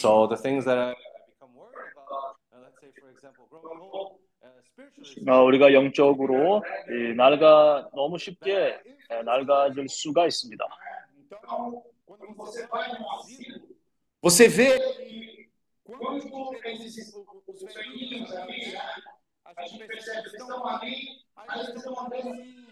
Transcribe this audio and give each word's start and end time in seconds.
So 0.00 0.26
the 0.26 0.36
things 0.36 0.64
that 0.66 0.78
I 0.78 0.94
become 1.32 1.54
worried 1.54 1.92
about, 1.92 2.36
uh, 2.52 2.60
let's 2.62 2.78
say 2.80 2.88
for 3.00 3.10
example, 3.10 3.46
growing 3.48 3.80
old, 3.80 4.18
uh, 4.42 4.48
spiritually. 4.64 5.24
어, 5.30 5.44
우리가 5.44 5.72
영적으로 5.72 6.62
이 6.90 7.14
낡아 7.14 7.90
너무 7.94 8.18
쉽게 8.18 8.80
에, 9.10 9.22
낡아질 9.22 9.88
수가 9.88 10.26
있습니다. 10.26 10.64
Então, 11.26 11.82
quando 12.04 12.34
você 12.34 12.66
vai 12.66 12.88
no 12.98 13.10
asilo, 13.12 13.68
você 14.20 14.48
vê 14.48 14.78
que 14.78 15.48
quando 15.84 16.54
esses, 16.64 17.14
os 17.46 17.74
velhinhos 17.74 18.30
ali, 18.32 18.76
a 19.44 19.66
gente 19.66 19.86
percebe 19.86 20.28
que 20.28 20.36
estão 20.36 20.66
ali, 20.66 21.24
aí 21.36 21.60
eles 21.60 21.76
estão 21.76 21.98
andando 21.98 22.30
assim, 22.32 22.66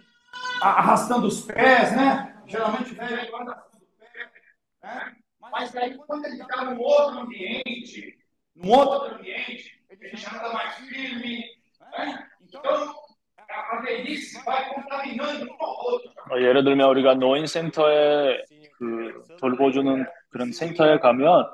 arrastando 0.61 1.27
os 1.27 1.41
pés, 1.43 1.97
né? 1.97 2.43
Geralmente 2.47 2.93
o 2.93 2.95
velho 2.95 3.19
ele 3.19 3.35
anda 3.35 3.53
arrastando 3.53 3.85
o 3.85 3.99
pé, 3.99 4.31
né? 4.83 5.17
Mas 5.51 5.75
aí 5.77 5.97
quando 6.07 6.25
ele 6.27 6.41
está 6.41 6.65
num 6.65 6.79
outro 6.81 7.21
ambiente, 7.21 8.17
num 8.55 8.71
outro 8.71 9.15
ambiente, 9.17 9.73
ele 9.91 10.17
já 10.17 10.31
anda 10.37 10.53
mais 10.53 10.75
firme, 10.77 11.45
né? 11.97 12.27
Então, 12.43 12.95
a 13.49 13.81
velhice 13.81 14.43
vai 14.45 14.69
contaminando 14.75 15.47
um 15.47 15.65
ao 15.65 15.93
outro. 15.93 16.13
어, 16.31 16.39
예를 16.41 16.65
들면 16.65 16.89
우리가 16.91 17.15
노인 17.15 17.47
센터에 17.47 18.43
그 18.79 19.23
돌보주는 19.41 20.05
그런 20.31 20.53
센터에 20.53 20.99
가면 20.99 21.47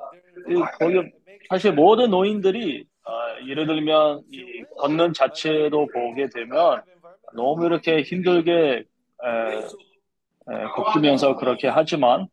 이 0.48 0.54
거기 0.78 1.12
사실 1.48 1.72
모든 1.72 2.10
노인들이 2.10 2.86
아, 3.04 3.36
예를 3.46 3.66
들면 3.66 4.22
이 4.32 4.64
걷는 4.78 5.12
자체도 5.12 5.86
보게 5.92 6.28
되면 6.28 6.82
너무 7.34 7.66
이렇게 7.66 8.02
힘들게 8.02 8.52
에, 9.24 9.28
에, 9.28 9.66
걷으면서 10.46 11.36
그렇게 11.36 11.68
하지만 11.68 12.28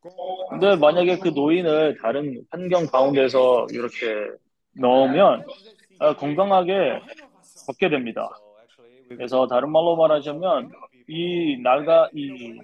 근데 0.50 0.76
만약에 0.76 1.20
그 1.20 1.30
노인을 1.30 1.98
다른 2.02 2.44
환경 2.50 2.86
가운데서 2.86 3.68
이렇게 3.72 4.28
넣으면 4.74 5.46
아, 6.00 6.16
건강하게 6.16 7.00
걷게 7.68 7.90
됩니다. 7.90 8.30
그래서 9.08 9.48
다른 9.48 9.72
말로 9.72 9.96
말하자면 9.96 10.72
이 11.08 11.58
낡아 11.62 12.10
이 12.14 12.60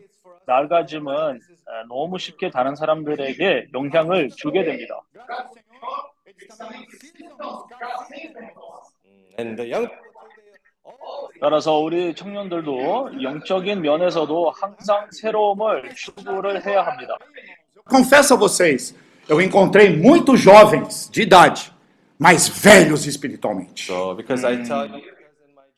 낡아짐은 0.46 1.36
에, 1.36 1.88
너무 1.90 2.18
쉽게 2.18 2.50
다른 2.50 2.76
사람들에게 2.76 3.68
영향을 3.74 4.30
주게 4.30 4.64
됩니다. 4.64 5.02
And 9.40 9.56
the 9.56 9.72
young 9.72 9.90
따라서 11.41 11.79
우리 11.79 12.15
청년들도 12.15 13.23
영적인 13.23 13.83
면에서도 13.83 14.53
항상 14.55 15.09
새로움을 15.11 15.93
추구를 15.95 16.65
해야 16.65 16.83
합니다. 16.83 17.17
Confesso 17.89 18.35
a 18.35 18.39
vocês, 18.39 18.95
eu 19.29 19.41
encontrei 19.41 19.91
muitos 19.91 20.41
jovens 20.41 21.11
de 21.11 21.23
idade, 21.23 21.73
mas 22.17 22.49
velhos 22.49 23.07
espiritualmente. 23.07 23.87
So 23.87 24.15
because 24.15 24.47
I 24.47 24.63
tell 24.63 24.89
you, 24.89 25.03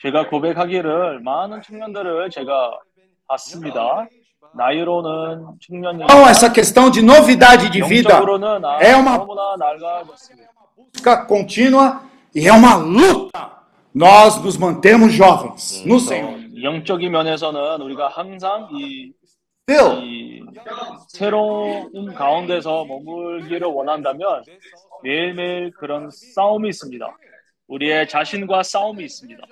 제가 0.03 0.29
고백하기를 0.29 1.21
많은 1.21 1.63
청년들을 1.63 2.29
제가 2.31 2.79
봤습니다. 3.27 4.07
나이로는 4.55 5.47
청년이 5.67 6.05
Então, 6.05 6.29
essa 6.29 6.51
questão 6.53 6.91
de 6.91 7.01
novidade 7.01 7.71
de 7.71 7.83
vida 7.83 8.11
영적으로는 8.11 8.65
아, 8.65 8.79
é 8.83 8.95
uma 8.95 9.17
너무나 9.17 9.57
낡아졌습니다. 9.57 10.51
busca 10.93 11.25
contínua 11.27 12.03
e 12.35 12.47
é 12.47 12.53
uma 12.53 12.77
luta. 12.77 13.58
Nós 13.95 14.43
nos 14.43 14.57
mantemos 14.59 15.13
jovens 15.13 15.85
no 15.87 15.99
Senhor. 16.01 16.35
어, 16.35 16.63
영적인 16.63 17.11
면에서는 17.13 17.81
우리가 17.81 18.09
항상 18.09 18.69
이, 18.73 19.13
Still, 19.71 20.03
이 20.03 20.45
새로운 21.09 22.13
가운데서 22.15 22.85
머물기를 22.85 23.67
원한다면 23.67 24.43
매일매일 25.03 25.71
그런 25.73 26.11
싸움이 26.11 26.69
있습니다. 26.69 27.07
우리의 27.69 28.09
자신과 28.09 28.63
싸움이 28.63 29.05
있습니다. 29.05 29.43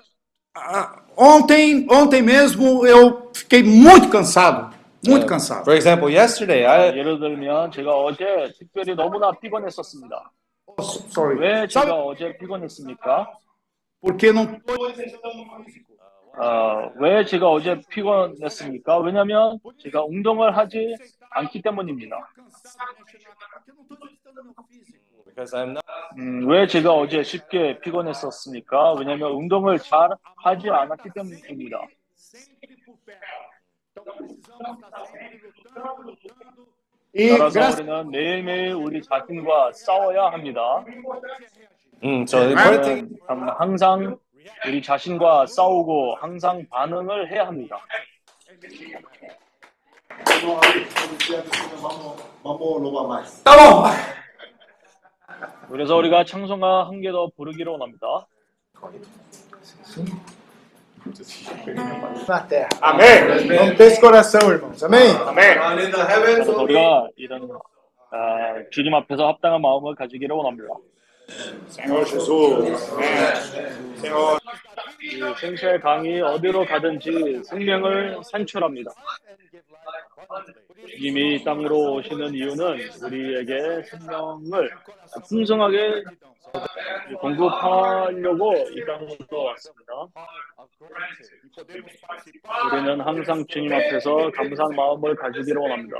ah, 0.54 1.02
ontem, 1.16 1.86
ontem 1.90 2.20
mesmo 2.22 2.86
eu 2.86 3.30
fiquei 3.34 3.62
muito 3.62 4.10
cansado, 4.10 4.74
muito 5.06 5.26
cansado. 5.26 5.64
for 5.64 5.74
example, 5.74 6.10
yesterday 6.14 6.66
I 6.66 6.88
예를 6.98 7.18
들면 7.18 7.70
제가 7.72 7.90
어제 7.96 8.52
특별히 8.58 8.94
너무나 8.94 9.30
피곤했었습니다. 9.32 10.30
Sorry. 11.08 11.38
왜 11.38 11.48
Sabe 11.64 11.68
제가 11.68 11.94
어제 11.94 12.36
피곤했습니까? 12.38 13.28
Porque 14.01 14.31
não 14.31 14.59
어, 16.39 16.91
왜 16.97 17.25
제가 17.25 17.49
어제 17.49 17.81
피곤했습니까? 17.89 18.99
왜냐면 18.99 19.59
제가 19.79 20.05
운동을 20.05 20.55
하지 20.55 20.95
않기 21.31 21.63
때문입니다. 21.63 22.15
음, 26.19 26.47
왜 26.47 26.67
제가 26.67 26.93
어제 26.93 27.23
쉽게 27.23 27.79
피곤했었습니까? 27.79 28.93
왜냐면 28.93 29.31
운동을 29.31 29.79
잘 29.79 30.09
하지 30.35 30.69
않았기 30.69 31.09
때문입니다. 31.15 31.87
따라서 37.39 37.81
우리는 37.81 38.11
매일매일 38.11 38.73
우리 38.73 39.01
자신과 39.01 39.71
싸워야 39.73 40.25
합니다. 40.25 40.85
Mm, 42.03 42.25
우리는 42.37 43.09
참 43.27 43.49
항상 43.57 44.17
우리 44.65 44.81
자신과 44.81 45.47
싸우고 45.47 46.15
항상 46.21 46.65
반응을 46.69 47.31
해야 47.31 47.47
합니다. 47.47 47.77
Vamos, 52.43 53.43
vamos. 53.43 53.97
그래서 55.69 55.95
우리가 55.97 56.23
찬송가 56.23 56.87
한 56.87 57.01
개 57.01 57.11
더 57.11 57.29
부르기로 57.35 57.73
원합니다. 57.73 58.27
Na 62.27 62.47
terra. 62.47 62.67
Amém. 62.81 63.47
Vamos 63.47 63.77
ter 63.77 63.83
esse 63.87 63.99
coração, 64.01 64.49
irmãos. 64.51 64.83
Amém? 64.83 65.11
Amém. 65.25 65.55
그래서 65.95 66.61
우리가 66.63 67.07
이런 67.15 67.49
아, 68.11 68.17
주님 68.71 68.93
앞에서 68.93 69.27
합당한 69.27 69.61
마음을 69.61 69.95
가지기를 69.95 70.35
원합니다. 70.35 70.67
Senhor 71.67 72.05
Jesus. 72.05 72.91
Senhor. 73.99 74.39
이 75.01 75.21
생체 75.39 75.77
강이 75.79 76.21
어디로 76.21 76.65
가든지 76.65 77.41
생명을 77.45 78.19
산출합니다. 78.23 78.91
주님이 80.89 81.35
이 81.35 81.43
땅으로 81.43 81.93
오시는 81.95 82.33
이유는 82.33 82.79
우리에게 83.03 83.83
생명을 83.83 84.69
풍성하게 85.29 86.03
공급하려고 87.19 88.53
이 88.71 88.85
땅으로 88.85 89.43
왔습니다. 89.45 89.93
우리는 92.71 93.01
항상 93.01 93.45
주님 93.47 93.71
앞에서 93.71 94.31
감사한 94.31 94.75
마음을 94.75 95.15
가지기를 95.15 95.61
원합니다. 95.61 95.97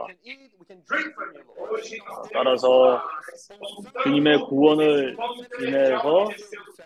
따라서 2.34 3.02
주님의 4.04 4.40
구원을 4.48 5.16
인해서 5.62 6.28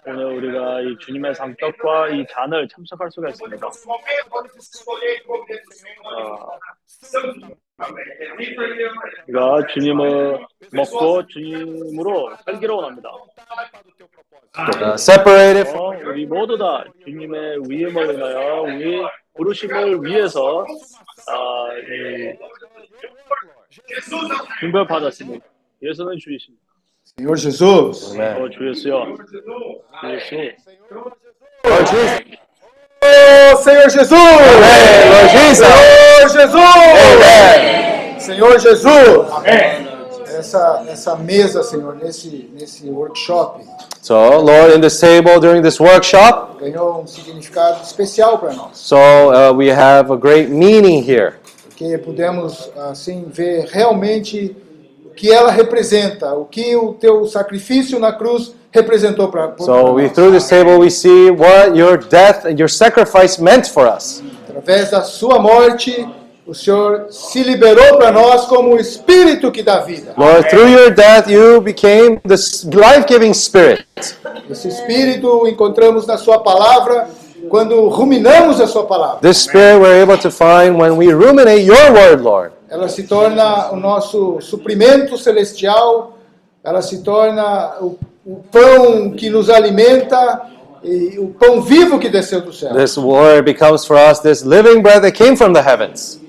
오늘 0.06 0.26
우리가 0.38 0.82
이 0.82 0.98
주님의 1.00 1.34
상떡과 1.34 2.10
이 2.10 2.26
잔을 2.30 2.68
참석할 2.68 3.10
수가 3.10 3.30
있습니다. 3.30 3.68
아, 3.68 3.70
우리가 9.28 9.68
주님을 9.74 10.46
먹고 10.72 11.26
주님으로 11.28 12.36
살기로 12.46 12.78
원합니다. 12.78 13.10
uh, 14.58 14.98
separated 14.98 15.70
from 15.70 15.96
어, 15.96 16.10
우리 16.10 16.26
모두 16.26 16.58
다 16.58 16.84
주님의 17.06 17.60
위임을 17.70 18.16
인하여 18.16 18.62
우리 18.64 19.02
부르심을 19.36 20.04
위해서 20.04 20.66
아, 21.28 21.68
이 21.74 22.38
분별 24.60 24.86
받았습니다. 24.88 25.46
예수는 25.82 26.18
주이십니다. 26.20 26.62
Senhor 27.18 27.38
Jesus. 27.38 28.14
Amen. 28.14 28.42
어, 28.42 28.50
주 28.50 28.70
예수여, 28.70 29.16
주 29.16 30.14
예수. 30.14 30.30
Jesus. 30.30 30.70
Ô, 31.64 31.70
Senhor 33.64 33.90
Jesus! 33.90 34.10
Jesus. 35.32 35.68
Senhor 36.30 36.30
Jesus! 36.30 38.24
Senhor 38.24 38.60
Jesus! 38.60 38.86
Essa, 40.38 40.86
essa 40.88 41.16
mesa, 41.16 41.64
Senhor, 41.64 41.96
nesse, 41.96 42.50
nesse 42.54 42.90
workshop, 42.90 43.62
So, 44.02 44.40
Lord, 44.42 44.74
in 44.74 44.82
this 44.82 45.00
table 45.00 45.40
during 45.40 45.62
this 45.62 45.80
workshop, 45.80 46.58
ganhou 46.60 47.02
um 47.04 47.08
significado 47.08 47.84
especial 47.84 48.40
para 48.40 48.52
nós. 48.54 48.70
so 48.74 48.98
uh, 48.98 49.54
we 49.54 49.68
have 49.70 50.12
a 50.12 50.18
great 50.18 50.50
meaning 50.50 51.04
here. 51.04 51.36
Porque 51.70 51.98
pudemos, 52.00 52.72
assim, 52.90 53.26
ver 53.28 53.68
realmente 53.72 54.56
que 55.16 55.32
ela 55.32 55.52
representa, 55.52 56.34
o 56.34 56.46
que 56.46 56.76
o 56.76 56.94
teu 56.94 57.26
sacrifício 57.26 58.00
na 58.00 58.12
cruz 58.12 58.54
representou 58.72 59.30
para 59.30 59.54
So, 59.60 59.94
we 59.94 60.10
through 60.10 60.32
this 60.32 60.48
table 60.48 60.80
we 60.80 60.90
see 60.90 61.30
what 61.30 61.78
your 61.78 61.98
death 61.98 62.46
and 62.46 62.58
your 62.58 62.70
sacrifice 62.70 63.42
meant 63.42 63.68
for 63.68 63.88
us. 63.88 64.24
Através 64.48 64.92
da 64.92 65.02
sua 65.02 65.40
morte 65.40 66.08
o 66.46 66.56
Senhor 66.56 67.08
se 67.12 67.44
liberou 67.44 67.98
para 67.98 68.12
nós 68.12 68.46
como 68.46 68.74
o 68.74 68.78
Espírito 68.78 69.52
que 69.52 69.62
dá 69.62 69.80
vida. 69.80 70.14
Lord, 70.18 70.50
through 70.50 70.70
your 70.70 70.92
death, 70.92 71.30
you 71.30 71.62
became 71.62 72.20
the 72.26 72.36
life 72.76 73.06
giving 73.08 73.32
Spirit. 73.34 73.86
Esse 74.50 74.68
Espírito 74.68 75.48
encontramos 75.48 76.08
na 76.08 76.18
Sua 76.18 76.40
palavra 76.40 77.08
quando 77.48 77.88
ruminamos 77.90 78.60
a 78.60 78.68
Sua 78.68 78.86
palavra. 78.86 79.20
This 79.22 79.44
Spirit 79.44 79.80
we're 79.80 80.02
able 80.02 80.18
to 80.18 80.32
find 80.32 80.78
when 80.78 80.98
we 80.98 81.14
ruminate 81.14 81.64
your 81.64 81.94
word, 81.94 82.22
Lord. 82.22 82.52
Ela 82.72 82.88
se 82.88 83.04
torna 83.04 83.70
o 83.74 83.76
nosso 83.76 84.40
suprimento 84.40 85.18
celestial, 85.18 86.18
ela 86.64 86.82
se 86.82 87.04
torna 87.04 87.76
o, 87.82 88.00
o 88.26 88.38
pão 88.50 89.12
que 89.12 89.30
nos 89.30 89.50
alimenta 89.50 90.42
e 90.82 91.20
o 91.20 91.28
pão 91.28 91.62
vivo 91.62 92.00
que 92.00 92.08
desceu 92.08 92.40
do 92.40 92.54
céu. 92.54 92.74
This 92.74 92.98
word 92.98 93.42
becomes 93.42 93.84
for 93.84 93.98
us 93.98 94.20
this 94.20 94.44
living 94.44 94.82
bread 94.82 95.02
that 95.02 95.12
came 95.12 95.36
from 95.36 95.52
the 95.52 95.60
heavens. 95.60 96.22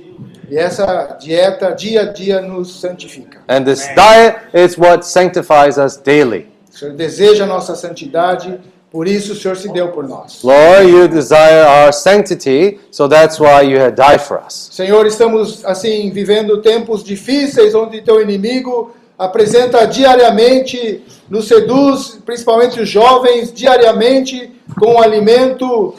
E 0.51 0.59
essa 0.59 1.17
dieta 1.21 1.71
dia 1.71 2.03
a 2.03 2.05
dia 2.13 2.41
nos 2.41 2.81
santifica. 2.81 3.39
And 3.49 3.63
this 3.65 3.87
diet 3.95 4.37
is 4.53 4.77
what 4.77 5.07
sanctifies 5.07 5.79
us 5.79 5.97
daily. 5.97 6.49
O 6.69 6.77
Senhor 6.77 6.97
deseja 6.97 7.45
a 7.45 7.47
nossa 7.47 7.77
santidade, 7.77 8.59
por 8.93 9.09
isso 9.09 9.33
o 9.33 9.35
Senhor 9.35 9.57
se 9.57 9.71
deu 9.71 9.89
por 9.89 10.07
nós. 10.07 10.43
Lord, 10.43 10.91
you 10.91 11.09
desire 11.09 11.65
our 11.67 11.93
sanctity, 11.95 12.79
so 12.91 13.09
that's 13.09 13.41
why 13.41 13.63
you 13.63 13.81
had 13.81 13.95
died 13.95 14.21
for 14.21 14.39
us. 14.47 14.69
Senhor, 14.71 15.07
estamos 15.07 15.65
assim 15.65 16.11
vivendo 16.11 16.61
tempos 16.61 17.03
difíceis 17.03 17.75
onde 17.75 18.03
teu 18.03 18.21
inimigo 18.21 18.95
apresenta 19.19 19.87
diariamente, 19.87 21.03
nos 21.31 21.49
seduz, 21.49 22.19
principalmente 22.27 22.81
os 22.81 22.89
jovens, 22.89 23.51
diariamente 23.51 24.53
com 24.79 25.01
alimento, 25.01 25.95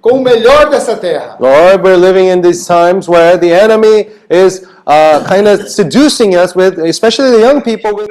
com 0.00 0.18
o 0.18 0.22
melhor 0.22 0.70
dessa 0.70 0.96
terra. 0.96 1.36
Lord, 1.40 1.82
we're 1.82 1.96
living 1.96 2.28
in 2.28 2.40
these 2.40 2.66
times 2.66 3.08
where 3.08 3.36
the 3.38 3.52
enemy 3.52 4.08
is 4.30 4.66
uh, 4.86 5.24
kind 5.26 5.48
of 5.48 5.68
seducing 5.68 6.34
us 6.36 6.54
with, 6.54 6.78
especially 6.78 7.30
the 7.30 7.40
young 7.40 7.62
people, 7.62 7.94
with 7.94 8.10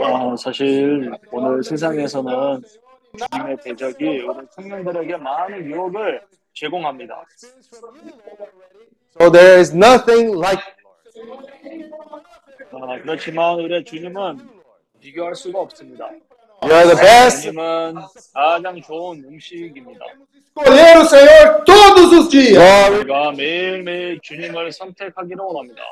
어, 0.00 0.36
사실 0.36 1.10
오늘 1.30 1.62
세상에서는 1.62 2.62
주님의 3.32 3.56
대적이 3.62 4.22
오늘 4.28 4.46
청년들에게 4.54 5.16
많은 5.16 5.64
유혹을 5.64 6.20
제공합니다. 6.54 7.24
so 9.20 9.30
there 9.30 9.58
is 9.58 9.74
nothing 9.74 10.36
like 10.36 10.62
어, 12.70 13.00
그렇지만 13.02 13.58
우리 13.58 13.84
주님은 13.84 14.38
비교할 15.00 15.34
수가 15.34 15.60
없습니다. 15.60 16.10
you 16.62 16.72
are 16.72 16.86
the 16.86 16.96
best. 16.96 17.42
주님은 17.42 17.94
가장 18.34 18.80
좋은 18.82 19.24
음식입니다. 19.28 20.04
Escolher 20.58 20.98
o 20.98 21.04
Senhor 21.04 21.64
todos 21.64 22.12
os 22.12 22.28
dias, 22.30 22.56
Lord, 22.58 22.96
우리가 23.04 23.30
매일매일 23.32 24.18
주님을 24.22 24.72
선택하기를 24.72 25.36
원합니다. 25.40 25.82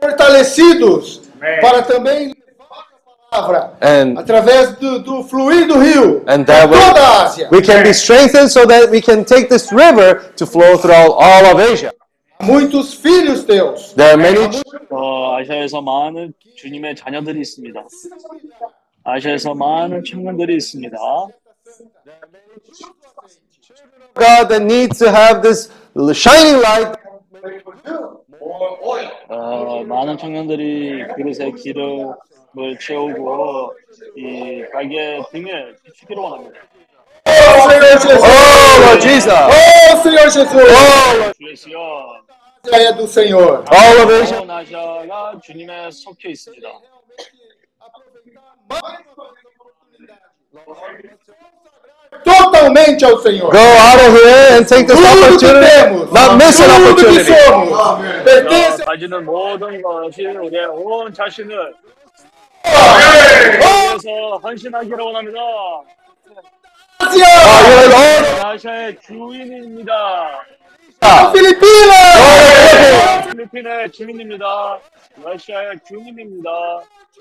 fortalecidos 0.00 1.22
para 1.60 1.82
também 1.82 2.32
levar 2.34 2.84
a 3.30 3.30
palavra 3.30 3.76
and 3.80 4.18
através 4.18 4.76
do, 4.78 4.98
do 5.02 5.22
fluir 5.24 5.66
do 5.66 5.78
rio 5.78 6.22
And 6.26 6.44
para 6.44 6.66
that 6.66 6.70
way- 6.70 6.80
toda 6.80 7.00
a 7.00 7.24
Ásia. 7.26 7.48
we 7.50 7.60
can 7.62 7.82
be 7.82 7.90
strengthened 7.92 8.50
so 8.50 8.66
that 8.66 8.90
we 8.90 9.00
can 9.00 9.24
take 9.24 9.48
this 9.48 9.72
river 9.72 10.32
to 10.36 10.46
flow 10.46 10.76
throughout 10.76 11.12
all 11.12 11.46
of 11.52 11.60
Asia. 11.60 11.92
Muitos 12.42 12.94
filhos 12.94 13.44
teus. 13.46 13.94
There 13.94 14.10
are 14.10 14.16
many 14.20 14.48
어, 14.90 15.36
아시아에서 15.36 15.80
많은 15.80 16.32
주님의 16.56 16.96
자녀들이 16.96 17.40
있습니다. 17.40 17.84
아시아에서 19.03 19.53
많은 19.55 20.03
청년들이 20.03 20.55
있습니다. 20.57 20.97
God 24.15 24.49
that 24.49 24.63
needs 24.63 24.99
to 24.99 25.07
have 25.07 25.41
this 25.41 25.71
shining 26.13 26.59
light 26.59 26.93
어, 29.29 29.83
많은 29.83 30.17
청년들이 30.17 31.05
그릇에 31.15 31.51
기름을 31.51 32.79
채우고 32.81 33.73
이 34.17 34.63
가게 34.73 35.21
등에 35.31 35.51
비추기를 35.83 36.21
원합니다. 36.21 36.59
Oh, 37.25 37.69
Senhor 37.69 37.99
Jesus! 37.99 38.23
Oh, 38.23 38.81
Lord 38.81 39.01
Jesus! 39.01 39.29
Oh, 39.31 40.01
Senhor 40.01 40.29
Jesus! 40.29 40.53
Oh, 40.55 41.55
시여 41.55 42.29
A 42.73 42.75
é 42.75 42.93
do 42.93 43.07
Senhor. 43.07 43.63
all 43.71 44.01
of 44.01 44.11
Asia. 44.11 45.39
주님에 45.41 45.89
속해 45.91 46.29
있습니다. 46.29 46.67
Totalmente 52.23 53.05
ao 53.05 53.17
Senhor. 53.21 53.51
Go 53.51 53.57
out 53.59 53.99
of 54.01 54.13
here 54.13 54.57
and 54.57 54.67
take 54.67 54.87
this 54.87 54.97
Tudo 54.97 55.07
opportunity. 55.07 56.11
Not 56.11 56.37
miss 56.37 56.59
an 56.59 56.69
tudo 56.69 56.95
que 56.95 57.07
opportunity. 57.07 57.33
pertence 58.23 58.81
어, 58.81 58.85
가지는 58.85 59.25
모든 59.25 59.81
것이 59.81 60.25
우리의 60.25 60.65
온 60.65 61.13
자신을 61.13 61.73
a 62.65 62.71
위해서 63.89 64.37
헌신하기를 64.43 64.97
원합니다. 64.99 65.39
Oh. 65.41 65.85
아시아의 68.43 68.99
주인입니다. 69.01 70.45
Filipinas, 71.31 73.27
필리핀의 73.31 73.91
주민입니다. 73.91 74.79
러시아의 75.23 75.79
주민입니다. 75.87 76.49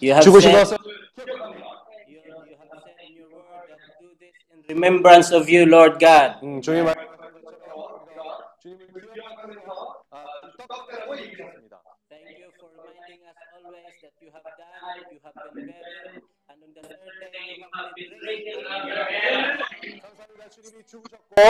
You 0.00 0.12
have 0.12 0.24
said, 0.24 0.32
you, 0.34 0.40
you 0.46 0.50
have 0.50 0.68
said 2.84 2.96
in 3.06 3.12
your 3.16 3.28
word 3.30 3.68
that 3.68 3.78
do 4.00 4.08
this 4.20 4.34
in 4.52 4.58
remembrance 4.74 5.30
of 5.30 5.48
you, 5.48 5.66
Lord 5.66 5.98
God. 6.00 6.36
Thank 6.40 6.66
you 12.38 12.50
for 12.58 12.68
reminding 12.74 13.20
us 13.28 13.36
always 13.54 13.94
that 14.02 14.12
you 14.20 14.30
have 14.34 14.42
you 15.12 15.18
have 15.24 15.34
been 15.54 15.66
buried, 15.66 16.22
and 16.50 16.58
on 16.62 16.70
the 16.74 16.82
third 16.82 17.30
day 17.32 17.48
you 17.56 17.64
have 17.74 17.90
been 17.94 18.10
raised 18.26 18.58
your 18.86 19.04
head. 19.04 19.60
As 21.36 21.42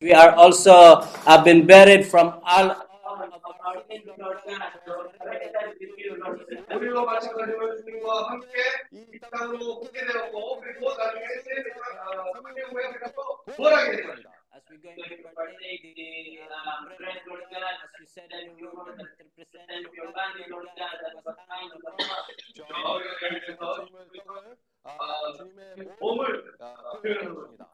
we 0.00 0.12
are 0.12 0.32
also 0.32 1.00
have 1.26 1.44
been 1.44 1.66
buried 1.66 2.06
from 2.06 2.34
all 2.44 2.76
all 3.11 3.21
of 3.21 3.31
our 3.33 3.83
sins, 3.89 4.07
Lord 4.17 4.39
God. 4.47 4.61
우리와 6.75 7.03
마찬가지로 7.03 7.77
주님과 7.77 8.29
함께 8.29 8.47
이 8.91 9.19
땅으로 9.31 9.59
오게 9.79 10.05
되었고 10.05 10.59
그리고 10.61 10.93
나중에 10.95 11.25
삼일 11.43 11.65
후에 12.71 12.83
우리가 12.87 13.11
부활하게 13.55 13.97
됩니다. 13.97 14.31
As 14.57 14.63
we 14.71 14.77
going 14.81 14.97
to 14.97 15.03
partake 15.37 15.83
the 15.93 16.41
um, 16.49 16.89
bread, 16.97 17.21
Lord 17.29 17.45
God, 17.53 17.61
as 17.61 17.93
you 17.99 18.05
said 18.09 18.31
in 18.33 18.57
your 18.57 18.73
word, 18.73 18.97
that 18.97 19.05
it 19.21 19.29
represents 19.37 19.85
your 19.93 20.09
body, 20.17 20.49
Lord 20.49 20.65
God, 20.73 20.97
that 20.97 21.13
was 21.21 21.37
hung 21.45 21.69
on 21.69 21.77
the 21.77 21.93
cross. 22.01 22.25
몸을 25.99 26.43
표현합니다. 27.03 27.69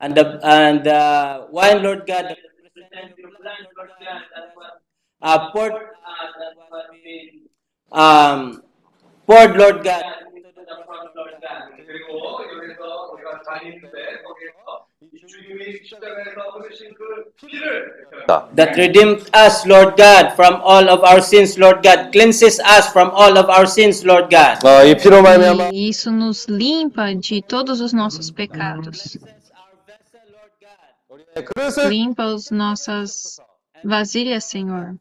And 0.00 0.14
the 0.14 0.38
and 0.44 0.84
the 0.84 1.48
wine, 1.50 1.82
Lord 1.82 2.06
God, 2.06 2.30
that 2.30 2.38
represents 2.62 3.18
your 3.18 3.32
blood, 3.34 3.66
Lord 3.76 3.90
God, 3.98 4.22
that 4.30 4.54
was 4.54 4.78
Ah, 5.25 5.35
uh, 5.35 5.51
poured, 5.51 5.73
um, 7.93 8.61
poured 9.25 9.55
Lord 9.55 9.83
God. 9.83 10.03
Tá. 18.27 18.49
That 18.55 18.75
redeemed 18.75 19.29
us, 19.33 19.65
Lord 19.65 19.95
God, 19.95 20.35
from 20.35 20.59
all 20.61 20.89
of 20.89 21.03
our 21.03 21.21
sins, 21.21 21.57
Lord 21.57 21.83
God. 21.83 22.11
Cleanses 22.11 22.59
us 22.59 22.91
from 22.91 23.11
all 23.11 23.37
of 23.37 23.49
our 23.49 23.65
sins, 23.65 24.03
Lord 24.03 24.29
God. 24.29 24.59
Ah, 24.63 24.83
e 24.83 25.89
isso 25.89 26.11
nos 26.11 26.47
limpa 26.47 27.13
de 27.15 27.41
todos 27.41 27.79
os 27.79 27.93
nossos 27.93 28.29
pecados. 28.29 29.17
Limpa 31.89 32.23
as 32.23 32.51
nossas 32.51 33.39
vasilhas, 33.83 34.45
Senhor. 34.45 34.95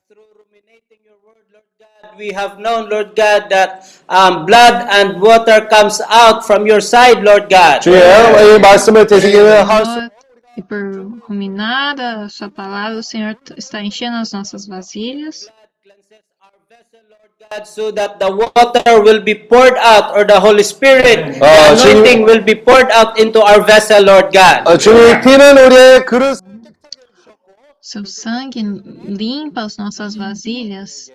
God, 2.11 2.17
we 2.17 2.29
have 2.31 2.59
known, 2.59 2.89
Lord 2.89 3.15
God, 3.15 3.49
that 3.49 3.85
um, 4.09 4.45
blood 4.45 4.87
and 4.89 5.21
water 5.21 5.65
comes 5.69 6.01
out 6.09 6.45
from 6.45 6.65
your 6.67 6.81
side, 6.81 7.23
Lord 7.23 7.49
God. 7.49 7.81
주여 7.81 8.55
이 8.55 8.59
말씀을 8.59 9.07
되새기며 9.07 9.63
할수 9.63 9.99
Nós 9.99 10.09
E 10.57 10.61
por 10.63 10.81
ruminar 11.29 11.99
a 12.01 12.27
sua 12.29 12.49
palavra, 12.49 12.97
o 12.97 13.03
Senhor 13.03 13.35
t- 13.35 13.53
está 13.57 13.79
enchendo 13.79 14.17
as 14.17 14.31
nossas 14.33 14.65
vasilhas. 14.67 15.45
God, 17.51 17.65
so 17.67 17.91
that 17.91 18.17
the 18.19 18.27
water 18.29 19.01
will 19.01 19.21
be 19.21 19.35
poured 19.35 19.77
out 19.77 20.17
or 20.17 20.25
the 20.25 20.39
Holy 20.39 20.63
Spirit, 20.63 21.37
the 21.39 21.45
Ah, 21.45 21.71
anointing 21.77 22.23
will 22.25 22.41
be 22.41 22.55
poured 22.55 22.89
out 22.91 23.19
into 23.19 23.39
our 23.39 23.61
vessel, 23.61 24.01
Lord 24.03 24.33
God. 24.33 24.65
어, 24.65 24.77
주님의 24.77 25.21
피는 25.21 25.57
우리의 25.57 26.05
그릇 26.05 26.39
Seu 27.81 28.03
sangue 28.03 28.81
limpa 29.07 29.63
as 29.65 29.77
nossas 29.77 30.17
vasilhas. 30.17 31.09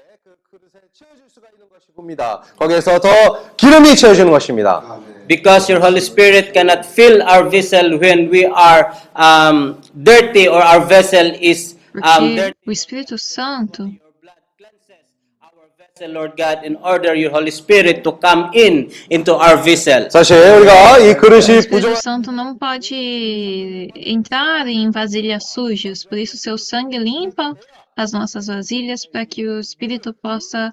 입니다. 1.99 2.43
거기에서 2.59 2.99
더 2.99 3.09
기름이 3.57 3.95
채워지는 3.97 4.31
것입니다. 4.31 4.83
Because 5.29 5.71
your 5.73 5.81
Holy 5.85 6.01
Spirit 6.01 6.53
cannot 6.53 6.85
fill 6.85 7.23
our 7.23 7.49
vessel 7.49 7.99
when 7.99 8.29
we 8.31 8.45
are 8.45 8.93
um, 9.15 9.81
dirty 9.95 10.49
or 10.49 10.61
our 10.63 10.85
vessel 10.85 11.33
is 11.41 11.77
um, 11.95 12.03
Porque 12.03 12.35
dirty. 12.35 12.59
o 12.67 12.73
Espírito 12.73 13.17
Santo 13.17 13.85
Your 13.85 14.01
blood 14.21 14.35
cleanses 14.59 14.99
our 15.41 15.69
vessel, 15.79 16.13
Lord 16.13 16.33
God, 16.37 16.65
in 16.67 16.77
order 16.83 17.15
your 17.15 17.31
Holy 17.31 17.53
Spirit 17.53 18.03
to 18.03 18.13
come 18.13 18.51
in 18.53 18.91
into 19.11 19.33
our 19.35 19.57
vessel. 19.63 20.09
사실 20.11 20.37
우리가 20.37 20.99
이 20.99 21.11
O 21.13 21.17
그릇이 21.17 21.59
Espírito 21.59 21.71
부정한 21.71 21.97
Santo 22.03 22.33
não 22.33 22.57
pode 22.57 23.91
entrar 23.95 24.67
em 24.67 24.91
vasilhas 24.91 25.51
sujas, 25.53 26.05
por 26.05 26.19
isso 26.19 26.37
seu 26.37 26.59
sangue 26.59 26.99
limpa 26.99 27.55
as 27.97 28.13
nossas 28.13 28.49
vasilhas 28.49 29.07
para 29.07 29.25
que 29.25 29.47
o 29.47 29.61
Espírito 29.61 30.13
possa 30.13 30.73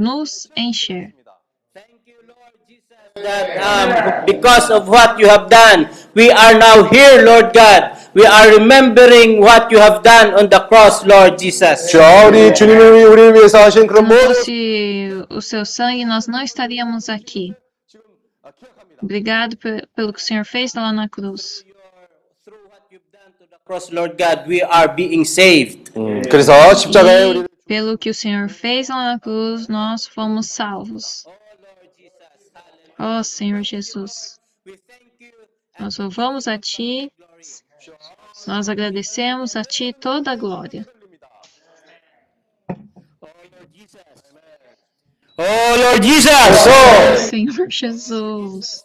nos 0.00 0.48
encher. 0.56 1.12
That 3.16 3.56
um, 3.64 4.26
because 4.26 4.70
of 4.70 4.88
what 4.88 5.18
you 5.18 5.26
have 5.26 5.48
done, 5.48 5.88
we 6.14 6.30
are 6.30 6.52
now 6.52 6.84
here, 6.84 7.24
Lord 7.24 7.54
God. 7.54 7.96
We 8.12 8.26
are 8.26 8.52
remembering 8.58 9.40
what 9.40 9.70
you 9.70 9.78
have 9.78 10.02
done 10.02 10.34
on 10.34 10.50
the 10.50 10.60
cross, 10.68 11.02
Lord 11.06 11.38
Jesus. 11.38 11.88
저 11.90 12.28
우리 12.28 12.52
주님을 12.54 12.92
위해 12.94 13.04
우리를 13.04 13.34
위해서 13.34 13.58
하신 13.64 13.82
Se 13.82 13.86
그런 13.86 14.04
não 14.04 14.08
모든 14.14 14.34
fosse 14.34 15.24
o 15.30 15.40
seu 15.40 15.64
sangue, 15.64 16.04
nós 16.04 16.26
não 16.28 16.42
estaríamos 16.42 17.08
aqui. 17.08 17.54
Obrigado 19.02 19.56
pe- 19.56 19.86
pelo 19.96 20.12
que 20.12 20.18
o 20.18 20.22
Senhor 20.22 20.44
fez 20.44 20.74
lá 20.74 20.92
na 20.92 21.08
cruz. 21.08 21.64
Through 22.44 22.58
what 22.68 22.82
you've 22.90 23.00
done 23.12 23.32
to 23.38 23.46
the 23.48 23.56
cross, 23.64 23.90
Lord 23.90 24.16
God, 24.18 24.46
we 24.46 24.60
are 24.62 24.88
being 24.94 25.24
saved. 25.24 25.90
음, 25.96 26.20
그래서 26.30 26.52
십자가에 26.74 27.24
우리 27.24 27.38
E 27.40 27.44
pelo 27.71 27.97
que 27.97 28.09
o 28.09 28.13
Senhor 28.13 28.49
fez 28.49 28.89
lá 28.89 29.13
na 29.13 29.17
cruz, 29.17 29.69
nós 29.69 30.05
fomos 30.05 30.47
salvos. 30.47 31.23
Oh, 32.99 33.23
Senhor 33.23 33.63
Jesus, 33.63 34.37
nós 35.79 35.97
louvamos 35.97 36.49
a 36.49 36.57
Ti, 36.59 37.09
nós 38.45 38.67
agradecemos 38.67 39.55
a 39.55 39.63
Ti 39.63 39.93
toda 39.93 40.31
a 40.31 40.35
glória. 40.35 40.85
Oh, 45.37 45.75
Lord 45.77 46.05
Jesus! 46.05 47.21
Senhor 47.29 47.69
Jesus, 47.69 48.83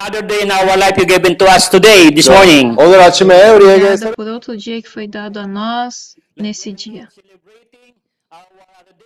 Another 0.00 0.22
day 0.22 0.42
in 0.42 0.50
our 0.50 0.76
life 0.76 0.96
you 0.96 1.04
given 1.04 1.36
to 1.36 1.44
us 1.44 1.68
today, 1.68 2.10
this 2.10 2.28
morning. 2.28 2.74
오늘 2.78 3.00
아침에 3.02 3.50
우리에게 3.50 3.84
obrigada 3.84 4.12
por 4.14 4.26
outro 4.28 4.56
dia 4.56 4.80
que 4.80 4.88
foi 4.88 5.06
dado 5.06 5.38
a 5.38 5.46
nós 5.46 6.14
nesse 6.36 6.72
dia. 6.72 7.08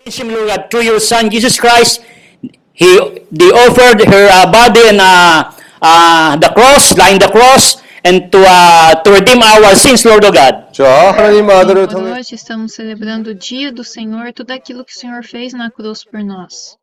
Redemption, 0.05 0.29
Lord 0.31 0.49
God, 0.49 0.71
through 0.71 0.85
your 0.85 1.01
Son 1.01 1.31
Jesus 1.31 1.59
Christ, 1.59 2.03
He 2.75 2.87
they 3.33 3.51
offered 3.51 4.05
her 4.07 4.29
uh, 4.31 4.47
body 4.51 4.83
and 4.89 5.01
uh, 5.01 5.51
uh, 5.81 6.37
the 6.37 6.51
cross, 6.51 6.97
lying 6.99 7.19
the 7.19 7.29
cross, 7.29 7.83
and 8.05 8.31
to 8.31 8.45
uh, 8.47 8.95
to 9.03 9.11
redeem 9.13 9.43
our 9.43 9.75
sins, 9.75 10.05
Lord 10.05 10.25
of 10.25 10.35
God. 10.35 10.71
저 10.73 10.85
하나님 10.85 11.49
아들을 11.49 11.87
Por 11.87 11.95
통해 11.95 12.13
hoje 12.19 12.35
estamos 12.35 12.75
celebrando 12.75 13.31
o 13.31 13.35
dia 13.35 13.73
do 13.73 13.83
Senhor, 13.83 14.33
tudo 14.33 14.53
aquilo 14.53 14.85
que 14.85 14.93
o 14.93 14.99
Senhor 14.99 15.25
fez 15.25 15.55
na 15.55 15.71
cruz 15.71 16.05
por 16.05 16.23
nós. 16.23 16.77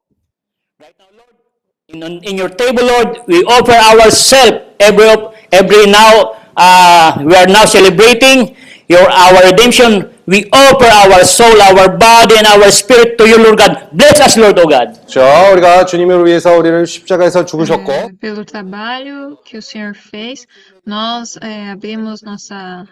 In, 1.90 2.04
in 2.24 2.38
your 2.38 2.48
table, 2.50 2.86
Lord, 2.86 3.20
we 3.28 3.44
offer 3.44 3.74
ourselves 3.74 4.64
every 4.80 5.12
every 5.52 5.86
now. 5.88 6.40
Uh, 6.56 7.22
we 7.26 7.36
are 7.36 7.48
now 7.48 7.66
celebrating 7.66 8.56
your 8.88 9.10
our 9.12 9.44
redemption. 9.52 10.08
We 10.26 10.48
offer 10.54 10.88
our 10.88 11.26
soul, 11.26 11.60
our 11.62 11.90
body, 11.98 12.38
and 12.38 12.48
our 12.48 12.72
spirit 12.72 13.18
to 13.18 13.28
you, 13.28 13.38
Lord 13.44 13.58
God. 13.58 13.90
Bless 13.92 14.22
us, 14.22 14.38
Lord, 14.38 14.58
oh 14.60 14.68
God. 14.68 14.96
저 15.08 15.20
우리가 15.52 15.86
주님을 15.86 16.26
위해서 16.26 16.56
우리를 16.56 16.86
십자가에서 16.88 17.44
죽으셨고 17.46 17.92
É, 17.92 18.08
pelo 18.22 18.46
trabalho 18.46 19.38
que 19.44 19.58
o 19.58 19.62
Senhor 19.62 19.94
fez, 19.94 20.46
nós 20.88 21.38
é, 21.42 21.72
abrimos 21.72 22.22
nossa 22.22 22.88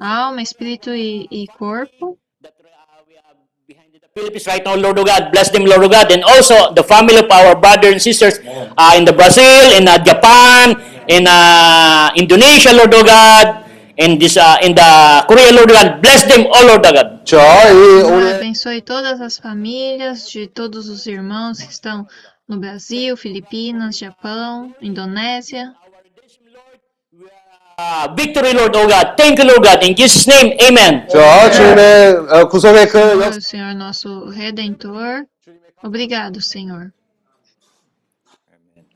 alma, 0.00 0.42
espírito 0.42 0.90
e, 0.90 1.28
e 1.30 1.46
corpo. 1.46 2.18
Philippines 4.15 4.47
right 4.47 4.63
now, 4.63 4.79
Lord 4.79 4.95
of 4.97 5.11
God. 5.11 5.27
Bless 5.35 5.51
them, 5.51 5.65
Lord 5.67 5.83
of 5.83 5.91
God. 5.91 6.09
And 6.09 6.23
also 6.23 6.71
the 6.71 6.83
family 6.87 7.19
of 7.19 7.27
our 7.27 7.51
brother 7.51 7.91
and 7.91 8.01
sisters 8.01 8.39
uh, 8.47 8.95
in 8.95 9.03
the 9.03 9.11
Brazil, 9.11 9.75
in 9.75 9.89
uh, 9.89 9.99
Japan, 9.99 10.71
in 11.11 11.27
uh, 11.27 12.15
Indonesia, 12.15 12.71
Lord 12.71 12.95
God. 12.95 13.67
In, 13.97 14.17
this, 14.17 14.37
uh, 14.37 14.55
in 14.63 14.73
the 14.73 15.25
Korea, 15.27 15.51
Lord 15.51 15.67
God. 15.67 16.01
Bless 16.01 16.23
them 16.23 16.47
oh, 16.47 16.63
Lord 16.63 16.83
God. 16.87 17.27
Abençoe 18.39 18.79
todas 18.79 19.19
as 19.19 19.37
famílias 19.37 20.31
de 20.31 20.47
todos 20.47 20.87
os 20.87 21.05
irmãos 21.07 21.59
que 21.59 21.73
estão 21.73 22.07
no 22.47 22.55
Brasil, 22.57 23.17
Filipinas, 23.17 23.97
Japão, 23.97 24.73
Indonésia. 24.81 25.75
Uh, 27.78 28.12
victory, 28.14 28.52
Lord, 28.52 28.76
oh 28.76 28.86
God. 28.86 29.14
Thank 29.16 29.38
you, 29.38 29.46
Lord 29.46 29.64
God. 29.64 29.82
In 29.82 29.96
Jesus' 29.96 30.26
name, 30.28 30.52
Amen. 30.60 31.08
저 31.08 31.50
주님의 31.50 32.28
어, 32.28 32.48
구속의 32.48 32.88
그 32.88 32.98
역, 32.98 33.32
Obrigado, 33.32 33.40
Senhor, 33.40 33.74
nosso 33.74 34.28
Redentor. 34.28 35.24
Obrigado, 35.82 36.40
Senhor. 36.42 36.92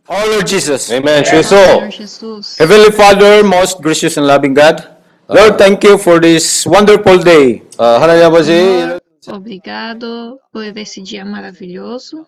Oh 0.06 0.22
Lord 0.28 0.44
Jesus, 0.46 0.92
아멘 0.92 1.24
주 1.24 1.36
예수 1.36 1.56
Senhor 1.56 1.88
Jesus. 1.88 2.60
Heavenly 2.60 2.92
Father, 2.92 3.42
most 3.42 3.80
gracious 3.80 4.18
and 4.18 4.28
loving 4.28 4.52
God, 4.52 4.84
Lord, 5.28 5.56
thank 5.56 5.82
you 5.82 5.96
for 5.96 6.20
this 6.20 6.66
wonderful 6.68 7.24
day. 7.24 7.62
어, 7.78 7.96
하나님 7.96 8.24
아버지 8.24 8.52
Senhor, 8.52 9.00
obrigado 9.28 10.38
por 10.52 10.62
esse 10.76 11.00
dia 11.00 11.24
maravilhoso. 11.24 12.26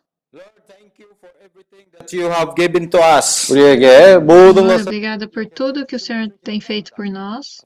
That 1.98 2.12
you 2.12 2.30
have 2.30 2.54
given 2.56 2.90
to 2.90 2.98
us. 2.98 3.50
우리에게 3.50 4.18
모든 4.18 4.62
Senhor, 4.62 4.78
것을 4.78 4.82
obrigada 4.88 5.26
por 5.28 5.46
tudo 5.46 5.86
que 5.86 5.96
o 5.96 5.98
Senhor 5.98 6.28
tem 6.44 6.60
feito 6.60 6.92
por 6.94 7.06
nós. 7.06 7.60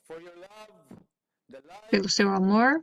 Pelo 1.91 2.09
seu 2.09 2.31
amor. 2.31 2.81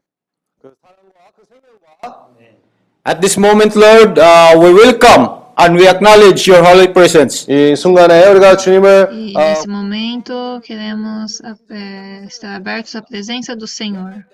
At 3.06 3.22
this 3.22 3.38
moment, 3.38 3.76
Lord, 3.76 4.20
uh, 4.20 4.60
we 4.60 4.74
welcome 4.74 5.30
and 5.58 5.76
we 5.76 5.88
acknowledge 5.88 6.46
your 6.52 6.62
holy 6.62 6.92
presence. 6.92 7.48
이 7.50 7.76
순간에 7.76 8.28
우리가 8.28 8.58
주님을 8.58 9.10
E 9.14 9.34
어, 9.36 9.40
nesse 9.40 9.68
momento 9.68 10.60
queremos 10.64 11.42
eh, 11.72 12.26
estar 12.28 12.56
abertos 12.56 12.96
à 12.96 13.02
presença 13.02 13.56
do 13.56 13.66
Senhor. 13.66 14.26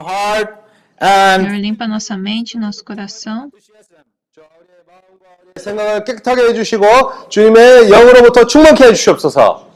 Heart 0.00 0.54
and 1.00 1.42
Senhor, 1.42 1.60
limpa 1.60 1.88
nossa 1.88 2.16
mente, 2.16 2.56
nosso 2.56 2.84
coração. 2.84 3.50
생각을 5.58 6.04
깨끗하게 6.04 6.48
해주시고 6.48 7.28
주님의 7.28 7.90
영으로부터 7.90 8.46
충만케 8.46 8.84
해주시옵소서. 8.84 9.66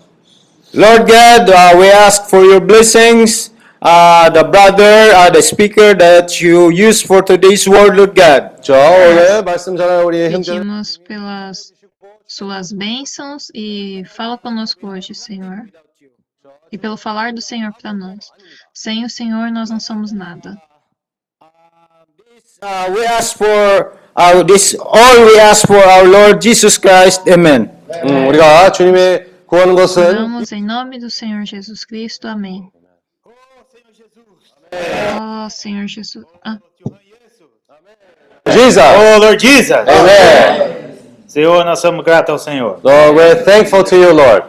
Lord 0.74 1.06
God, 1.06 1.50
uh, 1.50 1.76
we 1.76 1.90
ask 1.90 2.28
for 2.28 2.42
your 2.42 2.60
blessings, 2.60 3.50
uh, 3.82 4.30
the 4.30 4.42
brother, 4.42 5.12
uh, 5.12 5.30
the 5.30 5.42
speaker 5.42 5.92
that 5.94 6.40
you 6.40 6.70
use 6.70 7.02
for 7.04 7.20
today's 7.22 7.68
word, 7.68 7.94
Lord 7.94 8.14
God. 8.14 8.62
저 8.62 8.72
오늘 8.72 9.42
말씀 9.42 9.76
전할 9.76 10.04
우리 10.04 10.30
형제 10.30 10.52
Pedimos 10.52 10.98
pelas 11.06 11.74
suas 12.26 12.72
bênçãos 12.72 13.50
e 13.54 14.02
fala 14.06 14.38
conosco 14.38 14.86
hoje, 14.86 15.14
Senhor. 15.14 15.68
E 16.70 16.78
pelo 16.78 16.96
falar 16.96 17.34
do 17.34 17.42
Senhor 17.42 17.70
para 17.78 17.92
nós. 17.92 18.30
Sem 18.72 19.04
o 19.04 19.10
Senhor, 19.10 19.50
nós 19.50 19.68
não 19.68 19.78
somos 19.78 20.10
nada. 20.10 20.56
Uh, 22.62 22.92
we 22.94 23.04
ask 23.04 23.36
for 23.36 23.92
uh, 24.16 24.42
this, 24.42 24.76
all 24.78 25.24
we 25.24 25.38
ask 25.38 25.66
for 25.66 25.78
our 25.78 26.04
Lord 26.06 26.40
Jesus 26.40 26.78
Christ. 26.78 27.28
Amen. 27.28 27.70
음, 28.04 28.28
우리가 28.28 28.72
주님의 28.72 29.26
구하는 29.46 29.74
것은 29.74 30.02
Oramos 30.02 30.52
em 30.52 30.64
nome 30.64 30.98
do 30.98 31.10
Senhor 31.10 31.44
Jesus 31.44 31.84
Cristo. 31.86 32.28
Amém. 32.28 32.70
Oh, 34.72 35.48
Senhor 35.50 35.86
Jesus. 35.86 36.24
Ah, 36.44 36.58
Jesus. 38.46 38.78
Oh, 38.78 39.18
Lord 39.20 39.38
Jesus. 39.38 39.72
Amen. 39.86 40.98
Senhor, 41.26 41.64
nós 41.64 41.80
somos 41.80 42.04
gratos 42.04 42.30
ao 42.30 42.38
Senhor. 42.38 42.80
Lord, 42.82 43.16
we're 43.16 43.44
thankful 43.44 43.84
to 43.84 43.96
you, 43.96 44.12
Lord. 44.12 44.44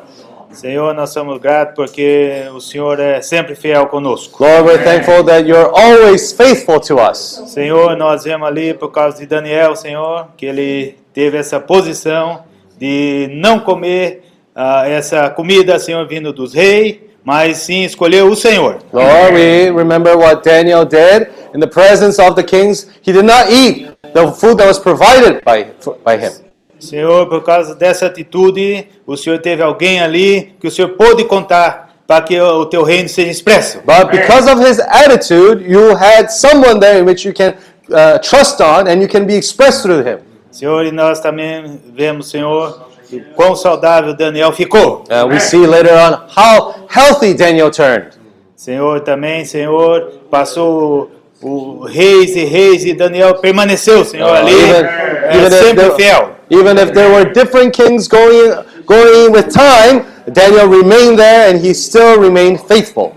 Senhor, 0.50 0.94
nós 0.94 1.10
somos 1.10 1.38
gratos 1.38 1.74
porque 1.74 2.44
o 2.54 2.60
Senhor 2.60 2.98
é 2.98 3.20
sempre 3.20 3.54
fiel 3.54 3.86
conosco. 3.86 4.42
Lord, 4.42 4.68
we're 4.68 4.82
thankful 4.82 5.24
that 5.24 5.46
you're 5.48 5.70
always 5.72 6.32
faithful 6.32 6.80
to 6.80 6.96
us. 6.98 7.42
Senhor, 7.46 7.96
nós 7.96 8.24
vemos 8.24 8.48
ali 8.48 8.74
por 8.74 8.90
causa 8.90 9.18
de 9.18 9.26
Daniel, 9.26 9.76
Senhor, 9.76 10.28
que 10.36 10.46
ele 10.46 10.96
teve 11.12 11.36
essa 11.36 11.60
posição 11.60 12.44
de 12.78 13.28
não 13.32 13.60
comer 13.60 14.24
ah, 14.54 14.88
essa 14.88 15.30
comida, 15.30 15.78
Senhor, 15.78 16.06
vindo 16.08 16.32
dos 16.32 16.54
reis, 16.54 16.96
mas 17.22 17.58
sim 17.58 17.84
escolheu 17.84 18.28
o 18.28 18.34
Senhor. 18.34 18.78
Lord, 18.92 19.34
we 19.34 19.70
remember 19.70 20.16
what 20.16 20.42
Daniel 20.42 20.84
did 20.84 21.28
in 21.54 21.60
the 21.60 21.66
presence 21.66 22.20
of 22.20 22.34
the 22.34 22.42
kings. 22.42 22.88
He 23.02 23.12
did 23.12 23.24
not 23.24 23.50
eat 23.50 23.90
the 24.14 24.32
food 24.32 24.56
that 24.58 24.66
was 24.66 24.78
provided 24.78 25.44
by, 25.44 25.66
by 26.04 26.16
him. 26.16 26.47
Senhor, 26.80 27.26
por 27.26 27.42
causa 27.42 27.74
dessa 27.74 28.06
atitude, 28.06 28.86
o 29.06 29.16
Senhor 29.16 29.38
teve 29.38 29.62
alguém 29.62 30.00
ali 30.00 30.54
que 30.60 30.68
o 30.68 30.70
Senhor 30.70 30.90
pôde 30.90 31.24
contar 31.24 31.88
para 32.06 32.22
que 32.22 32.40
o 32.40 32.64
teu 32.66 32.82
reino 32.82 33.08
seja 33.08 33.30
expresso. 33.30 33.78
But 33.84 34.10
because 34.10 34.50
of 34.50 34.60
his 34.60 34.80
attitude, 34.80 35.64
you 35.70 35.94
had 35.94 36.30
someone 36.30 36.80
there 36.80 36.98
in 37.00 37.04
which 37.04 37.26
you 37.26 37.34
can 37.34 37.54
uh, 37.90 38.18
trust 38.20 38.60
on 38.60 38.88
and 38.88 39.02
you 39.02 39.08
can 39.08 39.26
be 39.26 39.34
expressed 39.34 39.82
through 39.82 40.02
him. 40.02 40.18
Senhor, 40.50 40.86
e 40.86 40.90
nós 40.92 41.20
também 41.20 41.80
vemos, 41.94 42.30
Senhor, 42.30 42.88
quão 43.34 43.54
saudável 43.54 44.14
Daniel 44.14 44.52
ficou. 44.52 45.04
Uh, 45.10 45.26
we 45.28 45.38
see 45.38 45.66
later 45.66 45.92
on 45.92 46.26
how 46.34 46.74
healthy 46.88 47.34
Daniel 47.34 47.70
turned. 47.70 48.18
Senhor, 48.56 49.00
também, 49.00 49.44
Senhor, 49.44 50.12
passou 50.30 51.10
o 51.40 51.84
reis 51.84 52.34
e 52.34 52.44
reis 52.44 52.84
e 52.84 52.92
Daniel 52.92 53.34
permaneceu, 53.36 54.04
Senhor, 54.04 54.34
ali, 54.34 54.52
even, 54.52 54.84
eh, 54.84 55.36
even, 55.36 55.50
sempre 55.50 55.84
there, 55.84 55.94
fiel. 55.94 56.30
even 56.49 56.77
if 56.77 56.93
there 56.93 57.11
were 57.11 57.31
different 57.31 57.73
kings 57.73 58.07
going, 58.07 58.53
going 58.85 59.31
with 59.31 59.53
time, 59.53 60.05
Daniel 60.31 60.67
remained 60.67 61.19
there 61.19 61.49
and 61.49 61.59
he 61.59 61.73
still 61.73 62.19
remained 62.19 62.61
faithful 62.61 63.15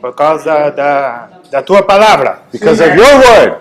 Por 0.00 0.12
causa 0.12 0.44
da, 0.44 0.70
da, 0.70 1.28
da 1.50 1.62
tua 1.62 1.82
palavra. 1.82 2.42
because 2.52 2.80
of 2.80 2.94
your 2.94 3.14
word. 3.18 3.56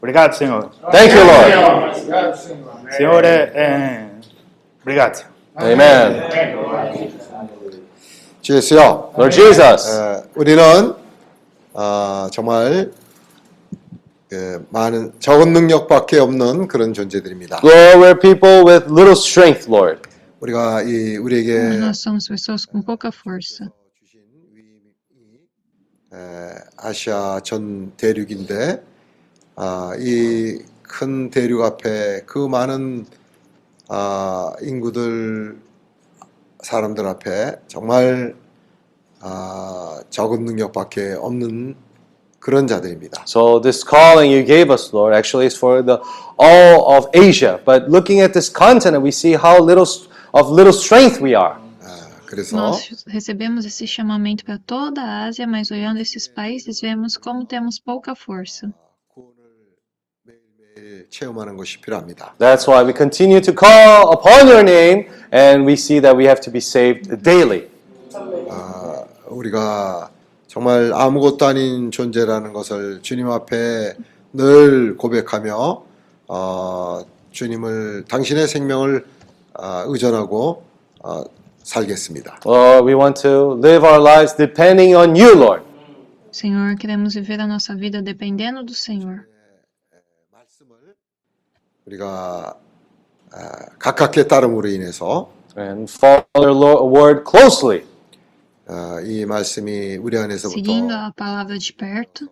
Obrigado, 0.00 0.34
Senhor. 0.34 0.70
Thank 0.92 1.12
you, 1.12 1.24
Lord. 1.24 1.52
Senhor, 2.96 3.24
é, 3.24 3.50
é... 3.54 4.06
obrigado. 4.82 5.16
Senhor. 5.16 5.32
Amen. 5.58 6.22
주예수요. 8.46 9.10
Lord 9.16 9.34
Jesus, 9.34 9.90
어, 9.90 10.22
우리는 10.36 10.94
어, 11.74 12.28
정말 12.30 12.92
그 12.92 12.99
많은 14.69 15.13
적은 15.19 15.53
능력밖에 15.53 16.19
없는 16.19 16.67
그런 16.67 16.93
존재들입니다. 16.93 17.61
Lord, 17.63 17.99
we're 17.99 18.19
people 18.19 18.63
with 18.65 18.85
little 18.89 19.11
strength, 19.11 19.69
Lord. 19.69 20.01
우리가 20.39 20.83
이 20.83 21.17
우리에게 21.17 21.77
Nós 21.79 22.01
somos 22.01 22.27
pessoas 22.29 22.65
com 22.65 22.83
pouca 22.83 23.09
força. 23.13 23.69
에, 26.13 26.55
아시아 26.77 27.39
전 27.41 27.91
대륙인데 27.95 28.83
아, 29.55 29.91
이큰 29.99 31.29
대륙 31.29 31.61
앞에 31.63 32.23
그 32.25 32.47
많은 32.47 33.05
아, 33.87 34.53
인구들 34.61 35.57
사람들 36.61 37.05
앞에 37.05 37.61
정말 37.67 38.35
아, 39.19 40.01
적은 40.09 40.45
능력밖에 40.45 41.13
없는 41.13 41.75
그런 42.40 42.66
자들입니다. 42.66 43.24
So 43.26 43.60
this 43.60 43.84
calling 43.84 44.32
you 44.32 44.44
gave 44.44 44.70
us, 44.70 44.94
Lord, 44.94 45.16
actually 45.16 45.46
is 45.46 45.56
for 45.56 45.82
the 45.84 45.98
all 46.38 46.96
of 46.96 47.08
Asia. 47.12 47.60
But 47.64 47.90
looking 47.90 48.20
at 48.20 48.32
this 48.32 48.48
continent, 48.48 49.02
we 49.02 49.10
see 49.10 49.34
how 49.34 49.58
little 49.58 49.86
of 50.32 50.50
little 50.50 50.72
strength 50.72 51.20
we 51.20 51.34
are. 51.34 51.58
그래서 52.26 52.56
Nós 52.56 53.04
recebemos 53.06 53.64
esse 53.64 53.86
chamamento 53.86 54.44
para 54.44 54.58
toda 54.58 55.00
a 55.00 55.26
Ásia, 55.26 55.46
mas 55.46 55.70
olhando 55.70 56.00
esses 56.00 56.28
países, 56.28 56.80
vemos 56.80 57.16
como 57.16 57.46
temos 57.46 57.78
pouca 57.78 58.14
força. 58.14 58.72
매일 60.76 61.08
체험하는 61.08 61.56
것이 61.56 61.80
필요합니다. 61.80 62.34
That's 62.38 62.68
why 62.68 62.84
we 62.84 62.92
continue 62.92 63.40
to 63.40 63.52
call 63.52 64.12
upon 64.12 64.48
your 64.48 64.62
name, 64.62 65.08
and 65.32 65.64
we 65.64 65.74
see 65.74 66.00
that 66.00 66.16
we 66.16 66.26
have 66.26 66.40
to 66.42 66.50
be 66.50 66.58
saved 66.58 67.22
daily. 67.22 67.68
아, 68.50 69.04
우리가 69.26 70.10
정말 70.51 70.91
아무것도 70.93 71.45
아닌 71.45 71.91
존재라는 71.91 72.51
것을 72.51 73.01
주님 73.01 73.29
앞에 73.29 73.95
늘 74.33 74.97
고백하며 74.97 75.83
어, 76.27 77.01
주님을 77.31 78.03
당신의 78.09 78.49
생명을 78.49 79.05
아, 79.53 79.85
의존하고 79.87 80.65
어, 81.05 81.23
살겠습니다. 81.63 82.41
Lord, 82.45 82.85
we 82.85 82.93
want 82.93 83.21
to 83.21 83.57
live 83.59 83.87
our 83.87 84.01
lives 84.01 84.35
depending 84.35 84.93
on 84.93 85.15
you, 85.15 85.33
Lord. 85.41 85.63
Senhor, 86.33 86.75
queremos 86.75 87.13
viver 87.15 87.39
a 87.39 87.47
nossa 87.47 87.73
vida 87.73 88.01
dependendo 88.01 88.65
do 88.65 88.73
Senhor. 88.73 89.21
우리가 91.85 92.57
아, 93.31 93.65
가깝게 93.79 94.27
따름으로 94.27 94.67
인해서 94.67 95.31
And 95.57 95.89
follow 95.89 96.25
your 96.35 96.51
Lord, 96.51 96.93
word 96.93 97.23
closely. 97.25 97.85
아, 98.73 99.01
이 99.03 99.25
말씀이 99.25 99.97
우리 99.97 100.17
안에서부터 100.17 100.55
Seguindo 100.55 100.93
a 100.93 101.11
palavra 101.13 101.59
de 101.59 101.75
perto, 101.75 102.27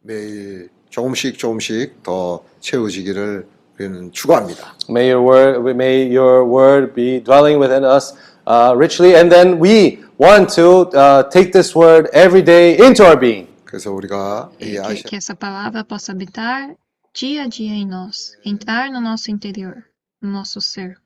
매일 0.00 0.70
조금씩 0.88 1.36
조금씩 1.36 2.02
더 2.02 2.42
채워지기를 2.60 3.46
우리는 3.74 4.10
추구합니다. 4.12 4.74
May 4.88 5.12
your 5.12 5.22
word, 5.22 5.70
may 5.74 6.08
your 6.08 6.48
word 6.48 6.94
be 6.94 7.22
dwelling 7.22 7.60
within 7.60 7.84
us 7.84 8.16
uh, 8.46 8.72
richly, 8.74 9.14
and 9.14 9.30
then 9.30 9.60
we 9.60 10.02
want 10.16 10.48
to 10.54 10.88
uh, 10.96 11.28
take 11.28 11.52
this 11.52 11.76
word 11.76 12.08
every 12.14 12.42
day 12.42 12.78
into 12.80 13.04
our 13.04 13.20
being. 13.20 13.46
그래서 13.66 13.92
우리가 13.92 14.50
이 14.58 14.72
que, 14.72 14.78
아시아 14.78 15.04
que 15.04 15.16
essa 15.16 15.34
palavra 15.36 15.84
possa 15.84 16.12
habitar 16.12 16.74
dia 17.12 17.42
a 17.42 17.46
dia 17.46 17.74
em 17.74 17.86
nós, 17.86 18.32
entrar 18.42 18.90
no 18.90 19.02
nosso 19.02 19.30
interior, 19.30 19.84
no 20.22 20.30
nosso 20.30 20.62
ser. 20.62 20.96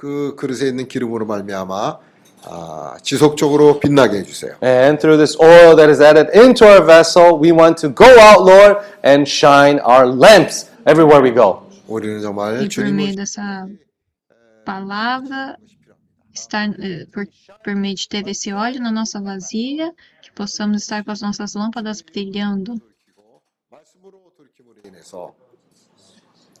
그 0.00 0.34
그릇에 0.36 0.68
있는 0.68 0.88
기름으로 0.88 1.26
말미암아 1.26 1.98
아, 2.48 2.96
지속적으로 3.02 3.80
빛나게 3.80 4.18
해주세요. 4.18 4.56
And 4.62 5.00
through 5.00 5.18
this 5.18 5.36
oil 5.40 5.74
that 5.76 5.90
is 5.90 6.00
added 6.00 6.30
into 6.36 6.64
our 6.64 6.84
vessel, 6.84 7.40
we 7.40 7.50
want 7.50 7.80
to 7.80 7.92
go 7.92 8.06
out, 8.06 8.44
Lord, 8.44 8.86
and 9.02 9.26
shine 9.26 9.80
our 9.80 10.06
lamps 10.06 10.70
everywhere 10.86 11.22
we 11.22 11.34
go. 11.34 11.66
우리는 11.88 12.20
정말 12.20 12.56
E 12.56 12.58
por 12.58 12.68
주님을 12.68 12.94
meio 12.94 13.16
dessa 13.16 13.66
palavra, 14.64 15.56
estar, 16.34 16.68
eh, 16.78 17.06
por, 17.12 17.26
por 17.64 17.74
meio 17.74 17.94
de 17.96 18.08
ter 18.08 18.26
esse 18.28 18.52
óleo 18.52 18.80
na 18.80 18.92
nossa 18.92 19.20
vasilha, 19.20 19.92
que 20.22 20.30
possamos 20.32 20.82
estar 20.82 21.04
com 21.04 21.10
as 21.12 21.22
nossas 21.22 21.54
lâmpadas 21.54 22.02
brilhando. 22.02 22.74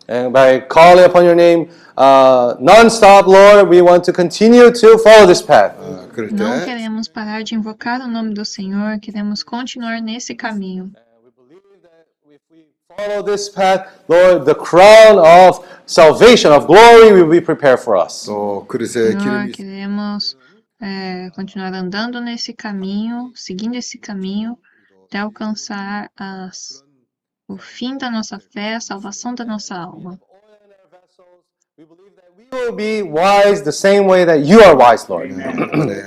And 0.08 0.32
by 0.32 0.60
calling 0.60 1.04
upon 1.04 1.24
your 1.24 1.34
name 1.34 1.68
uh, 1.96 2.54
non-stop, 2.60 3.26
Lord, 3.26 3.68
we 3.68 3.82
want 3.82 4.04
to 4.04 4.12
continue 4.12 4.70
to 4.70 4.98
follow 4.98 5.26
this 5.26 5.42
path. 5.42 5.74
어, 5.78 6.08
그럴 6.12 6.30
Não 6.32 6.60
때 6.60 6.64
queremos 6.64 7.08
parar 7.08 7.42
de 7.42 7.54
invocar 7.54 8.00
o 8.00 8.06
nome 8.06 8.32
do 8.32 8.44
Senhor, 8.44 9.00
queremos 9.00 9.42
continuar 9.42 10.00
nesse 10.00 10.34
caminho. 10.34 10.92
Follow 12.96 13.22
this 13.22 13.48
path, 13.50 13.88
Lord, 14.08 14.46
the 14.46 14.54
crown 14.54 15.18
of 15.18 15.60
salvation, 15.86 16.50
of 16.52 16.66
glory 16.66 17.12
will 17.12 17.28
be 17.28 17.40
prepared 17.40 17.80
for 17.80 17.96
us. 17.96 18.24
또 18.26 18.64
그릇에 18.68 19.12
Senhor, 19.12 19.18
기름이 19.18 19.52
queremos 19.52 20.36
eh, 20.80 21.30
continuar 21.34 21.74
andando 21.74 22.20
nesse 22.20 22.54
caminho, 22.54 23.32
seguindo 23.34 23.76
esse 23.76 23.98
caminho, 23.98 24.56
até 25.04 25.18
alcançar 25.18 26.10
as, 26.16 26.82
o 27.53 27.57
fim 27.57 27.97
da 27.97 28.09
nossa 28.09 28.39
fé, 28.39 28.75
a 28.75 28.81
salvação 28.81 29.35
da 29.35 29.45
nossa 29.45 29.75
alma. 29.75 30.19
에 31.77 31.83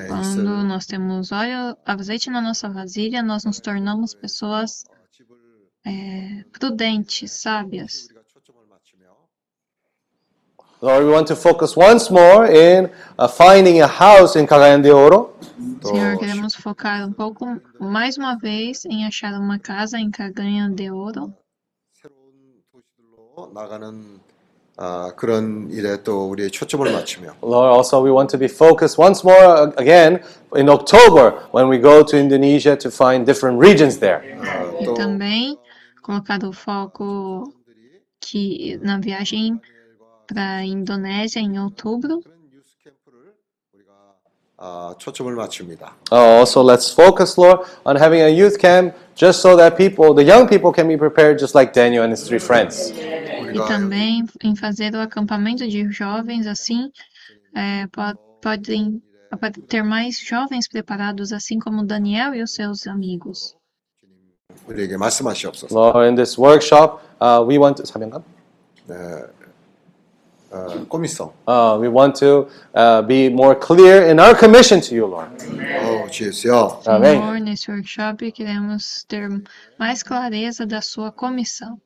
Quando 0.09 0.65
nós 0.65 0.87
temos 0.87 1.33
óleo, 1.33 1.77
azeite 1.85 2.31
na 2.31 2.41
nossa 2.41 2.69
vasilha, 2.69 3.23
nós 3.23 3.45
nos 3.45 3.61
tornamos 3.61 4.15
pessoas 4.15 4.85
eh, 5.87 6.45
prudentes, 6.53 7.31
sábias. 7.33 8.09
Lord, 10.84 11.04
we 11.04 11.12
want 11.12 11.28
to 11.28 11.36
focus 11.36 11.76
once 11.76 12.10
more 12.10 12.46
in 12.48 12.90
uh, 13.18 13.28
finding 13.28 13.82
a 13.82 13.88
house 13.88 14.38
in 14.38 14.48
Cagayan 14.48 14.82
de 14.82 14.92
Oro. 14.92 15.34
Senhor, 15.84 16.18
queremos 16.18 16.56
focar 16.56 17.06
um 17.06 17.12
pouco, 17.12 17.46
mais 17.80 18.18
uma 18.18 18.38
vez, 18.38 18.86
em 18.86 19.06
achar 19.06 19.34
uma 19.34 19.60
casa 19.60 19.98
em 19.98 20.10
Caganha 20.10 20.70
de 20.70 20.90
Ouro. 20.90 21.34
나가는 23.54 24.20
아, 24.78 25.14
그런 25.16 25.70
일에 25.72 26.02
또 26.04 26.30
우리의 26.30 26.52
초점을 26.52 26.90
맞추며 26.90 27.36
Lord, 27.44 27.76
also 27.76 28.02
we 28.02 28.12
want 28.12 28.30
to 28.30 28.38
be 28.38 28.48
focused 28.48 28.98
once 28.98 29.26
more 29.26 29.44
uh, 29.44 29.72
again 29.78 30.22
in 30.56 30.70
October 30.70 31.36
when 31.52 31.68
we 31.68 31.78
go 31.78 32.04
to 32.04 32.18
Indonesia 32.18 32.78
to 32.78 32.90
find 32.90 33.26
different 33.26 33.60
regions 33.60 34.00
there. 34.00 34.24
E 34.80 34.94
também 34.94 35.58
colocar 36.02 36.44
o 36.46 36.54
foco 36.54 37.54
que 38.22 38.78
na 38.82 39.00
viagem 39.00 39.60
para 40.28 40.58
a 40.58 40.66
Indonésia 40.66 41.40
em 41.40 41.60
outubro. 41.60 42.22
아, 44.62 44.94
초점을 44.98 45.34
맞춥니다. 45.36 45.96
Uh, 46.12 46.40
also, 46.40 46.62
let's 46.62 46.92
focus, 46.92 47.38
Lord, 47.38 47.64
on 47.86 47.96
having 47.96 48.22
a 48.22 48.28
youth 48.28 48.58
camp 48.60 48.94
just 49.16 49.40
so 49.40 49.56
that 49.56 49.78
people, 49.78 50.14
the 50.14 50.22
young 50.22 50.50
people, 50.50 50.74
can 50.74 50.86
be 50.86 50.98
prepared 50.98 51.40
just 51.40 51.56
like 51.56 51.72
Daniel 51.72 52.04
and 52.04 52.12
his 52.12 52.28
three 52.28 52.40
friends. 52.40 52.92
E 52.92 53.58
também 53.68 54.26
em 54.44 54.56
fazer 54.58 54.94
o 54.96 55.00
acampamento 55.00 55.66
de 55.66 55.90
jovens, 55.90 56.46
assim, 56.46 56.92
é, 57.56 57.88
po- 57.88 58.20
podem 58.42 59.02
pode 59.40 59.62
ter 59.62 59.82
mais 59.82 60.20
jovens 60.20 60.68
preparados, 60.68 61.32
assim 61.32 61.58
como 61.58 61.86
Daniel 61.86 62.36
e 62.36 62.44
os 62.44 62.54
seus 62.54 62.86
amigos. 62.86 63.56
우리에게 64.68 64.98
말씀하시옵소서. 64.98 65.74
Lord, 65.74 66.10
in 66.10 66.16
this 66.16 66.38
workshop, 66.38 67.00
uh, 67.22 67.42
we 67.48 67.58
want 67.58 67.78
to, 67.78 67.86
사명감? 67.86 68.24
어, 68.90 69.33
꼬미성. 70.90 71.32
Uh, 71.46 71.78
we 71.80 71.88
want 71.88 72.16
to 72.16 72.48
uh, 72.74 73.02
be 73.04 73.30
more 73.30 73.56
clear 73.56 74.10
in 74.10 74.20
our 74.20 74.36
commission 74.36 74.82
to 74.82 74.96
you, 74.96 75.06
Lord. 75.06 75.30
어, 75.38 76.10
주 76.10 76.26
예수여. 76.26 76.82
Amém. 76.88 77.20
Senhor, 77.20 77.40
nesse 77.40 77.72
workshop 77.72 78.32
queremos 78.32 79.04
ter 79.08 79.30
mais 79.78 80.02
clareza 80.02 80.66
da 80.66 80.82
sua 80.82 81.12
comissão. 81.12 81.78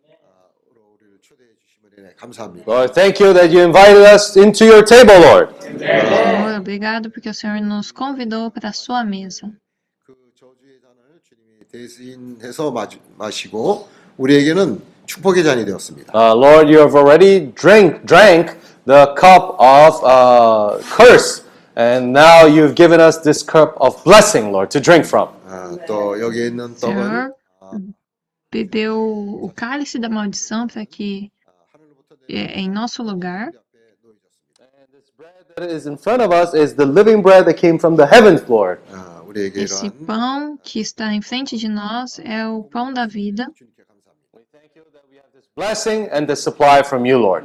네, 1.98 2.14
감사합니다. 2.16 2.66
Lord, 2.68 2.94
thank 2.94 3.22
you 3.22 3.34
that 3.34 3.54
you 3.54 3.64
invited 3.64 4.04
us 4.04 4.36
into 4.36 4.66
your 4.66 4.84
table, 4.84 5.20
Lord. 5.20 5.54
Senhor, 5.62 6.58
obrigado 6.60 7.10
porque 7.10 7.30
o 7.30 7.34
Senhor 7.34 7.62
nos 7.62 7.92
convidou 7.92 8.50
para 8.50 8.70
a 8.70 8.74
sua 8.74 9.04
mesa. 9.04 9.52
그 10.06 10.16
저주의 10.36 10.80
잔을 10.82 11.20
주님이 11.24 11.66
대신해서 11.72 12.72
마, 12.72 12.88
마시고 13.18 13.88
우리에게는 14.18 14.82
축복의 15.08 15.44
잔이 15.44 15.66
되었습니다. 15.66 16.14
Uh, 16.14 16.34
Lord, 16.36 16.70
you 16.70 16.80
have 16.80 16.96
already 16.96 17.52
drank, 17.56 18.06
drank 18.06 18.58
the 18.86 19.14
cup 19.16 19.56
of 19.60 20.02
uh, 20.04 20.80
curse, 20.96 21.44
and 21.76 22.14
now 22.14 22.46
you've 22.46 22.76
given 22.76 23.00
us 23.00 23.20
this 23.22 23.44
cup 23.44 23.76
of 23.80 24.02
blessing, 24.04 24.52
Lord, 24.52 24.72
to 24.72 24.80
drink 24.80 25.06
from. 25.06 25.30
아, 25.48 25.76
또 25.88 26.20
여기에 26.20 26.48
있는 26.48 26.76
떡은 26.76 26.96
Senhor, 26.96 27.34
bebeu 28.52 28.98
o 29.42 29.52
cálice 29.56 30.00
da 30.00 30.10
maldição 30.10 30.68
para 30.68 30.86
que 30.86 31.32
é, 32.30 32.60
em 32.60 32.70
nosso 32.70 33.04
lugar 33.04 33.52
That 35.56 35.70
is 35.70 35.86
in 35.86 35.98
front 35.98 36.22
of 36.24 36.34
us 36.34 36.56
is 36.56 36.74
the 36.74 36.86
living 36.86 37.22
bread 37.22 37.46
that 37.46 37.58
came 37.58 37.78
from 37.78 37.96
the 37.96 38.08
heavens, 38.08 38.42
Lord. 38.50 38.82
아, 38.92 39.22
우리에게 39.28 39.62
esse 39.62 39.86
이러한 39.86 40.06
pão 40.08 40.58
que 40.64 40.80
está 40.80 41.14
em 41.14 41.22
frente 41.22 41.58
de 41.58 41.70
nós 41.70 42.18
é 42.20 42.48
o 42.48 42.64
pão 42.64 42.92
da 42.92 43.06
vida. 43.06 43.48
blessing 45.59 46.09
and 46.13 46.27
the 46.27 46.37
supply 46.37 46.83
from 46.83 47.05
you, 47.05 47.19
Lord. 47.19 47.45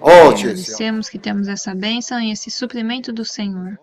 Oh, 0.00 0.32
Jesus. 0.32 0.74
Agradecemos 0.74 1.10
que 1.10 1.18
temos 1.18 1.46
essa 1.46 1.74
bênção 1.74 2.18
e 2.18 2.32
esse 2.32 2.50
suprimento 2.50 3.12
do 3.12 3.24
Senhor. 3.24 3.78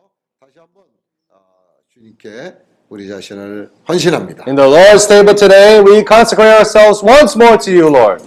In 4.48 4.56
the 4.56 4.68
Lord's 4.68 5.06
table 5.06 5.36
today, 5.36 5.82
we 5.82 6.04
consecrate 6.04 6.58
ourselves 6.58 7.04
once 7.04 7.36
more 7.36 7.58
to 7.58 7.72
you, 7.72 7.90
Lord. 7.90 8.24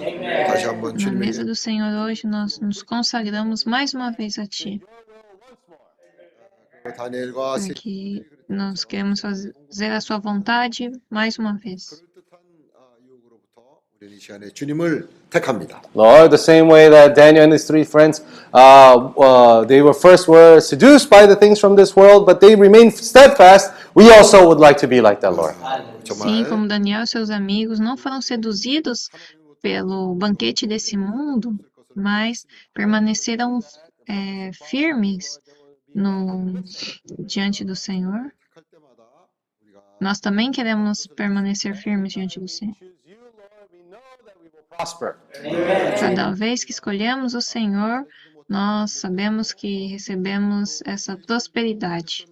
Na 1.03 1.13
mesa 1.13 1.45
do 1.45 1.55
Senhor 1.55 2.05
hoje, 2.05 2.27
nós 2.27 2.61
nos 2.61 2.83
consagramos 2.83 3.65
mais 3.65 3.95
uma 3.95 4.13
vez 4.13 4.39
a 4.39 4.47
Ti. 4.47 4.81
Porque 6.83 8.27
nós 8.49 8.85
queremos 8.85 9.21
fazer 9.21 9.93
a 9.93 10.01
Sua 10.01 10.19
vontade 10.19 10.91
mais 11.11 11.39
uma 11.39 11.57
vez. 11.57 12.03
Lord, 15.95 16.31
the 16.31 16.39
same 16.39 16.69
way 16.69 16.89
that 16.89 17.15
Daniel 17.15 17.45
and 17.45 17.53
his 17.53 17.67
three 17.67 17.85
friends, 17.85 18.23
uh, 18.55 19.13
uh, 19.19 19.65
they 19.67 19.83
were 19.83 19.93
first 19.93 20.27
were 20.27 20.59
seduced 20.59 21.11
by 21.11 21.27
the 21.27 21.37
things 21.37 21.61
from 21.61 21.77
this 21.77 21.95
world, 21.95 22.25
but 22.25 22.41
they 22.41 22.57
remained 22.57 22.95
steadfast. 22.95 23.71
We 23.95 24.11
also 24.11 24.49
would 24.49 24.59
like 24.59 24.79
to 24.79 24.89
be 24.89 25.03
like 25.03 25.21
that, 25.21 25.35
Lord. 25.35 25.55
Sim, 26.05 26.47
como 26.47 26.67
Daniel 26.67 27.03
e 27.03 27.07
seus 27.07 27.29
amigos 27.29 27.79
não 27.79 27.95
foram 27.95 28.23
seduzidos 28.23 29.11
pelo 29.61 30.15
banquete 30.15 30.67
desse 30.67 30.97
mundo, 30.97 31.55
mas 31.95 32.47
permaneceram 32.73 33.61
é, 34.09 34.51
firmes 34.53 35.39
no, 35.95 36.65
diante 37.19 37.67
do 37.67 37.77
Senhor. 37.77 38.33
Nós 40.01 40.21
também 40.21 40.51
queremos 40.51 41.07
permanecer 41.07 41.77
firmes 41.77 42.15
diante 42.15 42.41
do 42.41 42.49
Senhor. 42.49 42.75
Cada 45.98 46.33
vez 46.33 46.64
que 46.64 46.70
escolhemos 46.70 47.35
o 47.35 47.40
Senhor, 47.40 48.06
nós 48.48 48.92
sabemos 48.92 49.52
que 49.52 49.87
recebemos 49.88 50.80
essa 50.85 51.16
prosperidade. 51.16 52.26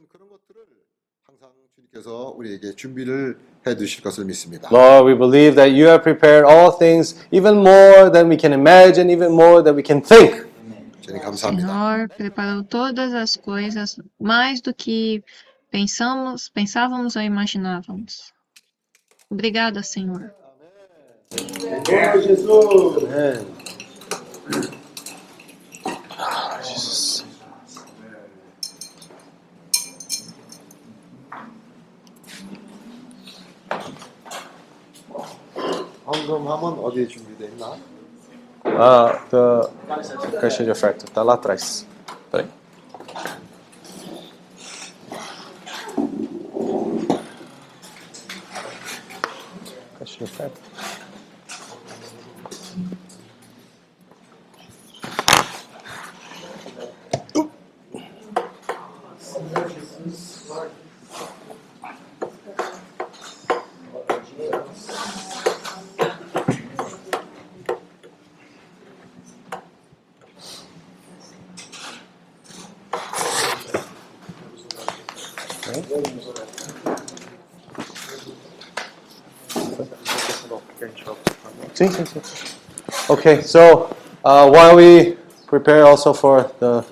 Lord, 4.70 5.04
we 5.06 5.14
believe 5.14 5.56
that 5.56 5.70
you 5.72 5.88
have 5.88 6.02
prepared 6.02 6.44
all 6.44 6.72
things, 6.72 7.14
even 7.32 7.56
more 7.56 8.10
than 8.10 8.28
we 8.28 8.36
can 8.36 8.52
imagine, 8.52 9.10
even 9.10 9.32
more 9.32 9.62
than 9.62 9.74
we 9.74 9.82
can 9.82 10.00
think. 10.00 10.46
Senhor 11.34 12.08
preparou 12.08 12.62
todas 12.64 13.14
as 13.14 13.36
coisas 13.36 13.98
mais 14.20 14.60
do 14.60 14.74
que 14.74 15.24
pensamos, 15.70 16.48
pensávamos 16.48 17.16
ou 17.16 17.22
imaginávamos. 17.22 18.32
Obrigada, 19.30 19.82
Senhor. 19.82 20.32
헌금함은 36.05 36.83
어디에 36.83 37.07
준비되어 37.07 37.47
있나? 37.49 37.77
Uh, 38.65 39.19
the 39.29 39.69
caixa 40.39 40.63
de 40.63 40.71
oferta 40.71 41.05
está 41.05 41.21
lá 41.21 41.33
atrás. 41.33 41.85
Peraí. 42.31 42.47
Caixa 49.99 50.17
de 50.17 50.23
oferta. 50.23 50.76
Okay, 83.18 83.42
so 83.42 83.96
uh, 84.24 84.48
while 84.48 84.76
we 84.76 85.16
prepare 85.48 85.84
also 85.84 86.12
for 86.12 86.52
the 86.60 86.86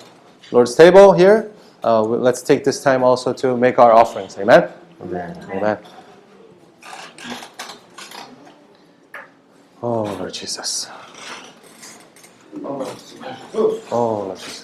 Lord's 0.51 0.75
table 0.75 1.13
here, 1.13 1.49
uh, 1.85 2.01
let's 2.01 2.41
take 2.41 2.65
this 2.65 2.83
time 2.83 3.01
also 3.01 3.31
to 3.31 3.55
make 3.55 3.79
our 3.79 3.93
offerings. 3.93 4.37
Amen? 4.37 4.69
Amen. 5.01 5.77
Oh, 9.81 10.03
Lord 10.03 10.33
Jesus. 10.33 10.89
Oh, 13.89 14.25
Lord 14.27 14.37
Jesus. 14.37 14.56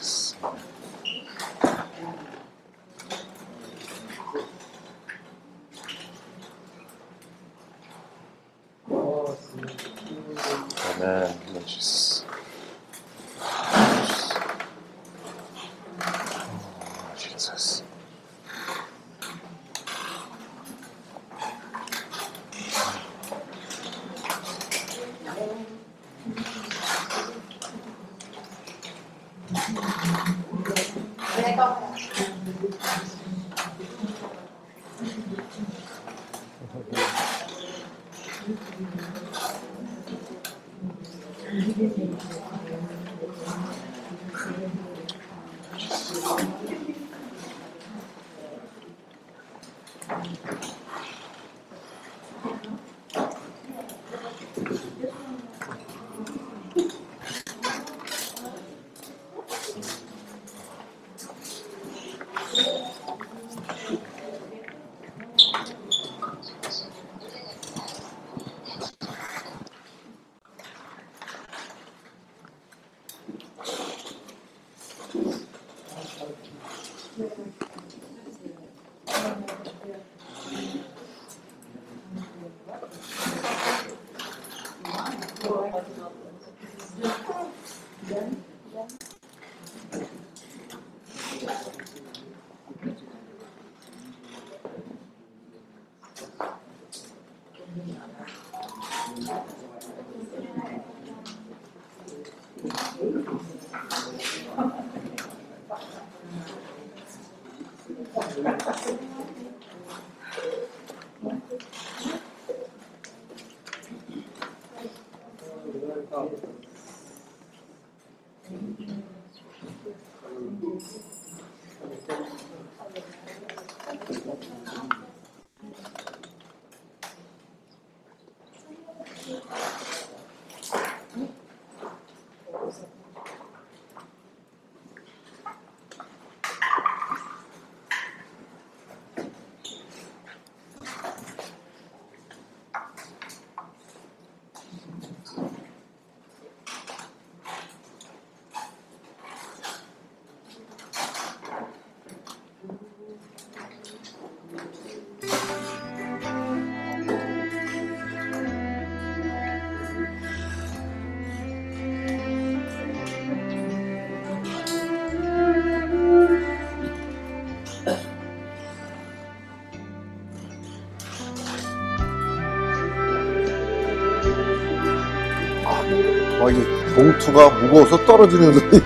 옥수수가 177.33 177.49
무거워서 177.61 178.05
떨어지는 178.05 178.53
소리. 178.53 178.77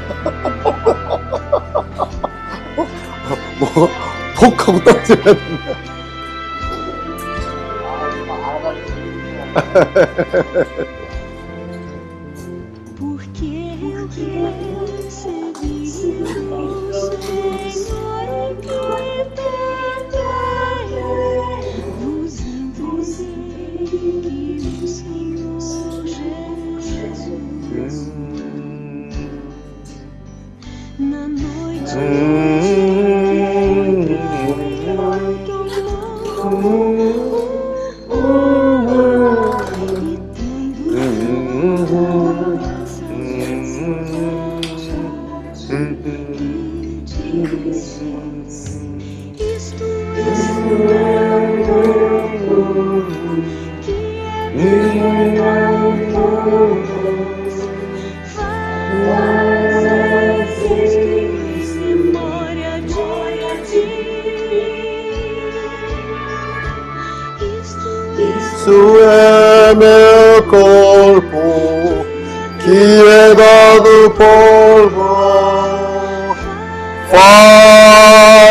어? 2.78 2.82
어, 2.82 2.88
뭐, 3.60 3.90
톡 4.40 4.68
하고 4.68 4.80
떨어져야 4.84 5.22
된다 5.22 5.38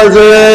Lazarus. 0.09 0.46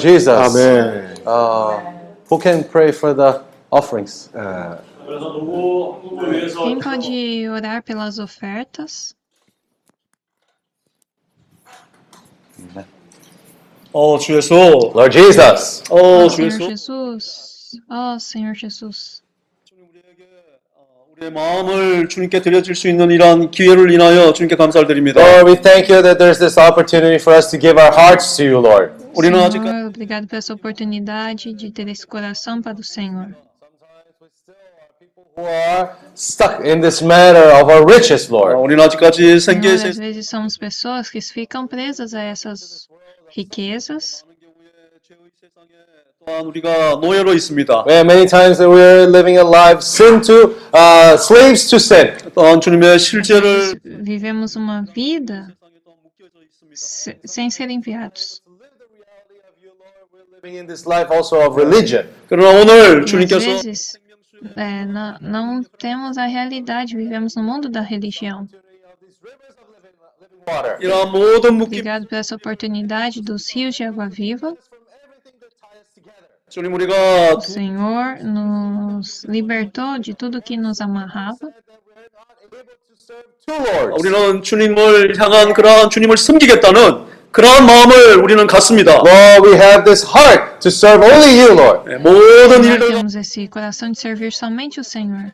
Jesus. 0.00 0.70
Amen. 0.72 1.22
Uh, 1.26 1.80
who 2.28 2.38
can 2.38 2.64
pray 2.64 2.92
for 2.92 3.14
the 3.14 3.44
offerings? 3.70 4.34
Uh, 4.34 4.80
Quem 6.62 6.78
pode 6.78 7.48
orar 7.50 7.82
pelas 7.82 8.18
ofertas? 8.18 9.14
Oh, 13.94 14.18
Jesus. 14.18 14.94
Lord 14.94 15.12
Jesus. 15.12 15.82
Oh, 15.90 16.28
Senhor 16.28 16.58
Jesus. 16.58 17.80
Oh, 17.90 18.18
Senhor 18.18 18.54
Jesus. 18.54 19.19
우리의 21.19 21.31
마음을 21.31 22.09
주님께 22.09 22.41
드려줄 22.41 22.75
수 22.75 22.89
있는 22.89 23.09
이러한 23.09 23.49
기회를 23.51 23.89
인하여 23.91 24.33
주님께 24.33 24.57
감사를 24.57 24.85
드립니다. 24.85 25.21
Lord, 25.21 25.49
we 25.49 25.55
thank 25.55 25.89
you 25.89 26.03
that 26.03 26.19
there's 26.19 26.39
this 26.39 26.59
opportunity 26.59 27.15
for 27.15 27.33
us 27.33 27.49
to 27.51 27.57
give 27.57 27.79
our 27.79 27.93
hearts 27.93 28.35
to 28.35 28.43
you, 28.43 28.59
Lord. 28.59 28.91
우리는 29.13 29.39
아직 29.39 29.61
Senhor, 29.61 29.87
obrigado 29.87 30.27
por 30.27 30.35
essa 30.35 30.53
oportunidade 30.53 31.53
de 31.53 31.71
ter 31.71 31.87
esse 31.87 32.05
coração 32.05 32.61
para 32.61 32.77
o 32.77 32.83
Senhor. 32.83 33.33
Who 35.37 35.45
are 35.45 35.95
stuck 36.15 36.65
in 36.65 36.81
this 36.81 37.01
matter 37.01 37.47
of 37.61 37.71
our 37.71 37.85
riches, 37.85 38.29
Lord. 38.29 38.57
우리는 38.59 38.83
아직까지 38.83 39.39
생계의 39.39 39.77
Senhor, 39.77 39.79
세 39.79 39.89
às 39.89 39.97
vezes 39.97 40.29
somos 40.29 40.57
pessoas 40.57 41.09
que 41.09 41.19
ficam 41.21 41.65
presas 41.65 42.13
a 42.13 42.23
essas 42.23 42.89
riquezas. 43.35 44.25
또한 46.25 46.45
우리가 46.47 46.95
노예로 47.01 47.33
있습니다. 47.33 47.85
And 47.87 48.11
many 48.11 48.27
times 48.27 48.57
that 48.57 48.67
we're 48.69 49.05
living 49.07 49.37
a 49.37 49.43
life 49.45 49.79
sin 49.81 50.21
to 50.21 50.55
uh, 50.73 51.13
slaves 51.17 51.69
to 51.69 51.77
sin. 51.77 52.17
또한 52.33 52.59
주님의 52.59 52.97
실제를 52.99 53.79
Vivemos 53.83 54.55
uma 54.55 54.83
vida 54.93 55.47
se- 56.73 57.17
sem 57.25 57.49
ser 57.49 57.69
enviados. 57.69 58.41
Living 60.43 60.57
in 60.59 60.67
this 60.67 60.85
life 60.87 61.11
also 61.13 61.37
of 61.45 61.55
religion. 61.59 62.07
그러나 62.27 62.59
오늘 62.59 62.99
E 62.99 63.03
às 63.03 63.05
주님께서 63.05 63.45
vezes 63.45 63.97
é, 64.55 64.85
não, 64.85 65.17
não 65.21 65.63
temos 65.79 66.17
a 66.17 66.25
realidade, 66.25 66.95
vivemos 66.95 67.35
no 67.35 67.43
mundo 67.43 67.69
da 67.69 67.81
religião. 67.81 68.47
이러한 70.79 71.11
모든 71.11 71.57
묶임 71.57 71.79
Obrigado 71.79 72.07
por 72.07 72.15
essa 72.17 72.35
oportunidade 72.35 73.21
dos 73.21 73.49
rios 73.49 73.75
de 73.75 73.83
água 73.83 74.07
viva. 74.07 74.55
주님 76.49 76.73
우리가 76.73 77.35
O 77.35 77.41
Senhor 77.41 78.23
nos 78.23 79.25
libertou 79.27 79.99
de 79.99 80.13
tudo 80.13 80.41
que 80.41 80.55
nos 80.57 80.81
amarrava. 80.81 81.51
우리는 83.99 84.41
주님을 84.41 85.19
향한 85.19 85.53
그러한 85.53 85.89
주님을 85.89 86.17
섬기겠다는 86.17 87.05
그러한 87.31 87.65
마음을 87.65 88.15
우리는 88.23 88.47
갖습니다. 88.47 88.93
Lord, 89.05 89.47
we 89.47 89.53
have 89.55 89.83
this 89.83 90.05
heart 90.05 90.59
to 90.61 90.69
serve 90.69 91.03
only 91.05 91.37
you, 91.39 91.53
Lord. 91.53 91.89
네, 91.89 91.97
모든 91.97 92.61
Nós 92.61 92.65
일들 92.65 92.87
temos 92.93 93.15
esse 93.15 93.47
coração 93.47 93.91
de 93.91 93.99
servir 93.99 94.31
somente 94.31 94.79
o 94.79 94.83
Senhor. 94.83 95.31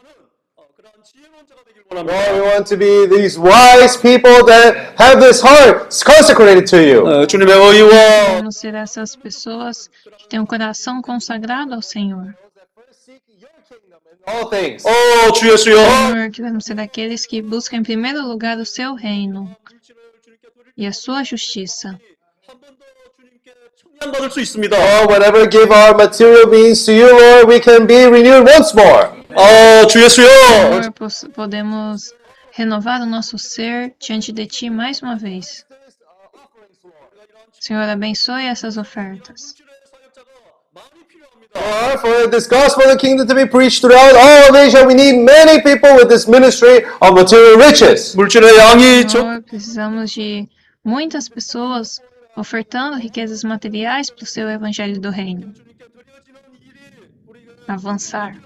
Lord, 1.92 2.08
we 2.08 2.42
want 2.42 2.68
to 2.68 2.78
be 2.78 3.06
these 3.06 3.38
wise 3.38 3.98
people 3.98 4.46
that 4.46 4.94
have 4.98 5.20
this 5.20 5.42
heart 5.42 5.92
consecrated 6.06 6.66
to 6.68 6.82
you. 6.82 7.04
어, 7.04 7.28
주님의 7.28 7.54
의와 7.54 8.28
Queremos 8.28 8.58
ser 8.58 8.76
essas 8.76 9.16
pessoas 9.16 9.90
que 10.18 10.30
têm 10.30 10.40
um 10.40 10.46
coração 10.46 11.02
consagrado 11.02 11.74
ao 11.74 11.82
Senhor. 11.82 12.34
All 14.26 14.50
things. 14.50 14.86
어, 14.86 15.32
주 15.34 15.50
예수여 15.52 15.78
Senhor, 15.84 16.32
queremos 16.32 16.64
ser 16.64 16.76
daqueles 16.76 17.26
que 17.26 17.42
buscam 17.42 17.78
em 17.78 17.84
primeiro 17.84 18.22
lugar 18.26 18.58
o 18.58 18.66
seu 18.66 18.94
reino 18.96 19.54
e 20.78 20.88
a 20.88 20.94
sua 20.94 21.24
justiça. 21.24 22.00
받을 24.00 24.32
수 24.32 24.40
있습니다. 24.40 24.78
Oh, 24.78 25.08
whenever 25.12 25.46
give 25.48 25.72
our 25.72 25.94
material 25.94 26.48
means 26.48 26.86
to 26.86 26.94
you, 26.94 27.12
Lord, 27.12 27.48
we 27.48 27.60
can 27.60 27.86
be 27.86 28.08
renewed 28.08 28.48
once 28.48 28.74
more. 28.74 29.15
Oh, 29.39 29.87
to 29.87 29.99
yes, 29.99 30.15
Senhor, 30.15 30.93
podemos 31.35 32.13
renovar 32.53 33.03
o 33.03 33.07
nosso 33.07 33.39
ser 33.39 33.95
diante 34.01 34.33
de 34.33 34.47
Ti 34.47 34.71
mais 34.71 35.03
uma 35.03 35.17
vez. 35.17 35.67
Senhor, 37.61 37.83
abençoe 37.83 38.47
essas 38.47 38.77
ofertas. 38.77 39.55
Or 41.55 41.99
for 41.99 42.29
this 42.29 42.47
gospel 42.47 42.85
of 42.85 42.93
the 42.93 42.99
kingdom 42.99 43.27
to 43.27 43.35
be 43.35 43.47
preached 43.47 43.81
throughout 43.81 44.15
all 44.15 44.51
of 44.51 44.57
Asia, 44.57 44.87
we 44.87 44.95
need 44.95 45.25
many 45.25 45.63
people 45.63 45.95
with 45.97 46.09
this 46.09 46.27
ministry 46.27 46.85
of 47.01 47.15
material 47.15 47.59
riches. 47.59 48.13
Senhor, 48.13 49.43
precisamos 49.43 50.11
de 50.13 50.49
muitas 50.85 51.29
pessoas 51.29 52.01
ofertando 52.37 52.99
riquezas 52.99 53.43
materiais 53.43 54.11
para 54.11 54.25
o 54.25 54.27
seu 54.27 54.49
evangelho 54.49 55.01
do 55.01 55.11
reino. 55.11 55.53
Avançar. 57.67 58.37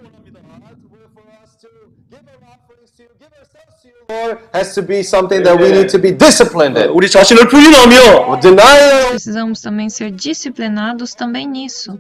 has 4.54 4.74
to 4.76 4.82
be 4.84 5.02
something 5.02 5.44
that 5.44 5.58
we 5.60 5.72
need 5.72 5.90
to 5.90 6.00
be 6.00 6.12
disciplined 6.12 6.78
in. 6.78 6.90
우리 6.90 7.10
자신을 7.10 7.48
부인하며 7.48 8.40
Deny 8.42 9.10
Precisamos 9.10 9.62
também 9.62 9.88
ser 9.90 10.12
disciplinados 10.12 11.16
também 11.16 11.48
nisso. 11.48 11.98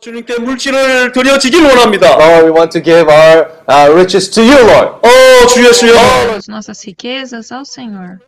주님께 0.00 0.38
물질을 0.38 1.12
드려지길 1.12 1.62
원합니다. 1.62 2.16
Lord, 2.16 2.44
we 2.46 2.50
want 2.50 2.70
to 2.72 2.80
give 2.82 3.06
our 3.10 3.50
uh, 3.68 3.92
riches 3.94 4.30
to 4.30 4.42
you, 4.42 4.56
Lord. 4.56 4.96
어, 5.04 5.46
주 5.46 5.62
예수여 5.66 5.92
As 6.36 6.48
nossas 6.48 6.82
riquezas 6.86 7.52
ao 7.52 7.64
Senhor. 7.66 8.18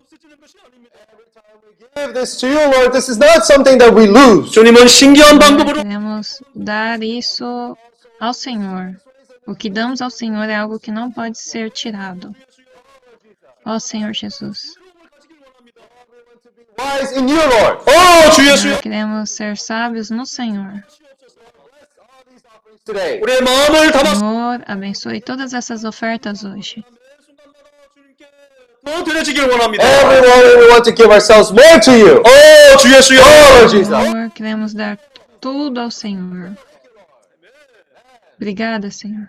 Give 1.96 2.12
this 2.12 2.36
to 2.40 2.46
you, 2.48 2.60
Lord. 2.72 2.92
This 2.92 3.08
is 3.08 3.16
not 3.18 3.44
something 3.46 3.78
that 3.78 3.94
we 3.94 4.06
lose. 4.06 4.50
주님은 4.52 4.86
신기한 4.86 5.38
방법으로 5.38 5.82
Queremos 5.82 6.42
dar 6.54 7.02
isso 7.02 7.74
ao 8.20 8.34
Senhor. 8.34 8.96
O 9.46 9.54
que 9.54 9.68
damos 9.68 10.00
ao 10.00 10.10
Senhor 10.10 10.48
é 10.48 10.54
algo 10.54 10.78
que 10.78 10.90
não 10.92 11.10
pode 11.10 11.38
ser 11.38 11.70
tirado. 11.70 12.34
Ó 13.64 13.78
Senhor 13.78 14.12
Jesus. 14.12 14.74
Wise 16.78 17.18
in 17.18 17.28
you, 17.28 17.36
Lord. 17.36 17.82
어, 17.88 18.30
주 18.30 18.42
예수여 18.42 18.56
Senhor, 18.56 18.82
queremos 18.82 19.30
ser 19.30 19.56
sábios 19.56 20.10
no 20.10 20.24
Senhor. 20.26 20.82
Today. 22.84 23.20
우리의 23.20 23.42
마음을 23.42 23.92
담아 23.92 24.14
Senhor, 24.16 24.62
abençoe 24.66 25.20
todas 25.20 25.54
essas 25.54 25.84
ofertas 25.84 26.44
hoje. 26.44 26.82
더 28.84 29.04
드려지길 29.04 29.44
원합니다. 29.48 29.84
Everyone, 29.84 30.58
we 30.60 30.68
want 30.72 30.82
to 30.84 30.92
give 30.92 31.10
ourselves 31.12 31.52
more 31.52 31.78
to 31.80 31.92
you. 31.92 32.22
어, 32.22 32.76
주 32.78 32.92
예수여 32.92 33.20
Oh, 33.22 33.68
Jesus. 33.68 33.88
Senhor, 33.88 34.30
queremos 34.30 34.74
dar 34.74 34.98
tudo 35.40 35.78
ao 35.80 35.90
Senhor. 35.90 36.56
Obrigada, 38.36 38.90
Senhor. 38.90 39.28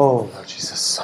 Oh, 0.00 0.30
Lord 0.32 0.46
Jesus. 0.46 1.00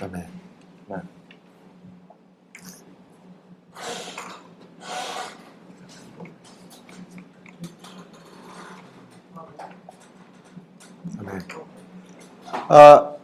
아멘. 0.00 0.28
Amen. 0.88 1.08
아멘. 11.18 11.40
아, 12.68 13.14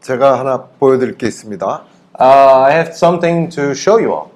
제가 0.00 0.40
하나 0.40 0.64
보여드릴 0.80 1.16
게 1.16 1.28
있습니다. 1.28 1.84
Uh, 2.18 2.64
I 2.64 2.72
have 2.72 2.92
something 2.92 3.48
to 3.54 3.70
show 3.70 4.00
you 4.00 4.12
all. 4.12 4.35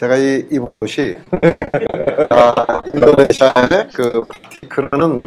제가 0.00 0.16
이 0.16 0.48
입은 0.50 0.66
옷이 0.80 1.14
아, 2.30 2.82
인도네시아의 2.94 3.88
그 3.92 4.24
바티크라는 4.24 5.22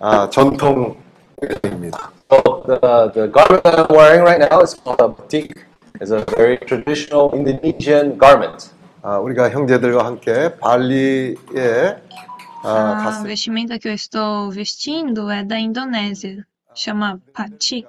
아, 0.00 0.28
전통 0.28 0.94
의상입니다. 1.40 2.12
So 2.30 2.62
the, 2.66 3.10
the 3.14 3.32
garment 3.32 3.62
that 3.62 3.78
I'm 3.78 3.88
wearing 3.88 4.20
right 4.20 4.38
now 4.38 4.60
is 4.60 4.76
called 4.76 5.00
a 5.00 5.08
batik. 5.08 5.64
It's 5.98 6.10
a 6.10 6.26
very 6.36 6.58
traditional 6.58 7.32
Indonesian 7.32 8.18
garment. 8.18 8.68
아, 9.00 9.16
우리가 9.16 9.48
형제들과 9.48 10.04
함께 10.04 10.54
발리에 10.60 11.96
아, 12.64 12.98
A 12.98 13.02
갔을 13.02 13.28
vestimenta 13.28 13.78
que 13.78 13.88
eu 13.88 13.94
estou 13.94 14.50
vestindo 14.50 15.30
é 15.30 15.42
da 15.42 15.56
Indonésia. 15.56 16.44
Chama 16.74 17.18
batik. 17.34 17.88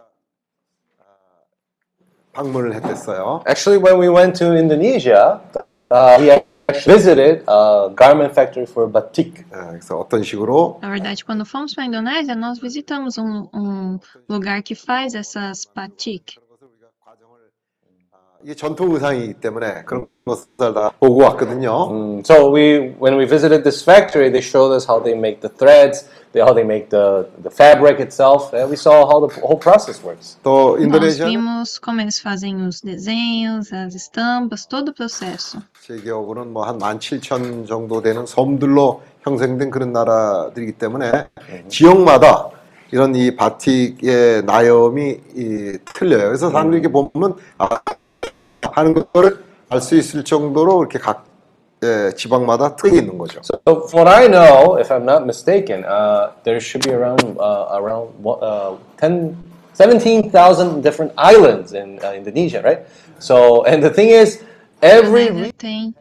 방문을 2.32 2.76
했댔어요. 2.76 3.44
Actually, 3.46 3.84
when 3.84 4.00
we 4.00 4.08
went 4.08 4.38
to 4.38 4.56
Indonesia, 4.56 5.42
uh, 5.91 6.17
we 6.19 6.31
actually 6.31 6.95
visited 6.95 7.45
a 7.47 7.91
garment 7.95 8.35
factory 8.35 8.67
for 8.67 8.89
batik. 8.89 9.45
아, 9.53 9.71
그래서 9.71 9.99
어떤 9.99 10.23
식으로 10.23 10.79
Na 10.81 10.89
verdade, 10.91 11.25
quando 11.25 11.45
fomos 11.45 11.75
para 11.75 11.85
a 11.85 11.87
Indonésia, 11.87 12.35
nós 12.35 12.59
visitamos 12.59 13.19
um, 13.19 13.49
um 13.53 13.99
lugar 14.29 14.63
que 14.63 14.75
faz 14.75 15.15
essas 15.15 15.67
batik. 15.75 16.39
이게 18.44 18.54
전통 18.56 18.94
의상이기 18.94 19.36
때문에 19.36 19.84
그런 19.86 20.08
것을 20.26 20.46
다 20.58 20.92
보고 21.00 21.24
왔거든요. 21.24 21.90
Mm, 21.90 22.20
so 22.22 22.54
we, 22.54 22.94
when 23.00 23.18
we 23.18 23.26
visited 23.26 23.64
this 23.64 23.84
factory, 23.84 24.30
they 24.30 24.42
showed 24.42 24.74
us 24.74 24.86
how 24.88 25.02
they 25.02 25.18
make 25.18 25.42
the 25.42 25.50
threads, 25.50 26.08
they, 26.34 26.42
how 26.42 26.54
they 26.54 26.64
make 26.64 26.90
the, 26.90 27.28
the 27.42 27.50
fabric 27.50 28.00
itself, 28.00 28.54
and 28.54 28.70
we 28.70 28.76
saw 28.76 29.08
how 29.08 29.26
the 29.26 29.34
whole 29.42 29.58
process 29.60 30.04
works. 30.04 30.38
또 30.44 30.78
Nós 30.78 30.84
인도네시아 30.84 31.26
vimos 31.28 31.80
como 31.82 32.02
eles 32.02 32.20
fazem 32.20 32.68
os 32.68 32.82
desenhos, 32.82 33.74
as 33.74 33.96
estampas, 33.96 34.68
todo 34.68 34.90
o 34.90 34.94
processo. 34.94 35.60
제 35.82 35.98
기억으로는 35.98 36.54
뭐 36.54 36.64
한 36.66 36.80
17,000 36.80 37.66
정도 37.66 38.02
되는 38.02 38.26
섬들로 38.26 39.02
형성된 39.24 39.72
그런 39.72 39.92
나라들이기 39.92 40.74
때문에 40.74 41.26
지역마다 41.68 42.50
이런 42.92 43.16
이 43.16 43.36
바틱의 43.36 44.44
나염이 44.44 45.20
이 45.36 45.78
틀려요. 45.94 46.28
그래서 46.28 46.50
사람들이 46.50 46.82
이렇게 46.82 46.92
보면 46.92 47.36
아, 47.58 47.68
하는 48.77 48.95
거를 49.13 49.39
알 49.69 49.81
수 49.81 49.97
있을 49.97 50.23
정도로 50.25 50.81
이렇게 50.81 50.99
각 50.99 51.25
예, 51.83 52.13
지방마다 52.15 52.77
특이 52.77 52.99
있는 52.99 53.19
거죠. 53.19 53.41
So 53.43 53.87
from 53.89 54.07
what 54.07 54.09
I 54.09 54.29
know, 54.29 54.79
if 54.79 54.93
I'm 54.93 55.03
not 55.05 55.25
mistaken, 55.25 55.83
uh, 55.85 56.31
there 56.45 56.61
should 56.61 56.85
be 56.87 56.95
around 56.95 57.25
uh, 57.41 57.75
around 57.75 58.13
what, 58.23 58.39
uh, 58.41 58.77
10, 58.99 59.35
17,000 59.73 60.81
different 60.83 61.13
islands 61.19 61.73
in 61.73 61.99
uh, 62.05 62.13
Indonesia, 62.13 62.63
right? 62.63 62.87
So, 63.19 63.65
and 63.65 63.83
the 63.83 63.91
thing 63.91 64.11
is, 64.11 64.45
every 64.81 65.31
region 65.33 65.53
Tem. 65.59 65.95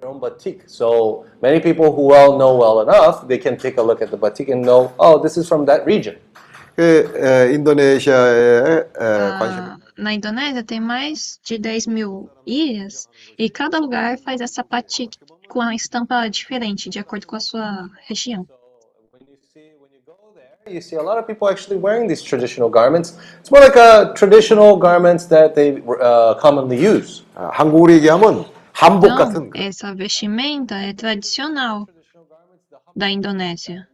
their 0.00 0.08
own 0.08 0.20
batik. 0.20 0.62
So 0.68 1.26
many 1.42 1.60
people 1.60 1.92
who 1.92 2.02
well 2.08 2.38
know 2.38 2.56
well 2.56 2.80
enough, 2.80 3.28
they 3.28 3.36
can 3.36 3.58
take 3.58 3.76
a 3.76 3.82
look 3.82 4.00
at 4.00 4.10
the 4.10 4.16
batik 4.16 4.48
and 4.48 4.62
know, 4.62 4.92
oh, 4.98 5.20
this 5.22 5.36
is 5.36 5.46
from 5.48 5.66
that 5.66 5.84
region. 5.84 6.16
그 6.76 7.12
에, 7.14 7.54
인도네시아에 7.54 8.76
에, 8.98 9.38
관심 9.38 9.58
Ah, 9.60 9.76
na 9.98 10.12
Indonésia 10.12 10.62
tem 10.62 10.80
mais 10.80 11.38
de 11.42 11.58
10 11.58 11.86
mil 11.86 12.30
ilhas 12.46 13.08
e 13.38 13.48
cada 13.50 13.78
lugar 13.78 14.18
faz 14.18 14.40
essa 14.40 14.62
batik 14.62 15.18
com 15.48 15.60
a 15.60 15.74
estampa 15.74 16.28
diferente, 16.28 16.88
de 16.88 16.98
acordo 16.98 17.26
com 17.26 17.36
a 17.36 17.40
sua 17.40 17.88
região. 18.06 18.46
You 20.66 20.80
see 20.80 20.96
a 20.96 21.02
lot 21.02 21.18
of 21.18 21.26
people 21.26 21.46
actually 21.46 21.78
wearing 21.78 22.08
these 22.08 22.22
traditional 22.22 22.70
garments. 22.70 23.18
It's 23.38 23.50
more 23.50 23.62
like 23.62 23.76
a 23.76 24.14
traditional 24.14 24.78
garments 24.78 25.26
that 25.26 25.54
they 25.54 25.82
uh, 26.00 26.36
commonly 26.40 26.78
use. 26.78 27.22
아, 27.34 27.50
한국으로 27.52 27.92
얘기하면 27.92 28.46
한복 28.72 29.10
Então, 29.10 29.16
같은 29.16 29.50
essa 29.54 29.94
vestimenta 29.94 30.76
é 30.76 30.94
tradicional 30.94 31.86
da 32.96 33.10
Indonésia. 33.10 33.86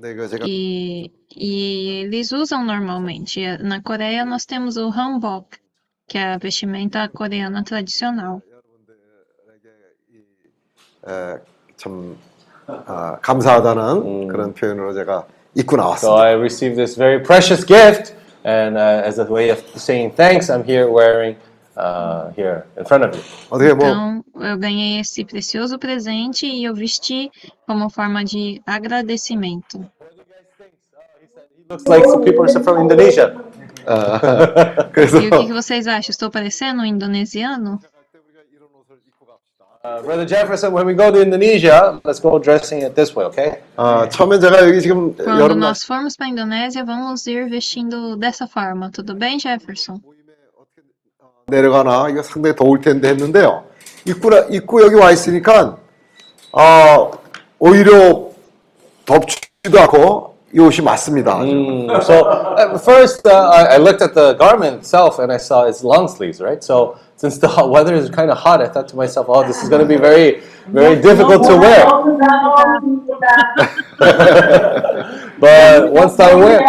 근데 0.00 0.14
그 0.14 0.28
제가 0.28 0.44
E, 0.46 1.10
e 1.34 2.02
eles 2.04 2.32
usam 2.32 2.64
normalmente. 2.64 3.40
Na 3.58 3.80
Coreia 3.80 4.24
nós 4.24 4.44
temos 4.44 4.76
o 4.76 4.90
hanbok, 4.90 5.58
que 6.06 6.18
é 6.18 6.34
a 6.34 6.38
vestimenta 6.38 7.08
coreana 7.08 7.62
tradicional. 7.64 8.42
에, 11.08 11.40
참 11.76 12.18
아, 12.66 13.18
감사하다는 13.20 14.28
그런 14.28 14.52
표현으로 14.52 14.92
제가 14.92 15.26
입고 15.54 15.76
So 15.76 15.82
나왔습니다. 15.82 16.22
I 16.22 16.32
received 16.34 16.76
this 16.76 16.96
very 16.96 17.22
precious 17.22 17.64
gift, 17.64 18.12
and 18.44 18.76
uh, 18.76 19.06
as 19.06 19.18
a 19.18 19.24
way 19.24 19.50
of 19.50 19.62
saying 19.76 20.14
thanks, 20.14 20.50
I'm 20.50 20.64
here 20.64 20.90
wearing 20.90 21.36
uh, 21.76 22.30
here 22.36 22.66
in 22.76 22.84
front 22.84 23.04
of 23.04 23.16
you. 23.16 23.22
어떻게 23.50 23.74
뭐 23.74 23.86
Então, 23.86 24.24
eu 24.36 24.58
ganhei 24.58 25.00
esse 25.00 25.24
precioso 25.24 25.78
presente 25.78 26.46
e 26.46 26.64
eu 26.64 26.74
vesti 26.74 27.30
como 27.66 27.88
forma 27.90 28.24
de 28.24 28.60
agradecimento. 28.66 29.84
Looks 31.68 31.86
like 31.86 32.04
some 32.08 32.24
people 32.24 32.44
are 32.44 32.62
from 32.62 32.82
Indonesia. 32.82 33.34
아, 33.86 34.88
그래서 34.92 35.20
E 35.20 35.28
o 35.28 35.30
que 35.30 35.46
que 35.46 35.52
vocês 35.52 35.86
acham? 35.86 36.10
Estou 36.10 36.30
parecendo 36.30 36.82
um 36.82 36.86
indonesiano? 36.86 37.80
Uh, 39.84 40.02
Brother 40.02 40.26
Jefferson, 40.26 40.72
when 40.72 40.84
we 40.84 40.94
go 40.94 41.12
to 41.12 41.22
Indonesia, 41.22 42.00
let's 42.04 42.18
go 42.18 42.40
dressing 42.40 42.82
it 42.82 42.96
this 42.96 43.14
way, 43.14 43.24
okay? 43.26 43.62
아, 43.76 44.08
처음에 44.08 44.40
제가 44.40 44.66
여기 44.66 44.80
지금 44.80 45.14
Quando 45.14 45.40
여름 45.40 45.60
날 45.60 45.70
nós 45.70 45.84
formos 45.84 46.16
para 46.16 46.26
a 46.26 46.30
Indonésia, 46.30 46.84
vamos 46.84 47.24
ir 47.28 47.48
vestindo 47.48 48.16
dessa 48.16 48.48
forma. 48.48 48.90
Tudo 48.90 49.14
bem, 49.14 49.38
Jefferson? 49.38 50.00
내려가나 51.47 52.09
이거 52.09 52.23
상당히 52.23 52.55
더울 52.55 52.81
텐데 52.81 53.09
했는데요. 53.09 53.63
입구 54.05 54.29
입구 54.49 54.81
여기 54.81 54.95
와 54.95 55.11
있으니까 55.11 55.77
아 56.53 57.11
오히려 57.59 58.29
덥지도 59.05 59.79
않고 59.79 60.30
이 60.54 60.58
옷이 60.60 60.82
맞습니다. 60.84 61.42
Mm, 61.42 61.90
so 62.02 62.54
at 62.56 62.80
first, 62.80 63.26
uh, 63.26 63.50
I, 63.50 63.74
I 63.74 63.76
looked 63.78 64.00
at 64.00 64.14
the 64.14 64.34
garment 64.34 64.78
itself 64.78 65.18
and 65.18 65.32
I 65.32 65.38
saw 65.38 65.64
it's 65.66 65.82
long 65.82 66.08
sleeves, 66.08 66.40
right? 66.40 66.62
So 66.62 66.96
since 67.16 67.38
the 67.38 67.48
hot 67.48 67.68
weather 67.68 67.94
is 67.94 68.08
kind 68.10 68.30
of 68.30 68.38
hot, 68.38 68.62
I 68.62 68.68
thought 68.68 68.88
to 68.88 68.96
myself, 68.96 69.26
oh, 69.28 69.42
this 69.46 69.62
is 69.62 69.68
going 69.68 69.82
to 69.82 69.88
be 69.88 69.96
very, 69.96 70.42
very 70.68 71.00
difficult 71.00 71.44
to 71.48 71.56
wear. 71.56 71.84
but 75.40 75.92
once 75.92 76.20
I 76.20 76.34
wear, 76.34 76.60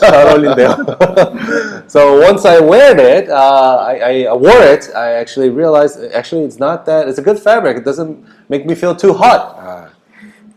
잘 0.00 0.26
어울린대요. 0.26 0.76
so 1.88 2.20
once 2.20 2.44
I 2.44 2.60
wear 2.60 2.98
it, 2.98 3.30
uh, 3.30 3.86
I, 3.86 4.24
I 4.24 4.32
wore 4.34 4.62
it. 4.62 4.90
I 4.94 5.12
actually 5.12 5.50
realized 5.50 6.02
actually 6.12 6.42
it's 6.44 6.58
not 6.58 6.84
that. 6.86 7.08
It's 7.08 7.18
a 7.18 7.22
good 7.22 7.38
fabric. 7.38 7.76
It 7.76 7.84
doesn't 7.84 8.26
make 8.48 8.66
me 8.66 8.74
feel 8.74 8.96
too 8.96 9.14
hot. 9.14 9.92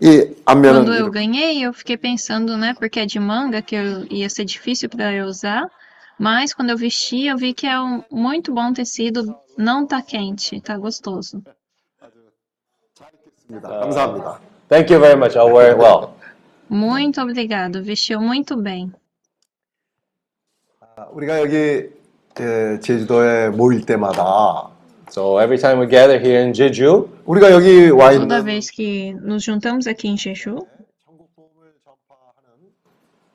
이 0.02 0.36
앞면은 0.46 0.86
Quando 0.86 0.94
eu 0.94 1.10
ganhei, 1.10 1.66
eu 1.66 1.74
fiquei 1.74 1.98
pensando, 1.98 2.56
né, 2.56 2.74
porque 2.78 3.00
é 3.00 3.06
de 3.06 3.20
manga, 3.20 3.62
que 3.62 3.76
eu, 3.76 4.06
ia 4.12 4.30
ser 4.30 4.46
difícil 4.46 4.90
para 4.90 5.12
eu 5.14 5.26
usar. 5.26 5.70
Mas 6.20 6.54
quando 6.54 6.70
eu 6.70 6.78
vesti, 6.78 7.26
eu 7.28 7.38
vi 7.38 7.54
que 7.54 7.68
é 7.68 7.80
um 7.80 8.04
muito 8.12 8.54
bom 8.54 8.74
tecido, 8.74 9.36
não 9.58 9.86
tá 9.86 10.02
quente, 10.02 10.60
tá 10.62 10.78
gostoso. 10.78 11.42
이렇습니다. 13.50 13.80
감사합니다. 13.80 14.40
Thank 14.70 14.92
you 14.92 15.00
very 15.00 15.16
much. 15.16 15.38
I'll 15.38 15.52
wear 15.52 15.72
it 15.72 15.80
well. 15.80 16.14
Muito 16.70 17.22
obrigado, 17.22 17.82
vestiu 17.84 18.20
muito 18.20 18.58
bem. 18.58 18.92
아, 20.82 21.08
우리가 21.12 21.40
여기 21.40 21.90
예, 22.40 22.80
제주도에 22.80 23.50
모일 23.50 23.86
때마다 23.86 24.70
So 25.12 25.38
every 25.38 25.58
time 25.58 25.80
we 25.80 25.88
gather 25.88 26.20
here 26.20 26.42
in 26.42 26.54
Jeju, 26.54 27.10
우리가 27.26 27.52
여기 27.52 27.90
와 27.90 28.12
Toda 28.12 28.40
있는 28.40 28.44
vez 28.46 28.70
que 28.70 29.14
nos 29.24 29.44
juntamos 29.46 29.88
aqui 29.88 30.10
em 30.10 30.18
Jeju, 30.18 30.68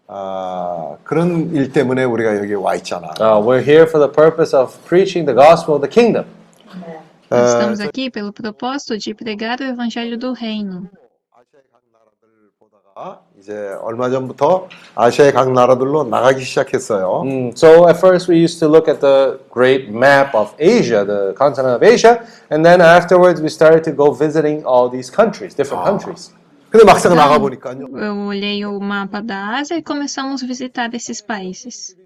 아, 0.07 0.99
그런 1.05 1.55
일 1.55 1.73
때문에 1.73 2.05
우리가 2.05 2.37
여기 2.37 2.53
와 2.55 2.75
있잖아. 2.77 3.15
uh, 3.19 3.41
we're 3.41 3.63
here 3.63 3.87
for 3.87 3.99
the 3.99 4.13
purpose 4.13 4.55
of 4.55 4.77
preaching 4.85 5.25
the 5.25 5.35
gospel 5.35 5.75
of 5.75 5.81
the 5.81 5.89
kingdom. 5.89 6.27
nós 7.31 7.55
아, 7.55 7.59
estamos 7.59 7.81
aqui 7.81 8.11
pelo 8.11 8.31
propósito 8.31 8.99
de 8.99 9.15
pregar 9.15 9.59
o 9.61 9.65
evangelho 9.65 10.19
do 10.19 10.35
reino. 10.35 10.91
보다가 12.61 13.25
이제 13.47 13.75
얼마 13.83 14.09
전부터 14.09 14.69
아시아의 14.95 15.33
각 15.33 15.53
나라들로 15.53 16.05
나가기 16.05 16.45
시작했어요. 16.45 17.23
Mm, 17.25 17.51
so 17.57 17.89
at 17.89 17.99
first 17.99 18.31
we 18.31 18.39
used 18.39 18.61
to 18.61 18.69
look 18.69 18.89
at 18.89 19.01
the 19.01 19.41
great 19.51 19.91
map 19.91 20.33
of 20.35 20.55
Asia, 20.61 21.05
the 21.05 21.35
continent 21.37 21.75
of 21.75 21.83
Asia, 21.83 22.23
and 22.51 22.65
then 22.65 22.81
afterwards 22.81 23.43
we 23.43 23.49
started 23.49 23.83
to 23.83 23.91
go 23.91 24.13
visiting 24.13 24.63
all 24.65 24.89
these 24.89 25.11
countries, 25.11 25.55
different 25.55 25.83
countries. 25.85 26.31
근데 26.71 26.85
막상 26.85 27.15
나가 27.15 27.39
보니까요. 27.39 27.89
Eu 27.93 28.27
olhei 28.29 28.65
o 28.65 28.79
mapa 28.79 29.21
da 29.21 29.59
Ásia 29.59 29.77
e 29.77 29.83
começamos 29.83 30.43
a 30.43 30.47
visitar 30.47 30.95
esses 30.95 31.21
países. 31.21 31.97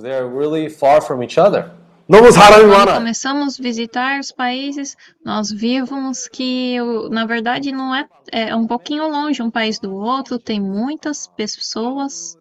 They're 0.00 0.26
really 0.26 0.70
far 0.70 1.02
from 1.02 1.22
each 1.22 1.38
other. 1.38 1.70
Vamos 2.11 2.35
então, 2.35 2.41
Quando 2.87 2.99
começamos 3.01 3.59
a 3.59 3.63
visitar 3.63 4.19
os 4.19 4.31
países, 4.31 4.97
nós 5.23 5.51
vimos 5.51 6.27
que, 6.27 6.77
na 7.11 7.23
verdade, 7.23 7.71
não 7.71 7.93
é, 7.93 8.09
é 8.31 8.55
um 8.55 8.65
pouquinho 8.65 9.07
longe 9.07 9.43
um 9.43 9.51
país 9.51 9.77
do 9.77 9.93
outro, 9.93 10.39
tem 10.39 10.59
muitas 10.59 11.27
pessoas. 11.27 12.35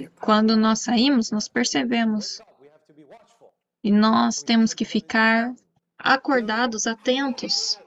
E 0.00 0.08
quando 0.20 0.56
nós 0.56 0.80
saímos, 0.80 1.30
nós 1.30 1.46
percebemos. 1.46 2.40
E 3.84 3.92
nós 3.92 4.42
temos 4.42 4.74
que 4.74 4.84
ficar 4.84 5.54
acordados, 5.96 6.84
atentos. 6.88 7.78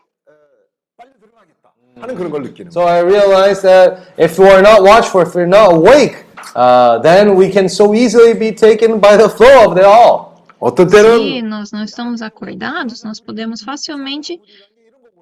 하는 2.01 2.15
그런 2.15 2.31
걸 2.31 2.43
느끼는 2.43 2.71
So 2.71 2.83
I 2.87 3.01
realized 3.03 3.63
that 3.63 4.01
if 4.17 4.39
we're 4.39 4.63
not 4.63 4.83
watchful, 4.83 5.23
if 5.23 5.35
we're 5.35 5.47
not 5.47 5.73
awake, 5.75 6.25
uh, 6.57 6.99
then 7.03 7.37
we 7.37 7.51
can 7.51 7.67
so 7.69 7.95
easily 7.95 8.33
be 8.35 8.53
taken 8.55 9.01
by 9.01 9.17
the 9.17 9.29
flow 9.29 9.71
of 9.71 9.77
it 9.79 9.85
all. 9.85 10.31
어떤 10.61 10.89
Se 10.89 11.43
nós 11.43 11.73
não 11.73 11.83
estamos 11.85 12.21
acordados, 12.23 13.03
nós 13.03 13.21
podemos 13.21 13.63
facilmente 13.63 14.41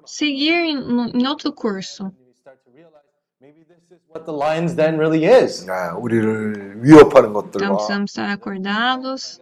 seguir 0.05 0.53
em, 0.53 0.75
no- 0.75 1.09
em 1.13 1.27
outro 1.27 1.51
curso. 1.53 2.11
What 4.11 4.25
the 4.25 4.33
lines 4.33 4.75
then 4.75 4.97
really 4.97 5.23
is. 5.25 5.67
아, 5.69 5.95
우리를 5.95 6.81
위협하는 6.83 7.29
Então 7.29 7.33
것들과 7.33 7.75
precisamos 7.77 8.11
estar 8.11 8.27
acordados 8.29 9.39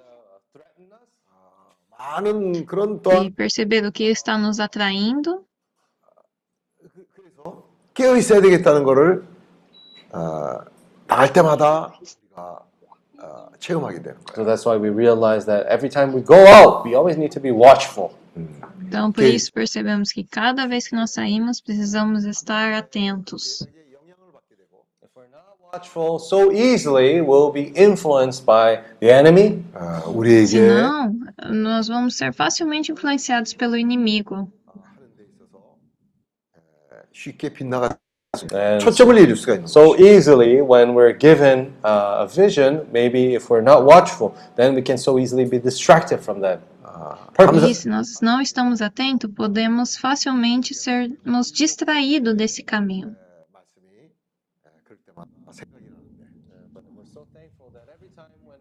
많은 1.98 2.66
그런 2.66 2.98
e 2.98 3.02
또한 3.02 3.34
perceber 3.36 3.86
o 3.86 3.92
que 3.92 4.12
está 4.12 4.38
nos 4.38 4.60
atraindo 4.60 5.46
깨어 7.94 8.16
있어야 8.18 8.42
되겠다는 8.42 8.84
거를 8.84 9.24
어, 10.12 10.60
나갈 11.08 11.34
때마다 11.34 11.94
우리가 12.00 12.60
어, 13.22 13.48
체험하게 13.60 14.02
되는 14.02 14.18
거예요. 14.24 14.36
So 14.36 14.46
that's 14.46 14.66
why 14.66 14.78
we 14.78 14.90
realize 14.90 15.46
that 15.48 15.68
every 15.68 15.90
time 15.90 16.14
we 16.14 16.22
go 16.24 16.36
out, 16.48 16.86
we 16.86 16.96
always 16.96 17.18
need 17.18 17.32
to 17.34 17.42
be 17.42 17.52
watchful. 17.52 18.12
Então, 18.80 19.12
por 19.12 19.24
Ok. 19.24 19.34
isso, 19.34 19.52
percebemos 19.52 20.12
que 20.14 20.24
cada 20.24 20.68
vez 20.68 20.88
que 20.88 20.96
nós 20.96 21.12
saímos, 21.12 21.60
precisamos 21.60 22.24
estar 22.26 22.72
atentos. 22.74 23.68
Watchful 25.74 26.20
so 26.20 26.52
easily 26.54 27.20
we'll 27.22 27.52
be 27.52 27.74
influenced 27.76 28.46
by 28.46 28.80
the 29.02 29.12
enemy. 29.12 29.64
어, 29.76 30.10
우리에게 30.10 30.46
Senão, 30.48 31.14
nós 31.52 31.88
vamos 31.90 32.16
ser 32.16 32.34
facilmente 32.34 32.92
influenciados 32.92 33.54
pelo 33.54 33.76
inimigo. 33.76 34.50
쉽게 37.12 37.50
빗나가 37.54 37.98
And 38.54 38.84
초점을 38.84 39.18
잃을 39.18 39.36
수가 39.36 39.54
있는 39.54 39.66
so 39.66 39.96
easily 39.98 40.62
when 40.62 40.94
we're 40.94 41.18
given 41.18 41.74
uh, 41.84 42.22
a 42.22 42.28
vision, 42.28 42.86
maybe 42.92 43.34
if 43.34 43.50
we're 43.50 43.64
not 43.64 43.84
watchful, 43.84 44.36
then 44.56 44.76
we 44.76 44.84
can 44.84 44.98
so 44.98 45.18
easily 45.18 45.46
be 45.50 45.58
distracted 45.58 46.20
from 46.22 46.42
that 46.42 46.60
purpose. 47.34 47.66
E 47.66 47.74
se 47.74 47.90
nós 47.90 48.20
não 48.22 48.42
estamos 48.42 48.82
atentos, 48.82 49.32
podemos 49.34 49.98
facilmente 49.98 50.74
sermos 50.74 51.52
distraídos 51.52 52.36
desse 52.36 52.64
caminho. 52.64 53.16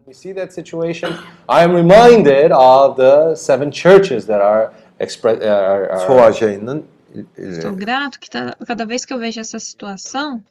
we 0.05 0.13
see 0.13 0.31
that 0.31 0.53
situation, 0.53 1.13
I 1.49 1.63
am 1.63 1.73
reminded 1.73 2.53
of 2.53 2.95
the 2.95 3.35
seven 3.35 3.69
churches 3.71 4.25
that 4.27 4.39
are 4.39 4.73
expressed. 4.99 5.43
Are, 5.43 5.91
are, 5.91 6.07
소아시아에 6.07 6.53
있는 6.53 6.67
일- 6.67 6.83
일- 6.83 6.90
Estou 7.36 7.72
é. 7.72 7.74
grato 7.74 8.18
que 8.18 8.30
tá, 8.30 8.56
cada 8.66 8.86
vez 8.86 9.04
que 9.04 9.12
eu 9.12 9.18
vejo 9.18 9.40
essa 9.40 9.58
situação, 9.58 10.42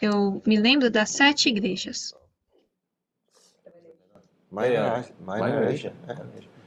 eu 0.00 0.42
me 0.46 0.56
lembro 0.58 0.90
das 0.90 1.10
sete 1.10 1.48
igrejas. 1.48 2.14
Minor, 4.50 5.04
minor, 5.20 5.44
minor 5.44 5.64
Asia. 5.64 5.92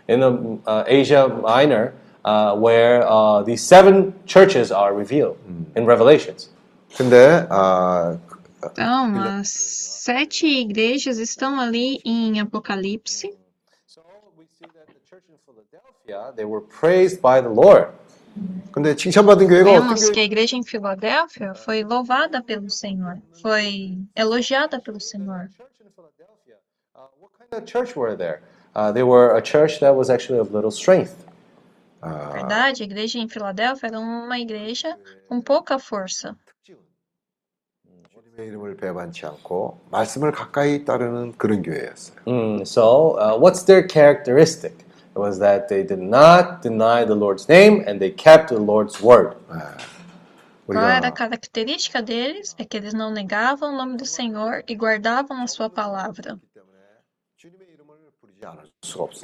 In 0.08 0.20
the 0.20 0.28
uh, 0.28 0.60
uh, 0.66 0.84
Asia 0.88 1.28
Minor, 1.28 1.94
uh, 2.24 2.56
where 2.56 3.04
uh, 3.08 3.44
the 3.44 3.56
seven 3.56 4.14
churches 4.26 4.72
are 4.72 4.94
revealed 4.94 5.38
hmm. 5.46 5.64
in 5.76 5.86
Revelations. 5.86 6.50
근데 6.96 7.48
uh, 7.52 8.18
então, 8.64 9.20
as 9.40 9.50
sete 9.50 10.48
igrejas 10.48 11.18
estão 11.18 11.60
ali 11.60 12.00
em 12.04 12.40
Apocalipse. 12.40 13.36
So 13.86 14.02
we 14.38 14.46
see 14.58 14.66
that 14.74 14.88
the 14.88 15.00
church 15.08 15.24
in 15.30 15.38
Philadelphia, 15.46 16.34
they 16.36 16.46
praised 16.70 17.22
by 17.22 17.42
the 17.42 17.50
Lord. 17.50 17.90
근데 18.73 18.95
칭찬받은 18.95 19.49
교회가 19.49 19.71
어떤 19.73 19.89
Vemos 19.89 20.09
교회? 20.09 20.13
que 20.13 20.21
a 20.21 20.25
igreja 20.25 20.57
em 20.57 20.63
Filadélfia 20.63 21.53
foi 21.55 21.83
louvada 21.83 22.41
pelo 22.43 22.71
Senhor, 22.71 23.19
foi 23.43 23.99
elogiada 24.15 24.81
pelo 24.81 25.01
Senhor. 25.01 25.49
What 27.21 27.33
kind 27.39 27.53
of 27.63 27.65
church 27.67 27.97
were 27.97 28.17
there? 28.17 28.41
Uh, 28.75 28.93
they 28.93 29.03
were 29.03 29.35
a 29.37 29.43
church 29.43 29.81
that 29.81 29.95
was 29.97 30.09
actually 30.11 30.39
of 30.39 30.53
little 30.55 30.71
strength. 30.71 31.17
아, 32.01 32.09
Na 32.09 32.33
verdade, 32.33 32.83
a 32.83 32.87
igreja 32.87 33.19
em 33.19 33.29
Filadélfia 33.29 33.89
era 33.89 33.99
uma 33.99 34.39
igreja 34.39 34.97
com 35.29 35.41
pouca 35.43 35.79
força. 35.79 36.37
주님의 38.15 38.47
이름을 38.47 38.77
배반치 38.77 39.27
않고 39.27 39.81
말씀을 39.91 40.31
가까이 40.33 40.85
따르는 40.85 41.33
그런 41.37 41.63
교회였어요. 41.63 42.17
Mm, 42.27 42.63
so, 42.65 43.19
uh, 43.19 43.37
what's 43.37 43.65
their 43.65 43.87
characteristic? 43.87 44.73
was 45.16 45.40
that 45.40 45.68
they 45.68 45.84
did 45.84 46.00
not 46.00 46.62
deny 46.62 47.06
the 47.06 47.16
Lord's 47.16 47.48
name 47.48 47.84
and 47.88 48.00
they 48.00 48.12
kept 48.12 48.50
the 48.50 48.60
Lord's 48.60 49.02
word. 49.02 49.36
Qual 50.66 50.84
era 50.84 51.08
a 51.08 51.12
característica 51.12 52.02
deles? 52.02 52.56
É 52.58 52.66
que 52.66 52.76
eles 52.76 52.94
não 52.94 53.12
negavam 53.12 53.74
o 53.74 53.78
nome 53.78 53.98
do 53.98 54.06
Senhor 54.06 54.64
e 54.68 54.76
guardavam 54.76 55.44
a 55.44 55.48
sua 55.48 55.70
palavra. 55.70 56.40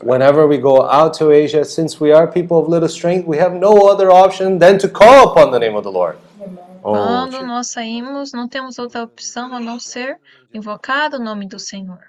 Whenever 0.03 0.47
we 0.47 0.57
go 0.57 0.81
out 0.81 1.17
to 1.19 1.31
Asia, 1.31 1.63
since 1.63 1.99
we 2.01 2.11
are 2.11 2.27
people 2.27 2.57
of 2.57 2.69
little 2.69 2.89
strength, 2.89 3.27
we 3.27 3.37
have 3.37 3.55
no 3.55 3.87
other 3.87 4.09
option 4.09 4.57
than 4.57 4.79
to 4.79 4.89
call 4.89 5.29
upon 5.29 5.51
the 5.51 5.59
name 5.59 5.75
of 5.75 5.83
the 5.83 5.91
Lord. 5.91 6.17
Quando 6.81 7.45
nós 7.45 7.67
saímos, 7.67 8.33
não 8.33 8.47
temos 8.47 8.79
outra 8.79 9.03
opção 9.03 9.53
a 9.53 9.59
não 9.59 9.79
ser 9.79 10.19
invocar 10.51 11.13
o 11.13 11.19
nome 11.19 11.47
do 11.47 11.59
Senhor. 11.59 11.99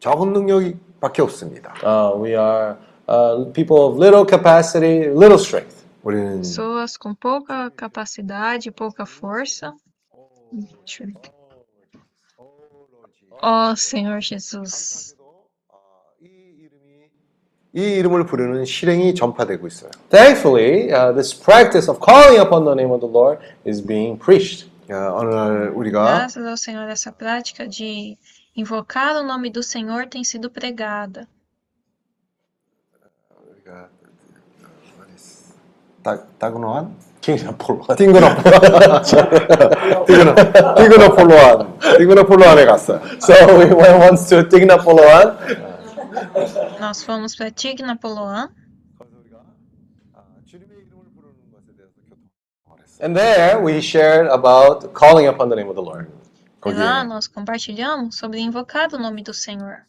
적은 0.00 0.32
능력밖에 0.32 1.22
없습니다. 1.22 1.74
Uh, 1.82 2.16
we 2.20 2.34
are 2.34 2.76
uh, 3.08 3.44
people 3.52 3.86
of 3.86 3.98
little 3.98 4.26
capacity, 4.26 5.08
little 5.08 5.38
strength. 5.38 5.84
우리는 6.02 6.38
Pessoas 6.42 6.96
com 6.96 7.14
pouca 7.14 7.70
capacidade, 7.70 8.70
pouca 8.70 9.04
força. 9.04 9.72
Deixa 10.52 11.02
eu 11.02 11.08
ver 11.08 11.16
aqui. 11.16 11.30
Ó 13.42 13.74
Senhor 13.74 14.20
Jesus. 14.20 15.14
이 17.74 17.82
이름을 17.82 18.24
부르는 18.24 18.64
실행이 18.64 19.14
전파되고 19.14 19.66
있어요. 19.66 19.90
Thankfully, 20.08 20.90
uh, 20.90 21.12
this 21.12 21.34
practice 21.34 21.90
of 21.90 22.00
calling 22.00 22.40
upon 22.40 22.64
the 22.64 22.74
name 22.74 22.90
of 22.90 23.00
the 23.00 23.10
Lord 23.10 23.38
is 23.66 23.84
being 23.84 24.18
preached. 24.18 24.70
야, 24.90 25.12
어느 25.12 25.34
날 25.34 25.72
우리가 25.74 26.04
Graças 26.04 26.46
ao 26.46 26.56
Senhor, 26.56 26.88
essa 26.88 27.12
prática 27.12 27.68
de 27.68 28.16
invocar 28.54 29.16
o 29.16 29.22
nome 29.22 29.50
do 29.50 29.62
Senhor 29.62 30.06
tem 30.08 30.24
sido 30.24 30.50
pregada. 30.50 31.26
우리가 33.48 33.88
따 36.02 36.26
따그노한 36.38 36.96
킹나폴로한 37.20 37.96
띵그너 37.96 38.28
띵그너 40.06 40.34
띵그너 40.76 41.14
폴로한 41.14 41.78
띵그너 41.98 42.26
폴로한에 42.26 42.64
갔어요. 42.64 43.00
So 43.20 43.34
we 43.58 43.66
went 43.74 43.98
once 43.98 44.28
to 44.28 44.48
Tignapoloan. 44.48 45.36
Nós 46.78 47.02
fomos 47.02 47.36
para 47.36 47.50
Tignapoloan 47.50 48.50
And 52.98 53.14
there 53.14 53.60
we 53.60 53.80
shared 53.82 54.26
about 54.28 54.94
calling 54.94 55.26
upon 55.26 55.50
the 55.50 55.56
name 55.56 55.68
of 55.68 55.76
the 55.76 55.82
Lord. 55.82 56.10
e 56.64 56.72
lá 56.72 57.04
nós 57.04 57.28
compartilhamos 57.28 58.16
sobre 58.16 58.40
invocar 58.40 58.92
o 58.92 58.98
nome 58.98 59.22
do 59.22 59.32
Senhor. 59.32 59.86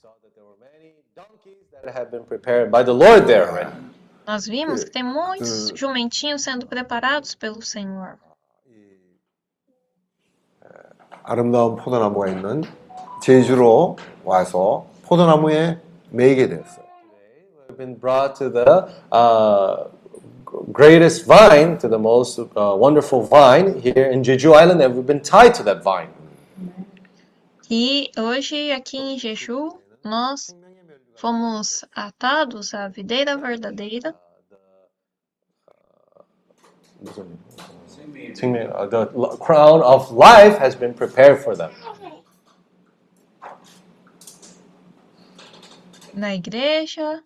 That 1.83 1.97
have 1.97 2.11
been 2.11 2.23
prepared 2.23 2.69
by 2.69 2.83
the 2.83 2.91
Lord 2.91 3.25
there 3.25 3.47
already. 3.47 3.71
Nós 4.27 4.45
vimos 4.45 4.83
que 4.83 4.91
tem 4.91 5.03
muitos 5.03 5.71
jumentinhos 5.73 6.41
sendo 6.41 6.67
preparados 6.67 7.33
pelo 7.33 7.61
Senhor. 7.61 8.17
아름다운 11.23 11.75
포도나무가 11.75 12.27
있는 12.27 12.63
제주로 13.21 13.97
와서 14.23 14.85
포도나무에 15.03 15.79
매이게 16.09 16.47
되었어요. 16.47 16.85
We've 17.67 17.77
been 17.77 17.99
brought 17.99 18.35
to 18.39 18.49
the 18.49 18.87
uh, 19.11 19.89
greatest 20.71 21.25
vine, 21.25 21.77
to 21.79 21.89
the 21.89 21.99
most 21.99 22.39
uh, 22.39 22.75
wonderful 22.75 23.23
vine 23.23 23.79
here 23.79 24.09
in 24.11 24.21
Jeju 24.23 24.53
Island, 24.53 24.81
and 24.81 24.95
we've 24.95 25.05
been 25.05 25.21
tied 25.21 25.53
to 25.55 25.63
that 25.63 25.83
vine. 25.83 26.09
E 27.71 28.09
hoje, 28.17 28.71
aqui 28.71 28.97
em 28.97 29.19
Jeju, 29.19 29.79
nós 30.03 30.55
fomos 31.15 31.83
atados 31.93 32.73
à 32.73 32.87
videira 32.87 33.35
verdadeira. 33.37 34.15
Uh, 37.01 38.87
The 38.87 39.09
l- 39.15 39.37
crown 39.37 39.81
of 39.81 40.11
life 40.11 40.57
has 40.57 40.75
been 40.75 40.93
prepared 40.93 41.39
for 41.43 41.55
them. 41.55 41.71
Na 46.13 46.33
igreja, 46.33 47.23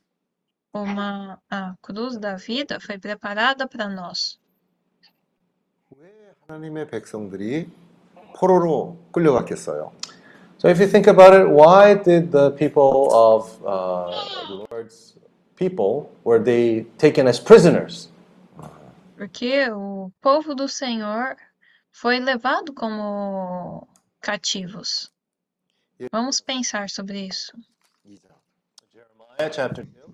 uma 0.73 1.39
a 1.49 1.75
cruz 1.81 2.17
da 2.17 2.35
vida 2.35 2.79
foi 2.79 2.97
preparada 2.97 3.67
para 3.67 3.87
nós. 3.87 4.39
하나님의 6.47 6.87
백성들이 6.89 7.69
포로로 8.37 8.97
끌려갔겠어요. 9.13 9.93
So 10.58 10.68
if 10.68 10.80
you 10.80 10.86
think 10.86 11.06
about 11.06 11.34
it, 11.34 11.48
why 11.48 11.94
did 11.94 12.32
the 12.32 12.50
people 12.52 13.12
of 13.12 13.62
uh, 13.64 14.46
the 14.48 14.66
Lord's 14.70 15.14
people 15.56 16.10
were 16.24 16.38
they 16.38 16.86
taken 16.98 17.26
as 17.26 17.38
prisoners? 17.38 18.08
Porque 19.16 19.68
o 19.70 20.10
povo 20.22 20.54
do 20.54 20.68
Senhor 20.68 21.36
foi 21.92 22.20
levado 22.20 22.72
como 22.74 23.86
cativos. 24.20 25.10
Vamos 26.12 26.40
pensar 26.40 26.90
sobre 26.90 27.26
isso. 27.26 27.52
Jeremiah 28.92 29.50
chapter 29.50 29.84
2. 29.84 30.06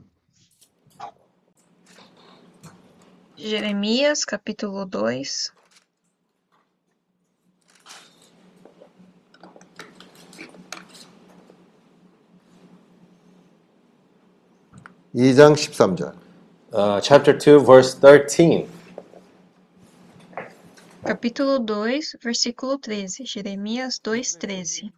Jeremias, 3.36 4.24
capítulo 4.24 4.86
2. 4.86 5.52
2장 15.14 15.54
13절. 15.54 16.14
Uh, 16.72 17.00
chapter 17.02 17.36
2 17.36 17.64
verse 17.64 17.94
13. 18.00 18.66
Capítulo 21.04 21.58
2, 21.58 22.16
versículo 22.22 22.78
13. 22.78 23.26
Jeremias 23.26 23.98
2:13. 23.98 24.92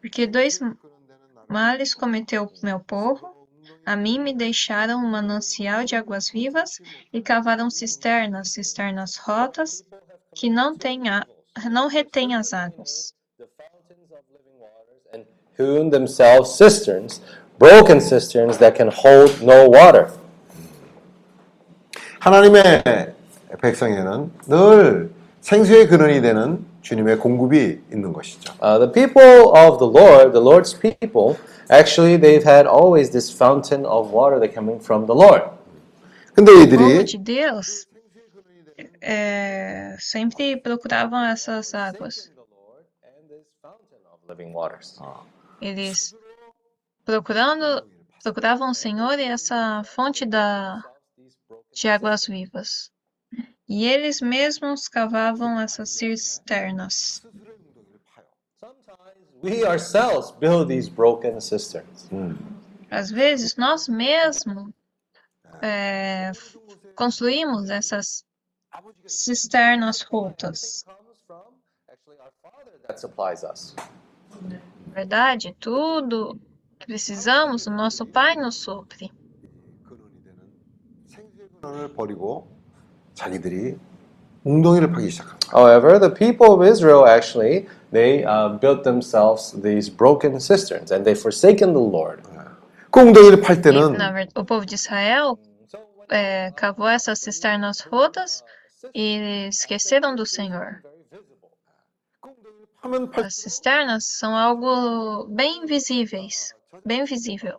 Porque 0.00 0.26
dois 0.26 0.60
males 1.48 1.94
cometeu 1.94 2.48
meu 2.62 2.78
povo, 2.78 3.34
a 3.84 3.96
mim 3.96 4.20
me 4.20 4.32
deixaram 4.32 4.98
um 4.98 5.10
manancial 5.10 5.84
de 5.84 5.96
águas 5.96 6.28
vivas 6.30 6.80
e 7.12 7.20
cavaram 7.20 7.70
cisternas, 7.70 8.52
cisternas 8.52 9.16
rotas, 9.16 9.82
que 10.34 10.50
não, 10.50 10.76
tem 10.76 11.08
a, 11.08 11.26
não 11.70 11.88
retém 11.88 12.34
as 12.34 12.52
águas. 12.52 13.14
And 15.12 15.24
hewn 15.58 15.90
themselves 15.90 16.50
cisterns, 16.56 17.20
broken 17.59 17.99
cisterns 17.99 18.57
that 18.57 18.75
can 18.75 18.89
hold 18.89 19.41
no 19.41 19.69
water. 19.69 20.09
하나님의 22.19 22.83
백성에는 23.61 24.31
늘 24.47 25.11
생수의 25.41 25.87
근원이 25.87 26.21
되는 26.21 26.65
주님의 26.81 27.17
공급이 27.17 27.81
있는 27.91 28.13
것이죠. 28.13 28.53
Uh, 28.61 28.79
the 28.79 28.91
people 28.91 29.51
of 29.55 29.79
the 29.79 29.87
Lord, 29.87 30.33
the 30.33 30.41
Lord's 30.41 30.73
people, 30.73 31.37
actually 31.69 32.17
they've 32.17 32.43
had 32.43 32.67
always 32.67 33.11
this 33.11 33.31
fountain 33.31 33.85
of 33.85 34.11
water 34.11 34.39
that 34.39 34.53
coming 34.53 34.79
from 34.79 35.05
the 35.05 35.15
Lord. 35.15 35.43
근데 36.33 36.51
O 36.51 36.55
povo 36.55 36.63
이들이 36.63 37.05
de 37.05 37.17
Deus 37.17 37.87
é, 39.01 39.95
sempre 39.99 40.57
procuravam 40.57 41.25
essas 41.25 41.73
águas. 41.73 42.31
Living 44.29 44.53
waters. 44.53 44.97
Eles 45.59 46.15
procurando, 47.06 47.88
procuravam 48.22 48.72
o 48.72 48.74
Senhor 48.74 49.18
e 49.18 49.22
essa 49.22 49.82
fonte 49.84 50.26
da, 50.26 50.84
de 51.72 51.88
águas 51.88 52.26
vivas. 52.26 52.90
E 53.68 53.86
eles 53.86 54.20
mesmos 54.20 54.88
cavavam 54.88 55.58
essas 55.60 55.90
cisternas. 55.90 57.24
We 59.42 59.64
ourselves 59.64 60.32
build 60.32 60.68
these 60.68 60.90
broken 60.90 61.40
cisterns. 61.40 62.08
Às 62.90 63.10
vezes, 63.10 63.56
nós 63.56 63.86
mesmos 63.86 64.72
é, 65.62 66.32
construímos 66.96 67.70
essas 67.70 68.24
cisternas 69.06 70.02
rotas. 70.02 70.84
Na 74.88 74.94
verdade, 74.94 75.54
tudo 75.60 76.40
precisamos, 76.85 77.67
o 77.67 77.71
nosso 77.71 78.05
Pai 78.05 78.35
nos 78.35 78.55
supre. 78.55 79.09
근원을 81.61 81.93
버리고 81.93 82.47
자기들이 83.13 83.77
웅덩이를 84.43 84.91
파기 84.91 85.11
시작합니다. 85.11 85.55
However, 85.55 85.99
the 85.99 86.11
people 86.11 86.53
of 86.53 86.65
Israel 86.65 87.05
actually 87.05 87.67
they 87.91 88.25
uh, 88.25 88.57
built 88.59 88.83
themselves 88.83 89.53
these 89.61 89.89
broken 89.89 90.39
cisterns 90.39 90.91
and 90.91 91.05
they 91.05 91.13
forsaken 91.13 91.73
the 91.73 91.79
Lord. 91.79 92.23
그 92.89 92.99
웅덩이를 92.99 93.41
팔 93.41 93.57
E, 93.57 93.61
때는 93.61 93.93
na 93.93 94.11
verdade, 94.11 94.33
o 94.35 94.43
povo 94.43 94.65
de 94.65 94.75
Israel 94.75 95.37
é, 96.09 96.51
cavou 96.51 96.87
essas 96.89 97.19
cisternas 97.19 97.81
rotas 97.81 98.43
e 98.93 99.47
esqueceram 99.47 100.15
do 100.15 100.25
Senhor. 100.25 100.81
As 103.23 103.35
cisternas 103.35 104.05
são 104.17 104.35
algo 104.35 105.27
bem 105.29 105.63
invisíveis, 105.63 106.53
bem 106.85 107.03
visível. 107.05 107.57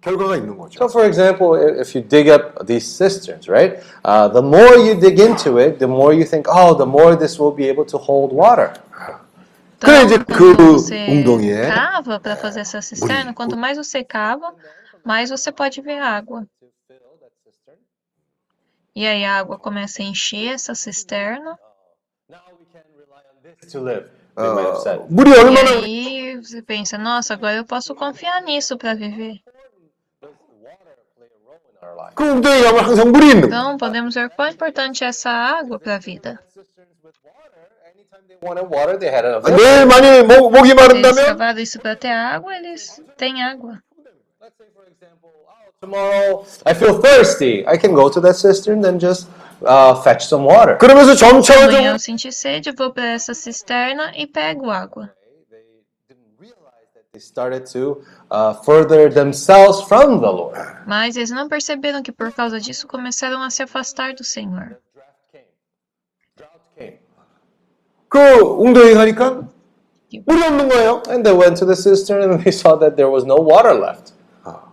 결과가 0.00 0.36
있는 0.36 0.56
거죠. 0.56 0.78
So, 0.78 0.86
for 0.88 1.04
example, 1.06 1.58
i- 1.58 1.80
if 1.80 1.94
you 1.94 2.06
dig 2.06 2.30
up 2.30 2.64
these 2.64 2.86
cisterns, 2.86 3.48
right? 3.48 3.82
Uh, 4.04 4.28
the 4.32 4.40
more 4.40 4.78
you 4.78 4.94
dig 4.94 5.18
into 5.20 5.58
it, 5.58 5.78
the 5.80 5.88
more 5.88 6.14
you 6.14 6.24
think, 6.24 6.46
oh, 6.48 6.72
the 6.76 6.86
more 6.86 7.18
this 7.18 7.38
will 7.38 7.52
be 7.54 7.66
able 7.68 7.84
to 7.84 7.98
hold 7.98 8.32
water. 8.32 8.72
그래 9.80 10.02
이제 10.04 10.18
그 10.18 10.54
Quando 10.54 10.78
você 10.78 11.06
웅덩이에 11.10 11.68
cava 11.68 12.18
para 12.20 12.36
fazer 12.36 12.60
essa 12.60 12.80
cisterna, 12.80 13.34
quanto 13.34 13.56
mais 13.56 13.76
você 13.76 14.02
cava, 14.04 14.54
mais 15.04 15.30
você 15.30 15.50
pode 15.52 15.80
ver 15.80 15.98
água. 15.98 16.46
E 18.94 19.06
aí 19.06 19.24
a 19.24 19.38
água 19.38 19.58
começa 19.58 20.02
a 20.02 20.04
encher 20.04 20.54
essa 20.54 20.74
cisterna. 20.74 21.56
To 23.72 23.80
live, 23.80 24.06
uh, 24.37 25.85
E 25.85 25.85
aí 25.85 26.35
você 26.37 26.61
pensa, 26.61 26.97
nossa, 26.97 27.33
agora 27.33 27.55
eu 27.55 27.65
posso 27.65 27.93
confiar 27.95 28.41
nisso 28.41 28.77
para 28.77 28.93
viver. 28.93 29.39
É 31.81 32.25
é 32.65 33.37
então, 33.37 33.77
podemos 33.77 34.15
ver 34.15 34.29
quão 34.29 34.47
importante 34.47 35.03
é 35.03 35.07
essa 35.07 35.29
água 35.29 35.79
para 35.79 35.95
a 35.95 35.99
vida. 35.99 36.39
Eles 40.95 41.25
cavaram 41.25 41.59
isso 41.59 41.79
para 41.79 41.95
ter 41.95 42.11
água, 42.11 42.55
eles 42.55 43.01
têm 43.17 43.43
água. 43.43 43.81
Tomorrow 45.79 46.45
I 46.65 46.73
feel 46.73 46.99
thirsty. 47.01 47.65
I 47.67 47.77
can 47.77 47.93
go 47.93 48.09
to 48.09 48.21
that 48.21 48.37
cistern 48.37 48.85
and 48.85 48.99
just 48.99 49.27
uh, 49.62 50.00
fetch 50.02 50.26
some 50.26 50.46
water. 50.46 50.78
그러면서 50.78 51.14
점차 51.14 51.54
Amanhã 51.54 51.80
좀 51.80 51.86
eu 51.86 51.98
senti 51.98 52.32
sede, 52.32 52.70
eu 52.70 52.74
vou 52.74 52.92
para 52.92 53.08
essa 53.14 53.34
cisterna 53.34 54.12
e 54.16 54.26
pego 54.26 54.70
água. 54.70 55.10
They 57.12 57.20
started 57.20 57.66
to 57.72 58.02
uh, 58.30 58.54
further 58.62 59.12
themselves 59.12 59.82
from 59.88 60.20
the 60.20 60.30
Lord. 60.30 60.58
Mas 60.86 61.16
eles 61.16 61.30
não 61.30 61.48
perceberam 61.48 62.02
que 62.02 62.12
por 62.12 62.30
causa 62.32 62.60
disso 62.60 62.86
começaram 62.86 63.42
a 63.42 63.50
se 63.50 63.62
afastar 63.62 64.14
do 64.14 64.22
Senhor. 64.22 64.78
그 68.08 68.18
웅덩이 68.18 68.94
가니까 68.94 69.48
물이 70.26 70.42
없는 70.42 70.68
거예요. 70.68 71.02
And 71.08 71.22
they 71.22 71.36
went 71.36 71.58
to 71.58 71.66
the 71.66 71.76
cistern 71.76 72.22
and 72.22 72.42
they 72.42 72.52
saw 72.52 72.76
that 72.78 72.96
there 72.96 73.10
was 73.10 73.24
no 73.24 73.36
water 73.36 73.74
left. 73.74 74.14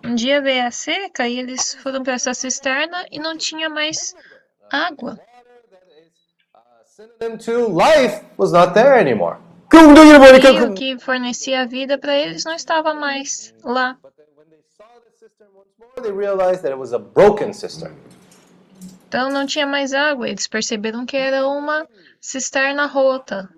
Um 0.06 0.16
dia 0.16 0.42
veio 0.42 0.68
a 0.68 0.72
seca 0.72 1.28
e 1.28 1.40
eles 1.40 1.76
foram 1.82 2.04
para 2.04 2.14
essa 2.14 2.34
cisterna 2.34 3.06
e 3.12 3.20
não 3.20 3.38
tinha 3.38 3.70
mais 3.70 4.16
água. 4.71 5.19
O 10.71 10.75
que 10.75 10.99
fornecia 10.99 11.63
a 11.63 11.67
vida 11.67 11.99
para 11.99 12.17
eles 12.17 12.45
não 12.45 12.55
estava 12.55 12.95
mais 12.95 13.55
lá. 13.63 13.99
Então 19.09 19.31
não 19.31 19.47
tinha 19.47 19.67
mais 19.67 19.93
água. 19.93 20.29
Eles 20.29 20.47
perceberam 20.47 21.05
que 21.05 21.17
era 21.17 21.47
uma 21.47 21.87
cisterna 22.21 22.87
rota. 22.87 23.49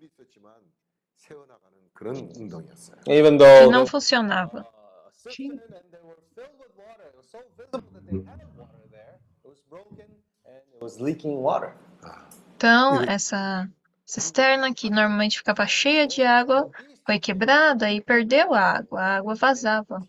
Que 3.64 3.70
não 3.70 3.86
funcionava 3.86 4.66
it 10.81 10.81
was 10.81 10.99
leaking 10.99 11.37
water. 11.41 11.71
Então 12.55 13.01
essa 13.03 13.69
cisterna 14.05 14.73
que 14.73 14.89
normalmente 14.89 15.37
ficava 15.37 15.65
cheia 15.67 16.07
de 16.07 16.23
água 16.23 16.69
foi 17.05 17.19
quebrada 17.19 17.91
e 17.91 18.01
perdeu 18.01 18.53
a 18.53 18.61
água. 18.61 19.01
A 19.01 19.15
água 19.17 19.35
vazava. 19.35 20.01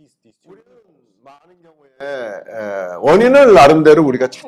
예, 2.01 2.07
예, 2.07 2.95
원인을 3.01 3.55
나름대로 3.55 4.05
우리가 4.07 4.29
찾, 4.29 4.47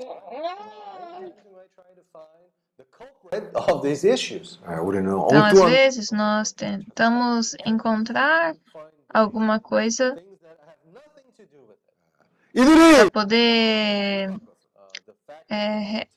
Of 3.55 3.83
these 3.83 4.05
issues. 4.09 4.61
예, 4.69 4.75
우리는 4.75 5.07
Então 5.11 5.43
às 5.45 5.55
엉뚱한 5.55 5.71
vezes 5.71 6.11
nós 6.13 6.53
tentamos 6.53 7.55
encontrar 7.67 8.55
alguma 9.09 9.59
coisa 9.61 10.17
이들이 12.55 12.97
para 12.97 13.11
poder 13.11 14.37
é, 15.50 16.02
é, 16.02 16.08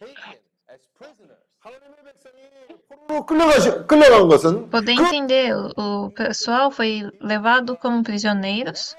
poder 4.70 4.93
entender, 4.93 5.55
o 5.76 6.11
pessoal 6.11 6.70
foi 6.70 7.11
levado 7.20 7.76
como 7.76 8.03
prisioneiros. 8.03 8.97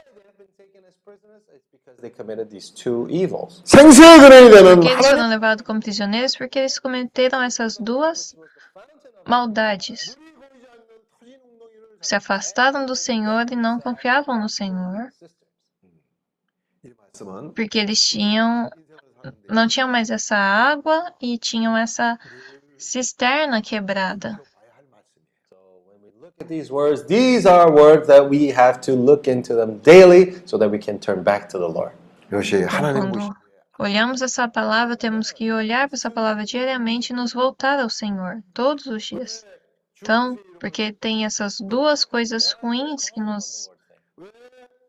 Porque 4.76 4.88
eles 4.88 5.08
foram 5.08 5.30
levados 5.30 5.66
como 5.66 5.80
prisioneiros 5.80 6.36
porque 6.36 6.60
eles 6.60 6.80
cometeram 6.80 7.42
essas 7.42 7.78
duas 7.78 8.36
maldades. 9.28 10.18
Se 12.02 12.16
afastaram 12.16 12.86
do 12.86 12.96
Senhor 12.96 13.46
e 13.52 13.56
não 13.56 13.80
confiavam 13.80 14.40
no 14.40 14.48
Senhor. 14.48 15.12
Porque 17.54 17.78
eles 17.78 18.00
tinham 18.00 18.70
não 19.49 19.67
tinham 19.67 19.88
mais 19.88 20.09
essa 20.09 20.36
água 20.36 21.13
e 21.22 21.38
tinham 21.38 21.78
essa 21.78 22.17
cisterna 22.78 23.61
quebrada. 23.61 24.39
É 26.39 26.43
these 26.45 26.72
words, 26.72 27.03
these 27.05 27.45
are 27.45 27.70
words 27.70 28.07
that 28.07 28.30
we 28.30 28.49
have 28.49 28.80
to 28.80 28.93
look 28.93 29.30
into 29.30 29.55
them 29.55 29.80
daily 29.84 30.41
so 30.45 30.57
that 30.57 30.70
we 30.72 30.80
can 30.80 30.97
turn 30.97 31.22
back 31.22 31.49
to 31.49 31.57
the 31.57 31.67
Lord. 31.67 31.93
Quando 32.30 33.36
olhamos 33.80 34.22
essa 34.22 34.47
palavra, 34.47 34.95
temos 34.95 35.32
que 35.32 35.51
olhar 35.51 35.89
para 35.89 35.95
essa 35.95 36.11
palavra 36.11 36.45
diariamente 36.45 37.11
e 37.11 37.15
nos 37.15 37.34
voltar 37.34 37.80
ao 37.80 37.89
Senhor 37.89 38.43
todos 38.53 38.86
os 38.86 39.03
dias. 39.03 39.45
Então, 40.01 40.38
porque 40.59 40.93
tem 40.93 41.26
essas 41.26 41.57
duas 41.59 42.05
coisas 42.05 42.53
ruins 42.53 43.09
que 43.09 43.20
nos 43.20 43.70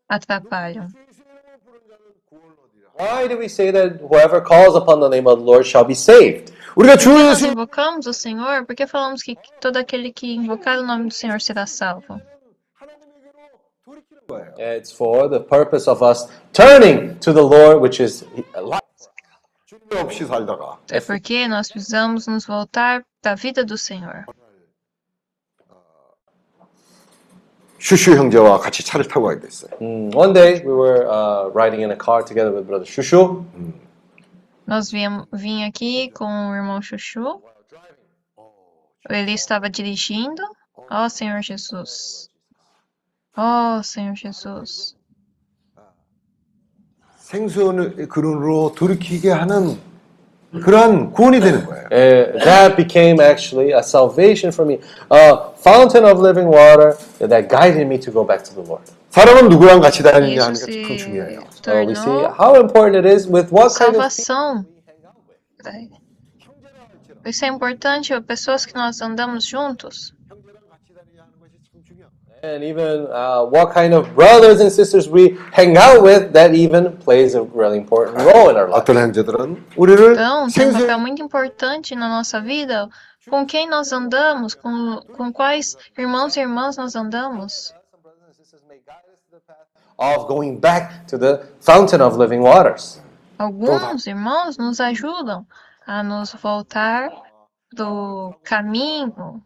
atrapalham. 0.08 0.88
Why 2.99 3.27
do 3.27 3.38
we 3.38 3.49
say 3.49 3.71
that 3.71 3.99
whoever 3.99 4.39
calls 4.41 4.75
upon 4.75 5.01
the 5.01 5.09
name 5.09 5.27
of 5.27 5.39
the 5.39 5.45
Lord 5.45 5.65
shall 5.65 5.83
be 5.86 5.93
saved? 5.95 6.53
우리가 6.75 6.95
주 6.97 7.09
Nós 7.09 7.41
예수 7.41 7.47
invocamos 7.47 8.07
o 8.07 8.13
Senhor 8.13 8.65
porque 8.65 8.88
falamos 8.88 9.21
que 9.21 9.36
todo 9.59 9.77
aquele 9.77 10.11
que 10.11 10.33
invocar 10.33 10.79
o 10.79 10.83
nome 10.83 11.09
do 11.09 11.13
Senhor 11.13 11.41
será 11.41 11.65
salvo. 11.65 12.19
It's 14.57 14.91
for 14.91 15.29
the 15.29 15.39
purpose 15.39 15.88
of 15.89 16.01
us 16.01 16.27
turning 16.53 17.17
to 17.19 17.31
the 17.33 17.43
Lord, 17.43 17.81
which 17.81 18.01
is 18.01 18.25
life. 18.55 18.81
주님 19.67 19.97
없이 19.97 20.25
살다가 20.25 20.79
É 20.91 20.99
porque 20.99 21.47
nós 21.47 21.69
precisamos 21.71 22.27
nos 22.27 22.45
voltar 22.45 23.03
para 23.21 23.33
a 23.33 23.36
vida 23.36 23.63
do 23.63 23.77
Senhor. 23.77 24.25
슈슈 27.80 28.14
형제와 28.14 28.58
같이 28.58 28.84
차를 28.84 29.08
타고 29.08 29.26
가게 29.26 29.40
됐어요. 29.40 29.70
Mm, 29.80 30.14
One 30.14 30.32
day 30.34 30.62
we 30.64 30.72
were 30.72 31.08
uh, 31.08 31.50
riding 31.54 31.82
in 31.82 31.90
a 31.90 31.96
car 31.96 32.22
together 32.22 32.52
with 32.52 32.66
Brother 32.66 32.86
Shushu. 32.86 33.44
Nós 34.68 34.90
viemos, 34.90 35.26
vim 35.32 35.64
aqui 35.64 36.10
com 36.12 36.50
o 36.50 36.54
irmão 36.54 36.80
Chuchu. 36.82 37.42
Ele 39.08 39.32
estava 39.32 39.68
dirigindo. 39.70 40.42
Ó 40.90 41.08
Senhor 41.08 41.40
Jesus. 41.42 42.28
Ó 43.36 43.82
Senhor 43.82 44.14
Jesus. 44.14 44.94
생수의 47.18 48.08
근원으로 48.08 48.72
돌이키게 48.76 49.30
하는 49.30 49.78
그러한 50.63 51.11
구원이 51.11 51.39
되는 51.39 51.65
거예요. 51.65 51.86
Uh, 51.91 52.39
that 52.43 52.75
became 52.77 53.19
actually 53.19 53.71
a 53.73 53.83
salvation 53.83 54.51
for 54.53 54.65
me, 54.65 54.79
a 55.11 55.51
fountain 55.57 56.05
of 56.05 56.19
living 56.21 56.47
water 56.47 56.95
that 57.19 57.49
guided 57.49 57.88
me 57.88 57.99
to 57.99 58.11
go 58.11 58.23
back 58.23 58.43
to 58.43 58.53
the 58.55 58.63
Lord. 58.63 58.83
사람은 59.09 59.49
누구랑 59.49 59.81
같이 59.81 60.03
다니느냐 60.03 60.43
하는 60.43 60.55
Isso 60.55 60.65
게 60.65 60.83
참 60.88 60.97
중요해요. 60.97 61.39
So 61.63 61.71
we 61.86 61.95
see 61.95 62.05
tornou 62.05 62.31
how 62.38 62.55
important 62.59 62.95
it 62.95 63.07
is 63.07 63.27
with 63.27 63.51
what 63.51 63.73
kind 63.75 63.95
of 63.95 64.03
salvação. 64.03 64.65
para 65.61 65.75
ele. 65.75 65.91
Isso 67.25 67.43
é 67.43 67.47
importante, 67.47 68.13
pessoas 68.21 68.65
que 68.65 68.75
nós 68.75 69.01
andamos 69.01 69.45
juntos. 69.45 70.13
and 72.53 72.63
even 72.63 73.07
uh, 73.11 73.43
what 73.43 73.73
kind 73.73 73.93
of 73.93 74.13
brothers 74.15 74.59
and 74.61 74.71
sisters 74.71 75.09
we 75.09 75.38
hang 75.51 75.77
out 75.77 76.03
with 76.03 76.31
that 76.33 76.53
even 76.53 76.95
plays 76.97 77.36
a 77.36 77.41
really 77.41 77.77
important 77.77 78.17
role 78.17 78.49
in 78.49 78.55
our 78.55 78.69
life. 78.69 78.83
어떤 78.83 78.97
형제들은 78.97 79.65
우리를 79.75 80.13
Então, 80.13 80.47
tem 80.47 80.67
um 80.67 80.71
생수의 80.71 80.88
papel 80.88 80.99
muito 80.99 81.21
importante 81.21 81.95
na 81.95 82.07
nossa 82.07 82.39
vida. 82.39 82.89
Com 83.29 83.45
quem 83.45 83.67
nós 83.67 83.91
andamos, 83.91 84.53
com, 84.53 85.01
com 85.17 85.33
quais 85.33 85.75
irmãos 85.97 86.38
e 86.38 86.41
irmãs 86.41 86.77
nós 86.77 86.95
andamos. 86.95 87.73
Of 89.97 90.27
going 90.27 90.59
back 90.59 91.07
to 91.07 91.17
the 91.17 91.41
fountain 91.61 92.01
of 92.01 92.17
living 92.17 92.41
waters. 92.41 93.01
Alguns 93.39 94.05
irmãos 94.05 94.57
nos 94.57 94.79
ajudam 94.79 95.45
a 95.88 96.03
nos 96.03 96.33
voltar 96.33 97.09
do 97.73 98.33
caminho 98.43 99.41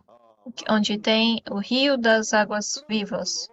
onde 0.68 0.98
tem 0.98 1.42
o 1.50 1.58
rio 1.58 1.96
das 1.96 2.32
águas 2.32 2.84
vivas. 2.88 3.48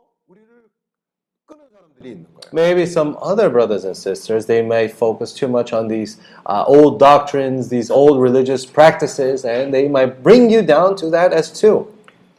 Maybe 2.51 2.87
some 2.87 3.15
other 3.21 3.49
brothers 3.49 3.85
and 3.85 3.95
sisters 3.95 4.45
they 4.47 4.63
may 4.63 4.89
focus 4.89 5.31
too 5.31 5.47
much 5.47 5.71
on 5.71 5.87
these 5.87 6.17
uh, 6.47 6.63
old 6.67 6.97
doctrines, 6.99 7.69
these 7.69 7.91
old 7.91 8.19
religious 8.19 8.65
practices, 8.65 9.45
and 9.45 9.71
they 9.71 9.87
might 9.87 10.23
bring 10.23 10.49
you 10.49 10.63
down 10.63 10.95
to 10.95 11.09
that 11.11 11.31
as 11.31 11.51
too. 11.51 11.87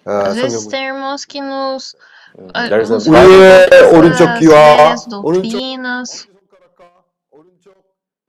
아, 0.04 0.26
Às 0.28 0.34
vezes 0.34 0.66
tem 0.66 0.86
irmãos 0.88 1.24
que 1.24 1.40
nos, 1.40 1.94
ah, 2.52 2.68
voltam 2.68 3.94
오른쪽 3.94 4.38
귀와 4.40 4.96
오른쪽. 5.22 5.62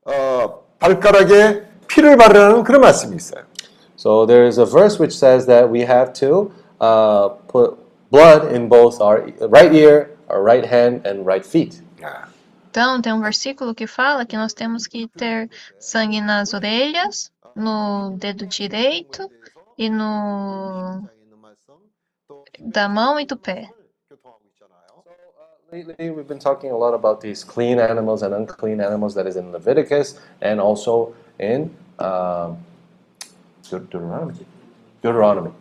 어, 0.05 0.63
발가락에 0.79 1.63
피를 1.87 2.17
바르라는 2.17 2.63
그런 2.63 2.81
말씀이 2.81 3.15
있어요. 3.15 3.43
So 4.03 4.25
there 4.25 4.43
is 4.43 4.57
a 4.57 4.65
verse 4.65 4.99
which 4.99 5.15
says 5.15 5.45
that 5.45 5.69
we 5.69 5.79
have 5.87 6.11
to 6.15 6.51
uh, 6.81 7.29
put 7.47 7.79
blood 8.11 8.51
in 8.51 8.67
both 8.67 8.99
our 8.99 9.23
right 9.47 9.73
ear, 9.73 10.11
our 10.27 10.43
right 10.43 10.65
hand, 10.65 11.07
and 11.07 11.25
right 11.25 11.45
feet. 11.45 11.81
Então, 12.69 13.01
tem 13.01 13.13
um 13.13 13.21
versículo 13.21 13.73
que 13.73 13.87
fala 13.87 14.25
que 14.25 14.35
nós 14.35 14.53
temos 14.53 14.87
que 14.87 15.07
ter 15.07 15.49
sangue 15.79 16.19
nas 16.19 16.53
orelhas, 16.53 17.31
no 17.55 18.17
dedo 18.17 18.45
direito 18.45 19.31
e 19.77 19.89
no 19.89 21.07
da 22.59 22.89
mão 22.89 23.17
e 23.17 23.25
do 23.25 23.37
pé. 23.37 23.69
Lately, 25.71 26.11
we've 26.11 26.27
been 26.27 26.39
talking 26.39 26.71
a 26.71 26.77
lot 26.77 26.93
about 26.93 27.21
these 27.21 27.45
clean 27.45 27.79
animals 27.79 28.21
and 28.21 28.33
unclean 28.33 28.81
animals 28.81 29.15
that 29.15 29.25
is 29.25 29.37
in 29.37 29.53
Leviticus 29.53 30.19
and 30.41 30.59
also 30.59 31.15
in 31.39 31.71
um, 31.99 32.57
Deuteronomy. 33.69 34.47
Deuteronomy. 35.01 35.53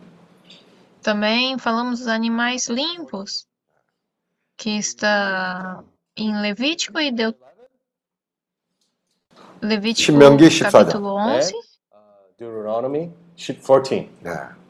Também 1.01 1.57
falamos 1.57 1.99
dos 1.99 2.07
animais 2.07 2.67
limpos, 2.67 3.47
que 4.55 4.77
está 4.77 5.83
em 6.15 6.39
Levítico 6.41 6.99
e 6.99 7.11
Deu... 7.11 7.33
Levítico 9.61 10.17
capítulo 10.71 11.15
11. 11.15 11.53
Deuteronomy 12.37 13.13
14. 13.37 14.09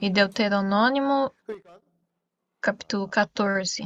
E 0.01 0.09
Deuteronômio 0.09 1.31
capítulo 2.61 3.07
14. 3.07 3.83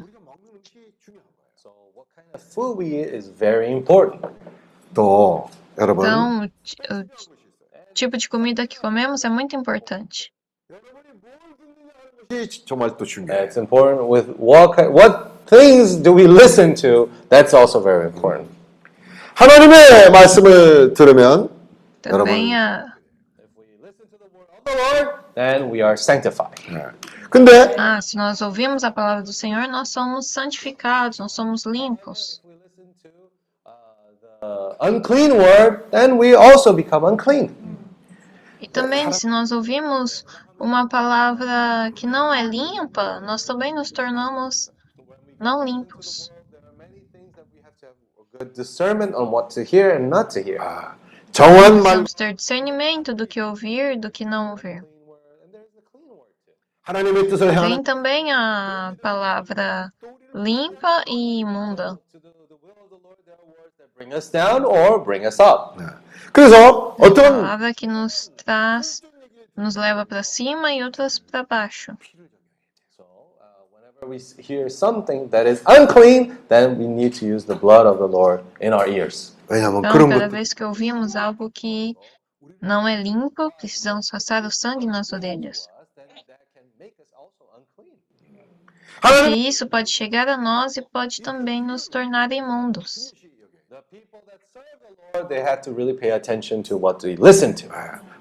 Então, 5.76 6.50
o 6.90 7.37
tipo 7.97 8.17
de 8.17 8.29
comida 8.29 8.67
que 8.67 8.79
comemos 8.81 9.25
é 9.25 9.29
muito 9.29 9.55
importante. 9.57 10.33
이것이 12.31 12.65
정말 12.65 12.97
또 12.97 13.05
중요해요. 13.05 13.45
It's 13.45 13.57
important 13.59 14.09
with 14.09 14.35
what 14.39 14.75
ki- 14.75 14.89
what 14.89 15.31
things 15.47 15.97
do 16.01 16.13
we 16.15 16.25
listen 16.27 16.75
to. 16.77 17.11
That's 17.29 17.53
also 17.55 17.81
very 17.83 18.07
important. 18.09 18.49
하나님의 19.35 20.11
말씀을 20.11 20.95
들으면 20.95 21.51
Também 22.01 22.53
여러분 22.53 22.55
a 22.55 22.93
Then 25.35 25.71
we 25.71 25.83
are 25.83 25.97
sanctified. 25.97 26.55
근데 27.31 27.75
Ah, 27.79 28.01
se 28.01 28.17
nós 28.17 28.41
ouvimos 28.43 28.85
a 28.85 28.91
palavra 28.91 29.23
do 29.23 29.33
Senhor, 29.33 29.67
nós 29.69 29.89
somos 29.89 30.31
santificados, 30.31 31.19
nós 31.19 31.33
somos 31.33 31.65
limpos. 31.67 32.41
Uh, 34.43 34.75
unclean 34.81 35.33
word, 35.39 35.85
then 35.91 36.19
we 36.19 36.35
also 36.35 36.73
become 36.73 37.05
unclean. 37.05 37.51
E 38.60 38.68
também, 38.68 39.12
se 39.12 39.28
nós 39.28 39.52
ouvimos 39.52 40.26
uma 40.60 40.88
palavra 40.88 41.92
que 41.96 42.08
não 42.08 42.34
é 42.34 42.44
limpa, 42.44 43.20
nós 43.20 43.44
também 43.44 43.74
nos 43.74 43.92
tornamos 43.92 44.72
não 45.40 45.64
limpos. 45.64 46.32
Precisamos 51.32 52.14
ter 52.14 52.34
discernimento 52.34 53.14
do 53.14 53.28
que 53.28 53.42
ouvir, 53.42 54.00
do 54.00 54.10
que 54.10 54.26
não 54.26 54.52
ouvir. 54.52 54.86
Tem 57.68 57.84
também 57.84 58.32
a 58.32 58.96
palavra 59.02 59.92
limpa 60.34 61.04
e 61.08 61.42
imunda. 61.42 62.00
Bring 63.98 64.14
us 64.14 64.30
down 64.30 64.64
or 64.64 65.04
bring 65.04 65.26
us 65.26 65.40
up. 65.40 65.76
그래서 66.37 66.97
A 66.99 67.07
어떤 67.07 67.43
palavra 67.43 67.75
que 67.75 67.87
nos 67.87 68.31
traz, 68.37 69.03
nos 69.57 69.77
leva 69.77 70.07
para 70.07 70.23
cima 70.23 70.73
e 70.73 70.83
outras 70.83 71.19
para 71.19 71.43
baixo. 71.45 71.97
Whenever 73.71 74.09
we 74.09 74.19
hear 74.39 74.69
something 74.69 75.29
that 75.29 75.49
is 75.49 75.63
unclean, 75.67 76.37
then 76.49 76.79
we 76.79 76.87
need 76.87 77.13
to 77.21 77.27
use 77.27 77.45
the 77.47 77.55
blood 77.55 77.87
of 77.87 77.99
the 77.99 78.09
Lord 78.09 78.43
in 78.61 78.73
our 78.73 78.89
ears. 78.89 79.37
왜냐하면 79.49 79.81
Então, 79.81 79.93
그런 79.93 80.11
cada 80.11 80.29
것 80.29 80.33
vez 80.33 80.53
que 80.53 80.65
ouvimos 80.65 81.15
algo 81.17 81.51
que 81.51 81.97
não 82.61 82.87
é 82.89 82.97
limpo, 82.97 83.51
precisamos 83.59 84.09
passar 84.09 84.45
o 84.45 84.51
sangue 84.51 84.87
nas 84.87 85.13
orelhas. 85.13 85.69
Porque 89.01 89.35
isso 89.35 89.67
pode 89.67 89.91
chegar 89.91 90.29
a 90.29 90.37
nós 90.37 90.77
e 90.77 90.83
pode 90.83 91.21
também 91.23 91.63
nos 91.63 91.89
tornar 91.89 92.31
imundos. 92.31 93.13
Lord, 95.15 95.29
They 95.29 95.41
have 95.41 95.61
to 95.63 95.73
really 95.73 95.95
pay 95.95 96.11
attention 96.13 96.63
to 96.65 96.77
what 96.77 96.99
they 97.01 97.17
listen 97.17 97.55
to. 97.57 97.69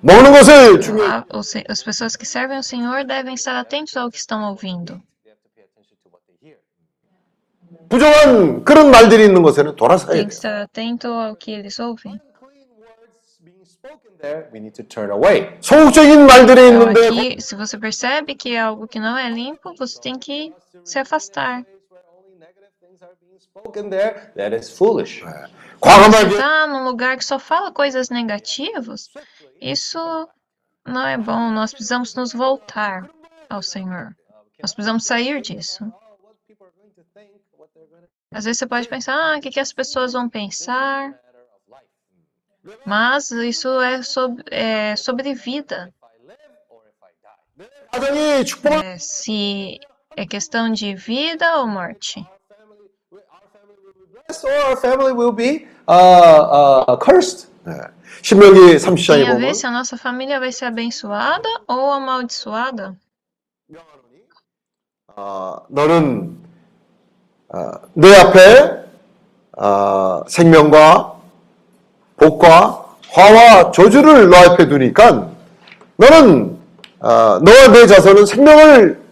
먹는 0.01 0.31
것을 0.31 0.81
중요 0.81 1.03
A- 1.03 1.25
o 1.33 1.39
se- 1.43 1.63
As 1.69 1.83
pessoas 1.83 2.15
que 2.15 2.25
servem 2.25 2.57
ao 2.57 2.63
Senhor 2.63 3.03
devem 3.05 3.33
estar 3.35 3.57
atentos 3.59 3.95
ao 3.97 4.09
que 4.09 4.17
estão 4.17 4.43
ouvindo. 4.49 5.01
부정한 7.89 8.63
그런 8.63 8.89
말들이 8.89 9.25
있는 9.25 9.41
곳에는 9.43 9.75
돌아서야 9.75 10.11
Tem 10.13 10.21
돼요. 10.21 10.27
que 10.27 10.33
estar 10.33 10.61
atento 10.63 11.07
ao 11.11 11.35
que 11.35 11.51
eles 11.51 11.77
ouvem. 11.79 12.19
There, 14.21 14.45
we 14.53 14.59
need 14.59 14.73
to 14.75 14.83
turn 14.87 15.09
away. 15.11 15.57
소극적인 15.61 16.25
말들이 16.27 16.61
Então, 16.69 16.91
있는데 16.93 17.07
aqui, 17.07 17.41
se 17.41 17.55
você 17.55 17.77
percebe 17.77 18.35
que 18.35 18.53
é 18.55 18.59
algo 18.61 18.87
que 18.87 18.99
não 18.99 19.17
é 19.17 19.29
limpo, 19.29 19.73
você 19.77 19.99
tem 19.99 20.17
que 20.19 20.53
se 20.85 20.99
afastar. 20.99 21.65
spoken 23.38 23.90
there 23.90 24.32
that 24.36 24.54
is 24.54 24.70
foolish. 24.70 25.22
Você 25.22 26.26
está 26.28 26.66
num 26.66 26.84
lugar 26.84 27.16
que 27.16 27.24
só 27.24 27.38
fala 27.38 27.70
coisas 27.70 28.08
negativas, 28.08 29.10
isso 29.60 29.98
não 30.84 31.06
é 31.06 31.18
bom. 31.18 31.50
Nós 31.50 31.72
precisamos 31.72 32.14
nos 32.14 32.32
voltar 32.32 33.08
ao 33.48 33.62
Senhor. 33.62 34.16
Nós 34.60 34.72
precisamos 34.72 35.04
sair 35.04 35.40
disso. 35.40 35.84
Às 38.30 38.44
vezes 38.44 38.58
você 38.58 38.66
pode 38.66 38.88
pensar, 38.88 39.14
ah, 39.14 39.38
o 39.38 39.40
que, 39.40 39.50
que 39.50 39.60
as 39.60 39.72
pessoas 39.72 40.12
vão 40.12 40.28
pensar? 40.28 41.18
Mas 42.84 43.30
isso 43.30 43.80
é 43.80 44.02
sobre, 44.02 44.44
é 44.50 44.96
sobre 44.96 45.34
vida. 45.34 45.92
É, 48.82 48.98
se 48.98 49.78
é 50.16 50.26
questão 50.26 50.72
de 50.72 50.94
vida 50.94 51.58
ou 51.58 51.66
morte. 51.66 52.26
Yes, 54.28 54.44
or 54.44 54.50
our 54.50 54.76
family 54.76 55.12
will 55.12 55.32
be 55.32 55.66
uh, 55.86 56.84
uh, 56.88 56.96
cursed. 56.98 57.48
네. 57.64 57.72
신명기 58.22 58.76
30장에 58.76 59.22
Tem 59.22 59.26
a 59.26 59.34
보면 59.34 59.40
ver 59.40 59.54
se 59.54 59.66
a 59.66 59.70
nossa 59.70 59.96
família 59.96 60.40
vai 60.40 60.50
ser 60.50 60.66
abençoada 60.66 61.48
ou 61.68 61.92
amaldiçoada. 61.92 62.96
아, 65.14 65.60
너는 65.68 66.36
아, 67.50 67.78
내 67.94 68.14
앞에 68.16 68.84
아, 69.56 70.22
생명과 70.28 71.14
복과 72.16 72.96
화와 73.10 73.70
저주를 73.70 74.28
너 74.28 74.36
앞에 74.36 74.68
두니까 74.68 75.30
너는 75.96 76.58
아, 77.00 77.40
너와 77.42 77.68
내 77.72 77.86
자손은 77.86 78.26
생명을 78.26 79.05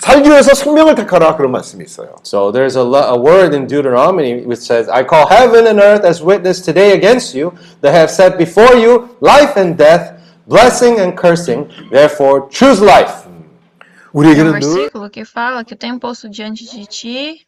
살기 0.00 0.30
위해서 0.30 0.54
생명을 0.54 0.94
택하라 0.94 1.36
그런 1.36 1.52
말씀이 1.52 1.84
있어요. 1.84 2.16
So 2.22 2.50
there's 2.50 2.76
a, 2.76 2.82
lo- 2.82 3.04
a 3.04 3.18
word 3.18 3.54
in 3.54 3.66
Deuteronomy 3.66 4.44
which 4.46 4.60
says, 4.60 4.88
I 4.88 5.04
call 5.04 5.28
heaven 5.28 5.66
and 5.66 5.78
earth 5.78 6.04
as 6.04 6.22
witness 6.22 6.62
today 6.62 6.92
against 6.92 7.34
you, 7.34 7.52
that 7.82 7.92
have 7.92 8.10
set 8.10 8.38
before 8.38 8.76
you 8.76 9.14
life 9.20 9.60
and 9.60 9.76
death, 9.76 10.16
blessing 10.46 11.00
and 11.00 11.16
cursing. 11.16 11.68
Therefore, 11.90 12.48
choose 12.48 12.80
life. 12.80 13.28
Tem 13.28 13.28
um 13.28 14.22
우리에게는 14.24 14.58
늘 14.58 14.60
versículo 14.60 15.10
que 15.10 15.24
fala 15.24 15.64
que 15.64 15.74
eu 15.74 15.78
tenho 15.78 16.00
posto 16.00 16.28
diante 16.28 16.64
de 16.64 16.86
ti 16.86 17.46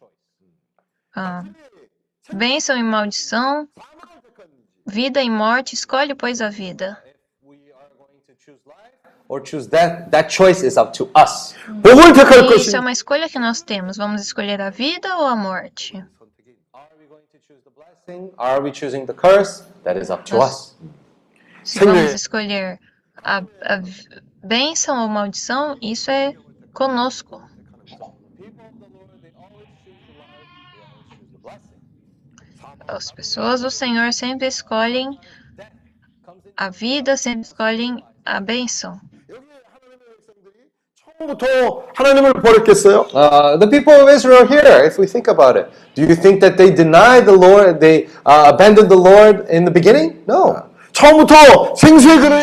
ah, 1.17 1.43
bênção 2.33 2.77
e 2.77 2.83
maldição, 2.83 3.67
vida 4.87 5.23
e 5.23 5.31
morte. 5.31 5.75
Escolhe, 5.75 6.15
pois, 6.15 6.41
a 6.41 6.51
vida. 6.51 7.03
or 9.30 9.42
choose 9.42 9.68
that, 9.70 10.10
that 10.12 10.30
choice 10.30 10.64
is 10.64 10.78
up 10.78 10.94
to 10.94 11.10
us. 11.16 11.54
Isso 12.56 12.76
é 12.76 12.80
uma 12.80 12.92
escolha 12.92 13.30
que 13.30 13.40
nós 13.40 13.62
temos. 13.62 13.98
Vamos 13.98 14.22
escolher 14.22 14.62
a 14.62 14.70
vida 14.70 15.18
ou 15.18 15.26
a 15.26 15.36
morte? 15.36 16.04
Are 18.38 18.62
we 18.62 18.74
choosing 18.74 19.06
the 19.06 19.14
curse? 19.14 19.64
That 19.84 20.00
is 20.00 20.10
up 20.10 20.24
to 20.26 20.38
us. 20.38 20.78
Se 21.64 21.80
vamos 21.80 22.14
escolher 22.14 22.80
a, 23.22 23.40
a 23.40 23.82
bênção 24.42 25.02
ou 25.02 25.10
maldição, 25.10 25.78
isso 25.82 26.10
é 26.10 26.34
conosco. 26.74 27.42
As 32.88 33.12
pessoas 33.12 33.60
do 33.60 33.70
Senhor 33.70 34.14
sempre 34.14 34.48
escolhem 34.48 35.20
a 36.56 36.70
vida, 36.70 37.18
sempre 37.18 37.42
escolhem 37.42 38.02
a 38.24 38.40
bênção. 38.40 39.02
처음부터 41.18 41.88
하나님을 41.96 42.34
버렸겠어요? 42.34 43.08
Uh, 43.14 43.58
the 43.58 43.70
people 43.70 44.02
of 44.02 44.10
Israel 44.10 44.46
here, 44.46 44.86
if 44.86 45.00
we 45.00 45.08
think 45.08 45.28
about 45.28 45.58
it, 45.58 45.70
do 45.96 46.04
you 46.04 46.14
think 46.16 46.40
that 46.42 46.58
they 46.58 46.70
denied 46.70 47.26
the 47.26 47.34
Lord, 47.34 47.80
they 47.80 48.08
uh, 48.26 48.54
abandoned 48.54 48.90
the 48.90 48.98
Lord 48.98 49.50
in 49.50 49.66
the 49.66 49.74
beginning? 49.74 50.24
No. 50.28 50.70
처음부터 50.92 51.76
생수의 51.76 52.20
근을 52.20 52.42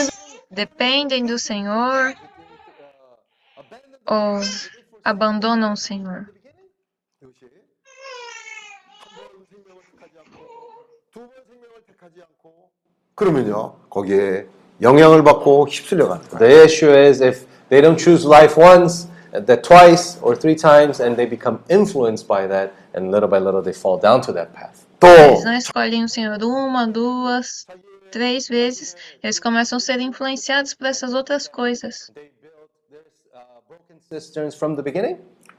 Dependem 0.51 1.27
do 1.27 1.35
Senhor, 1.35 2.15
ou 4.11 4.41
abandonam 5.05 5.73
o 5.73 5.77
Senhor. 5.77 6.27
그러면요 13.15 13.77
거기에 13.89 14.47
영향을 14.83 15.23
받고 15.23 15.69
휩쓸려 15.69 16.09
가는 16.09 16.23
거예요. 16.29 16.39
The 16.39 16.65
issue 16.65 16.93
is 16.93 17.23
if 17.23 17.47
They 17.75 17.81
don't 17.81 17.99
choose 17.99 18.25
life 18.25 18.57
once, 18.57 19.09
uh, 19.35 19.41
that 19.41 19.65
twice 19.65 20.17
or 20.23 20.37
three 20.37 20.55
times, 20.55 21.01
and 21.01 21.17
they 21.17 21.27
become 21.27 21.59
influenced 21.69 22.29
by 22.29 22.47
that, 22.47 22.73
and 22.95 23.11
little 23.11 23.29
by 23.29 23.41
little 23.41 23.63
they 23.63 23.73
fall 23.73 23.99
down 23.99 24.21
to 24.27 24.33
that 24.33 24.53
path. 24.53 24.87
Eles 25.03 25.43
não 25.43 25.55
escolhem 25.55 26.05
o 26.05 26.09
Senhor 26.09 26.41
uma, 26.45 26.87
duas, 26.87 27.67
três 28.13 28.47
vezes. 28.47 28.95
Eles 29.21 29.41
começam 29.41 29.79
a 29.79 29.81
ser 29.81 29.99
influenciados 30.01 30.73
por 30.73 30.87
essas 30.87 31.15
outras 31.15 31.49
coisas. 31.49 32.13
Uh, 32.15 32.31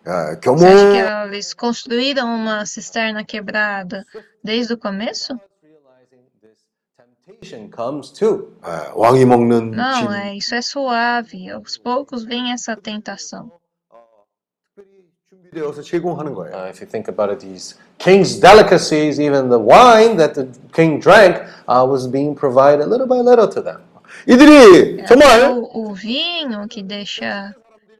ah, 0.06 0.38
como... 0.42 0.60
Você 0.60 0.66
acha 0.68 1.28
que 1.28 1.28
eles 1.28 1.54
construíram 1.54 2.34
uma 2.34 2.66
cisterna 2.66 3.26
quebrada 3.26 4.06
desde 4.42 4.74
o 4.74 4.78
começo? 4.78 5.38
Temptation 7.27 7.71
comes 7.71 8.13
too. 8.13 8.57
예, 8.67 8.91
왕이 8.95 9.25
먹는 9.25 9.71
Não, 9.73 9.93
진 9.95 10.13
é, 10.13 10.35
isso 10.35 10.55
é 10.55 10.63
suave. 10.63 11.51
Aos 11.51 11.79
poucos 11.79 12.25
vem 12.25 12.53
essa 12.53 12.75
tentação. 12.77 13.51
준비되어서 15.29 15.83
제공하는 15.83 16.35
거예요. 16.35 16.55
Uh, 16.55 16.69
if 16.71 16.81
you 16.81 16.87
think 16.87 17.09
about 17.09 17.31
it, 17.31 17.41
these 17.41 17.77
king's 17.99 18.39
delicacies, 18.41 19.21
even 19.21 19.49
the 19.49 19.59
wine 19.59 20.17
that 20.17 20.35
the 20.35 20.49
king 20.73 20.99
drank, 20.99 21.43
uh, 21.69 21.85
was 21.87 22.07
being 22.07 22.35
provided 22.35 22.87
little 22.89 23.07
by 23.07 23.21
little 23.21 23.49
to 23.49 23.63
them. 23.63 23.81
이들이 24.27 25.03
Até 25.03 25.07
정말 25.07 25.51
o, 25.53 25.91
o 25.91 25.95
vinho 25.95 26.67
que 26.69 26.83
deixa 26.83 27.55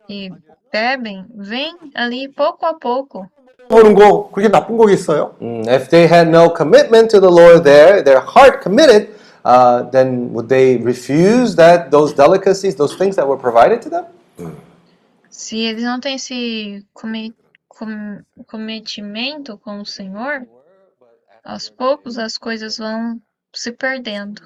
e 0.09 0.31
bebem 0.73 1.27
vem 1.35 1.77
ali 1.95 2.29
pouco 2.29 2.67
a 2.67 2.75
pouco. 2.75 3.31
보는 3.69 3.95
거 3.95 4.31
그렇게 4.33 4.51
나쁜 4.51 4.77
거겠어요? 4.77 5.37
Mm, 5.41 5.69
if 5.69 5.89
they 5.89 6.07
had 6.07 6.29
no 6.29 6.53
commitment 6.53 7.09
to 7.11 7.21
the 7.21 7.31
Lord 7.31 7.63
there, 7.63 8.03
their 8.03 8.21
heart 8.21 8.63
committed, 8.63 9.15
uh, 9.45 9.89
then 9.91 10.33
would 10.33 10.49
they 10.49 10.77
refuse 10.79 11.55
that 11.55 11.91
those 11.91 12.13
delicacies, 12.13 12.75
those 12.75 12.97
things 12.97 13.15
that 13.17 13.27
were 13.27 13.39
provided 13.39 13.81
to 13.83 13.91
them? 13.91 14.05
Se 15.31 15.59
eles 15.59 15.85
não 15.85 16.01
têm 16.01 16.17
esse 16.17 16.85
come, 16.93 17.33
com- 17.69 18.23
cometimento 18.47 19.57
com 19.59 19.81
o 19.81 19.87
Senhor, 19.87 20.47
aos 21.45 21.71
poucos 21.71 22.19
as 22.19 22.37
coisas 22.37 22.77
vão 22.77 23.21
se 23.53 23.71
perdendo. 23.71 24.43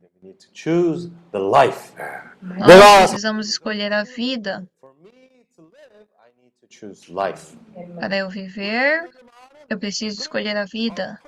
We 0.00 0.30
need 0.30 0.38
to 0.38 0.48
choose 0.54 1.10
the 1.32 1.38
life. 1.38 1.92
Nós 2.40 2.66
내가 2.66 2.98
precisamos 3.06 3.48
escolher 3.48 3.92
a 3.92 4.04
vida 4.04 4.64
To 4.64 4.64
choose 4.64 4.77
life. 4.77 4.77
para 8.00 8.16
eu 8.16 8.28
viver. 8.28 9.08
Eu 9.68 9.78
preciso 9.78 10.20
escolher 10.20 10.56
a 10.56 10.64
vida. 10.64 11.18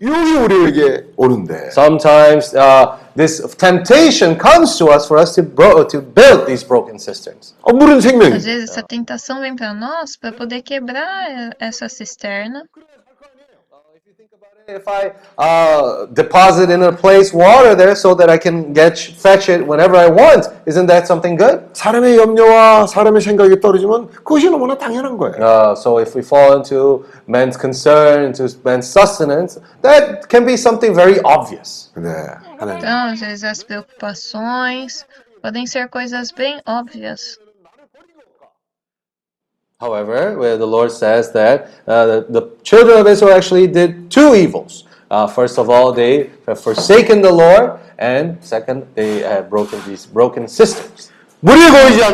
유혹이 0.00 0.32
우리에게 0.36 1.12
오는데 1.16 1.70
Sometimes 1.70 2.52
uh, 2.56 2.98
this 3.14 3.38
temptation 3.56 4.36
comes 4.36 4.76
to 4.78 4.88
us 4.90 5.06
for 5.06 5.16
us 5.16 5.32
to, 5.36 5.44
bro- 5.44 5.84
to 5.86 6.00
build 6.02 6.46
these 6.46 6.64
broken 6.66 6.96
cisterns. 6.98 7.54
어, 7.62 7.72
물은 7.72 8.00
생명이 8.00 8.34
Às 8.34 8.44
vezes 8.44 8.70
essa 8.70 8.82
tentação 8.82 9.40
vem 9.40 9.54
para 9.54 9.72
nós 9.72 10.16
para 10.16 10.32
poder 10.32 10.62
quebrar 10.62 11.30
eh, 11.30 11.50
essa 11.60 11.88
cisterna. 11.88 12.64
If 14.70 14.86
I 14.86 15.12
uh, 15.36 16.06
deposit 16.06 16.70
in 16.70 16.82
a 16.82 16.92
place 16.92 17.34
water 17.34 17.74
there 17.74 17.96
so 17.96 18.14
that 18.14 18.30
I 18.30 18.38
can 18.38 18.72
get 18.72 18.96
fetch 18.98 19.48
it 19.48 19.66
whenever 19.66 19.96
I 19.96 20.08
want, 20.08 20.46
isn't 20.64 20.86
that 20.86 21.06
something 21.08 21.36
good? 21.36 21.66
사람의 21.72 22.16
염려와 22.16 22.86
사람의 22.86 23.20
생각이 23.20 23.60
떨어지면 23.60 24.08
그것이 24.08 24.48
너무나 24.48 24.78
당연한 24.78 25.16
거예요. 25.18 25.34
Uh, 25.42 25.74
so 25.74 25.98
if 25.98 26.14
we 26.14 26.22
fall 26.22 26.56
into 26.56 27.04
man's 27.26 27.56
concern, 27.56 28.26
into 28.26 28.46
man's 28.64 28.86
sustenance, 28.86 29.58
that 29.82 30.28
can 30.28 30.46
be 30.46 30.56
something 30.56 30.94
very 30.94 31.18
obvious. 31.24 31.90
네, 31.96 32.06
하나님. 32.58 32.78
Então, 32.78 33.10
às 33.10 33.20
vezes 33.20 33.42
as 33.42 33.64
preocupações 33.64 35.04
podem 35.42 35.66
ser 35.66 35.88
coisas 35.88 36.30
bem 36.30 36.60
óbvias. 36.64 37.38
However, 39.81 40.37
where 40.39 40.57
the 40.57 40.65
Lord 40.65 40.89
says 40.89 41.33
that 41.33 41.69
uh, 41.85 42.05
the, 42.05 42.25
the, 42.29 42.43
children 42.63 42.97
of 42.97 43.07
Israel 43.07 43.33
actually 43.35 43.67
did 43.67 44.09
two 44.09 44.33
evils. 44.33 44.85
Uh, 45.11 45.27
first 45.27 45.59
of 45.59 45.69
all, 45.69 45.91
they 45.91 46.29
have 46.47 46.61
forsaken 46.61 47.21
the 47.21 47.31
Lord, 47.31 47.77
and 47.99 48.41
second, 48.41 48.87
they 48.95 49.19
have 49.19 49.49
broken 49.49 49.83
these 49.85 50.05
broken 50.05 50.47
systems. 50.47 51.11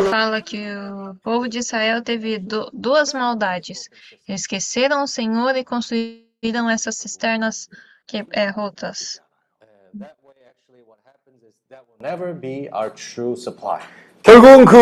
Fala 0.09 0.41
que 0.41 0.57
o 0.57 1.15
povo 1.23 1.47
de 1.47 1.59
Israel 1.59 2.01
teve 2.01 2.39
do, 2.39 2.69
duas 2.73 3.13
maldades. 3.13 3.89
Esqueceram 4.27 5.03
o 5.03 5.07
Senhor 5.07 5.55
e 5.55 5.63
construíram 5.63 6.67
essas 6.67 6.97
cisternas 6.97 7.69
que, 8.07 8.25
é, 8.31 8.49
rotas. 8.49 9.21
Uh, 9.61 9.99
that 9.99 10.17
way, 10.23 10.33
actually, 10.49 10.81
what 10.85 10.97
happens 11.05 11.43
is 11.43 11.53
that 11.69 11.85
will 11.87 12.01
never 12.01 12.33
be 12.33 12.67
our 12.73 12.89
true 12.89 13.35
supply. 13.35 13.81
결국은 14.22 14.64
그 14.64 14.76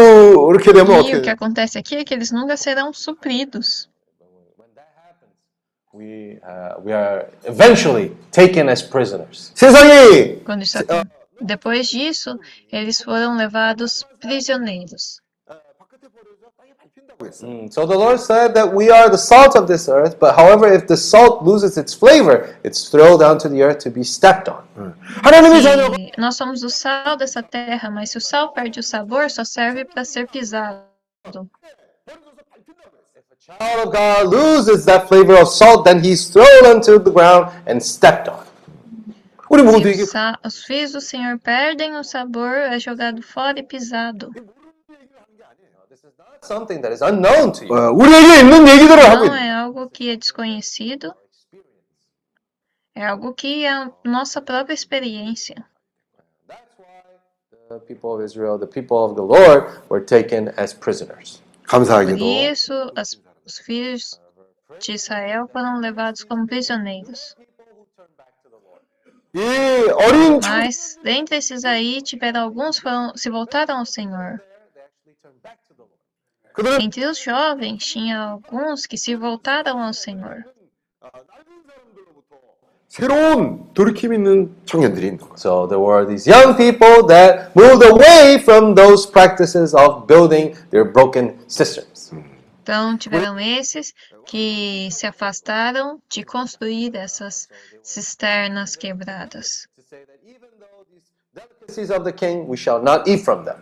이렇게 0.50 0.72
되면 0.72 0.90
E 0.92 0.98
어떻게 0.98 1.16
o 1.16 1.20
que 1.20 1.22
돼요? 1.22 1.32
acontece 1.34 1.78
aqui 1.78 1.96
é 1.96 2.04
que 2.04 2.14
eles 2.14 2.30
nunca 2.32 2.56
serão 2.56 2.92
supridos. 2.92 3.88
We, 5.92 6.40
uh, 6.42 6.80
we 6.82 6.92
are 6.92 7.26
eventually 7.44 8.16
taken 8.32 8.68
as 8.68 8.82
prisoners. 8.82 9.52
세상이 9.54 10.42
Quando 10.44 10.62
isso, 10.62 10.78
depois 11.40 11.88
disso, 11.88 12.38
eles 12.72 13.00
foram 13.00 13.36
levados 13.36 14.04
prisioneiros. 14.20 15.20
Mm, 17.19 17.71
so 17.71 17.85
the 17.85 17.97
Lord 17.97 18.19
said 18.19 18.53
that 18.53 18.71
we 18.71 18.89
are 18.89 19.09
the 19.09 19.17
salt 19.17 19.55
of 19.55 19.67
this 19.67 19.89
earth, 19.89 20.17
but 20.19 20.35
however, 20.35 20.71
if 20.71 20.87
the 20.87 20.95
salt 20.95 21.43
loses 21.43 21.77
its 21.77 21.93
flavor, 21.93 22.55
it's 22.63 22.89
thrown 22.89 23.19
down 23.19 23.37
to 23.39 23.49
the 23.49 23.61
earth 23.61 23.79
to 23.79 23.89
be 23.89 24.03
stepped 24.03 24.47
on. 24.47 24.63
Mm. 24.77 24.93
Nós 26.17 26.35
somos 26.35 26.63
o 26.63 26.69
sal 26.69 27.17
dessa 27.17 27.43
terra, 27.43 27.89
mas 27.89 28.11
se 28.11 28.17
o 28.17 28.21
sal 28.21 28.53
perde 28.53 28.79
o 28.79 28.83
sabor, 28.83 29.29
só 29.29 29.43
serve 29.43 29.85
para 29.85 30.05
ser 30.05 30.27
pisado. 30.27 31.49
Child 33.39 33.87
of 33.87 33.91
God 33.91 34.27
loses 34.27 34.85
that 34.85 35.07
flavor 35.07 35.35
of 35.41 35.49
salt, 35.49 35.83
then 35.83 36.03
he's 36.03 36.29
thrown 36.29 36.65
onto 36.65 36.99
the 36.99 37.11
ground 37.11 37.51
and 37.65 37.79
stepped 37.81 38.29
on. 38.29 38.45
Os 40.45 40.63
filhos 40.63 40.91
do 40.91 41.01
Senhor 41.01 41.39
perdem 41.39 41.95
o 41.95 42.03
sabor, 42.03 42.55
é 42.55 42.79
jogado 42.79 43.23
fora 43.23 43.59
e 43.59 43.63
pisado. 43.63 44.31
Something 46.42 46.82
that 46.82 46.92
is 46.92 47.02
unknown 47.02 47.52
to 47.52 47.64
you. 47.64 47.72
어, 47.74 47.90
우리에게 47.92 48.40
있는 48.40 48.68
얘기들을 48.68 48.98
하고 49.08 49.24
Não 49.24 49.34
있는 49.34 49.38
é 49.38 49.50
algo 49.50 49.88
que 49.90 50.10
é 50.10 50.16
desconhecido, 50.16 51.14
é 52.94 53.04
algo 53.06 53.32
que 53.34 53.64
é 53.64 53.70
a 53.72 53.90
nossa 54.04 54.40
própria 54.42 54.74
experiência. 54.74 55.64
The 57.70 57.78
people 57.80 58.10
of 58.10 58.22
Israel, 58.22 58.58
the 58.58 58.66
people 58.66 58.98
of 58.98 59.14
the 59.16 59.22
Lord, 59.22 59.66
were 59.88 60.04
taken 60.04 60.52
as 60.56 60.74
prisoners. 60.74 61.40
Por 61.62 61.78
감사하게도 61.80 62.18
isso, 62.52 62.92
as- 62.94 63.18
os 63.46 63.58
filhos 63.58 64.20
de 64.80 64.92
Israel 64.92 65.48
foram 65.50 65.80
levados 65.80 66.22
como 66.24 66.46
prisioneiros. 66.46 67.34
이 69.34 69.40
어린 69.90 70.40
청- 70.40 70.50
Mas 70.52 70.96
dentre 71.02 71.38
esses 71.38 71.64
aí, 71.64 72.00
tiveram 72.02 72.42
alguns 72.42 72.78
foram, 72.78 73.16
se 73.16 73.28
voltaram 73.30 73.78
ao 73.78 73.86
Senhor. 73.86 74.40
그들은 76.54 76.80
Entre 76.80 77.04
os 77.04 77.18
jovens, 77.18 77.84
tinha 77.84 78.18
alguns 78.20 78.86
que 78.86 78.96
se 78.96 79.16
voltaram 79.16 79.80
ao 79.80 79.92
Senhor. 79.92 80.44
새로운 82.88 83.74
돌이킴 83.74 84.14
있는 84.14 84.54
청년들이 84.66 85.06
있는 85.06 85.18
거예요. 85.18 85.34
So 85.36 85.66
there 85.66 85.82
were 85.82 86.06
these 86.06 86.30
young 86.30 86.56
people 86.56 87.04
that 87.08 87.50
moved 87.56 87.82
away 87.82 88.38
from 88.38 88.76
those 88.76 89.04
practices 89.04 89.74
of 89.74 90.06
building 90.06 90.54
their 90.70 90.84
broken 90.84 91.36
cisterns. 91.48 92.12
Então, 92.62 92.96
tiveram 92.96 93.36
esses 93.38 93.92
que 94.24 94.88
se 94.92 95.06
afastaram 95.08 96.00
de 96.08 96.24
construir 96.24 96.94
essas 96.94 97.48
cisternas 97.82 98.76
quebradas. 98.76 99.66
Delicacies 101.34 101.90
of 101.90 102.04
the 102.04 102.12
king, 102.12 102.46
we 102.46 102.56
shall 102.56 102.80
not 102.80 103.10
eat 103.10 103.24
from 103.24 103.44
them. 103.44 103.58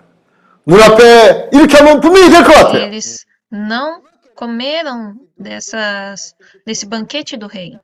문 0.67 0.81
앞에 0.81 1.51
이렇게 1.53 1.77
하면 1.79 2.01
분명히 2.01 2.31
될 2.31 2.45
것 2.45 2.53
같아요. 2.55 2.83
Eles 2.87 3.25
não 3.51 4.03
comeram 4.37 5.15
dessas, 5.39 6.35
desse 6.67 6.87
banquete 6.87 7.37
do 7.37 7.49
rei. 7.49 7.79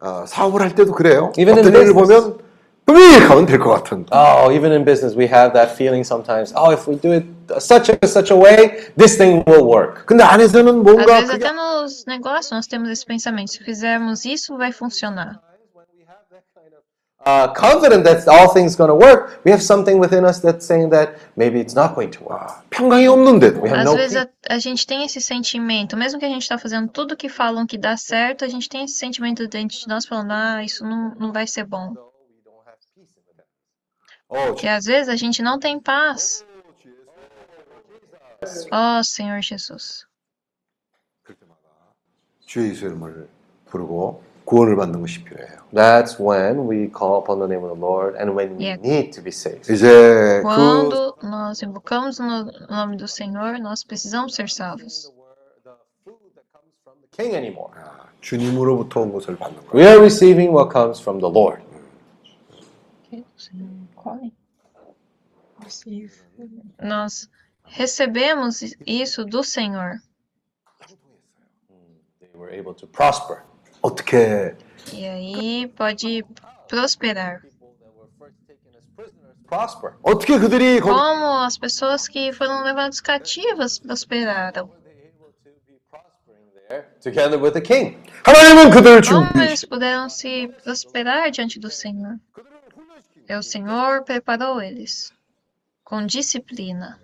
어, 0.00 0.26
사업을 0.26 0.60
할 0.60 0.74
때도 0.74 0.92
그래요. 0.92 1.32
Even 1.38 1.54
in 1.58 1.60
어떤 1.66 1.72
일을 1.80 1.94
business. 1.94 2.22
보면 2.22 2.38
분명히 2.84 3.16
이렇게 3.16 3.26
하면 3.26 3.46
될 3.46 3.58
것 3.60 3.70
같은. 3.70 4.06
Oh, 4.12 4.50
even 4.52 4.72
in 4.72 4.84
business, 4.84 5.16
we 5.16 5.26
have 5.30 5.54
that 5.54 5.72
feeling 5.72 6.04
sometimes. 6.04 6.52
Oh, 6.56 6.72
if 6.72 6.90
we 6.90 6.98
do 6.98 7.12
it 7.14 7.24
such 7.60 7.88
a 7.88 7.96
such 8.06 8.32
a 8.32 8.36
way, 8.36 8.90
this 8.98 9.16
thing 9.16 9.44
will 9.46 9.62
work. 9.64 10.04
근데 10.04 10.24
안에서는 10.24 10.66
Às 10.66 10.82
뭔가 10.82 11.20
vezes, 11.22 11.30
그게 11.30 11.46
até 11.46 11.52
nos 11.54 12.04
negócios, 12.06 12.50
nós 12.50 12.66
temos 12.66 12.90
esse 12.90 13.06
pensamento: 13.06 13.52
se 13.52 13.62
fizermos 13.62 14.24
isso, 14.26 14.56
vai 14.58 14.72
funcionar. 14.72 15.38
uh, 17.26 17.52
confident 17.54 18.02
that 18.04 18.26
all 18.26 18.48
things 18.52 18.74
going 18.74 18.88
to 18.90 18.94
work, 18.96 19.40
we 19.44 19.50
have 19.52 19.62
something 19.62 19.98
within 20.00 20.24
us 20.24 20.40
that's 20.40 20.66
saying 20.66 20.90
that 20.90 21.14
maybe 21.36 21.60
it's 21.60 21.74
not 21.74 21.94
going 21.94 22.10
to 22.10 22.24
work. 22.24 22.50
평강이 22.70 23.06
없는데도 23.06 23.62
We 23.62 23.68
have 23.70 23.80
Às 23.80 23.84
no 23.84 23.94
vezes 23.96 24.18
peace. 24.18 24.28
a, 24.50 24.54
a 24.54 24.58
gente 24.58 24.86
tem 24.86 25.04
esse 25.04 25.20
sentimento, 25.20 25.96
mesmo 25.96 26.18
que 26.18 26.26
a 26.26 26.28
gente 26.28 26.42
está 26.42 26.58
fazendo 26.58 26.88
tudo 26.90 27.16
que 27.16 27.28
falam 27.28 27.64
que 27.66 27.78
dá 27.78 27.96
certo, 27.96 28.44
a 28.44 28.48
gente 28.48 28.68
tem 28.68 28.84
esse 28.84 28.94
sentimento 28.96 29.46
dentro 29.46 29.78
de 29.78 29.86
nós 29.86 30.04
falando, 30.04 30.32
ah, 30.32 30.64
isso 30.64 30.84
não, 30.84 31.14
não 31.14 31.32
vai 31.32 31.46
ser 31.46 31.64
bom. 31.64 31.94
Oh, 34.28 34.56
E 34.62 34.66
às 34.66 34.86
vezes 34.86 35.08
a 35.08 35.16
gente 35.16 35.42
não 35.42 35.58
tem 35.60 35.78
paz. 35.78 36.44
Ó 38.72 39.02
Senhor 39.04 39.40
Jesus. 39.42 40.06
주의 42.46 42.70
예수 42.70 42.84
이름을 42.86 43.28
부르고 43.66 44.22
구원을 44.46 44.76
받는 44.76 45.00
것이 45.00 45.22
필요해요. 45.24 45.62
That's 45.72 46.18
when 46.20 46.66
we 46.68 46.90
call 46.90 47.18
upon 47.22 47.38
the 47.38 47.48
name 47.48 47.64
of 47.64 47.72
the 47.72 47.80
Lord 47.80 48.16
and 48.18 48.36
when 48.36 48.56
we 48.58 48.66
Yeah. 48.66 48.80
need 48.80 49.12
to 49.12 49.22
be 49.22 49.30
saved. 49.30 49.72
이제 49.72 50.42
그 50.42 50.42
Quando 50.42 51.16
nós 51.22 51.62
invocamos 51.62 52.18
no 52.20 52.50
nome 52.68 52.96
do 52.96 53.06
Senhor, 53.08 53.58
nós 53.60 53.84
precisamos 53.84 54.34
ser 54.34 54.48
salvos. 54.50 55.10
King 57.12 57.34
anymore. 57.34 57.72
주님으로부터 58.20 59.00
온 59.00 59.12
것을 59.12 59.36
받는 59.36 59.66
거예요. 59.66 59.74
We 59.74 59.86
are 59.86 60.00
receiving 60.00 60.52
what 60.52 60.70
comes 60.72 61.00
from 61.00 61.20
the 61.20 61.28
Lord. 61.28 61.62
Nós 66.80 67.28
recebemos 67.64 68.62
isso 68.86 69.24
do 69.24 69.42
Senhor. 69.42 70.00
They 72.20 72.30
were 72.34 72.50
able 72.50 72.74
to 72.74 72.86
prosper. 72.86 73.44
어떻게 73.86 74.56
E 74.92 75.06
aí 75.06 75.66
pode 75.68 76.24
prosperar. 76.68 77.42
Prosper. 79.46 79.92
어떻게 80.02 80.38
그들이 80.38 80.80
거기 80.80 80.92
Como 80.94 81.44
as 81.44 81.58
pessoas 81.58 82.08
que 82.08 82.32
foram 82.32 82.62
levadas 82.62 83.00
cativas 83.00 83.78
prosperaram. 83.78 84.70
Together 87.02 87.38
with 87.38 87.52
the 87.52 87.60
king. 87.60 87.98
하나님은 88.24 88.70
그들을 88.70 89.02
Como 89.02 89.26
준비 89.26 89.40
eles 89.40 89.64
puderam 89.64 90.08
se 90.08 90.48
prosperar 90.64 91.30
diante 91.30 91.60
do 91.60 91.70
Senhor? 91.70 92.18
É 93.28 93.36
o 93.36 93.42
Senhor 93.42 94.04
preparou 94.04 94.60
eles 94.62 95.12
com 95.84 96.06
disciplina. 96.06 96.98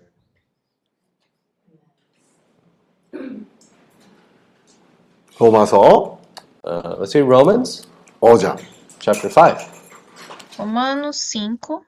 로마서 5.37 6.19
Uh, 6.64 6.96
let's 6.98 7.12
see 7.12 7.20
Romans 7.20 7.86
5장 8.22 8.58
chapter 8.98 9.28
5. 9.28 10.58
Romanos 10.58 11.20
5. 11.30 11.84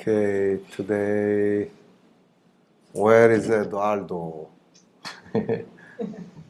Okay, 0.00 0.56
today 0.72 1.68
where 2.94 3.30
is 3.30 3.44
Eduardo? 3.50 4.48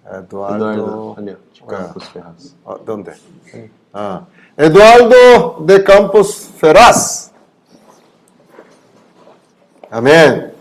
Eduardo. 0.07 1.17
아니요. 1.19 1.37
Ah. 1.67 1.67
Campus 1.67 2.07
Ferraz. 2.07 2.55
Ah, 2.65 2.79
¿Dónde? 2.87 3.13
Ah, 3.93 4.23
Eduardo 4.57 5.59
de 5.67 5.83
Campos 5.83 6.53
Ferraz. 6.57 7.33
Amén. 9.91 10.55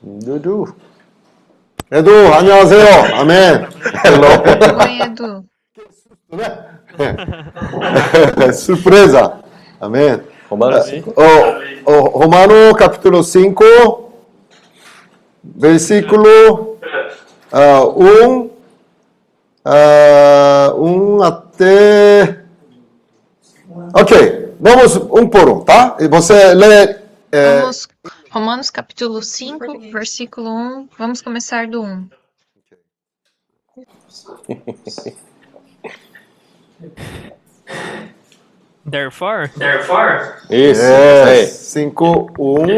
Dudu. 0.00 0.72
에두 1.92 2.32
안녕하세요. 2.32 3.14
아멘. 3.20 3.68
Oi, 4.80 5.02
Edu. 5.02 5.44
Surpresa. 8.54 9.42
Amén. 9.80 10.24
Romanos 10.49 10.87
Eh, 10.87 11.03
oh, 11.15 11.91
oh, 11.91 12.19
Romano 12.19 12.75
capítulo 12.75 13.23
5, 13.23 13.63
versículo 15.43 16.77
1 17.51 18.49
um 20.77 21.23
até. 21.23 22.43
Ok, 23.93 24.53
vamos 24.59 24.95
um 24.95 25.27
por 25.27 25.49
um, 25.49 25.61
tá? 25.61 25.97
E 25.99 26.07
você 26.07 26.53
lê. 26.53 26.99
eh, 27.31 27.61
Vamos, 27.61 27.87
Romanos 28.29 28.69
capítulo 28.69 29.23
5, 29.23 29.79
versículo 29.91 30.49
1. 30.49 30.89
Vamos 30.97 31.21
começar 31.21 31.67
do 31.67 31.81
1. 31.81 32.07
Therefore, 38.85 39.51
Therefore, 39.57 40.41
Isso. 40.49 40.81
yes, 40.81 41.73
5, 41.73 41.91
1. 42.37 42.69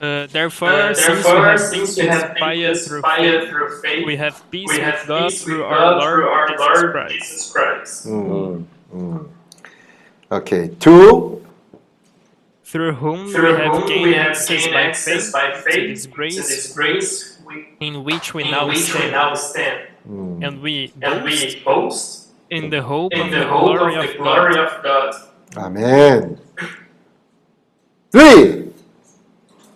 uh, 0.00 0.26
therefore, 0.26 0.68
uh, 0.68 0.94
since 0.94 1.06
we 1.06 1.12
therefore, 1.14 1.44
have 1.46 1.60
since 1.60 1.96
we 1.96 2.06
have 2.06 2.34
been 2.34 2.52
inspired 2.52 2.78
through 2.84 3.02
faith, 3.02 3.48
through 3.48 3.80
faith, 3.80 4.06
we 4.06 4.16
have 4.16 4.50
peace 4.50 4.68
we 4.68 4.76
with 4.76 4.84
have 4.84 5.06
God 5.06 5.28
peace 5.30 5.44
with 5.46 5.54
through 5.54 5.64
our 5.64 5.96
Lord 5.96 6.14
through 6.20 6.28
our 6.28 6.48
Jesus 6.48 6.60
Lord 6.60 6.92
Christ. 6.92 7.14
Jesus 7.14 7.52
Christ. 7.52 8.06
음, 8.06 8.66
음. 8.92 9.28
Okay, 10.32 10.68
2. 10.78 11.40
through 12.64 12.92
whom 12.94 13.28
Through 13.32 13.56
we 13.56 13.58
have 13.58 13.72
whom 13.74 13.88
gained 13.88 14.02
we 14.02 14.14
have 14.14 14.26
access 14.28 14.62
gained 14.62 14.74
by 14.74 14.82
access 14.82 15.24
faith 15.24 15.32
by 15.32 15.50
to 15.50 15.56
faith 15.58 15.88
this 15.90 16.02
to 16.04 16.10
grace 16.12 16.36
this 16.36 16.72
grace 16.72 17.38
we, 17.44 17.66
in 17.80 18.04
which 18.04 18.32
we 18.32 18.44
in 18.44 18.50
now 18.52 18.68
which 18.68 18.76
we 18.76 18.82
stand, 18.82 19.10
now 19.12 19.34
stand, 19.34 19.88
mm. 20.08 20.46
and 20.46 20.60
we 20.60 20.92
and 21.02 21.24
we 21.24 21.60
boast 21.64 22.28
in 22.50 22.70
the 22.70 22.82
hope 22.82 23.12
in 23.12 23.20
of 23.20 23.30
the, 23.30 23.38
the 23.38 23.46
hope 23.46 23.78
glory 23.78 23.96
of, 23.96 24.06
the 24.06 24.18
glory 24.18 24.58
of 24.58 24.82
God. 24.82 25.14
Amen. 25.56 26.38
Three. 28.12 28.66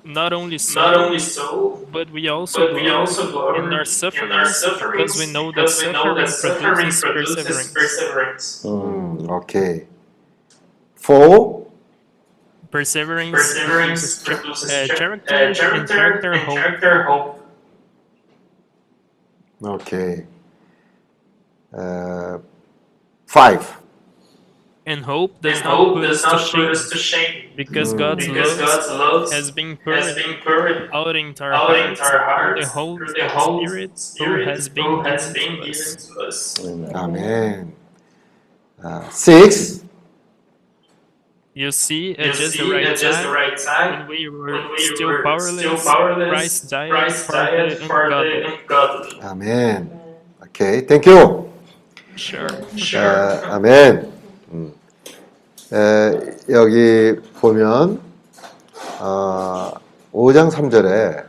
Not 0.06 0.32
only 0.34 0.58
so, 0.58 0.80
not 0.80 0.96
only 0.96 1.18
so, 1.18 1.88
but 1.90 2.10
we 2.10 2.28
also 2.28 2.66
but 2.66 2.74
we 2.74 2.90
also 2.90 3.30
glory 3.30 3.64
in 3.64 3.72
our 3.72 3.86
sufferings, 3.86 4.30
in 4.30 4.32
our 4.32 4.46
sufferings 4.46 5.14
because 5.14 5.26
we 5.26 5.32
know 5.32 5.50
that 5.50 5.62
we 5.62 5.68
suffering, 5.68 5.92
know 5.92 6.14
that 6.14 6.28
suffering 6.28 6.74
produces, 6.90 7.00
produces 7.00 7.72
perseverance. 7.72 7.72
perseverance. 7.72 8.62
Mm, 8.64 9.30
okay. 9.30 9.86
Four. 10.94 11.66
Perseverance, 12.70 13.30
perseverance 13.32 14.22
produces, 14.24 14.70
uh, 14.70 14.86
character, 14.96 15.34
uh, 15.34 15.54
character, 15.54 15.72
and 15.72 15.88
character, 15.88 16.32
and 16.32 16.52
character 16.52 17.02
hope. 17.04 17.33
Okay. 19.62 20.26
Uh, 21.72 22.38
five. 23.26 23.76
And 24.86 25.02
hope 25.02 25.40
does 25.40 25.56
and 25.56 25.64
not 25.64 25.76
hope 25.76 25.94
put, 25.94 26.04
us, 26.10 26.22
not 26.22 26.46
to 26.46 26.56
put 26.56 26.70
us 26.70 26.90
to 26.90 26.98
shame, 26.98 27.52
because, 27.56 27.94
mm. 27.94 27.98
God's, 27.98 28.28
love 28.28 29.32
has 29.32 29.50
been 29.50 29.78
poured, 29.78 30.00
has 30.00 30.14
been 30.14 30.36
poured 30.44 30.90
out 30.92 31.16
into 31.16 31.42
our 31.42 31.54
out 31.54 31.70
hearts, 31.70 32.00
into 32.00 32.12
our 32.12 32.24
hearts 32.24 32.66
the 32.66 32.72
whole, 32.72 32.98
the 32.98 33.28
whole 33.30 33.66
Spirit, 33.66 33.98
Spirit 33.98 34.44
who 34.44 34.50
has 34.50 34.68
been, 34.68 35.04
has 35.04 35.32
been 35.32 35.56
given 35.56 35.72
to 35.72 36.20
us. 36.26 36.60
Amen. 36.60 36.94
Amen. 36.94 37.72
Uh, 38.82 39.08
six. 39.08 39.83
You 41.56 41.70
see, 41.70 42.16
at 42.18 42.26
You 42.26 42.32
just 42.32 42.52
see, 42.54 42.66
the 42.66 42.74
right 42.74 42.86
at 42.86 42.98
just 42.98 43.18
the 43.22 43.26
time, 43.26 43.32
right 43.32 43.56
time, 43.56 44.08
when 44.08 44.08
we 44.08 44.28
were 44.28 44.54
when 44.54 44.70
we 44.72 44.78
still 44.78 45.06
were 45.06 45.22
powerless, 45.22 45.60
still 45.60 45.78
powerless, 45.78 46.28
Christ 46.28 46.68
died 46.68 46.90
Christ 46.90 47.26
for 47.26 47.32
died 47.32 47.70
the 47.70 47.76
for 47.86 48.10
the 48.10 48.58
ungodly. 48.58 49.20
아멘. 49.22 49.90
오케이. 50.42 50.84
땡큐. 50.84 51.48
Sure. 52.16 52.48
아, 52.96 53.54
아멘. 53.54 54.12
음. 54.50 54.72
에, 55.72 56.36
여기 56.50 57.20
보면 57.40 58.00
어, 58.98 59.72
5장 60.12 60.50
3절에 60.50 61.24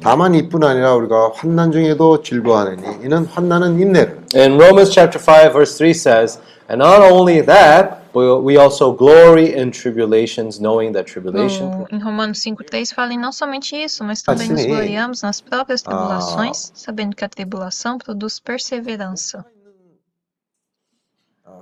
다만 0.00 0.36
이뿐 0.36 0.62
아니라 0.62 0.94
우리가 0.94 1.32
환난 1.34 1.72
중에도 1.72 2.22
즐거워하느니 2.22 3.04
이는 3.04 3.24
환난은 3.26 3.80
인내를 3.80 4.22
In 4.36 4.54
Romans 4.54 4.92
chapter 4.92 5.18
5 5.18 5.52
verse 5.52 5.76
3 5.76 5.90
says, 5.90 6.38
And 6.68 6.78
not 6.78 7.02
only 7.02 7.44
that, 7.44 8.03
but 8.13 8.41
we 8.43 8.57
also 8.57 8.91
glory 8.93 9.53
in 9.55 9.71
tribulations, 9.71 10.59
knowing 10.59 10.91
that 10.93 11.05
tribulation 11.11 11.69
No, 11.69 11.87
em 11.91 11.99
Romanos 11.99 12.39
5,3 12.39 12.93
fala 12.93 13.13
em 13.13 13.17
não 13.19 13.31
somente 13.31 13.75
isso, 13.75 14.03
mas 14.03 14.21
também 14.21 14.47
sim. 14.47 14.53
nos 14.53 14.65
gloriamos 14.65 15.21
nas 15.21 15.41
próprias 15.41 15.81
Ah. 15.85 15.89
tribulações, 15.89 16.71
sabendo 16.73 17.15
que 17.15 17.23
a 17.25 17.29
tribulação 17.29 17.97
produz 17.97 18.39
perseverança. 18.39 19.45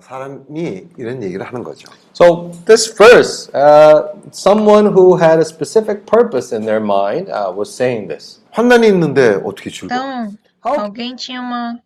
사람이 0.01 0.87
이런 0.97 1.23
얘기를 1.23 1.45
하는 1.45 1.63
거죠. 1.63 1.87
So 2.13 2.51
this 2.65 2.87
verse, 2.95 3.49
uh, 3.55 4.13
someone 4.31 4.85
who 4.87 5.15
had 5.17 5.39
a 5.39 5.45
specific 5.45 6.05
purpose 6.05 6.53
in 6.55 6.65
their 6.65 6.81
mind 6.81 7.29
uh, 7.31 7.51
was 7.51 7.73
saying 7.73 8.07
this. 8.07 8.41
환난이 8.51 8.87
있는데 8.87 9.41
어떻게 9.43 9.69
즐거워? 9.71 10.29
Então, 10.59 10.79
alguém 10.79 11.15
tinha 11.15 11.41
uma. 11.41 11.79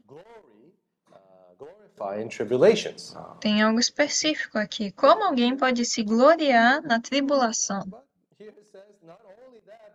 In 2.21 2.29
tribulations. 2.29 3.17
Tem 3.41 3.63
algo 3.63 3.81
específico 3.81 4.59
aqui. 4.59 4.93
Como 4.93 5.25
alguém 5.25 5.57
pode 5.57 5.85
se 5.87 6.03
gloriar 6.03 6.83
na 6.83 7.01
tribulação? 7.01 7.85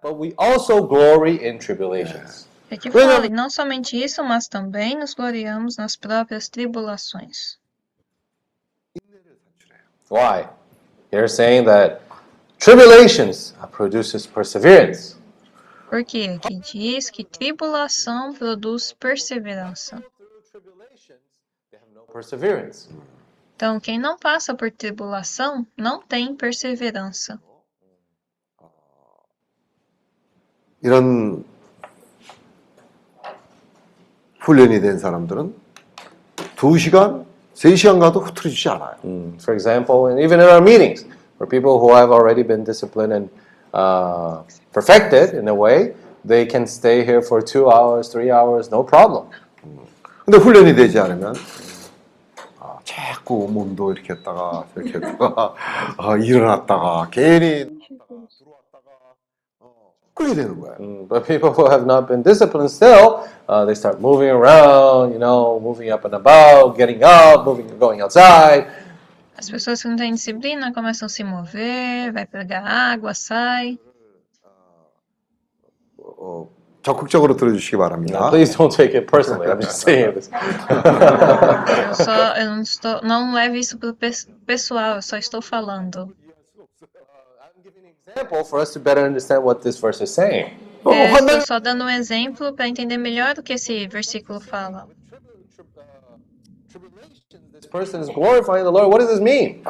But 0.02 0.18
we 0.18 0.34
also 0.36 0.82
glory 0.82 1.48
in 1.48 1.60
tribulations. 1.60 2.48
Aqui 2.72 2.90
fala, 2.90 3.26
e 3.26 3.30
não 3.30 3.50
somente 3.50 4.02
isso, 4.02 4.24
mas 4.24 4.48
também 4.48 4.98
nos 4.98 5.14
gloriamos 5.14 5.78
nas 5.78 5.96
próprias 5.96 6.50
tribulações. 6.50 7.60
Why? 10.10 10.48
They're 11.12 11.30
saying 11.30 11.66
that 11.66 12.02
tribulations 12.58 13.54
produces 13.72 14.26
perseverance. 14.26 15.16
Porque 15.90 16.40
aqui 16.42 16.56
diz 16.60 17.10
que 17.10 17.24
tribulação 17.24 18.34
produz 18.34 18.94
perseverança. 18.94 20.02
Perseverance. 22.13 22.89
Então, 23.57 23.79
quem 23.81 23.99
não 23.99 24.17
passa 24.19 24.55
por 24.55 24.71
tribulação 24.71 25.67
não 25.77 26.01
tem 26.03 26.35
perseverança. 26.35 27.39
이런 30.83 31.45
훈련이 34.41 34.81
된 34.81 34.99
사람들은 34.99 35.55
두 36.57 36.79
시간, 36.79 37.27
세 37.55 37.75
시간 37.75 37.99
가도 37.99 38.21
흐트러지지 38.21 38.69
않아요. 38.69 38.95
Mm, 39.05 39.37
For 39.41 39.55
example, 39.55 40.07
and 40.11 40.21
even 40.21 40.39
in 40.41 40.47
our 40.47 40.61
meetings, 40.63 41.05
for 41.39 41.47
people 41.49 41.81
who 41.81 41.95
have 41.95 42.13
already 42.13 42.43
been 42.43 42.63
disciplined 42.63 43.13
and 43.13 43.29
uh, 43.75 44.43
perfected 44.73 45.35
in 45.35 45.49
a 45.49 45.55
way, 45.55 45.95
they 46.25 46.47
can 46.47 46.67
stay 46.67 47.05
here 47.05 47.21
for 47.23 47.43
two 47.43 47.69
hours, 47.71 48.09
three 48.09 48.31
hours, 48.31 48.71
no 48.71 48.85
problem. 48.85 49.29
근데 50.25 50.39
훈련이 50.39 50.75
되지 50.75 50.99
않으면 50.99 51.35
아, 51.35 51.39
자꾸 52.85 53.49
몸도 53.51 53.93
이렇게 53.93 54.15
했다가 54.15 54.67
이렇게 54.77 54.95
했다가 54.95 55.55
아, 55.99 56.17
일어났다가 56.17 57.09
괜히 57.11 57.67
그렇게 60.15 60.35
되는 60.35 60.59
거예요. 60.61 60.77
Mm, 60.81 61.09
But 61.09 61.27
people 61.27 61.51
who 61.53 61.69
have 61.69 61.85
not 61.85 62.09
been 62.09 62.23
disciplined 62.23 62.71
still, 62.71 63.29
uh, 63.49 63.67
they 63.67 63.75
start 63.75 64.01
moving 64.01 64.31
around, 64.31 65.13
you 65.13 65.19
know, 65.19 65.61
moving 65.61 65.93
up 65.93 66.07
and 66.07 66.15
about, 66.15 66.77
getting 66.79 67.05
up, 67.05 67.45
moving, 67.45 67.69
going 67.79 68.01
outside. 68.01 68.67
As 69.37 69.51
pessoas 69.51 69.83
que 69.83 69.89
não 69.89 69.97
têm 69.97 70.15
disciplina 70.15 70.73
começam 70.73 71.05
a 71.05 71.09
se 71.11 71.23
mover, 71.23 72.11
vai 72.13 72.25
pegar 72.25 72.65
água, 72.65 73.13
sai. 73.13 73.79
어, 75.99 76.49
적극적으로 76.83 77.37
들어주시기 77.37 77.77
바랍니다. 77.77 78.31
Please 78.31 78.57
don't 78.57 78.71
take 78.75 78.95
it 78.97 79.07
personally. 79.11 79.49
I'm 79.51 79.61
just 79.61 79.81
saying 79.83 80.15
this. 80.15 80.31
Eu 81.89 81.95
só, 81.95 82.37
eu 82.37 82.47
não 82.51 82.61
estou, 82.63 83.01
não 83.03 83.33
leve 83.35 83.59
isso 83.59 83.77
pro 83.79 83.93
pes- 83.95 84.29
pessoal, 84.47 84.97
eu 84.97 85.03
só 85.03 85.17
estou 85.17 85.43
falando. 85.43 86.15
Example 88.09 88.45
for 88.45 88.61
us 88.63 88.73
to 88.73 88.79
better 88.81 89.05
understand 89.05 89.43
what 89.43 89.63
this 89.63 89.79
verse 89.79 90.01
is 90.03 90.11
saying. 90.11 90.53
É, 90.87 91.13
estou 91.13 91.41
só 91.41 91.59
dando 91.59 91.85
um 91.85 91.89
exemplo 91.91 92.53
para 92.55 92.69
entender 92.69 92.97
melhor 92.97 93.35
o 93.37 93.43
que 93.43 93.55
esse 93.55 93.89
versículo 93.89 94.39
fala. 94.41 94.87
This 97.53 97.67
person 97.67 98.01
is 98.01 98.09
glorifying 98.09 98.63
the 98.65 98.71
Lord. 98.71 98.89
What 98.91 99.01
does 99.01 99.11
this 99.11 99.21
mean? 99.21 99.63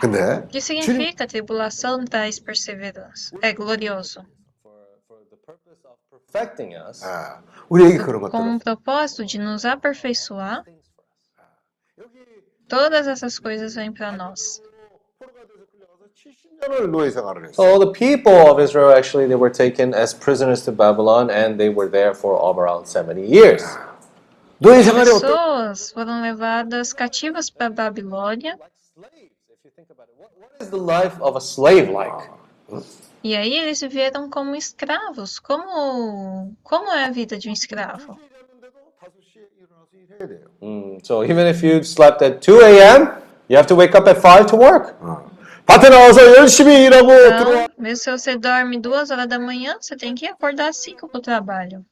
근데 0.00 0.44
O 0.44 0.46
que 0.48 0.60
significa 0.62 1.26
tribulação 1.26 2.06
traz 2.06 2.40
perseverança? 2.40 3.36
É 3.42 3.52
glorioso. 3.52 4.24
Perfecting 6.24 6.74
us. 6.76 7.04
아, 7.04 7.42
우리에게 7.68 7.98
그런 7.98 8.20
것들을 8.22 8.30
Com 8.30 8.56
o 8.56 8.58
propósito 8.58 9.24
de 9.24 9.38
nos 9.38 9.64
aperfeiçoar, 9.64 10.64
todas 12.68 13.06
essas 13.06 13.38
coisas 13.38 13.74
vêm 13.74 13.92
para 13.92 14.12
nós. 14.12 14.62
10년을 16.60 16.90
노예 16.90 17.10
생활을 17.10 17.48
했어요. 17.48 17.54
So 17.54 17.78
the 17.78 17.92
people 17.92 18.50
of 18.50 18.60
Israel 18.62 18.92
actually 18.92 19.26
they 19.26 19.36
were 19.36 19.50
taken 19.50 19.94
as 19.94 20.14
prisoners 20.14 20.62
to 20.64 20.72
Babylon 20.72 21.30
and 21.30 21.58
they 21.58 21.72
were 21.72 21.88
there 21.90 22.14
for 22.14 22.36
around 22.36 22.86
70 22.86 23.22
years. 23.24 23.64
노예 24.58 24.82
생활이 24.82 25.10
어떤 25.10 25.20
Pessoas 25.20 25.90
foram 25.92 26.20
levadas 26.22 26.92
cativas 26.92 27.50
para 27.50 27.70
Babilônia 27.70 28.58
What 28.94 29.10
is 30.60 30.70
the 30.70 30.76
life 30.76 31.16
of 31.22 31.36
a 31.36 31.40
slave 31.40 31.88
like? 31.88 32.28
e 33.24 33.36
aí 33.36 33.54
eles 33.54 33.80
viveram 33.80 34.30
como 34.30 34.56
escravos. 34.56 35.38
Como 35.38 36.54
como 36.62 36.90
é 36.90 37.04
a 37.04 37.10
vida 37.10 37.38
de 37.38 37.48
um 37.48 37.52
escravo? 37.52 38.18
Mm, 40.60 40.98
so 41.02 41.24
even 41.24 41.48
if 41.48 41.62
you 41.62 41.82
slept 41.82 42.22
at 42.22 42.40
2 42.40 42.60
a.m., 42.60 43.12
you 43.48 43.56
have 43.56 43.66
to 43.66 43.74
wake 43.74 43.96
up 43.96 44.08
at 44.08 44.20
5 44.20 44.46
to 44.46 44.56
work. 44.56 44.94
밭에 45.66 45.88
나와서 45.88 46.20
열심히 46.36 46.84
일하고 46.84 47.08
들어와 47.08 47.64
Então, 47.64 47.74
mesmo 47.78 47.96
se 47.96 48.10
você 48.10 48.36
dorme 48.36 48.78
duas 48.78 49.10
horas 49.10 49.28
da 49.28 49.38
manhã, 49.38 49.76
você 49.80 49.96
tem 49.96 50.14
que 50.14 50.26
acordar 50.26 50.68
às 50.68 50.76
cinco 50.78 51.08
para 51.08 51.18
o 51.18 51.22
trabalho. 51.22 51.84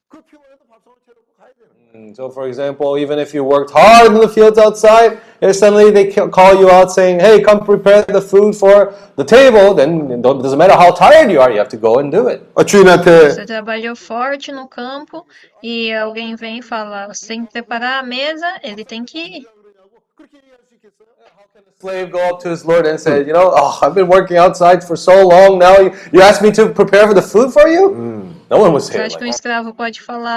So, 2.16 2.30
for 2.30 2.48
example, 2.48 2.98
even 2.98 3.20
if 3.20 3.36
you 3.36 3.44
worked 3.44 3.70
hard 3.70 4.08
in 4.08 4.20
the 4.20 4.28
fields 4.28 4.58
outside, 4.58 5.20
if 5.42 5.56
suddenly 5.56 5.92
they 5.92 6.12
call 6.12 6.60
you 6.60 6.72
out 6.72 6.92
saying, 6.92 7.20
hey, 7.20 7.40
come 7.42 7.64
prepare 7.64 8.02
the 8.02 8.22
food 8.22 8.56
for 8.56 8.96
the 9.16 9.24
table, 9.24 9.76
then 9.76 10.10
it 10.10 10.22
doesn't 10.24 10.58
matter 10.58 10.74
how 10.74 10.92
tired 10.92 11.32
you 11.32 11.40
are, 11.40 11.52
you 11.52 11.60
have 11.60 11.70
to 11.70 11.78
go 11.78 12.00
and 12.00 12.12
do 12.12 12.30
it. 12.30 12.42
Você 12.56 13.46
trabalhou 13.46 13.96
forte 13.96 14.52
no 14.52 14.68
campo 14.68 15.26
e 15.62 15.94
alguém 15.94 16.36
vem 16.36 16.64
falar, 16.64 17.14
fala, 17.14 17.48
preparar 17.52 18.00
a 18.00 18.04
mesa, 18.04 18.48
ele 18.64 18.84
tem 18.84 19.06
que. 19.06 19.46
Slave 21.80 22.12
go 22.12 22.20
up 22.30 22.40
to 22.42 22.50
his 22.50 22.64
lord 22.64 22.88
and 22.88 22.98
say, 22.98 23.20
you 23.20 23.34
know, 23.34 23.52
oh, 23.54 23.80
I've 23.84 23.94
been 23.94 24.08
working 24.08 24.38
outside 24.38 24.84
for 24.84 24.96
so 24.96 25.28
long 25.28 25.60
now. 25.60 25.78
You, 25.78 25.92
you 26.14 26.22
me 26.42 26.50
to 26.54 26.70
prepare 26.70 27.08
for 27.08 27.14
the 27.14 27.22
food 27.22 27.52
for 27.52 27.68
you. 27.68 27.94
No 28.50 28.58
one 28.58 28.72
was 28.74 28.88
saying. 28.88 29.12
Like, 29.12 29.22
um 29.22 30.34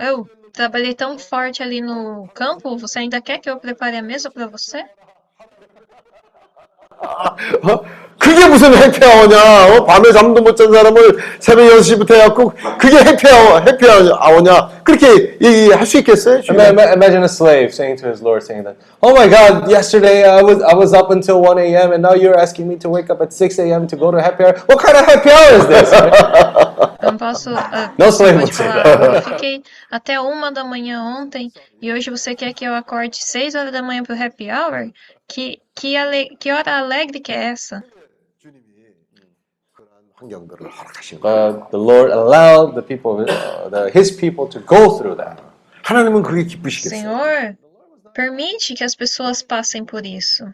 Acho 0.00 0.37
trabalhei 0.57 0.93
tão 0.93 1.17
forte 1.17 1.61
ali 1.63 1.81
no 1.81 2.27
campo, 2.33 2.77
você 2.77 2.99
ainda 2.99 3.21
quer 3.21 3.39
que 3.39 3.49
eu 3.49 3.57
prepare 3.57 3.97
a 3.97 4.01
mesa 4.01 4.29
para 4.31 4.47
você? 4.47 4.83
어? 7.63 7.83
그게 8.19 8.45
무슨 8.47 8.73
해피아워냐? 8.73 9.35
어? 9.75 9.85
밤에 9.85 10.11
잠도 10.13 10.41
못 10.41 10.55
잔 10.55 10.71
사람을 10.71 11.17
새벽 11.39 11.65
6시부터 11.65 12.13
해갖고 12.13 12.53
그게 12.79 12.97
해피아워, 12.97 13.59
해피아워냐? 13.59 14.69
그렇게 14.85 15.37
얘기할 15.41 15.85
수 15.85 15.97
있겠어요? 15.97 16.39
Ima- 16.49 16.69
ima- 16.69 16.93
Imagine 16.93 17.23
a 17.23 17.27
slave 17.27 17.73
saying 17.73 17.97
to 18.01 18.07
his 18.07 18.21
lord, 18.23 18.41
saying 18.45 18.63
that, 18.63 18.77
"Oh 19.01 19.11
my 19.13 19.27
God, 19.27 19.67
yesterday 19.69 20.23
I 20.23 20.41
was 20.41 20.61
I 20.63 20.73
was 20.75 20.93
up 20.93 21.11
until 21.11 21.41
1 21.41 21.57
a.m. 21.59 21.91
and 21.91 22.01
now 22.01 22.13
you're 22.15 22.37
asking 22.39 22.67
me 22.69 22.77
to 22.79 22.87
wake 22.89 23.09
up 23.11 23.19
at 23.21 23.33
6 23.33 23.59
a.m. 23.59 23.87
to 23.87 23.97
go 23.97 24.11
to 24.11 24.21
happy 24.21 24.45
hour. 24.45 24.55
What 24.67 24.79
kind 24.79 24.95
of 24.95 25.03
happy 25.03 25.29
hour 25.29 25.51
is 25.59 25.65
this?" 25.67 25.89
Eu 25.91 25.99
não 25.99 26.86
posso. 27.17 27.49
ah, 27.55 27.93
No 27.97 28.05
você 28.05 28.23
slave 28.23 28.33
pode 28.33 28.43
would 28.43 28.55
say 28.55 28.67
falar, 28.67 28.83
that. 28.83 29.15
eu 29.15 29.21
fiquei 29.33 29.63
até 29.91 30.19
uma 30.19 30.51
da 30.51 30.63
manhã 30.63 31.01
ontem 31.01 31.51
e 31.81 31.91
hoje 31.91 32.09
você 32.09 32.35
quer 32.35 32.53
que 32.53 32.65
eu 32.65 32.73
acorde 32.75 33.17
seis 33.23 33.55
horas 33.55 33.71
da 33.71 33.81
manhã 33.81 34.03
pro 34.03 34.15
happy 34.15 34.49
hour? 34.51 34.91
Que, 35.27 35.61
que, 35.75 35.95
ale, 35.97 36.35
que 36.39 36.51
hora 36.51 36.77
alegre 36.79 37.19
que 37.19 37.31
é 37.31 37.45
essa? 37.51 37.83
환경들을 40.15 40.69
허락하신 40.69 41.19
거예요. 41.19 41.53
But 41.59 41.71
the 41.71 41.77
Lord 41.77 42.11
allowed 42.13 42.75
the 42.75 42.81
people, 42.85 43.19
uh, 43.27 43.69
the, 43.69 43.89
His 43.91 44.11
people, 44.15 44.47
to 44.49 44.59
go 44.63 44.97
through 44.97 45.17
that. 45.17 45.41
하나님은 45.83 46.23
그게 46.23 46.45
기쁘시겠어요? 46.45 47.01
Senhor, 47.01 47.57
permite 48.13 48.73
que 48.73 48.83
as 48.85 48.95
pessoas 48.95 49.41
passem 49.43 49.83
por 49.85 50.05
isso. 50.05 50.45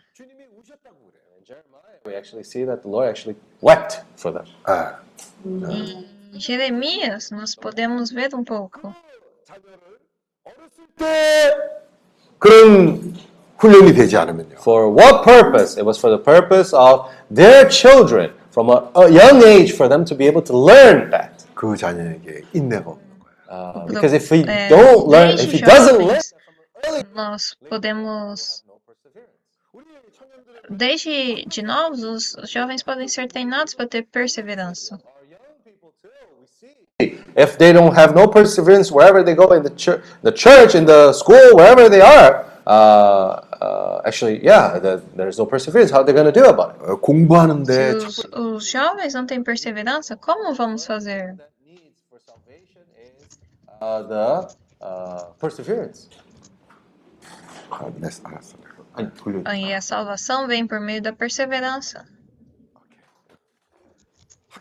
We 2.06 2.16
actually 2.16 2.44
see 2.44 2.66
that 2.66 2.82
the 2.82 2.88
Lord 2.90 3.10
actually 3.10 3.38
wept 3.62 4.02
for 4.18 4.32
them. 4.34 4.46
아, 4.66 5.00
Em 5.46 6.08
Jeremias, 6.34 7.32
nós 7.32 7.56
podemos 7.56 8.12
ver 8.12 8.34
um 8.36 8.44
pouco. 8.44 8.94
그런 12.38 13.16
훈련이 13.58 13.94
되지 13.94 14.18
않으면요. 14.18 14.56
For 14.60 14.88
what 14.90 15.24
purpose? 15.24 15.78
It 15.78 15.86
was 15.86 16.00
for 16.00 16.10
the 16.10 16.24
purpose 16.24 16.74
of 16.74 17.12
their 17.34 17.68
children 17.70 18.32
from 18.52 18.70
a, 18.70 18.90
a 18.96 19.10
young 19.10 19.44
age 19.44 19.74
for 19.74 19.90
them 19.90 20.06
to 20.06 20.16
be 20.16 20.26
able 20.28 20.42
to 20.44 20.54
learn 20.54 21.10
that. 21.12 21.46
그 21.54 21.76
자녀에게 21.76 22.44
인내가 22.54 22.92
없는 22.92 23.10
Uh, 23.50 23.84
because 23.88 24.14
if 24.14 24.30
we 24.30 24.44
É, 24.44 24.70
don't 24.70 25.08
learn, 25.08 25.36
desde 25.36 25.48
if 25.48 25.52
he 25.52 25.60
doesn't 25.60 25.98
learn, 25.98 26.22
jovens, 26.86 27.04
nós 27.16 27.56
podemos. 27.68 28.64
Desde 30.70 31.46
de 31.48 31.64
novos, 31.64 32.36
os 32.36 32.48
jovens 32.48 32.84
podem 32.84 33.08
ser 33.08 33.28
treinados 33.28 33.74
para 33.74 33.88
ter 33.88 34.04
perseverança. 34.04 35.02
if 37.00 37.58
they 37.58 37.72
don't 37.72 37.96
have 37.96 38.14
no 38.14 38.28
perseverance 38.28 38.92
wherever 38.92 39.24
they 39.24 39.34
go 39.34 39.54
in 39.54 39.64
the 39.64 39.70
church, 39.72 40.04
the 40.22 40.32
church, 40.32 40.76
in 40.76 40.86
the 40.86 41.14
school, 41.14 41.56
wherever 41.56 41.88
they 41.90 42.02
are, 42.02 42.46
uh, 42.68 42.70
uh, 42.70 44.02
actually, 44.06 44.44
yeah, 44.44 44.78
the, 44.80 45.02
there's 45.16 45.38
no 45.38 45.46
perseverance. 45.46 45.92
How 45.92 46.02
are 46.02 46.04
they 46.04 46.14
going 46.14 46.32
to 46.32 46.32
do 46.32 46.46
about 46.46 46.76
it? 46.76 46.82
어, 46.82 47.00
공부하는데 47.00 48.00
Se 48.00 48.06
os, 48.06 48.18
os 48.34 48.70
jovens 48.70 49.14
não 49.14 49.26
têm 49.26 49.42
perseverança, 49.44 50.18
como 50.18 50.54
vamos 50.54 50.86
fazer? 50.86 51.36
Uh, 53.82 54.04
the 54.04 54.48
uh, 54.82 55.34
perseverance. 55.40 56.10
아, 57.72 57.90
네, 57.98 58.10
알았어. 58.24 58.58
아니 58.94 59.10
돌려. 59.12 59.42
Aí 59.46 59.74
a 59.74 59.82
salvação 59.82 60.48
vem 60.48 60.68
por 60.68 60.80
meio 60.80 61.02
da 61.02 61.14
perseverança. 61.14 62.06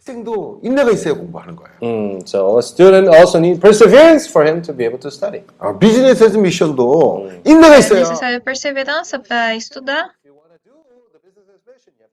학생도 0.02 0.60
인내가 0.62 0.90
있어야 0.90 1.15
공부하는 1.15 1.56
거예요. 1.56 1.78
Mm, 1.82 2.20
so 2.27 2.59
a 2.59 2.62
student 2.62 3.09
also 3.09 3.39
needs 3.39 3.59
perseverance 3.60 4.28
for 4.28 4.44
him 4.47 4.60
to 4.62 4.73
be 4.74 4.85
able 4.85 4.98
to 5.01 5.09
study. 5.09 5.43
아, 5.59 5.77
비즈니스 5.78 6.24
에즈 6.24 6.36
미션도 6.36 7.31
인내가 7.47 7.77
É 7.77 7.78
있어요. 7.78 8.01
necessário 8.01 8.40
perseverança 8.43 9.19
para 9.19 9.55
estudar. 9.55 10.10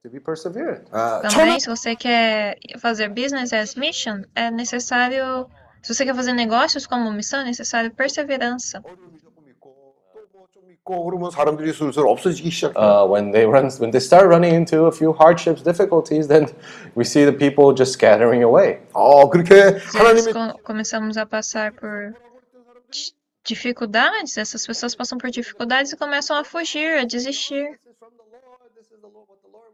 To 0.02 0.10
be 0.10 0.20
perseverant. 0.20 0.84
아, 0.92 1.20
Também, 1.28 1.58
se 1.58 1.68
você 1.68 1.96
quer 1.96 2.56
fazer 2.78 3.08
business 3.08 3.52
as 3.52 3.74
mission, 3.74 4.22
é 4.36 4.50
necessário. 4.52 5.48
Se 5.82 5.92
você 5.94 6.04
quer 6.04 6.14
fazer 6.14 6.32
negócios 6.32 6.86
como 6.86 7.10
missão, 7.12 7.40
é 7.40 7.44
necessário 7.44 7.90
perseverança. 7.90 8.82
있고 10.80 11.04
그러면 11.04 11.30
사람들이 11.30 11.72
슬슬 11.72 12.06
없어지기 12.06 12.50
시작해요. 12.50 12.78
Uh, 12.78 13.04
when 13.10 13.32
they 13.32 13.44
run, 13.46 13.68
when 13.80 13.90
they 13.90 14.00
start 14.00 14.26
running 14.28 14.54
into 14.54 14.86
a 14.86 14.92
few 14.92 15.12
hardships, 15.12 15.62
difficulties, 15.62 16.28
then 16.28 16.46
we 16.96 17.04
see 17.04 17.24
the 17.24 17.32
people 17.32 17.74
just 17.74 17.92
scattering 17.94 18.42
away. 18.42 18.78
어, 18.92 19.28
그렇게 19.28 19.78
Se 19.80 19.98
하나님의 19.98 20.22
eles 20.22 20.32
co- 20.32 20.58
começamos 20.62 21.16
a 21.16 21.26
passar 21.26 21.72
por 21.72 22.14
di- 22.90 23.12
dificuldades, 23.44 24.36
essas 24.38 24.66
pessoas 24.66 24.94
passam 24.94 25.18
por 25.18 25.30
dificuldades 25.30 25.92
e 25.92 25.96
começam 25.96 26.36
a 26.36 26.44
fugir, 26.44 26.98
a 26.98 27.04
desistir. 27.04 27.78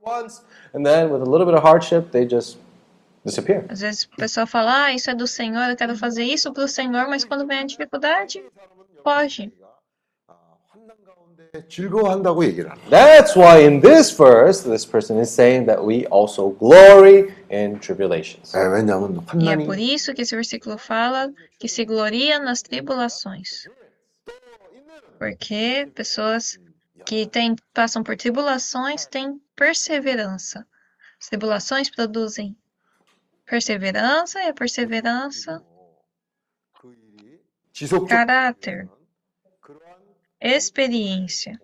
Once, 0.04 0.42
and 0.74 0.84
then 0.84 1.10
with 1.12 1.22
a 1.22 1.30
little 1.30 1.46
bit 1.46 1.54
of 1.54 1.62
hardship, 1.62 2.10
they 2.10 2.26
just 2.26 2.58
disappear. 3.24 3.64
Às 3.68 3.80
vezes 3.80 4.04
o 4.12 4.16
pessoal 4.16 4.46
fala, 4.48 4.86
ah, 4.86 4.92
isso 4.92 5.08
é 5.10 5.14
do 5.14 5.28
Senhor, 5.28 5.70
eu 5.70 5.76
quero 5.76 5.96
fazer 5.96 6.24
isso 6.24 6.52
pro 6.52 6.66
Senhor, 6.66 7.06
mas 7.08 7.24
quando 7.24 7.46
vem 7.46 7.60
a 7.60 7.64
dificuldade, 7.64 8.42
foge. 9.04 9.52
즐거워한다고 11.68 12.44
얘기를 12.46 12.70
하는 12.70 12.82
That's 12.88 13.36
why 13.36 13.60
in 13.60 13.80
this 13.82 14.10
verse, 14.10 14.62
this 14.64 14.86
person 14.88 15.20
is 15.20 15.30
saying 15.30 15.66
that 15.66 15.84
we 15.84 16.06
also 16.06 16.50
glory 16.58 17.34
in 17.50 17.78
tribulations. 17.80 18.52
거예요. 18.52 18.68
네, 18.68 18.74
왜냐하면 18.80 19.16
E 19.34 19.48
é 19.48 19.56
환난이 19.56 19.66
por 19.66 19.78
isso 19.78 20.14
que 20.14 20.22
esse 20.22 20.34
versículo 20.34 20.78
fala 20.78 21.30
que 21.58 21.68
se 21.68 21.84
gloria 21.84 22.38
nas 22.38 22.62
tribulações. 22.62 23.68
Porque 25.18 25.90
pessoas 25.94 26.58
que 27.04 27.26
têm, 27.26 27.54
passam 27.74 28.02
por 28.02 28.16
tribulações 28.16 29.04
têm 29.06 29.38
perseverança. 29.54 30.66
As 31.20 31.28
tribulações 31.28 31.90
produzem 31.90 32.56
perseverança 33.44 34.40
e 34.42 34.48
a 34.48 34.54
perseverança, 34.54 35.62
지속적 37.72 38.08
caráter, 38.08 38.88
experiência. 40.40 41.58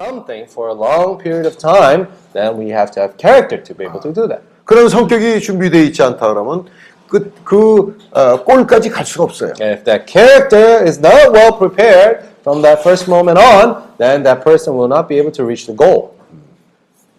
Something 0.00 0.46
for 0.48 0.68
a 0.68 0.74
long 0.74 1.18
period 1.18 1.46
of 1.46 1.56
time, 1.58 2.08
then 2.32 2.56
we 2.56 2.70
have 2.70 2.90
to 2.92 3.00
have 3.00 3.16
character 3.16 3.62
to 3.62 3.74
be 3.74 3.84
able 3.84 4.00
to 4.00 4.12
do 4.12 4.26
that. 4.26 4.42
그런 4.64 4.88
성격이 4.88 5.40
준비되어 5.40 5.82
있지 5.82 6.02
않다 6.02 6.28
그러면 6.28 6.66
그, 7.08 7.32
그 7.44 7.98
어, 8.10 8.42
골까지 8.42 8.90
갈 8.90 9.04
수가 9.04 9.24
없어요. 9.24 9.52
And 9.60 9.78
if 9.78 9.84
that 9.84 10.10
character 10.10 10.82
is 10.82 10.98
not 10.98 11.30
well 11.30 11.52
prepared 11.56 12.24
from 12.42 12.62
that 12.62 12.82
first 12.82 13.08
moment 13.08 13.38
on, 13.38 13.84
then 13.98 14.22
that 14.24 14.42
person 14.42 14.74
will 14.74 14.88
not 14.88 15.08
be 15.08 15.18
able 15.18 15.32
to 15.32 15.44
reach 15.44 15.66
the 15.66 15.76
goal. 15.76 16.16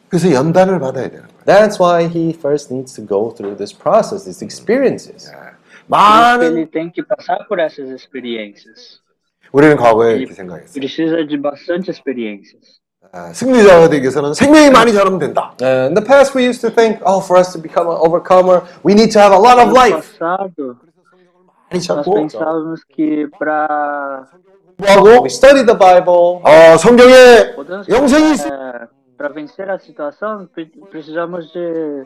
그래서 0.10 0.32
연단을 0.32 0.80
받아야 0.80 1.10
되는 1.10 1.26
거예요. 1.26 1.34
That's 1.46 1.80
why 1.80 2.08
he 2.08 2.34
first 2.34 2.74
needs 2.74 2.94
to 2.96 3.06
go 3.06 3.32
through 3.32 3.58
this 3.58 3.74
process, 3.74 4.26
these 4.26 4.44
experiences. 4.44 5.32
많은 5.88 6.58
Ele 6.58 6.66
tem 6.66 6.90
que 6.90 7.04
passar 7.04 7.48
por 7.48 7.60
essas 7.60 7.90
experiências. 7.90 9.02
우리는 9.53 9.77
과거에 9.77 10.17
이렇게 10.17 10.35
생각했어요. 10.35 10.73
precisa 10.75 11.27
de 11.27 11.37
bastante 11.41 11.91
experiências. 11.91 12.81
아, 13.13 13.33
승리자가 13.33 13.89
되기 13.89 14.03
위해서는 14.03 14.35
생명이 14.35 14.71
많이 14.71 14.93
자라면 14.93 15.19
된다. 15.19 15.55
Uh, 15.63 15.89
in 15.89 15.95
the 15.95 16.05
past, 16.05 16.37
we 16.37 16.45
used 16.45 16.61
to 16.61 16.69
think, 16.69 17.01
oh, 17.07 17.21
for 17.25 17.39
us 17.41 17.53
to 17.53 17.61
become 17.63 17.89
an 17.89 17.97
overcomer, 17.97 18.61
we 18.85 18.93
need 18.93 19.11
to 19.11 19.19
have 19.21 19.33
a 19.33 19.39
lot 19.39 19.57
of 19.59 19.69
No 19.73 19.75
life. 19.75 20.19
passado, 20.19 20.77
많이 21.71 21.81
nós 21.81 21.87
찾고 21.87 22.15
pensávamos 22.15 22.85
que 22.85 23.27
para 23.39 24.27
공부하고 24.77 25.23
We 25.25 25.31
studied 25.31 25.65
the 25.67 25.79
Bible. 25.79 26.43
어, 26.45 26.77
성경에 26.77 27.55
영생이 27.89 28.33
있- 28.35 28.45
para 29.17 29.33
vencer 29.35 29.71
a 29.71 29.79
situação 29.79 30.47
pre- 30.55 30.71
precisamos 30.91 31.51
de 31.53 32.05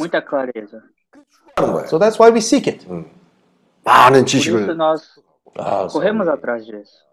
muita 0.00 0.24
clareza. 0.24 0.80
하는 1.56 1.72
거예요. 1.74 1.86
So 1.86 1.98
that's 1.98 2.16
why 2.18 2.30
we 2.32 2.40
seek 2.40 2.66
it. 2.66 2.86
많은 3.84 4.24
Por 4.24 4.24
isso 4.24 4.38
지식을. 4.40 4.74
nós 4.76 5.04
Ah, 5.20 5.29
corremos 5.91 6.27
atrás 6.27 6.65
disso. 6.65 7.03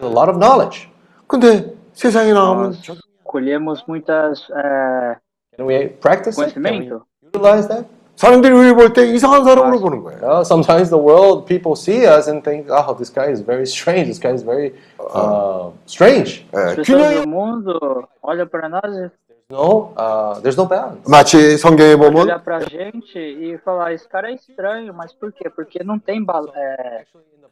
a 0.00 0.06
lot 0.06 0.28
of 0.30 0.38
knowledge. 0.38 0.88
근데 1.26 1.74
세상에 1.92 2.32
나오면 2.32 2.70
Nós 2.88 3.00
colhemos 3.24 3.84
muitas 3.86 4.48
é, 4.50 5.16
Can 5.56 5.66
we 5.66 5.88
practice 6.00 6.38
it? 6.40 6.54
Can 6.54 6.62
we 6.62 6.70
conhecimento. 6.70 7.04
utilize 7.22 7.68
that? 7.68 7.86
사람들이 8.16 8.52
우리 8.52 8.72
볼 8.74 8.92
때 8.92 9.06
이상한 9.06 9.44
사람으로 9.44 9.78
보는 9.78 10.02
거예요. 10.02 10.18
Uh, 10.22 10.40
sometimes 10.42 10.90
the 10.90 10.98
world 10.98 11.46
people 11.46 11.76
see 11.76 12.04
us 12.06 12.28
and 12.28 12.42
think, 12.42 12.66
oh, 12.70 12.94
this 12.96 13.10
guy 13.12 13.30
is 13.30 13.40
very 13.44 13.62
strange. 13.66 14.08
This 14.08 14.18
guy 14.18 14.34
is 14.34 14.42
very 14.42 14.74
uh, 14.98 15.70
strange. 15.86 16.46
As 16.52 16.72
예, 16.72 16.82
pessoas 16.82 16.86
균형이 16.86 17.22
do 17.22 17.28
mundo 17.28 18.08
olham 18.22 18.48
para 18.48 18.68
nós 18.68 18.82
e 18.82 19.10
No, 19.50 19.94
uh, 19.96 20.40
there's 20.42 20.56
no 20.58 20.66
balance. 20.66 21.08
마치 21.08 21.56
성경에 21.56 21.94
olhar 21.94 22.10
보면 22.10 22.42
pra 22.44 22.60
gente 22.60 23.16
e 23.18 23.56
falar, 23.64 23.92
esse 23.94 24.06
cara 24.08 24.30
é 24.30 24.34
estranho, 24.34 24.92
mas 24.92 25.14
por 25.14 25.32
quê? 25.32 25.48
Porque 25.48 25.82
não 25.84 25.98
tem 25.98 26.22
ba 26.22 26.42
é, 26.54 27.04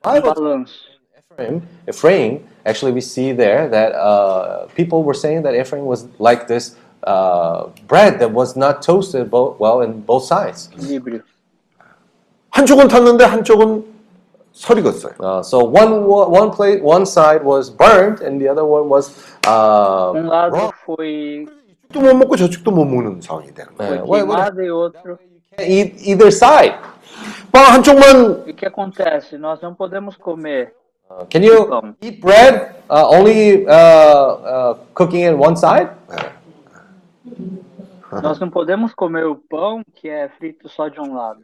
Bible- 0.03 0.35
balanço. 0.35 0.73
Ephraim, 1.36 1.62
Ephraim, 1.89 2.44
actually, 2.65 2.93
we 2.93 3.01
see 3.03 3.32
there 3.32 3.69
that 3.69 3.93
uh, 3.94 4.66
people 4.74 5.03
were 5.05 5.12
saying 5.15 5.43
that 5.43 5.55
Ephraim 5.55 5.85
was 5.85 6.07
like 6.19 6.47
this 6.48 6.77
uh, 7.05 7.66
bread 7.86 8.19
that 8.20 8.32
was 8.32 8.57
not 8.57 8.81
toasted 8.81 9.31
bo- 9.31 9.55
well 9.59 9.82
in 9.82 10.01
both 10.01 10.24
sides. 10.24 10.70
Equilíbrio. 10.73 11.20
한쪽은 12.53 12.89
탔는데 12.89 13.24
한쪽은 13.24 13.85
설이 14.55 14.81
걷어요. 14.82 15.12
Uh, 15.20 15.43
so 15.43 15.59
one 15.62 16.07
wa- 16.09 16.27
one 16.28 16.51
plate, 16.51 16.82
one 16.82 17.05
side 17.05 17.44
was 17.44 17.69
burned, 17.69 18.23
and 18.23 18.40
the 18.40 18.48
other 18.48 18.65
one 18.65 18.89
was 18.89 19.12
uh, 19.47 20.12
Um 20.16 20.27
lado 20.28 20.57
raw. 20.57 20.70
foi, 20.86 21.44
이쪽도 21.93 22.01
못 22.01 22.15
먹고 22.16 22.36
저쪽도 22.36 22.70
못 22.70 22.85
먹는 22.86 23.20
상황이 23.20 23.53
되는 23.53 23.74
거예요. 23.77 24.07
foi 24.07 24.24
Uh, 24.24 25.40
what- 25.51 25.51
what- 25.51 25.51
queimado 25.51 25.51
e 25.51 25.51
outro. 25.51 25.57
can't 25.57 25.69
eat 25.69 26.09
either 26.09 26.31
side. 26.32 26.74
빵 27.53 27.65
한쪽만 27.73 28.47
E 28.47 28.51
o 28.51 28.55
que 28.55 28.66
acontece? 28.66 29.36
Nós 29.39 29.61
não 29.61 29.74
podemos 29.74 30.16
comer 30.16 30.73
Uh, 31.09 31.24
can 31.31 31.39
you 31.40 31.66
pão. 31.69 31.94
eat 32.03 32.20
bread 32.20 32.74
uh, 32.90 33.07
only 33.15 33.65
uh, 33.65 34.73
uh, 34.73 34.74
cooking 34.94 35.23
in 35.24 35.35
one 35.35 35.57
side? 35.57 35.90
Nós 38.23 38.39
não 38.39 38.48
podemos 38.51 38.94
comer 38.94 39.24
o 39.27 39.36
pão 39.36 39.82
que 39.94 40.09
é 40.09 40.28
frito 40.39 40.69
só 40.69 40.89
de 40.89 41.01
um 41.01 41.15
lado. 41.15 41.40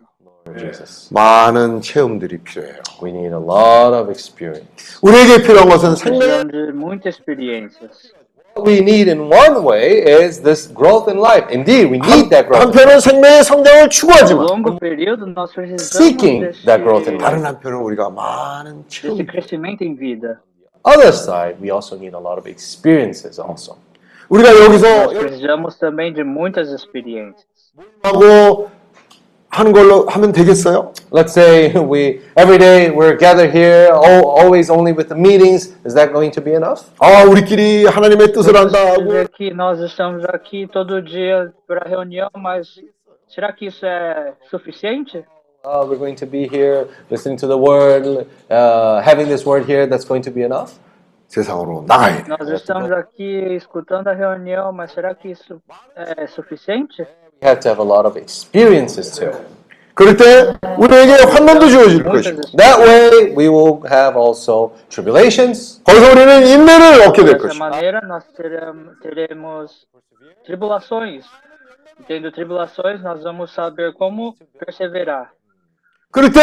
Jesus. 0.56 1.08
많은 1.12 1.80
체험들이 1.80 2.38
필요해요. 2.38 2.82
We 3.00 3.12
need 3.12 3.32
a 3.32 3.38
lot 3.38 3.94
of 3.94 4.10
experience. 4.10 4.98
우리에게 5.00 5.42
필요한 5.42 5.68
것은 5.68 5.94
생명 5.96 6.18
Precisamos 6.48 6.52
de 6.52 6.72
muitas 6.72 7.14
experiências. 7.16 8.12
What 8.56 8.66
we 8.66 8.80
need 8.80 9.08
in 9.08 9.30
one 9.30 9.64
way 9.64 10.04
is 10.04 10.42
this 10.42 10.68
growth 10.68 11.08
in 11.08 11.16
life. 11.16 11.48
Indeed, 11.50 11.88
we 11.90 11.98
need 11.98 12.28
that 12.30 12.46
growth. 12.46 12.60
한편은 12.60 13.00
생명의 13.00 13.44
성장을 13.44 13.82
No 13.84 13.88
추구하지만 13.88 14.46
longo 14.46 14.78
período, 14.78 15.24
nós 15.24 15.52
precisamos 15.54 15.96
Seeking 15.96 16.44
desse, 16.44 16.64
that 16.66 16.82
growth 16.84 17.08
in 17.08 17.16
다른 17.16 17.44
한편은 17.46 17.78
우리가 17.80 18.10
많은 18.10 18.84
desse 18.84 19.00
체험 19.02 19.26
crescimento 19.26 19.84
em 19.84 19.96
vida. 19.96 20.40
Other 20.84 21.12
side, 21.12 21.56
we 21.62 21.70
also 21.70 21.96
need 21.96 22.12
a 22.14 22.20
lot 22.20 22.36
of 22.38 22.46
experiences 22.46 23.40
also. 23.40 23.78
우리가 24.28 24.50
여기서 24.52 24.86
Nós 25.06 25.18
precisamos 25.18 25.78
também 25.78 26.12
de 26.12 26.22
muitas 26.22 26.68
experiências. 26.72 27.46
하고 28.02 28.70
하는 29.48 29.72
걸로 29.72 30.06
하면 30.06 30.32
되겠어요? 30.32 30.92
Let's 31.12 31.32
say 31.32 31.74
we 31.76 32.20
every 32.36 32.58
day 32.58 32.90
we're 32.90 33.18
gathered 33.18 33.52
here, 33.54 33.92
al- 33.92 34.24
always 34.26 34.70
only 34.70 34.92
with 34.92 35.08
the 35.08 35.18
meetings. 35.18 35.76
Is 35.84 35.94
that 35.94 36.12
going 36.12 36.32
to 36.32 36.40
be 36.42 36.52
enough? 36.52 36.88
아 37.00 37.24
우리끼리 37.24 37.84
하나님의 37.84 38.32
뜻을 38.32 38.56
한다 38.56 38.78
하고 38.92 39.04
Dizer 39.12 39.28
que 39.28 39.50
nós 39.52 39.78
estamos 39.80 40.24
aqui 40.24 40.66
todo 40.72 41.02
dia 41.02 41.52
para 41.68 41.86
reunião, 41.86 42.30
mas 42.34 42.80
será 43.28 43.52
que 43.52 43.66
isso 43.66 43.84
é 43.84 44.32
suficiente? 44.50 45.24
Uh, 45.64 45.84
we're 45.86 45.98
going 45.98 46.16
to 46.16 46.26
be 46.26 46.48
here 46.48 46.88
listening 47.08 47.36
to 47.38 47.46
the 47.46 47.56
word, 47.56 48.26
uh, 48.50 49.00
having 49.00 49.28
this 49.28 49.46
word 49.46 49.64
here. 49.64 49.86
That's 49.86 50.04
going 50.04 50.22
to 50.22 50.30
be 50.32 50.42
enough? 50.42 50.80
세상으로 51.28 51.84
나가야 51.86 52.24
돼. 52.24 52.28
Nós 52.28 52.48
estamos 52.48 52.90
aqui 52.90 53.54
escutando 53.54 54.08
a 54.08 54.12
reunião, 54.12 54.72
mas 54.72 54.92
será 54.92 55.14
que 55.14 55.30
isso 55.30 55.62
é 55.94 56.26
suficiente? 56.26 57.06
We 57.42 57.48
have 57.48 57.60
to 57.60 57.68
have 57.70 57.80
a 57.80 57.84
lot 57.84 58.06
of 58.06 58.16
experiences 58.16 59.10
too. 59.18 59.32
그럴 59.94 60.16
때 60.16 60.54
우리에게 60.78 61.12
환난도 61.24 61.68
주어질 61.68 62.02
것이고 62.04 62.40
That 62.56 62.80
way, 62.80 63.34
we 63.36 63.48
will 63.48 63.82
have 63.90 64.16
also 64.16 64.72
tribulations. 64.88 65.82
거기서 65.84 66.12
우리는 66.12 66.46
인내를 66.46 67.02
얻게 67.08 67.24
될 67.24 67.36
Dessa 67.36 67.48
것이고 67.48 67.58
maneira, 67.58 68.00
nós 68.06 68.24
teremos, 68.36 68.96
teremos 69.02 69.86
tribulações. 70.46 71.24
E 72.00 72.04
Tendo 72.08 72.32
tribulações, 72.32 73.02
nós 73.02 73.22
vamos 73.22 73.52
saber 73.52 73.92
como 73.92 74.34
perseverar. 74.58 75.30
그럴 76.10 76.30
때 76.32 76.40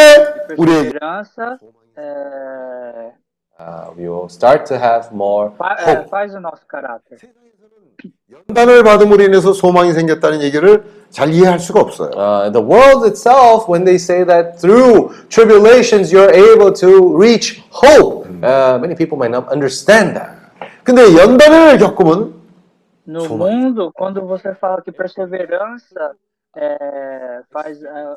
우리에게 0.57 0.91
Perseverança 0.99 1.57
é, 1.97 3.11
Uh, 3.59 3.91
we 3.97 4.07
will 4.07 4.29
start 4.29 4.65
to 4.65 4.75
have 4.75 5.11
more 5.13 5.51
fa- 5.57 5.75
é, 5.79 5.83
hope. 5.99 6.09
faz 6.09 6.33
o 6.33 6.39
nosso 6.39 6.65
caráter. 6.65 7.17
연단을 8.48 8.82
받음으로 8.82 9.22
인해서 9.22 9.52
소망이 9.52 9.92
생겼다는 9.92 10.42
얘기를 10.42 10.84
잘 11.10 11.32
이해할 11.32 11.58
수가 11.60 11.80
없어요. 11.80 12.10
Uh, 12.14 12.50
the 12.52 12.60
world 12.64 13.06
itself, 13.06 13.68
when 13.68 13.84
they 13.84 13.96
say 13.96 14.24
that 14.24 14.58
through 14.60 15.14
tribulations 15.28 16.12
you're 16.12 16.32
able 16.32 16.72
to 16.72 17.16
reach 17.16 17.62
hope, 17.70 18.26
uh, 18.42 18.78
many 18.80 18.94
people 18.94 19.16
might 19.16 19.30
not 19.30 19.46
understand 19.52 20.16
that. 20.16 20.34
근데 20.82 21.02
연단을 21.16 21.78
겪으면 21.78 22.42
No 23.06 23.24
mundo, 23.28 23.92
quando 23.94 24.22
você 24.26 24.54
fala 24.54 24.80
que 24.82 24.90
perseverança 24.90 26.12
é, 26.56 27.40
faz 27.52 27.82
é, 27.82 28.16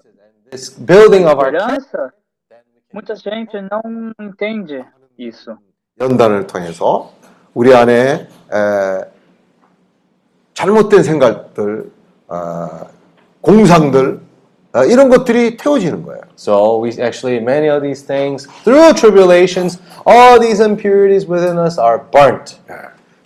This 0.49 0.70
building 0.80 1.26
of 1.26 1.36
our 1.38 1.52
perseverança, 1.52 2.14
muita 2.94 3.16
gente 3.16 3.58
não 3.70 4.14
entende 4.20 4.84
isso. 5.20 5.58
연단을 5.99 6.48
통해서 6.48 7.12
우리 7.54 7.74
안에 7.74 8.28
에, 8.49 9.16
잘못된 10.58 11.04
생각들, 11.04 11.92
아, 12.28 12.88
공상들 13.42 14.20
아, 14.74 14.84
이런 14.86 15.08
것들이 15.10 15.56
태워지는 15.56 16.02
거예요. 16.04 16.22
So 16.36 16.82
we 16.84 16.90
actually 17.00 17.38
many 17.40 17.70
of 17.70 17.84
these 17.84 18.06
things 18.06 18.48
through 18.64 18.94
tribulations, 18.96 19.80
all 20.06 20.40
these 20.40 20.60
impurities 20.60 21.30
within 21.30 21.60
us 21.60 21.80
are 21.80 22.02
burnt. 22.12 22.58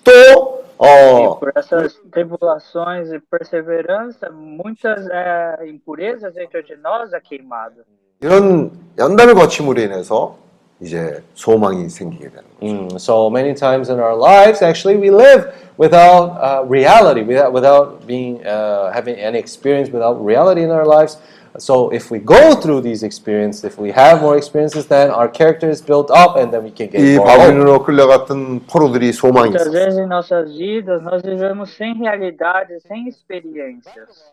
또 0.03 0.62
어, 0.78 1.40
Por 1.40 1.53
essas 1.56 1.95
tribulações 2.12 3.14
e 3.14 3.20
perseverança, 3.20 4.30
muitas 4.30 5.08
é, 5.10 5.68
impurezas 5.68 6.34
dentro 6.34 6.62
de 6.64 6.76
nós 6.78 7.14
é 7.14 7.20
queimado. 7.22 7.84
이런 8.20 8.72
연단을 8.99 9.36
거침으로 9.36 9.80
인해서 9.80 10.38
이제 10.81 11.23
소망이 11.35 11.89
생기게 11.89 12.28
되는 12.28 12.44
거예요. 12.60 12.89
Mm, 12.90 12.98
so 12.98 13.31
many 13.31 13.55
times 13.55 13.89
in 13.89 13.98
our 13.98 14.14
lives, 14.14 14.60
actually, 14.62 14.97
we 15.01 15.10
live 15.10 15.48
without 15.78 16.36
uh, 16.36 16.64
reality, 16.68 17.23
without, 17.23 17.52
without 17.52 18.06
being 18.06 18.44
uh, 18.47 18.93
having 18.93 19.16
any 19.16 19.39
experience, 19.39 19.90
without 19.90 20.20
reality 20.23 20.62
in 20.62 20.70
our 20.70 20.85
lives. 20.85 21.16
So 21.59 21.89
if 21.89 22.10
we 22.10 22.18
go 22.18 22.55
through 22.55 22.82
these 22.82 23.02
experiences, 23.02 23.64
if 23.64 23.78
we 23.78 23.90
have 23.90 24.20
more 24.20 24.36
experiences, 24.36 24.85
then 24.86 25.09
our 25.10 25.27
character 25.27 25.70
is 25.70 25.81
built 25.81 26.10
up, 26.10 26.36
and 26.36 26.52
then 26.52 26.62
we 26.62 26.70
can 26.70 26.89
get 26.93 27.01
이 27.01 27.16
more 27.16 27.24
hope. 27.24 27.40
바빌론으로 27.40 27.82
끌려갔던 27.82 28.66
포로들이 28.68 29.12
소망이 29.14 29.48
Muitas 29.56 29.68
있었어요. 29.68 29.73
vezes 29.73 29.98
em 29.98 30.06
nossas 30.06 30.52
vidas 30.52 31.02
nós 31.02 31.23
vivemos 31.23 31.70
sem 31.74 31.94
realidade, 31.97 32.78
sem 32.86 33.09
experiências. 33.09 34.28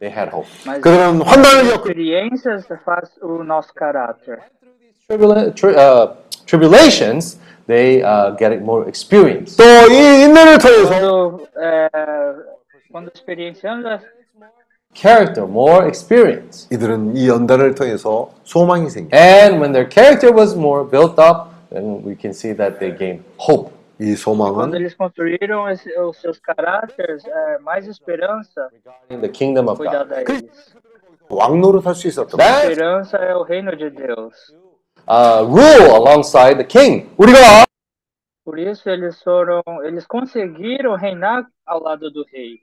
They 0.00 0.10
had 0.10 0.34
hope. 0.34 0.48
Mas 0.66 0.80
그들은 0.80 1.22
환난을 1.22 1.46
as 1.46 1.70
겪고 1.78 1.88
experiências 1.90 2.66
faz 2.84 3.08
o 3.22 3.44
nosso 3.44 3.72
caráter. 3.72 4.40
Tribula- 5.08 5.54
tri- 5.54 5.74
uh, 5.76 6.14
tribulations, 6.46 7.38
they 7.66 8.02
uh, 8.02 8.34
get 8.38 8.52
more 8.62 8.86
experience. 8.88 9.56
또 9.56 9.64
이 9.90 10.24
인내를 10.24 10.58
통해서 10.58 10.88
Quando, 10.90 11.46
é, 11.60 11.88
quando 12.90 13.10
experienciamos 13.14 13.84
as 13.86 14.00
Character, 14.94 15.44
more 15.48 15.86
experience. 15.88 16.68
이들은 16.70 17.16
이 17.16 17.28
연단을 17.28 17.74
통해서 17.74 18.30
소망이 18.44 18.88
생겨. 18.88 19.10
And 19.16 19.58
when 19.60 19.72
their 19.72 19.88
character 19.90 20.32
was 20.32 20.54
more 20.56 20.88
built 20.88 21.18
up, 21.20 21.50
then 21.70 22.00
we 22.06 22.14
can 22.14 22.30
see 22.32 22.54
that 22.56 22.78
they 22.78 22.96
gain 22.96 23.24
hope. 23.36 23.72
이 23.98 24.14
Quando 24.14 24.16
소망은 24.16 24.74
eles 24.74 24.94
construíram 24.96 25.68
esse- 25.68 25.90
os 25.98 26.16
seus 26.18 26.38
caráteres, 26.40 27.24
é, 27.26 27.58
mais 27.60 27.86
esperança 27.88 28.68
In 29.10 29.20
the 29.20 29.28
kingdom 29.28 29.66
of 29.68 29.76
foi 29.76 29.86
God. 29.86 30.06
dada 30.08 30.16
a 30.16 30.20
eles. 30.22 30.74
왕노릇 31.28 31.84
할 31.86 31.94
수 31.94 32.06
있었던 32.08 32.38
거예요. 32.38 32.38
That 32.38 32.70
Esperança 32.72 33.16
é 33.18 33.34
o 33.34 33.42
reino 33.42 33.74
de 33.76 33.90
Deus. 33.90 34.34
uh, 35.08 35.44
rule 35.46 35.94
alongside 35.96 36.56
the 36.56 36.64
king. 36.64 37.08
우리가 37.16 37.64
Por 38.44 38.58
isso 38.58 38.90
eles 38.90 39.22
foram, 39.22 39.62
eles 39.84 40.06
conseguiram 40.06 40.94
reinar 40.96 41.46
ao 41.64 41.82
lado 41.82 42.10
do 42.10 42.24
rei. 42.24 42.60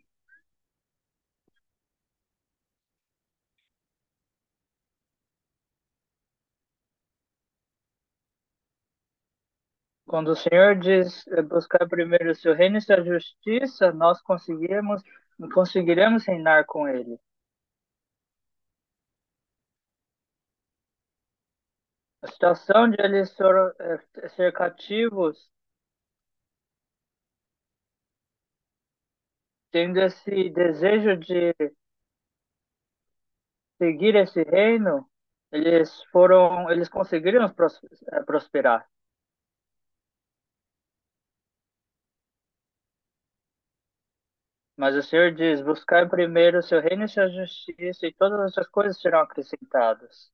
Quando 10.11 10.29
o 10.29 10.35
Senhor 10.35 10.75
diz 10.77 11.25
eh, 11.27 11.41
buscar 11.41 11.87
primeiro 11.87 12.31
o 12.31 12.35
seu 12.35 12.53
reino 12.53 12.77
e 12.77 12.81
sua 12.81 13.01
justiça, 13.01 13.91
nós 13.93 14.21
conseguiremos, 14.21 15.01
conseguiremos 15.53 16.25
reinar 16.25 16.65
com 16.65 16.87
ele. 16.87 17.17
A 22.20 22.26
situação 22.26 22.90
de 22.90 23.00
eles 23.00 23.34
foram, 23.34 23.72
eh, 23.80 24.28
ser 24.28 24.52
cativos, 24.52 25.50
tendo 29.70 30.00
esse 30.00 30.50
desejo 30.50 31.16
de 31.16 31.54
seguir 33.78 34.14
esse 34.16 34.42
reino, 34.42 35.08
eles 35.52 36.02
foram, 36.12 36.70
eles 36.70 36.88
conseguiram 36.88 37.46
eh, 37.46 38.22
prosperar. 38.24 38.86
Mas 44.74 44.94
o 44.96 45.02
Senhor 45.02 45.32
diz: 45.34 45.60
buscar 45.60 46.08
primeiro 46.08 46.60
o 46.60 46.62
seu 46.62 46.80
reino 46.80 47.04
e 47.04 47.08
sua 47.08 47.28
justiça, 47.28 48.06
e 48.06 48.14
todas 48.14 48.40
essas 48.52 48.66
coisas 48.68 48.98
serão 48.98 49.20
acrescentadas. 49.20 50.32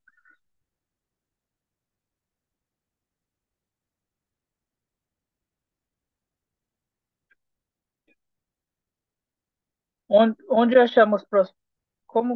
Onde, 10.20 10.36
onde 10.60 10.74
achamos 10.84 11.22
pros- 11.30 11.54
como 12.12 12.34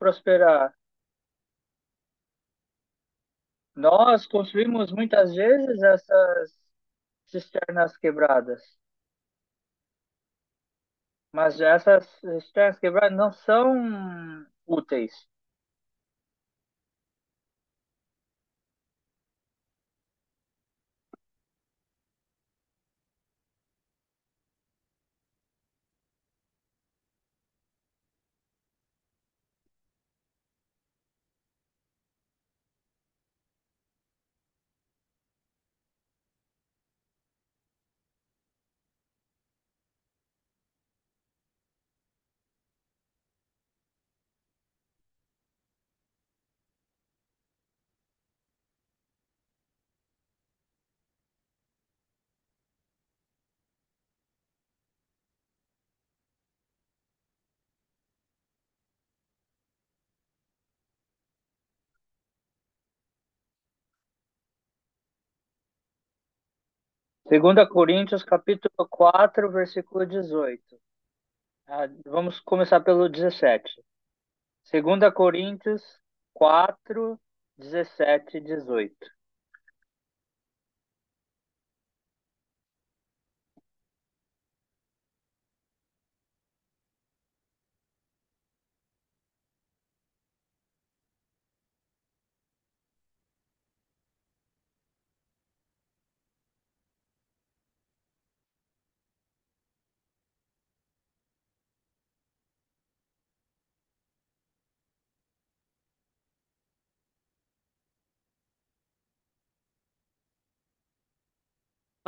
prosperar? 0.00 0.66
Nós 3.74 4.26
construímos 4.26 4.92
muitas 4.92 5.34
vezes 5.34 5.82
essas 5.82 6.52
cisternas 7.26 7.96
quebradas. 7.98 8.62
Mas 11.32 11.58
essas 11.60 12.06
cisternas 12.20 12.78
quebradas 12.78 13.16
não 13.16 13.32
são 13.32 13.74
úteis. 14.66 15.12
Segunda 67.28 67.68
Coríntios, 67.68 68.24
capítulo 68.24 68.88
4, 68.88 69.52
versículo 69.52 70.06
18. 70.06 70.80
Ah, 71.66 71.86
vamos 72.06 72.40
começar 72.40 72.80
pelo 72.80 73.06
17. 73.06 73.84
Segunda 74.62 75.12
Coríntios 75.12 76.00
4, 76.32 77.20
17 77.58 78.38
e 78.38 78.40
18. 78.40 78.96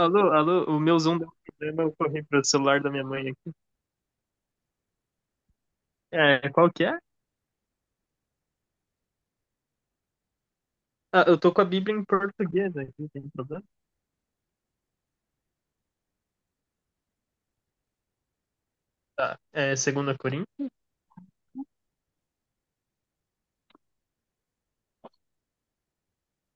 Alô, 0.03 0.33
alô, 0.33 0.65
o 0.77 0.81
meu 0.81 0.99
Zoom 0.99 1.19
deu 1.19 1.31
problema, 1.47 1.83
eu 1.85 1.95
corri 1.97 2.23
pro 2.25 2.45
celular 2.45 2.81
da 2.83 2.91
minha 2.91 3.05
mãe 3.05 3.29
aqui. 3.31 3.53
É, 6.13 6.49
qual 6.51 6.71
que 6.73 6.85
é? 6.85 6.99
Ah, 11.13 11.25
eu 11.29 11.39
tô 11.39 11.53
com 11.53 11.61
a 11.61 11.65
Bíblia 11.65 11.97
em 11.97 12.05
português 12.05 12.77
aqui, 12.77 13.09
tem 13.13 13.29
problema? 13.31 13.65
Tá, 19.17 19.39
é 19.53 19.75
2 19.77 20.17
Coríntios? 20.19 20.71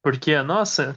Porque 0.03 0.35
a 0.37 0.45
nossa? 0.45 0.95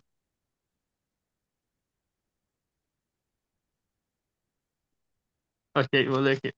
Ok, 5.77 5.93
vou 6.09 6.19
ler 6.19 6.37
aqui. 6.37 6.51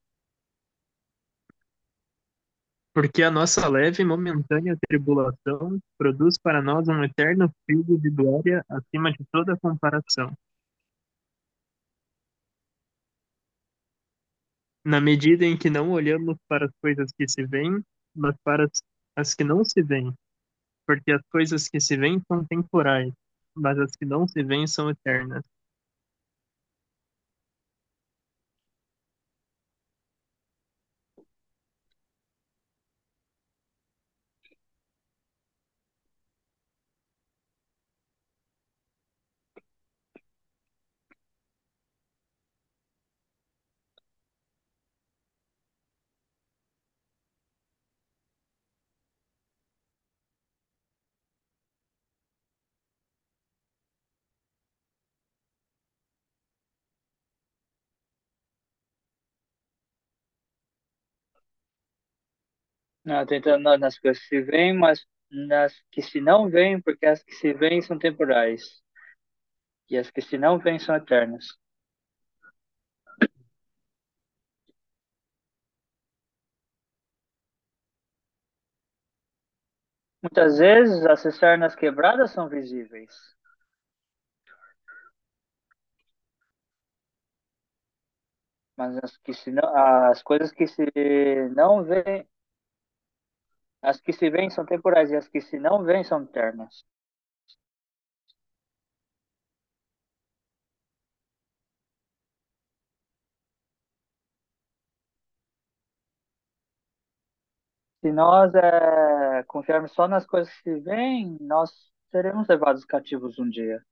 Porque 2.94 3.24
a 3.24 3.32
nossa 3.32 3.68
leve 3.68 4.04
e 4.04 4.06
momentânea 4.06 4.78
tribulação 4.88 5.80
produz 5.98 6.38
para 6.38 6.62
nós 6.62 6.88
um 6.88 7.04
eterno 7.04 7.52
filho 7.66 7.98
de 8.00 8.10
glória 8.10 8.64
acima 8.70 9.12
de 9.12 9.26
toda 9.32 9.58
comparação. 9.58 10.32
Na 14.86 15.02
medida 15.02 15.46
em 15.46 15.58
que 15.58 15.70
não 15.70 15.92
olhamos 15.92 16.38
para 16.48 16.66
as 16.66 16.72
coisas 16.82 17.12
que 17.18 17.28
se 17.28 17.46
veem, 17.46 17.84
mas 18.16 18.36
para 18.44 18.68
as 19.16 19.34
que 19.34 19.44
não 19.44 19.64
se 19.64 19.82
veem. 19.82 20.14
Porque 20.88 21.12
as 21.12 21.22
coisas 21.32 21.68
que 21.68 21.80
se 21.80 21.98
veem 21.98 22.22
são 22.28 22.46
temporais, 22.46 23.14
mas 23.56 23.80
as 23.80 23.96
que 23.96 24.06
não 24.06 24.28
se 24.28 24.44
veem 24.44 24.68
são 24.68 24.90
eternas. 24.90 25.44
Não, 63.10 63.26
tentando 63.26 63.64
na- 63.64 63.78
nas 63.78 64.00
coisas 64.00 64.22
que 64.24 64.30
se 64.30 64.42
veem, 64.42 64.74
mas 64.78 65.06
nas 65.32 65.74
que 65.92 66.02
se 66.02 66.22
não 66.22 66.50
veem, 66.50 66.82
porque 66.82 67.06
as 67.06 67.22
que 67.24 67.34
se 67.34 67.54
veem 67.54 67.82
são 67.82 67.98
temporais. 68.00 68.62
E 69.92 69.98
as 69.98 70.10
que 70.10 70.22
se 70.22 70.38
não 70.38 70.58
veem 70.58 70.80
são 70.80 70.96
eternas. 70.96 71.46
Muitas 80.24 80.58
vezes 80.60 81.06
as 81.06 81.20
cisternas 81.20 81.76
quebradas 81.76 82.32
são 82.32 82.48
visíveis. 82.48 83.12
Mas 88.78 88.98
as 89.04 89.18
que 89.18 89.34
se 89.34 89.52
não, 89.52 89.68
as 90.12 90.24
coisas 90.24 90.52
que 90.52 90.66
se 90.68 90.84
não 91.56 91.84
veem, 91.84 92.28
as 93.82 94.00
que 94.02 94.14
se 94.14 94.30
veem 94.30 94.50
são 94.50 94.66
temporais 94.66 95.12
e 95.12 95.16
as 95.18 95.28
que 95.28 95.42
se 95.42 95.60
não 95.60 95.84
veem 95.84 96.04
são 96.04 96.24
eternas. 96.24 96.86
Se 108.02 108.12
nós 108.12 108.54
é, 108.56 109.44
confiarmos 109.48 109.92
só 109.94 110.08
nas 110.08 110.26
coisas 110.26 110.54
que 110.54 110.64
se 110.64 110.80
veem, 110.82 111.38
nós 111.42 111.72
seremos 112.12 112.48
levados 112.48 112.86
cativos 112.86 113.38
um 113.40 113.50
dia. 113.50 113.84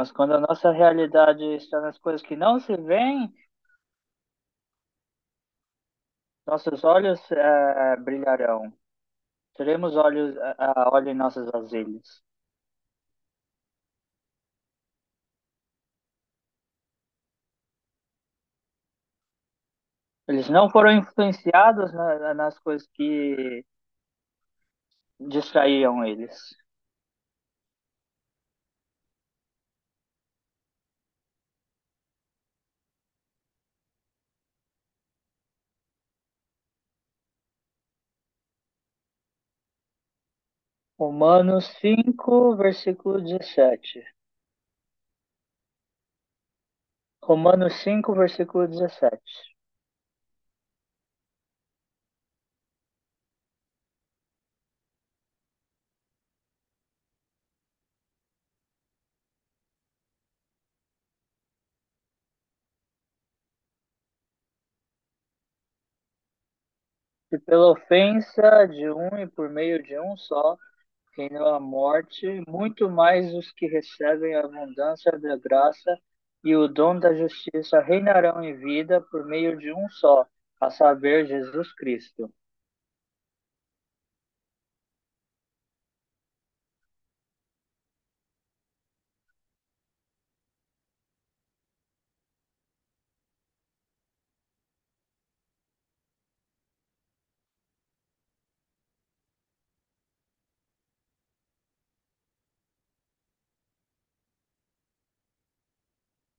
Mas 0.00 0.10
quando 0.10 0.32
a 0.32 0.40
nossa 0.40 0.70
realidade 0.72 1.44
está 1.56 1.78
nas 1.78 1.98
coisas 1.98 2.22
que 2.22 2.34
não 2.34 2.58
se 2.58 2.74
veem, 2.74 3.30
nossos 6.46 6.84
olhos 6.84 7.18
é, 7.32 7.96
brilharão. 7.96 8.70
Teremos 9.56 9.96
olhos, 9.96 10.36
é, 10.36 10.56
óleo 10.92 11.10
em 11.10 11.14
nossas 11.14 11.50
vasilhas. 11.50 12.22
Eles 20.26 20.48
não 20.48 20.70
foram 20.70 20.92
influenciados 20.92 21.92
na- 21.92 22.32
nas 22.32 22.58
coisas 22.58 22.88
que 22.94 23.62
distraíam 25.20 26.04
eles. 26.04 26.36
Romanos 41.00 41.64
5, 41.80 42.54
versículo 42.54 43.20
17. 43.20 44.04
Romanos 47.22 47.72
5, 47.82 48.12
versículo 48.14 48.68
17. 48.68 49.22
E 67.32 67.36
pela 67.38 67.72
ofensa 67.72 68.66
de 68.68 68.88
um 68.88 69.18
e 69.18 69.26
por 69.26 69.48
meio 69.50 69.82
de 69.82 69.98
um 69.98 70.16
só, 70.16 70.56
reinou 71.20 71.48
a 71.48 71.60
morte, 71.60 72.42
muito 72.48 72.88
mais 72.88 73.34
os 73.34 73.52
que 73.52 73.66
recebem 73.66 74.34
a 74.34 74.40
abundância 74.40 75.12
da 75.18 75.36
graça 75.36 75.98
e 76.42 76.56
o 76.56 76.66
dom 76.66 76.98
da 76.98 77.14
justiça 77.14 77.80
reinarão 77.80 78.42
em 78.42 78.54
vida 78.56 79.00
por 79.10 79.26
meio 79.26 79.58
de 79.58 79.72
um 79.72 79.88
só, 79.90 80.26
a 80.58 80.70
saber, 80.70 81.26
Jesus 81.26 81.72
Cristo. 81.74 82.32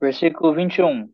Versículo 0.02 0.54
21. 0.54 1.10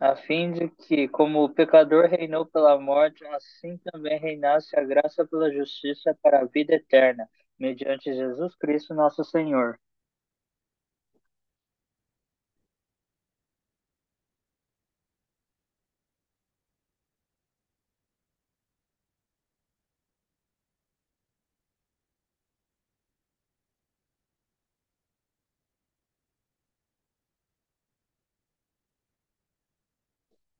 a 0.00 0.16
fim 0.16 0.52
de 0.52 0.68
que, 0.70 1.06
como 1.08 1.44
o 1.44 1.52
pecador 1.52 2.06
reinou 2.08 2.46
pela 2.46 2.78
morte, 2.80 3.24
assim 3.26 3.76
também 3.78 4.18
reinasse 4.18 4.74
a 4.78 4.82
graça 4.82 5.26
pela 5.26 5.52
justiça 5.52 6.16
para 6.22 6.40
a 6.40 6.44
vida 6.46 6.74
eterna, 6.74 7.28
mediante 7.58 8.12
Jesus 8.14 8.54
Cristo, 8.56 8.94
nosso 8.94 9.22
Senhor. 9.24 9.78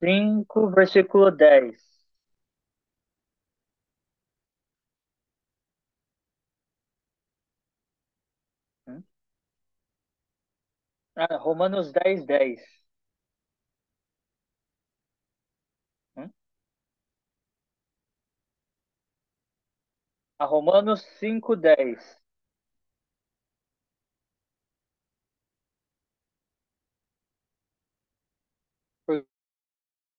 5, 0.07 0.71
versículo 0.71 1.31
10. 1.31 1.77
Hum? 8.87 9.05
Ah, 11.15 11.37
Romanos 11.39 11.93
10, 11.93 12.25
10. 12.27 12.61
Hum? 16.17 16.31
A 20.39 20.47
Romanos 20.47 21.03
5, 21.19 21.55
10. 21.57 22.19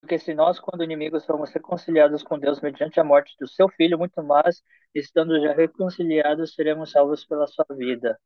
Porque 0.07 0.19
se 0.19 0.33
nós, 0.33 0.57
quando 0.57 0.83
inimigos, 0.85 1.25
somos 1.25 1.51
reconciliados 1.51 2.23
com 2.23 2.39
Deus 2.39 2.61
mediante 2.61 2.97
a 2.97 3.03
morte 3.03 3.35
do 3.37 3.45
seu 3.45 3.67
filho, 3.67 3.97
muito 3.99 4.23
mais, 4.23 4.63
estando 4.95 5.37
já 5.41 5.51
reconciliados, 5.53 6.55
seremos 6.55 6.91
salvos 6.91 7.25
pela 7.25 7.45
sua 7.45 7.65
vida. 7.75 8.17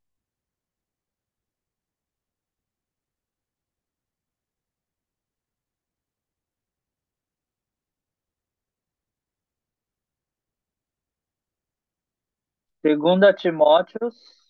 Segunda 12.86 13.34
Timóteos 13.34 14.40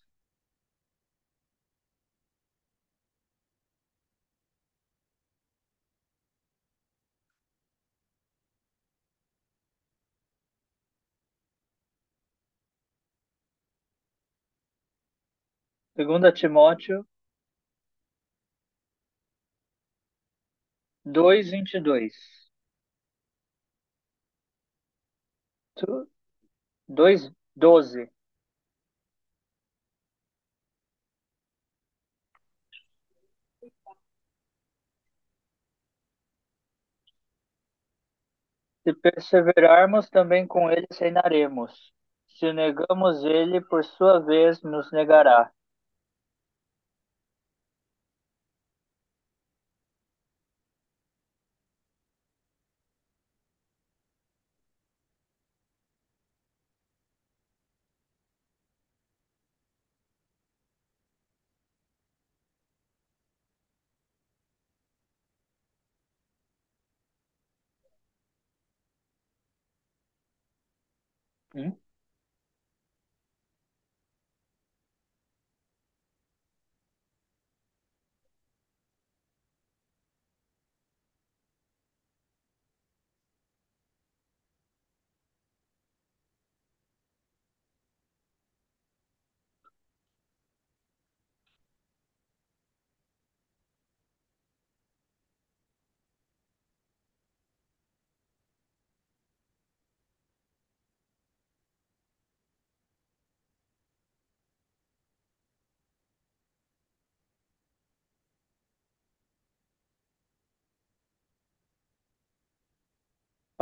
Segunda 16.01 16.31
Timóteo 16.33 17.05
dois 21.05 21.51
vinte 21.51 21.75
e 21.75 21.79
dois. 21.79 22.15
Tu- 25.75 26.07
Dois 26.87 27.31
doze. 27.55 28.09
Se 38.83 38.93
perseverarmos, 38.93 40.07
também 40.07 40.45
com 40.45 40.69
eles 40.69 40.95
reinaremos. 40.99 41.91
Se 42.37 42.53
negamos, 42.53 43.23
ele, 43.23 43.59
por 43.59 43.83
sua 43.83 44.19
vez, 44.19 44.61
nos 44.61 44.91
negará. 44.91 45.51
Hum? 71.53 71.77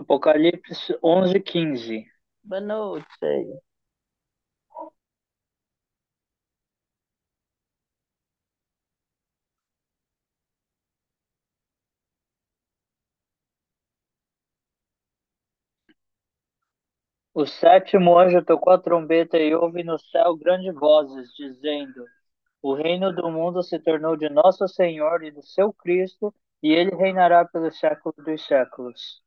Apocalipse 0.09 0.97
onze 1.03 1.39
quinze. 1.39 2.03
Boa 2.43 2.59
noite. 2.59 3.05
O 17.33 17.43
sétimo 17.47 18.19
anjo 18.19 18.45
tocou 18.45 18.71
a 18.71 18.77
trombeta 18.77 19.35
e 19.39 19.55
houve 19.55 19.83
no 19.83 19.97
céu 19.97 20.35
grandes 20.37 20.75
vozes, 20.75 21.33
dizendo: 21.33 22.05
O 22.61 22.73
reino 22.73 23.13
do 23.13 23.31
mundo 23.31 23.63
se 23.63 23.79
tornou 23.79 24.17
de 24.17 24.29
nosso 24.29 24.67
Senhor 24.67 25.23
e 25.23 25.31
do 25.31 25.43
seu 25.43 25.73
Cristo, 25.73 26.33
e 26.63 26.73
ele 26.73 26.95
reinará 26.95 27.45
pelos 27.45 27.79
séculos 27.79 28.17
dos 28.25 28.45
séculos. 28.47 29.21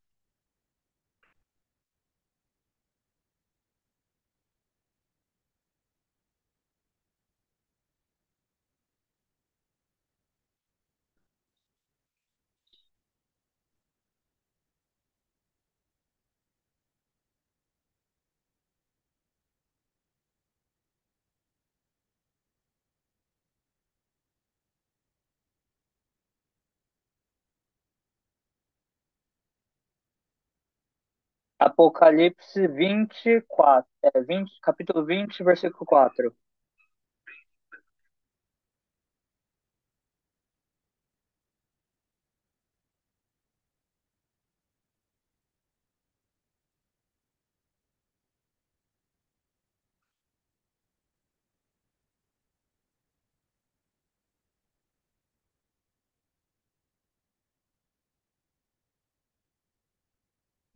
Apocalipse 31.65 32.67
24, 32.67 33.87
é, 34.03 34.21
20, 34.21 34.51
capítulo 34.61 35.05
20, 35.05 35.45
versículo 35.45 35.87
4. 35.87 36.35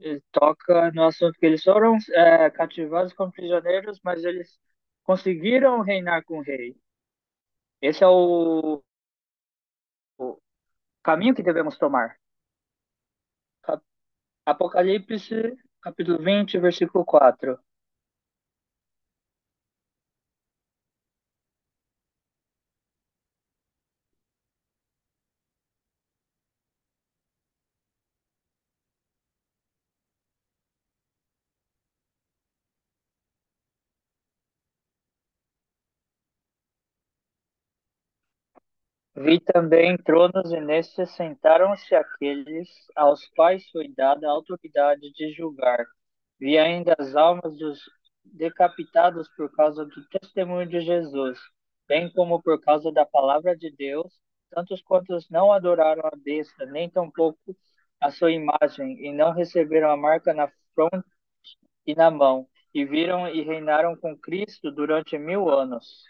Ele 0.07 0.23
toca 0.33 0.91
no 0.93 1.05
assunto 1.05 1.39
que 1.39 1.47
eles 1.47 1.63
foram 1.65 1.97
é, 2.13 2.51
cativados 2.51 3.13
como 3.13 3.33
prisioneiros, 3.33 4.01
mas 4.05 4.25
eles 4.25 4.59
conseguiram 5.03 5.81
reinar 5.83 6.25
com 6.25 6.39
o 6.39 6.43
rei. 6.43 6.77
Esse 7.81 8.05
é 8.05 8.09
o, 8.09 8.83
o 10.19 10.39
caminho 11.03 11.35
que 11.35 11.43
devemos 11.43 11.79
tomar. 11.79 12.17
Apocalipse, 14.47 15.59
capítulo 15.83 16.19
20, 16.19 16.59
versículo 16.59 17.05
4. 17.05 17.59
Vi 39.17 39.41
também 39.41 39.97
tronos 39.97 40.53
e 40.53 40.61
nestes 40.61 41.11
sentaram-se 41.17 41.95
aqueles 41.95 42.69
aos 42.95 43.27
quais 43.31 43.69
foi 43.71 43.89
dada 43.89 44.29
a 44.29 44.31
autoridade 44.31 45.11
de 45.13 45.33
julgar. 45.33 45.85
Vi 46.39 46.59
ainda 46.59 46.95
as 46.99 47.17
almas 47.17 47.57
dos 47.57 47.81
decapitados 48.25 49.29
por 49.35 49.51
causa 49.53 49.87
do 49.87 50.09
testemunho 50.09 50.69
de 50.69 50.81
Jesus, 50.81 51.39
bem 51.89 52.13
como 52.13 52.43
por 52.43 52.61
causa 52.61 52.93
da 52.93 53.07
palavra 53.07 53.57
de 53.57 53.71
Deus, 53.71 54.13
tantos 54.51 54.83
quantos 54.83 55.29
não 55.31 55.51
adoraram 55.51 56.03
a 56.07 56.17
besta, 56.17 56.67
nem 56.67 56.91
tampouco 56.91 57.57
a 58.01 58.11
sua 58.11 58.33
imagem, 58.33 58.99
e 59.07 59.13
não 59.13 59.33
receberam 59.33 59.91
a 59.91 59.97
marca 59.97 60.35
na 60.35 60.49
fronte 60.75 61.09
e 61.87 61.95
na 61.95 62.11
mão, 62.11 62.47
e 62.75 62.85
viram 62.85 63.29
e 63.29 63.43
reinaram 63.43 63.97
com 63.97 64.17
Cristo 64.19 64.71
durante 64.71 65.19
mil 65.19 65.49
anos. 65.49 66.05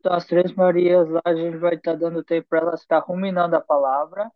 Então, 0.00 0.14
as 0.14 0.24
três 0.26 0.52
Marias 0.54 1.08
lá, 1.10 1.20
a 1.24 1.34
gente 1.34 1.58
vai 1.58 1.74
estar 1.74 1.94
dando 1.94 2.24
tempo 2.24 2.48
para 2.48 2.60
elas 2.60 2.80
estar 2.80 2.98
ruminando 3.00 3.54
a 3.56 3.60
palavra. 3.60 4.30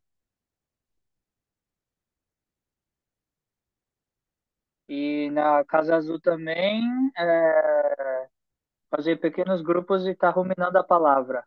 E 4.89 5.31
na 5.31 5.65
Casa 5.65 5.97
Azul 5.97 6.21
também, 6.21 6.83
é, 7.19 8.29
fazer 8.91 9.17
pequenos 9.19 9.63
grupos 9.63 10.07
e 10.07 10.11
estar 10.13 10.31
ruminando 10.31 10.79
a 10.79 10.85
palavra. 10.85 11.45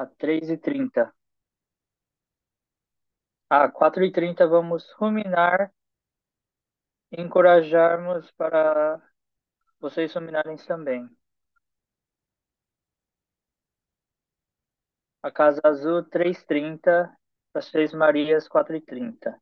A 0.00 0.02
3h30. 0.20 1.04
A 3.50 3.68
4h30 3.68 4.46
vamos 4.46 4.92
ruminar 4.92 5.72
encorajarmos 7.10 8.30
para 8.32 9.00
vocês 9.80 10.14
ruminarem 10.14 10.56
também. 10.58 11.08
A 15.26 15.30
Casa 15.32 15.60
Azul, 15.64 16.04
3h30. 16.04 17.12
As 17.52 17.68
Três 17.72 17.92
Marias, 17.92 18.46
4h30. 18.46 19.36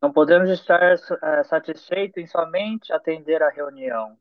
Não 0.00 0.10
podemos 0.10 0.48
estar 0.48 0.80
eh, 0.94 1.44
satisfeitos 1.44 2.16
em 2.16 2.26
somente 2.26 2.90
atender 2.90 3.42
a 3.42 3.50
reunião. 3.50 4.16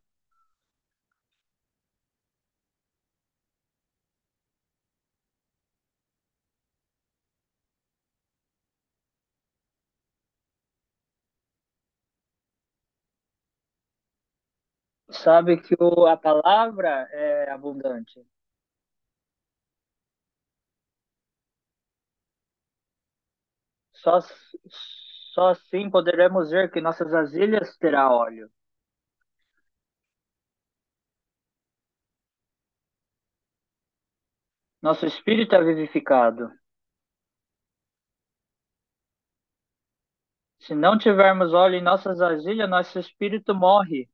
Sabe 15.23 15.53
que 15.63 15.75
o, 15.79 16.05
a 16.05 16.15
palavra 16.17 17.07
é 17.11 17.49
abundante. 17.49 18.19
Só, 23.93 24.19
só 25.33 25.47
assim 25.49 25.89
poderemos 25.89 26.51
ver 26.51 26.69
que 26.71 26.79
nossas 26.81 27.09
vasilhas 27.11 27.75
terá 27.77 28.11
óleo. 28.11 28.49
Nosso 34.83 35.07
espírito 35.07 35.55
é 35.55 35.63
vivificado. 35.63 36.51
Se 40.57 40.73
não 40.73 40.97
tivermos 40.97 41.53
óleo 41.53 41.75
em 41.75 41.83
nossas 41.83 42.17
vasilhas, 42.17 42.67
nosso 42.67 42.97
espírito 42.97 43.53
morre. 43.53 44.09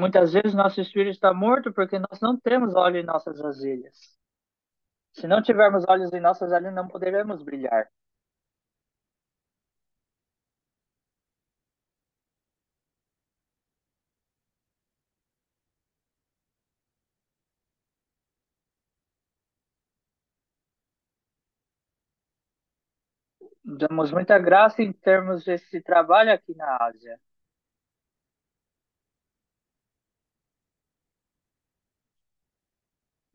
Muitas 0.00 0.32
vezes 0.32 0.54
nosso 0.54 0.80
espírito 0.80 1.12
está 1.14 1.32
morto 1.34 1.72
porque 1.72 1.98
nós 1.98 2.20
não 2.20 2.36
temos 2.38 2.74
óleo 2.74 2.98
em 3.00 3.04
nossas 3.04 3.38
vasilhas. 3.38 3.96
Se 5.12 5.28
não 5.28 5.40
tivermos 5.40 5.84
olhos 5.88 6.12
em 6.12 6.18
nossas 6.20 6.50
vasilhas, 6.50 6.74
não 6.74 6.88
poderemos 6.88 7.44
brilhar. 7.44 7.88
Damos 23.64 24.12
muita 24.12 24.38
graça 24.38 24.82
em 24.82 24.92
termos 24.92 25.44
desse 25.44 25.80
trabalho 25.82 26.30
aqui 26.32 26.54
na 26.54 26.76
Ásia. 26.78 27.18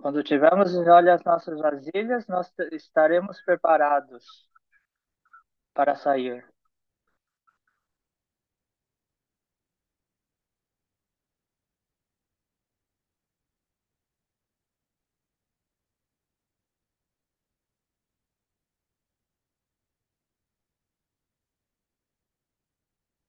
Quando 0.06 0.23
tivermos 0.23 0.73
olho 0.88 1.11
as 1.11 1.23
nossas 1.26 1.60
vasilhas, 1.60 2.27
nós 2.27 2.53
estaremos 2.72 3.41
preparados 3.41 4.23
para 5.73 5.95
sair. 5.95 6.44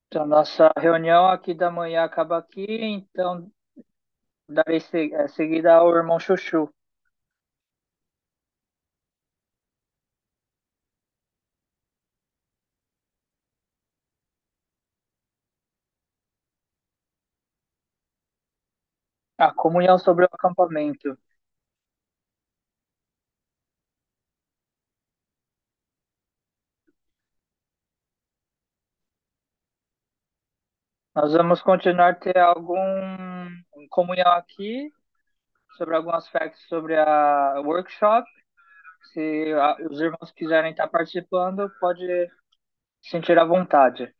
Então, 0.08 0.26
nossa 0.26 0.72
reunião 0.78 1.26
aqui 1.28 1.54
da 1.54 1.70
manhã 1.70 2.04
acaba 2.04 2.38
aqui, 2.38 2.64
então 2.68 3.50
darei 4.48 4.80
seguida 5.28 5.74
ao 5.74 5.94
irmão 5.96 6.18
Chuchu. 6.18 6.68
A 19.38 19.50
comunhão 19.50 19.96
sobre 19.98 20.26
o 20.26 20.28
acampamento. 20.30 21.16
Nós 31.16 31.32
vamos 31.32 31.60
continuar 31.62 32.10
a 32.10 32.14
ter 32.14 32.38
algum 32.38 32.76
comunhão 33.88 34.30
aqui 34.32 34.90
sobre 35.76 35.94
algum 35.96 36.12
aspecto 36.12 36.58
sobre 36.68 36.96
a 36.96 37.60
workshop. 37.64 38.26
Se 39.12 39.52
os 39.90 40.00
irmãos 40.00 40.32
quiserem 40.34 40.70
estar 40.72 40.88
participando, 40.88 41.70
pode 41.80 42.06
sentir 43.02 43.38
à 43.38 43.44
vontade. 43.44 44.14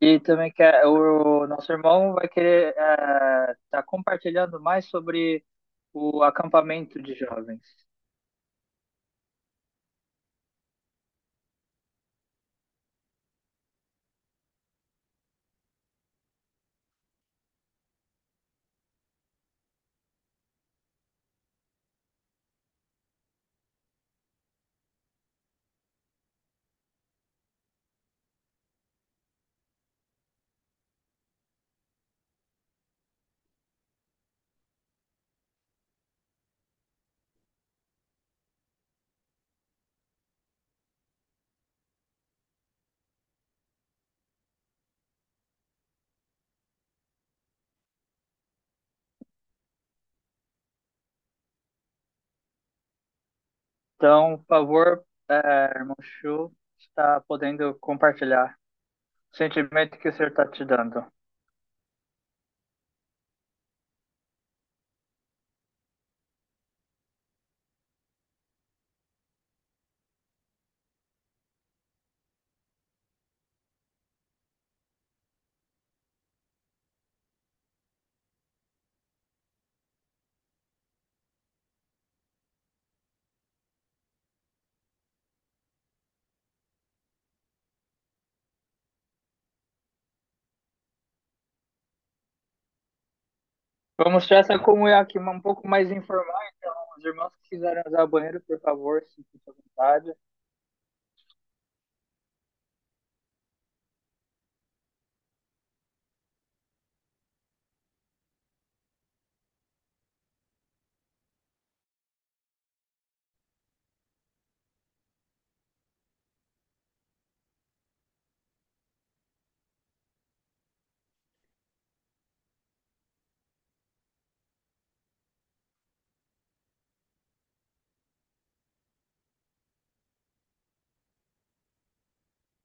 Ele 0.00 0.18
também 0.20 0.50
quer, 0.52 0.86
o 0.86 1.46
nosso 1.46 1.70
irmão 1.72 2.14
vai 2.14 2.28
querer 2.28 2.74
estar 3.64 3.82
compartilhando 3.84 4.60
mais 4.60 4.86
sobre 4.86 5.44
o 5.92 6.22
acampamento 6.22 7.02
de 7.02 7.14
jovens. 7.14 7.60
Então, 54.00 54.38
por 54.38 54.46
favor, 54.46 55.04
é, 55.28 55.78
irmão 55.78 55.94
Chu, 56.00 56.50
está 56.78 57.20
podendo 57.20 57.74
compartilhar 57.80 58.56
o 59.32 59.36
sentimento 59.36 59.98
que 59.98 60.08
o 60.08 60.12
Senhor 60.14 60.30
está 60.30 60.46
te 60.48 60.64
dando. 60.64 61.04
Vamos 94.02 94.26
ter 94.26 94.36
essa 94.36 94.58
comunhão 94.58 94.98
aqui 94.98 95.18
um 95.18 95.40
pouco 95.42 95.68
mais 95.68 95.90
informal, 95.90 96.40
então, 96.56 96.72
os 96.96 97.04
irmãos 97.04 97.36
que 97.36 97.50
quiserem 97.50 97.82
usar 97.86 98.04
o 98.04 98.08
banheiro, 98.08 98.40
por 98.48 98.58
favor, 98.58 99.02
sintam-se 99.02 99.50
à 99.50 99.52
vontade. 99.52 100.16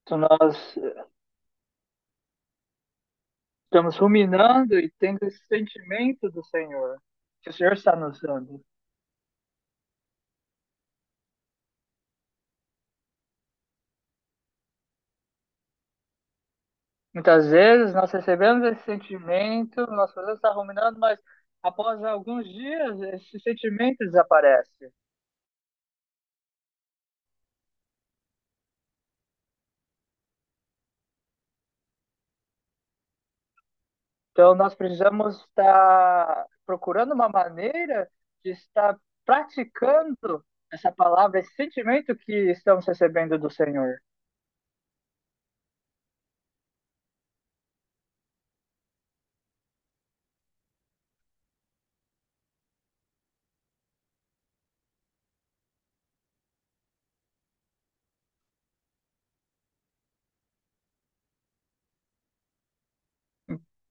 Então, 0.06 0.18
nós 0.18 0.78
eh, 0.78 1.06
estamos 3.66 3.96
ruminando 3.98 4.74
e 4.80 4.92
tendo 5.00 5.24
esse 5.24 5.46
sentimento 5.48 6.30
do 6.32 6.44
Senhor, 6.46 6.98
que 7.44 7.50
o 7.50 7.54
Senhor 7.54 7.74
está 7.74 7.96
nos 7.96 8.20
dando. 8.20 8.60
Muitas 17.14 17.48
vezes 17.50 17.94
nós 17.96 18.12
recebemos 18.12 18.64
esse 18.68 18.84
sentimento, 18.84 19.86
nós 19.88 20.14
podemos 20.14 20.36
estar 20.36 20.52
ruminando, 20.52 21.00
mas 21.00 21.18
após 21.64 22.04
alguns 22.04 22.46
dias 22.48 23.00
esse 23.02 23.40
sentimento 23.40 23.98
desaparece. 24.00 24.92
Então, 34.36 34.54
nós 34.54 34.76
precisamos 34.76 35.38
estar 35.46 36.46
procurando 36.66 37.14
uma 37.14 37.30
maneira 37.30 38.10
de 38.44 38.52
estar 38.52 38.98
praticando 39.24 40.44
essa 40.70 40.92
palavra, 40.92 41.40
esse 41.40 41.54
sentimento 41.56 42.14
que 42.18 42.52
estamos 42.52 42.86
recebendo 42.86 43.40
do 43.40 43.50
Senhor. 43.50 43.96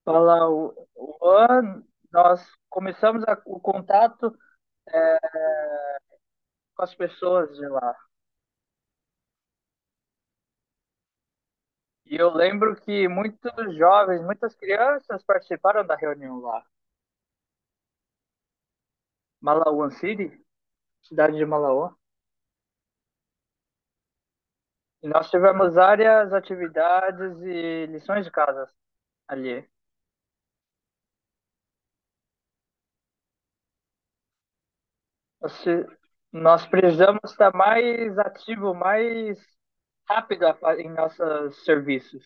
O 0.06 1.28
ano, 1.28 1.85
nós 2.12 2.40
começamos 2.68 3.24
a- 3.24 3.40
o 3.47 3.60
contato 3.60 4.36
é, 4.89 5.18
com 6.76 6.82
as 6.85 6.94
pessoas 6.94 7.51
de 7.56 7.66
lá. 7.68 7.97
E 12.06 12.16
eu 12.16 12.32
lembro 12.35 12.74
que 12.76 13.06
muitos 13.09 13.76
jovens, 13.76 14.22
muitas 14.22 14.55
crianças 14.55 15.22
participaram 15.22 15.86
da 15.86 15.94
reunião 15.94 16.40
lá. 16.40 16.64
Malauan 19.40 19.90
City, 19.93 20.26
cidade 21.02 21.36
de 21.39 21.47
Malauan. 21.47 21.97
E 25.02 25.09
nós 25.09 25.31
tivemos 25.31 25.74
várias 25.74 26.32
atividades 26.32 27.40
e 27.43 27.86
lições 27.86 28.24
de 28.24 28.31
casa 28.32 28.68
ali. 29.28 29.68
Nós- 36.33 36.66
precisamos 36.66 37.21
estar 37.31 37.53
mais 37.55 38.19
ativo, 38.19 38.75
mais 38.75 39.39
rápido 40.09 40.47
em 40.79 40.91
nossos 40.91 41.65
serviços. 41.65 42.25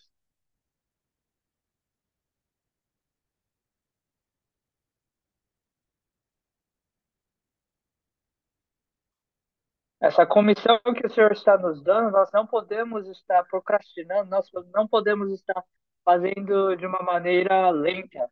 Essa 10.01 10.25
comissão 10.25 10.77
que 10.95 11.07
o 11.07 11.09
Senhor 11.09 11.31
está 11.31 11.57
nos 11.57 11.81
dando, 11.83 12.11
nós 12.11 12.29
não 12.33 12.45
podemos 12.45 13.07
estar 13.07 13.43
procrastinando, 13.45 14.29
nós 14.29 14.49
não 14.73 14.85
podemos 14.87 15.31
estar 15.31 15.63
fazendo 16.03 16.75
de 16.75 16.85
uma 16.85 17.01
maneira 17.01 17.69
lenta. 17.69 18.29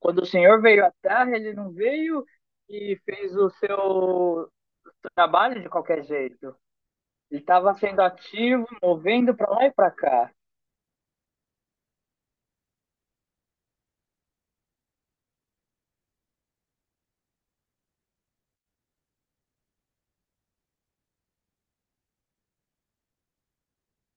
Quando 0.00 0.22
o 0.22 0.26
Senhor 0.26 0.60
veio 0.60 0.84
à 0.86 0.92
Terra, 1.02 1.36
ele 1.36 1.52
não 1.54 1.72
veio 1.72 2.24
e 2.68 2.96
fez 3.04 3.36
o 3.36 3.50
seu 3.50 4.50
trabalho 5.14 5.62
de 5.62 5.68
qualquer 5.68 6.04
jeito. 6.04 6.56
Ele 7.30 7.40
estava 7.40 7.74
sendo 7.74 8.00
ativo, 8.02 8.66
movendo 8.82 9.34
para 9.36 9.50
lá 9.50 9.66
e 9.66 9.72
para 9.72 9.90
cá. 9.90 10.32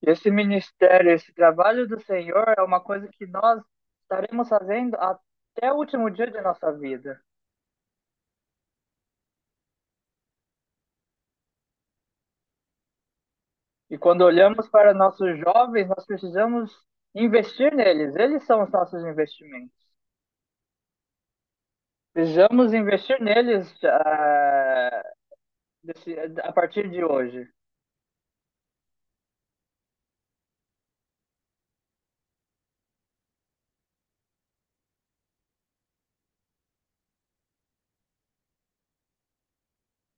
Esse 0.01 0.29
ministério, 0.31 1.11
esse 1.11 1.31
trabalho 1.33 1.87
do 1.87 1.99
Senhor 2.01 2.53
é 2.57 2.61
uma 2.61 2.79
coisa 2.81 3.07
que 3.07 3.25
nós 3.27 3.61
estaremos 4.03 4.49
fazendo 4.49 4.95
até 5.55 5.71
o 5.71 5.77
último 5.77 6.09
dia 6.11 6.29
de 6.29 6.41
nossa 6.41 6.71
vida. 6.73 7.21
E 13.91 13.97
quando 13.97 14.21
olhamos 14.23 14.67
para 14.69 14.91
nossos 14.93 15.37
jovens, 15.37 15.87
nós 15.87 16.03
precisamos 16.05 16.71
investir 17.13 17.75
neles. 17.75 18.15
Eles 18.15 18.43
são 18.45 18.63
os 18.63 18.71
nossos 18.71 19.03
investimentos. 19.03 19.75
Precisamos 22.13 22.73
investir 22.73 23.19
neles 23.21 23.67
ah, 23.83 25.03
a 26.43 26.51
partir 26.53 26.89
de 26.89 27.03
hoje. 27.03 27.47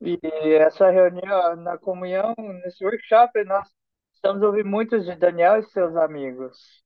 E 0.03 0.19
essa 0.55 0.89
reunião, 0.91 1.55
na 1.55 1.77
comunhão, 1.79 2.33
nesse 2.63 2.83
workshop, 2.85 3.43
nós 3.45 3.67
estamos 4.13 4.41
ouvindo 4.43 4.69
muitos 4.69 5.05
de 5.05 5.15
Daniel 5.15 5.59
e 5.59 5.63
seus 5.63 5.95
amigos. 5.95 6.83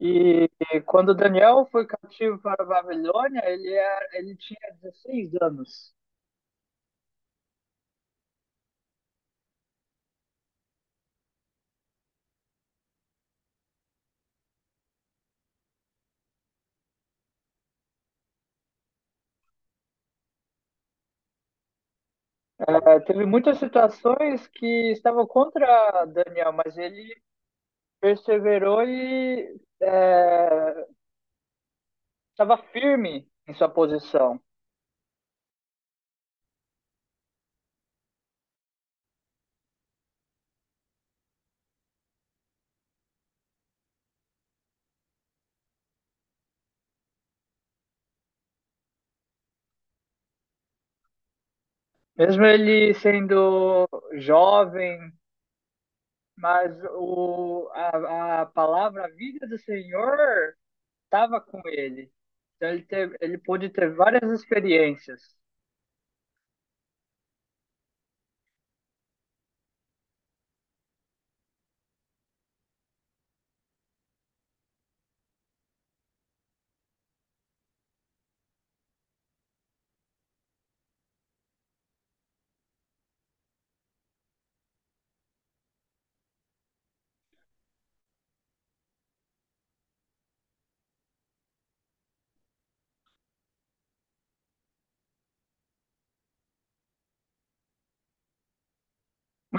E 0.00 0.48
quando 0.86 1.14
Daniel 1.14 1.66
foi 1.70 1.86
cativo 1.86 2.38
para 2.38 2.62
a 2.62 2.66
Babilônia, 2.66 3.42
ele, 3.46 3.72
era, 3.72 4.08
ele 4.18 4.36
tinha 4.36 4.58
16 4.82 5.30
anos. 5.40 5.94
É, 22.68 23.00
teve 23.00 23.26
muitas 23.26 23.58
situações 23.58 24.46
que 24.48 24.92
estavam 24.92 25.26
contra 25.26 26.04
Daniel, 26.06 26.52
mas 26.52 26.76
ele 26.78 27.20
perseverou 28.00 28.82
e 28.84 29.60
é, 29.82 30.86
estava 32.32 32.58
firme 32.72 33.26
em 33.48 33.54
sua 33.54 33.68
posição. 33.70 34.38
Mesmo 52.16 52.44
ele 52.46 52.94
sendo 52.94 53.86
jovem, 54.14 55.12
mas 56.36 56.72
o, 56.92 57.68
a, 57.72 58.42
a 58.42 58.46
palavra, 58.46 59.04
a 59.06 59.08
vida 59.10 59.46
do 59.46 59.58
Senhor 59.58 60.54
estava 61.04 61.40
com 61.40 61.62
ele. 61.68 62.10
Então 62.56 62.70
ele, 62.70 62.84
teve, 62.84 63.16
ele 63.20 63.38
pôde 63.38 63.70
ter 63.70 63.94
várias 63.94 64.30
experiências. 64.32 65.20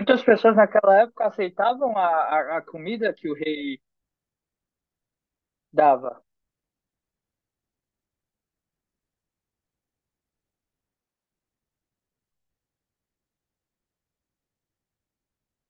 Muitas 0.05 0.21
pessoas 0.21 0.55
naquela 0.57 0.97
época 1.03 1.25
aceitavam 1.27 1.97
a, 1.97 2.05
a, 2.05 2.57
a 2.57 2.61
comida 2.61 3.13
que 3.13 3.29
o 3.29 3.33
rei 3.33 3.79
dava. 5.71 6.23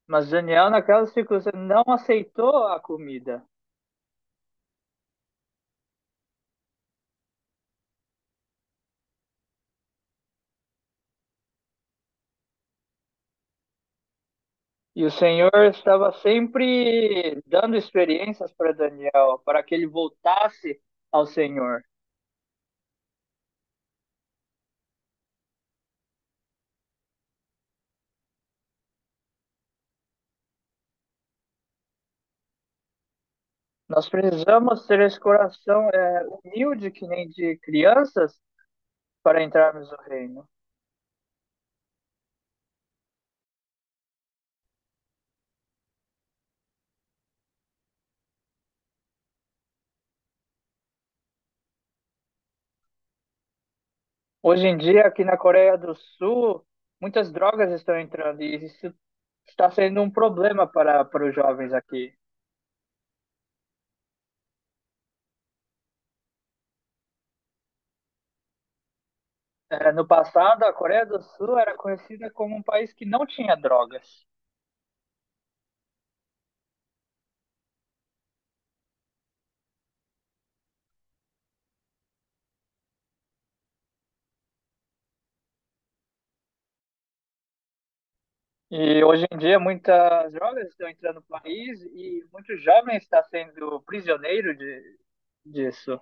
Mas 0.08 0.30
Daniel, 0.30 0.70
naquela 0.70 1.06
circunstância, 1.08 1.60
não 1.60 1.84
aceitou 1.94 2.68
a 2.68 2.80
comida. 2.80 3.44
E 14.96 15.06
o 15.06 15.12
Senhor 15.12 15.52
estava 15.70 16.12
sempre 16.14 17.42
dando 17.46 17.76
experiências 17.76 18.52
para 18.54 18.74
Daniel, 18.74 19.40
para 19.46 19.64
que 19.64 19.74
ele 19.76 19.88
voltasse 19.88 20.80
ao 21.12 21.26
Senhor. 21.26 21.84
Nós 33.88 34.10
precisamos 34.10 34.86
ter 34.88 35.00
esse 35.02 35.18
coração 35.20 35.90
é, 35.90 36.26
humilde, 36.28 36.92
que 36.92 37.08
nem 37.08 37.30
de 37.30 37.58
crianças, 37.60 38.38
para 39.24 39.44
entrarmos 39.44 39.92
no 39.92 39.98
reino. 40.04 40.48
Hoje 54.44 54.68
em 54.68 54.78
dia, 54.78 55.08
aqui 55.08 55.24
na 55.24 55.36
Coreia 55.38 55.76
do 55.78 55.96
Sul, 55.96 56.64
muitas 57.02 57.32
drogas 57.32 57.72
estão 57.72 57.98
entrando 58.00 58.42
e 58.44 58.56
isso 58.66 58.94
está 59.48 59.72
sendo 59.72 60.02
um 60.02 60.10
problema 60.12 60.68
para, 60.68 61.04
para 61.06 61.28
os 61.28 61.34
jovens 61.36 61.74
aqui. 61.74 62.14
É, 69.70 69.92
no 69.92 70.08
passado, 70.08 70.64
a 70.64 70.72
Coreia 70.72 71.06
do 71.06 71.22
Sul 71.22 71.58
era 71.60 71.76
conhecida 71.76 72.32
como 72.32 72.56
um 72.56 72.64
país 72.64 72.94
que 72.94 73.06
não 73.06 73.26
tinha 73.26 73.56
drogas. 73.58 74.26
E 88.76 89.04
hoje 89.04 89.26
em 89.32 89.38
dia 89.38 89.60
muitas 89.60 90.34
drogas 90.34 90.68
estão 90.68 90.90
entrando 90.90 91.16
no 91.18 91.22
país 91.24 91.80
e 91.84 92.26
muitos 92.32 92.60
jovens 92.64 93.04
estão 93.04 93.22
sendo 93.26 93.82
prisioneiros 93.84 94.58
de, 94.58 94.98
disso. 95.46 96.00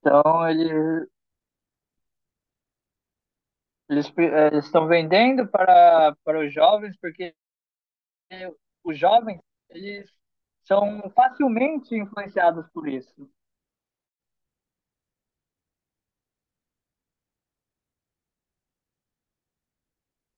Então 0.00 0.48
eles, 0.48 1.08
eles, 3.92 4.12
eh, 4.18 4.46
eles 4.48 4.64
estão 4.66 4.86
vendendo 4.88 5.46
para, 5.48 6.16
para 6.24 6.40
os 6.40 6.52
jovens 6.52 6.96
porque 7.00 7.34
os 8.84 8.98
jovens 8.98 9.40
eles 9.70 10.08
são 10.64 11.10
facilmente 11.10 11.94
influenciados 11.96 12.66
por 12.72 12.88
isso. 12.88 13.28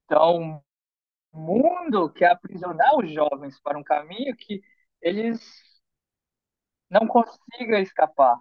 Então, 0.04 0.62
o 1.32 1.38
mundo 1.40 2.10
quer 2.12 2.32
aprisionar 2.32 2.96
os 2.98 3.12
jovens 3.12 3.60
para 3.60 3.78
um 3.78 3.84
caminho 3.84 4.36
que 4.36 4.62
eles 5.02 5.40
não 6.90 7.06
consigam 7.06 7.78
escapar. 7.80 8.38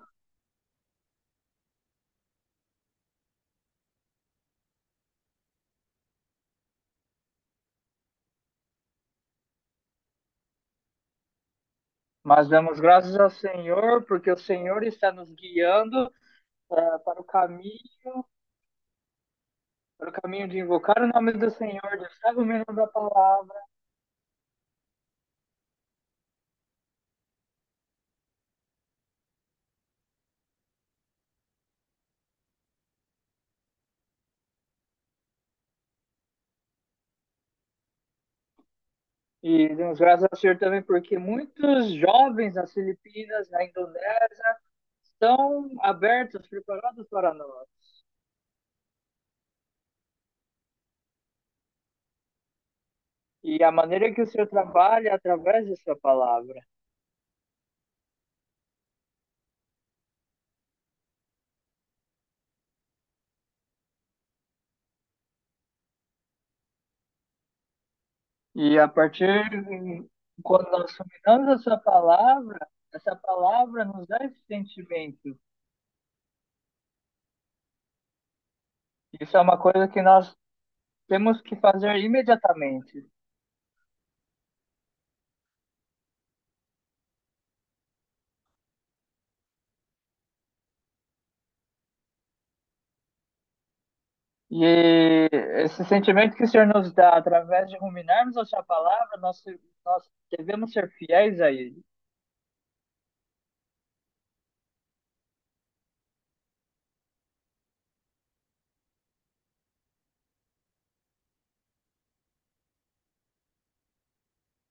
Mas 12.23 12.49
damos 12.49 12.79
graças 12.79 13.15
ao 13.19 13.29
Senhor, 13.29 14.03
porque 14.05 14.31
o 14.31 14.37
Senhor 14.37 14.83
está 14.83 15.11
nos 15.11 15.29
guiando 15.33 16.11
eh, 16.71 16.99
para 17.05 17.21
o 17.21 17.25
caminho, 17.25 18.25
para 19.97 20.09
o 20.09 20.13
caminho 20.13 20.47
de 20.47 20.59
invocar 20.59 21.01
o 21.01 21.07
nome 21.07 21.33
do 21.33 21.49
Senhor, 21.49 21.97
de 21.97 22.05
estar 22.05 22.33
dominando 22.33 22.79
a 22.79 22.87
palavra. 22.87 23.55
E 39.43 39.75
damos 39.75 39.99
graças 39.99 40.27
ao 40.31 40.37
Senhor 40.39 40.57
também 40.57 40.81
porque 40.81 41.17
muitos 41.19 41.93
jovens 41.93 42.55
nas 42.55 42.73
Filipinas, 42.73 43.49
na 43.51 43.63
Indonésia, 43.65 44.57
estão 45.03 45.69
abertos, 45.81 46.47
preparados 46.47 47.07
para 47.09 47.33
nós. 47.33 47.67
E 53.43 53.63
a 53.63 53.71
maneira 53.71 54.11
que 54.13 54.21
o 54.21 54.25
Senhor 54.25 54.47
trabalha 54.47 55.09
é 55.09 55.13
através 55.13 55.69
da 55.69 55.75
sua 55.75 55.95
palavra. 55.95 56.59
E 68.65 68.79
a 68.79 68.87
partir 68.87 69.27
quando 70.41 70.71
nós 70.71 70.95
dominamos 70.97 71.59
a 71.59 71.61
sua 71.61 71.77
palavra, 71.77 72.65
essa 72.93 73.13
palavra 73.13 73.83
nos 73.83 74.07
dá 74.07 74.17
esse 74.23 74.41
sentimento. 74.47 75.37
Isso 79.19 79.35
é 79.35 79.41
uma 79.41 79.57
coisa 79.57 79.85
que 79.89 80.01
nós 80.01 80.33
temos 81.09 81.41
que 81.41 81.57
fazer 81.57 81.97
imediatamente. 81.97 83.05
E 94.55 95.29
esse 95.65 95.83
sentimento 95.85 96.35
que 96.35 96.43
o 96.43 96.47
Senhor 96.47 96.67
nos 96.67 96.93
dá 96.93 97.17
através 97.17 97.67
de 97.69 97.77
ruminarmos 97.77 98.37
a 98.37 98.45
sua 98.45 98.63
palavra, 98.63 99.17
nós, 99.19 99.43
nós 99.85 100.03
devemos 100.37 100.71
ser 100.71 100.89
fiéis 100.91 101.41
a 101.41 101.51
Ele. 101.51 101.83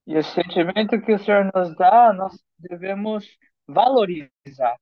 E 0.07 0.15
esse 0.17 0.33
sentimento 0.35 1.01
que 1.01 1.13
o 1.13 1.19
Senhor 1.19 1.51
nos 1.55 1.75
dá, 1.77 2.13
nós 2.13 2.33
devemos 2.59 3.25
valorizar. 3.67 4.77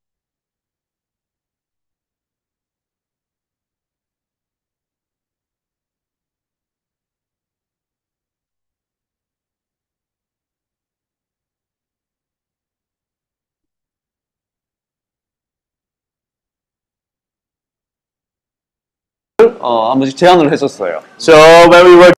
어, 19.60 19.92
한번 19.92 20.10
제안을 20.10 20.52
했었어요. 20.52 21.04
So 21.18 21.34
when 21.70 21.86
we 21.86 21.96
were 21.96 22.16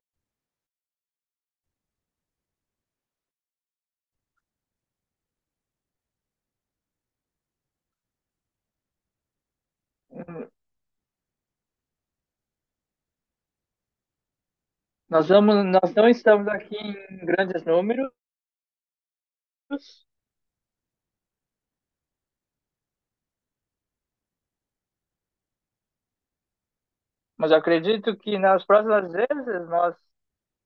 Nós 15.09 15.29
vamos, 15.29 15.55
nós 15.65 15.93
não 15.95 16.09
estamos 16.09 16.47
aqui 16.49 16.75
em 16.75 17.25
grandes 17.25 17.63
números. 17.63 18.11
Mas 27.42 27.50
acredito 27.50 28.16
que 28.16 28.38
nas 28.38 28.64
próximas 28.64 29.10
vezes 29.10 29.68
nós 29.68 29.96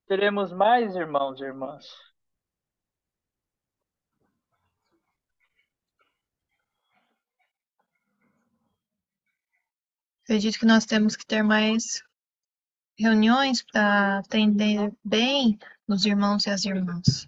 teremos 0.06 0.52
mais 0.52 0.94
irmãos 0.94 1.40
e 1.40 1.44
irmãs. 1.44 1.86
Acredito 10.24 10.58
que 10.58 10.66
nós 10.66 10.84
temos 10.84 11.16
que 11.16 11.24
ter 11.24 11.42
mais 11.42 12.02
reuniões 12.98 13.62
para 13.62 14.18
atender 14.18 14.92
bem 15.02 15.58
os 15.88 16.04
irmãos 16.04 16.44
e 16.44 16.50
as 16.50 16.66
irmãs. 16.66 17.26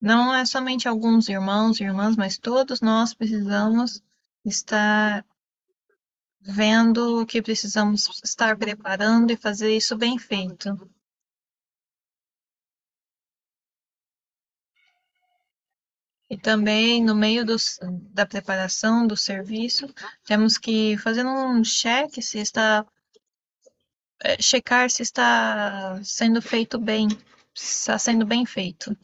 Não 0.00 0.34
é 0.34 0.46
somente 0.46 0.88
alguns 0.88 1.28
irmãos 1.28 1.78
e 1.80 1.84
irmãs, 1.84 2.16
mas 2.16 2.38
todos 2.38 2.80
nós 2.80 3.12
precisamos 3.12 4.02
estar 4.42 5.22
vendo 6.40 7.20
o 7.20 7.26
que 7.26 7.42
precisamos 7.42 8.08
estar 8.24 8.56
preparando 8.56 9.30
e 9.30 9.36
fazer 9.36 9.76
isso 9.76 9.94
bem 9.98 10.18
feito. 10.18 10.70
E 16.30 16.36
também, 16.38 17.02
no 17.02 17.16
meio 17.16 17.44
dos, 17.44 17.78
da 18.12 18.24
preparação 18.24 19.06
do 19.08 19.16
serviço, 19.16 19.92
temos 20.24 20.56
que 20.56 20.96
fazer 20.98 21.26
um 21.26 21.64
cheque 21.64 22.22
se 22.22 22.38
está. 22.38 22.86
eh, 24.22 24.40
checar 24.42 24.90
se 24.90 25.02
está 25.02 26.00
sendo 26.04 26.40
feito 26.42 26.78
bem, 26.78 27.08
se 27.54 27.78
está 27.80 27.98
sendo 27.98 28.26
bem 28.26 28.44
feito. 28.46 28.96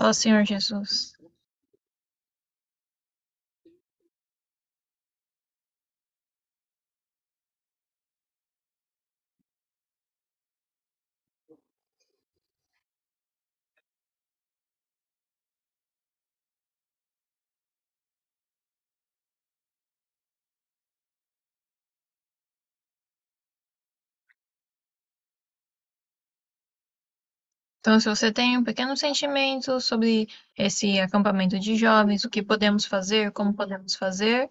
Ó 0.00 0.12
Senhor 0.14 0.44
Jesus. 0.44 1.14
Então, 27.80 27.98
se 27.98 28.08
você 28.08 28.30
tem 28.30 28.58
um 28.58 28.64
pequeno 28.64 28.94
sentimento 28.94 29.80
sobre 29.80 30.28
esse 30.56 31.00
acampamento 31.00 31.58
de 31.58 31.76
jovens, 31.76 32.24
o 32.24 32.30
que 32.30 32.42
podemos 32.42 32.84
fazer, 32.84 33.32
como 33.32 33.54
podemos 33.54 33.94
fazer, 33.96 34.50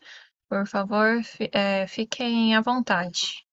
por 0.49 0.65
favor, 0.65 1.21
é, 1.51 1.85
fiquem 1.85 2.55
à 2.55 2.61
vontade. 2.61 3.45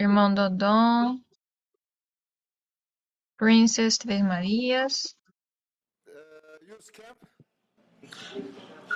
Irmão 0.00 0.32
Dodon, 0.32 1.20
Princess 3.36 3.98
Três 3.98 4.22
Marias. 4.22 5.14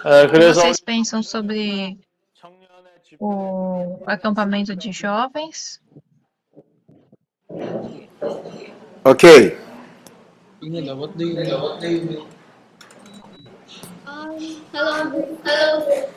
Uh, 0.03 0.25
o 0.25 0.33
que 0.33 0.39
vocês 0.55 0.81
pensam 0.81 1.23
sobre 1.23 1.99
o 3.19 4.03
acampamento 4.07 4.75
de 4.75 4.93
jovens. 4.93 5.81
Okay. 9.05 9.57
Hello, 14.73 15.11
hello. 15.45 16.09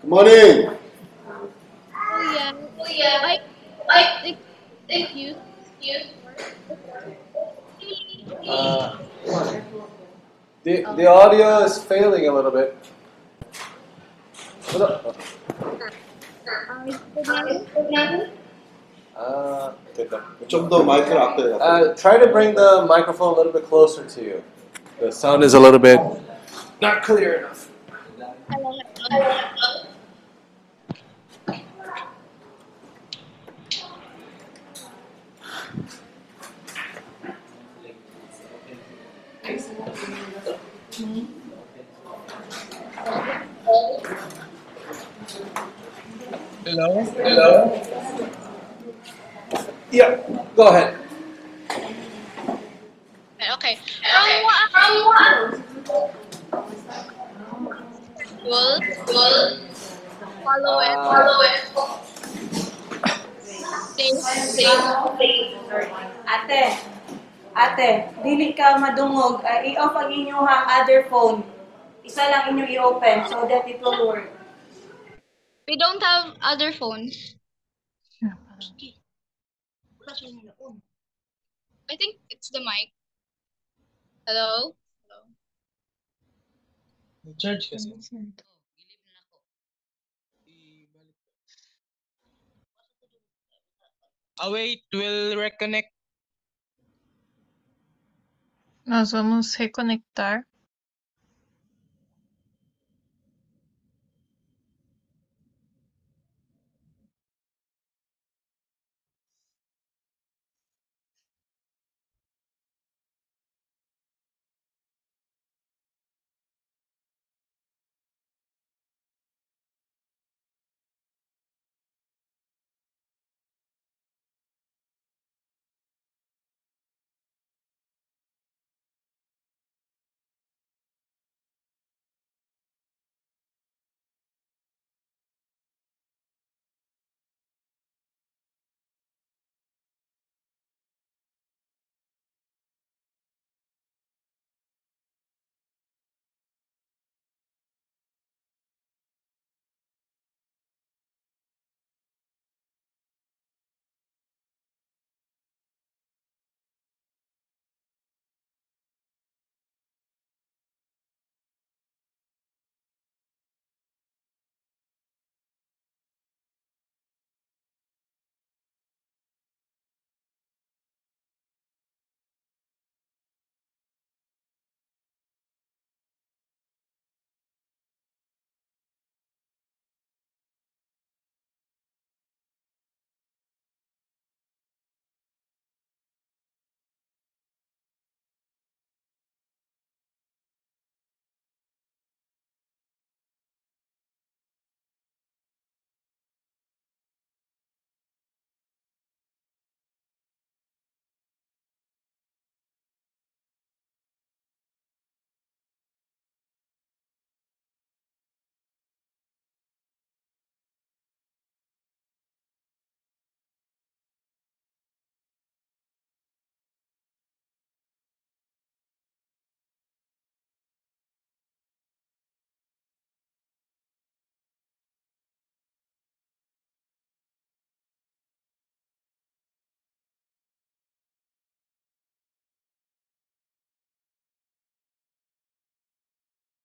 Good 0.00 0.10
morning. 0.10 0.70
Oh 1.94 2.22
yeah, 2.34 2.52
oh 2.78 2.86
yeah. 2.88 3.20
I, 3.22 3.40
I, 3.88 4.36
thank 4.88 5.14
you, 5.14 5.36
you. 5.80 6.00
Uh, 8.48 8.98
the 10.64 10.82
the 10.96 11.06
audio 11.06 11.62
is 11.62 11.78
failing 11.78 12.26
a 12.26 12.32
little 12.32 12.50
bit. 12.50 12.76
Uh, 14.74 15.12
uh, 19.16 19.72
try 21.94 22.18
to 22.18 22.26
bring 22.28 22.54
the 22.54 22.86
microphone 22.88 23.34
a 23.34 23.36
little 23.36 23.52
bit 23.52 23.66
closer 23.66 24.06
to 24.06 24.24
you. 24.24 24.42
The 24.98 25.12
sound 25.12 25.44
is 25.44 25.52
a 25.54 25.60
little 25.60 25.78
bit 25.78 26.00
not 26.80 27.02
clear 27.02 27.34
enough. 27.34 27.68
Hello? 46.72 47.04
Hello? 47.20 47.68
Yeah, 49.92 50.16
go 50.56 50.72
ahead. 50.72 50.96
Okay. 53.36 53.76
From 53.76 54.40
what? 54.40 54.64
From 54.72 54.92
what? 55.04 55.36
School. 58.24 58.72
School. 59.04 59.36
Follow 60.40 60.76
it. 60.80 60.96
Follow 60.96 61.38
it. 61.44 61.60
Stay. 63.92 64.16
Stay. 64.16 64.72
Ate, 66.24 66.62
ate, 67.52 67.88
dili 68.24 68.56
ka 68.56 68.80
madungog. 68.80 69.44
Ah, 69.44 69.60
i-off 69.60 69.92
ang 69.92 70.08
inyong 70.08 70.48
other 70.48 71.04
phone. 71.12 71.44
Isa 72.00 72.32
lang 72.32 72.56
inyong 72.56 72.72
i-open 72.80 73.28
so 73.28 73.44
that 73.44 73.68
it 73.68 73.76
will 73.84 74.08
work. 74.08 74.41
We 75.68 75.76
don't 75.76 76.02
have 76.02 76.36
other 76.42 76.72
phones. 76.72 77.36
I 81.88 81.96
think 81.96 82.16
it's 82.30 82.50
the 82.50 82.60
mic. 82.60 82.92
Hello? 84.26 84.74
Hello? 85.08 85.22
Charge 87.38 87.70
kasi. 87.70 87.90
Ah, 94.38 94.50
wait, 94.50 94.82
we'll 94.92 95.36
reconnect. 95.38 95.94
Nós 98.84 99.12
vamos 99.12 99.54
reconectar. 99.54 100.42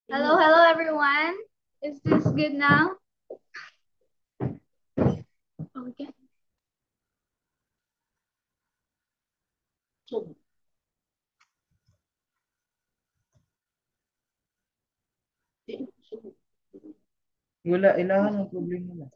Hello, 0.10 0.38
hello 0.38 0.64
everyone. 0.70 1.36
Is 1.84 2.00
this 2.04 2.24
good 2.32 2.54
now? 2.54 2.96
Okay. 5.78 6.08
Wala, 17.70 17.90
ilahan 18.02 18.34
ang 18.40 18.50
problema 18.54 18.92
na. 18.98 19.08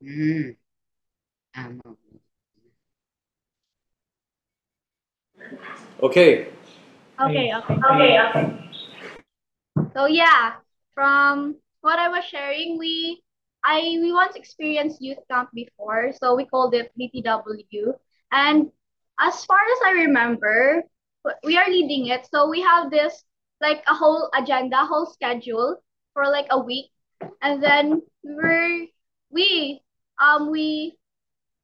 Hmm. 0.00 0.52
Tama. 1.54 2.01
Okay. 6.02 6.48
Okay, 7.20 7.54
okay. 7.54 7.76
Okay, 7.78 8.12
okay. 8.18 8.44
So 9.94 10.06
yeah, 10.06 10.58
from 10.94 11.56
what 11.80 11.98
I 11.98 12.08
was 12.08 12.24
sharing, 12.24 12.78
we 12.78 13.22
I 13.64 13.98
we 14.02 14.12
once 14.12 14.34
experienced 14.34 15.00
youth 15.00 15.22
camp 15.30 15.50
before, 15.54 16.12
so 16.12 16.34
we 16.34 16.46
called 16.46 16.74
it 16.74 16.90
BTW. 16.98 17.94
And 18.32 18.70
as 19.20 19.44
far 19.44 19.58
as 19.60 19.78
I 19.86 19.90
remember, 20.08 20.82
we 21.44 21.56
are 21.56 21.68
leading 21.68 22.08
it. 22.08 22.26
So 22.26 22.48
we 22.48 22.60
have 22.62 22.90
this 22.90 23.22
like 23.60 23.84
a 23.86 23.94
whole 23.94 24.30
agenda, 24.34 24.84
whole 24.84 25.06
schedule 25.06 25.78
for 26.14 26.26
like 26.26 26.46
a 26.50 26.58
week. 26.58 26.90
And 27.40 27.62
then 27.62 28.02
we're 28.24 28.86
we 29.30 29.82
um, 30.18 30.50
we 30.50 30.98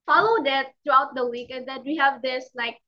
followed 0.06 0.46
it 0.46 0.68
throughout 0.84 1.14
the 1.14 1.26
week, 1.26 1.50
and 1.50 1.66
then 1.66 1.82
we 1.84 1.96
have 1.96 2.22
this 2.22 2.48
like 2.54 2.78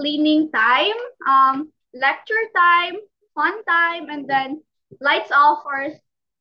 cleaning 0.00 0.50
time, 0.52 0.96
um, 1.28 1.70
lecture 1.92 2.44
time, 2.56 2.96
fun 3.34 3.62
time, 3.64 4.08
and 4.08 4.28
then 4.28 4.62
lights 5.00 5.30
off 5.30 5.62
or 5.66 5.92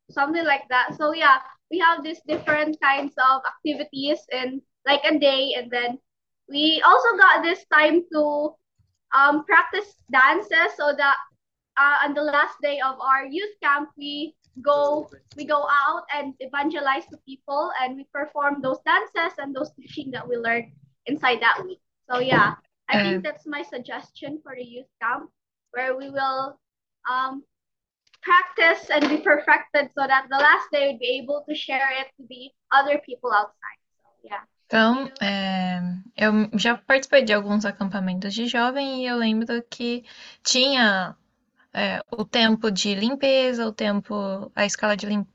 something 0.09 0.45
like 0.45 0.63
that. 0.69 0.95
So 0.97 1.13
yeah, 1.13 1.39
we 1.69 1.79
have 1.79 2.03
these 2.03 2.21
different 2.27 2.79
kinds 2.81 3.13
of 3.19 3.41
activities 3.43 4.19
in 4.31 4.61
like 4.87 5.01
a 5.03 5.19
day, 5.19 5.53
and 5.57 5.69
then 5.69 5.99
we 6.49 6.81
also 6.85 7.17
got 7.17 7.43
this 7.43 7.65
time 7.71 8.01
to 8.13 8.55
um, 9.13 9.43
practice 9.45 9.95
dances 10.11 10.71
so 10.77 10.93
that 10.97 11.17
uh, 11.77 11.97
on 12.07 12.13
the 12.13 12.23
last 12.23 12.55
day 12.63 12.79
of 12.79 12.95
our 12.99 13.25
youth 13.25 13.53
camp 13.61 13.89
we 13.97 14.35
go 14.63 15.09
we 15.37 15.45
go 15.45 15.67
out 15.69 16.03
and 16.13 16.33
evangelize 16.39 17.05
to 17.05 17.17
people 17.25 17.71
and 17.81 17.95
we 17.95 18.05
perform 18.13 18.61
those 18.61 18.79
dances 18.85 19.37
and 19.37 19.55
those 19.55 19.71
teaching 19.75 20.11
that 20.11 20.27
we 20.27 20.35
learned 20.35 20.71
inside 21.05 21.39
that 21.41 21.61
week. 21.65 21.79
So 22.09 22.19
yeah 22.19 22.55
i 22.89 23.03
think 23.03 23.23
that's 23.23 23.45
my 23.45 23.61
suggestion 23.61 24.39
for 24.43 24.53
the 24.55 24.63
youth 24.63 24.91
camp 25.01 25.29
where 25.71 25.95
we 25.95 26.09
will 26.09 26.59
um, 27.09 27.43
practice 28.21 28.89
and 28.89 29.07
be 29.09 29.17
perfected 29.17 29.89
so 29.95 30.05
that 30.07 30.27
the 30.29 30.37
last 30.37 30.67
day 30.71 30.91
we'd 30.91 30.99
be 30.99 31.21
able 31.21 31.43
to 31.47 31.55
share 31.55 31.89
it 31.99 32.07
to 32.17 32.27
the 32.27 32.49
other 32.71 32.99
people 32.99 33.31
outside. 33.31 33.79
So 34.01 34.09
yeah. 34.23 34.43
Então, 34.65 35.11
é, 35.19 35.81
eu 36.15 36.31
já 36.59 36.77
participei 36.77 37.23
de 37.23 37.33
alguns 37.33 37.65
acampamentos 37.65 38.33
de 38.33 38.45
jovem 38.45 39.01
e 39.01 39.07
eu 39.07 39.17
lembro 39.17 39.63
que 39.67 40.05
tinha 40.43 41.15
é, 41.73 42.03
o 42.11 42.23
tempo 42.23 42.69
de 42.69 42.93
limpeza, 42.93 43.65
o 43.65 43.71
tempo, 43.71 44.51
a 44.55 44.65
escala 44.65 44.95
de 44.95 45.07
lim, 45.07 45.25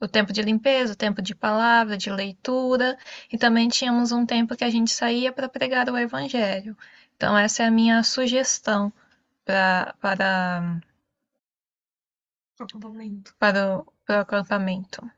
o 0.00 0.08
tempo 0.08 0.32
de 0.32 0.42
limpeza, 0.42 0.92
o 0.92 0.96
tempo 0.96 1.22
de 1.22 1.34
palavra, 1.34 1.96
de 1.96 2.10
leitura, 2.10 2.98
e 3.32 3.38
também 3.38 3.68
tínhamos 3.68 4.12
um 4.12 4.26
tempo 4.26 4.56
que 4.56 4.64
a 4.64 4.70
gente 4.70 4.90
saía 4.90 5.32
para 5.32 5.48
pregar 5.48 5.88
o 5.90 5.96
evangelho. 5.98 6.76
Então, 7.16 7.36
essa 7.36 7.62
é 7.62 7.66
a 7.66 7.70
minha 7.70 8.02
sugestão 8.02 8.92
pra, 9.44 9.94
para, 10.00 10.80
para 13.38 13.78
o, 13.78 13.92
para 14.04 14.18
o 14.18 14.20
acampamento. 14.20 15.10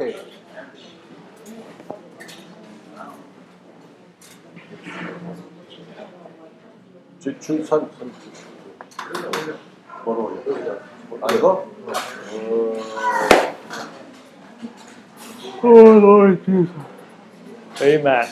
Okay. 0.00 0.16
주, 7.20 7.36
주, 7.40 7.64
선, 7.64 7.90
선. 7.98 8.12
뭐로 10.04 10.26
올려? 10.46 10.78
아, 11.22 11.34
이거? 11.34 11.66
Oh 15.62 15.98
Lord 15.98 16.42
Jesus. 16.46 16.70
Amen. 17.80 18.28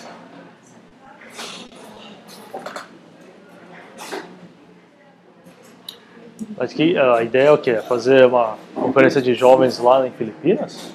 Acho 6.58 6.74
que 6.76 6.96
a 6.96 7.22
ideia 7.22 7.48
é 7.48 7.50
o 7.50 7.58
quê? 7.58 7.82
Fazer 7.82 8.26
uma 8.26 8.56
conferência 8.74 9.20
de 9.20 9.34
jovens 9.34 9.78
lá 9.78 10.06
em 10.06 10.12
Filipinas? 10.12 10.92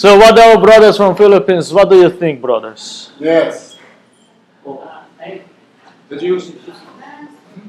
So 0.00 0.16
what 0.16 0.38
our 0.38 0.56
brothers 0.58 0.96
from 0.96 1.14
Philippines, 1.14 1.74
what 1.74 1.90
do 1.90 1.96
you 2.00 2.08
think, 2.08 2.40
brothers? 2.40 3.12
Yes. 3.20 3.76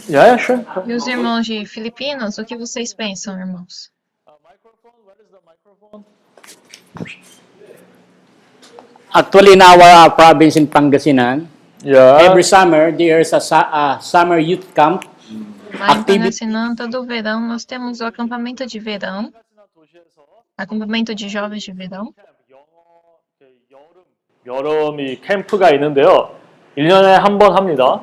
Yeah, 0.07 0.37
sure. 0.37 0.63
E 0.87 0.93
os 0.93 1.05
irmãos 1.07 1.45
de 1.45 1.65
Filipinas, 1.65 2.37
o 2.37 2.45
que 2.45 2.55
vocês 2.55 2.93
pensam, 2.93 3.37
irmãos? 3.37 3.91
Actually, 9.13 9.53
in 9.53 9.61
our 9.61 9.81
uh, 9.81 10.09
province 10.09 10.55
in 10.55 10.67
Pangasinan, 10.67 11.47
Yeah. 11.83 12.21
every 12.21 12.43
summer 12.43 12.91
there's 12.95 13.33
a 13.33 13.41
su- 13.41 13.55
uh, 13.55 13.99
summer 13.99 14.39
youth 14.39 14.63
camp. 14.73 15.03
Lá 15.77 15.95
em 15.97 16.03
Pangasinan, 16.03 16.75
todo 16.75 17.03
verão, 17.05 17.41
nós 17.41 17.65
temos 17.65 17.99
o 17.99 18.05
acampamento 18.05 18.65
de 18.65 18.79
verão, 18.79 19.33
acampamento 20.57 21.13
de 21.15 21.27
jovens 21.29 21.63
de 21.65 21.71
verão. 21.73 22.13
여름이 24.45 25.21
캠프가 25.21 25.69
있는데요. 25.71 26.31
1년에 26.77 27.19
한 27.19 27.37
번 27.37 27.55
합니다. 27.55 28.01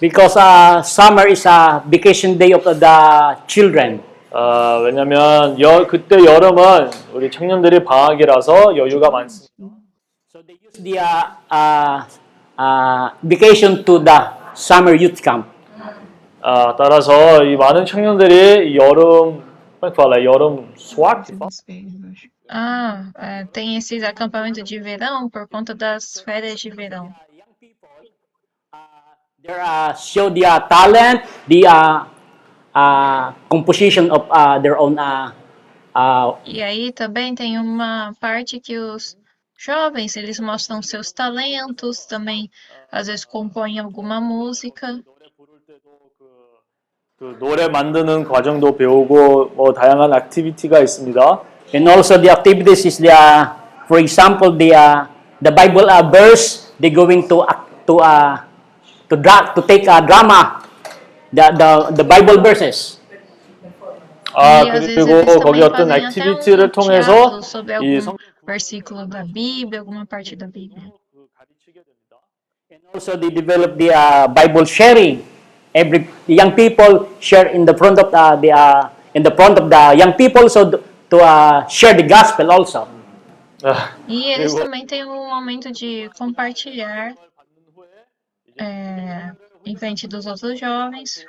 Because 0.00 0.38
uh, 0.38 0.78
summer 0.80 1.28
is 1.28 1.46
a 1.46 1.82
vacation 1.90 2.38
day 2.38 2.52
of 2.54 2.64
the 2.64 3.36
children. 3.46 4.02
아, 4.32 4.80
왜냐면 4.82 5.60
여, 5.60 5.86
그때 5.86 6.16
여름은 6.24 6.90
우리 7.12 7.30
청년들이 7.30 7.84
방학이라서 7.84 8.76
여유가 8.76 9.10
많습니다. 9.10 9.76
The 10.82 10.98
uh, 10.98 11.26
uh, 11.52 12.04
uh, 12.58 13.10
vacation 13.22 13.84
to 13.84 14.02
the 14.02 14.18
summer 14.54 14.94
youth 14.96 15.20
camp. 15.22 15.46
아, 16.40 16.74
따라서 16.76 17.44
이 17.44 17.56
많은 17.56 17.84
청년들이 17.84 18.72
이 18.72 18.76
여름 18.78 19.42
Como 19.80 19.88
é 19.88 19.90
que 19.90 19.96
fala? 19.96 20.16
É 20.16 20.20
Yoram 20.20 20.68
Swak? 20.76 21.32
Ah, 22.50 23.10
é, 23.16 23.44
tem 23.46 23.76
esses 23.76 24.02
acampamentos 24.02 24.62
de 24.62 24.78
verão 24.78 25.30
por 25.30 25.48
conta 25.48 25.74
das 25.74 26.20
férias 26.20 26.60
de 26.60 26.68
verão. 26.68 27.14
There 29.42 29.58
are 29.58 29.94
uh, 29.94 29.96
show 29.96 30.30
the 30.30 30.44
uh, 30.44 30.60
talent, 30.68 31.24
the 31.48 31.66
uh, 31.66 32.04
uh, 32.74 33.32
composition 33.48 34.10
of 34.10 34.28
uh, 34.30 34.60
their 34.60 34.76
own. 34.76 34.98
Uh, 34.98 35.32
uh... 35.96 36.36
E 36.44 36.62
aí 36.62 36.92
também 36.92 37.34
tem 37.34 37.58
uma 37.58 38.12
parte 38.20 38.60
que 38.60 38.76
os 38.76 39.16
jovens 39.58 40.14
eles 40.14 40.38
mostram 40.40 40.82
seus 40.82 41.10
talentos, 41.10 42.04
também 42.04 42.50
às 42.92 43.06
vezes 43.06 43.24
compõem 43.24 43.78
alguma 43.78 44.20
música. 44.20 45.02
그 47.20 47.36
노래 47.38 47.68
만드는 47.68 48.24
과정도 48.24 48.74
배우고 48.78 49.52
뭐 49.54 49.74
다양한 49.74 50.10
액티비티가 50.14 50.80
있습니다. 50.80 51.42
And 51.74 51.86
also 51.86 52.16
the 52.16 52.30
activities 52.30 52.86
is 52.86 52.96
the, 52.96 53.12
uh, 53.12 53.52
for 53.84 54.00
example, 54.00 54.56
the 54.56 54.72
uh, 54.72 55.04
the 55.44 55.52
Bible 55.52 55.84
uh, 55.84 56.00
verse. 56.08 56.72
They 56.80 56.88
going 56.88 57.28
to 57.28 57.44
act- 57.44 57.68
to 57.84 58.00
uh, 58.00 58.40
to 59.12 59.20
dra- 59.20 59.52
to 59.52 59.60
take 59.68 59.84
a 59.84 60.00
drama, 60.00 60.64
the 61.28 61.44
the 61.52 62.00
the 62.00 62.04
Bible 62.08 62.40
verses. 62.40 62.96
아, 64.32 64.64
E 64.64 64.70
그리고 64.72 65.40
거기 65.44 65.60
어떤 65.60 65.92
액티비티를 65.92 66.64
um 66.64 66.72
통해서 66.72 67.36
이 67.82 68.00
성, 68.00 68.16
versículo 68.46 69.04
da 69.04 69.24
Bíblia, 69.28 69.84
alguma 69.84 70.06
parte 70.06 70.38
da 70.38 70.46
Bíblia. 70.46 70.88
Also, 72.94 73.12
they 73.20 73.28
develop 73.28 73.76
the 73.76 73.92
uh, 73.92 74.26
Bible 74.26 74.64
sharing. 74.64 75.20
Every 75.73 76.07
the 76.27 76.35
young 76.35 76.51
people 76.53 77.09
share 77.19 77.47
in 77.53 77.65
the 77.65 77.75
front 77.75 77.99
of 77.99 78.09
the, 78.11 78.35
the 78.41 78.51
uh, 78.51 78.89
in 79.13 79.23
the 79.23 79.31
front 79.31 79.59
of 79.59 79.69
the 79.69 79.93
young 79.97 80.13
people, 80.13 80.47
so 80.49 80.69
th- 80.71 80.81
to 81.09 81.17
uh, 81.19 81.67
share 81.67 81.93
the 81.93 82.03
gospel 82.03 82.51
also. 82.51 82.87
E 84.07 84.31
eles 84.31 84.53
Eu- 84.53 84.59
também 84.63 84.85
têm 84.85 85.03
um 85.05 85.27
momento 85.29 85.71
de 85.71 86.09
compartilhar 86.17 87.13
é, 88.59 89.31
em 89.65 89.75
frente 89.75 90.07
dos 90.07 90.25
outros 90.27 90.59
jovens. 90.59 91.25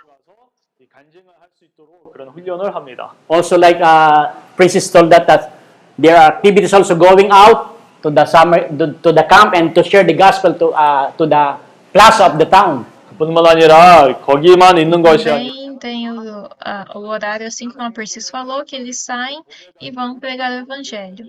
그런 2.12 2.28
훈련을 2.30 2.74
합니다. 2.74 3.12
Also, 3.28 3.56
like 3.56 3.80
uh, 3.82 4.30
Princess 4.56 4.90
told 4.90 5.10
that, 5.10 5.26
that 5.26 5.50
there 5.98 6.16
are 6.16 6.36
activities 6.36 6.72
also 6.72 6.94
going 6.94 7.28
out 7.30 7.76
to 8.02 8.10
the 8.10 8.24
summer 8.24 8.68
to, 8.78 8.92
to 9.02 9.12
the 9.12 9.24
camp 9.24 9.54
and 9.54 9.74
to 9.74 9.82
share 9.82 10.04
the 10.04 10.14
gospel 10.14 10.54
to 10.54 10.70
uh, 10.72 11.10
to 11.18 11.26
the 11.26 11.56
plaza 11.92 12.26
of 12.26 12.38
the 12.38 12.46
town. 12.46 12.86
그뿐만 13.20 13.46
아니라 13.46 14.18
거기만 14.20 14.78
있는 14.78 15.02
것이 15.02 15.30
아니라 15.30 15.52
Também 15.54 15.78
tem 15.78 16.08
o, 16.10 16.48
a- 16.64 16.86
o 16.94 17.00
horário, 17.06 17.46
assim 17.46 17.70
como 17.70 17.84
a 17.86 17.90
Persis 17.90 18.30
falou, 18.30 18.64
que 18.64 18.74
eles 18.76 19.04
saem 19.04 19.40
e 19.80 19.90
vão 19.90 20.18
pregar 20.18 20.50
o 20.50 20.54
evangelho. 20.64 21.26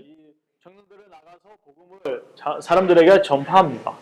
자- 2.39 2.59
사람들에게 2.61 3.21
전파합니다. 3.21 3.93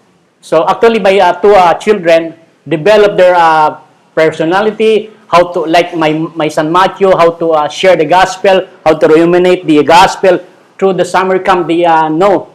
So 0.42 0.64
actually, 0.68 1.00
my 1.00 1.18
uh, 1.20 1.42
two 1.42 1.56
uh, 1.56 1.74
children, 1.80 2.36
develop 2.68 3.18
their 3.18 3.34
uh, 3.36 3.78
personality, 4.14 5.10
how 5.28 5.52
to 5.52 5.66
like 5.66 5.96
my 5.98 6.12
my 6.36 6.48
son 6.48 6.72
Matthew, 6.72 7.10
how 7.18 7.32
to 7.32 7.52
uh, 7.58 7.68
share 7.68 7.98
the 7.98 8.06
gospel, 8.06 8.68
how 8.86 8.94
to 8.94 9.08
ruminate 9.08 9.66
the 9.66 9.82
gospel 9.84 10.38
through 10.78 10.94
the 10.94 11.06
summer 11.06 11.40
camp. 11.40 11.68
They 11.68 11.84
uh, 11.86 12.10
know, 12.10 12.54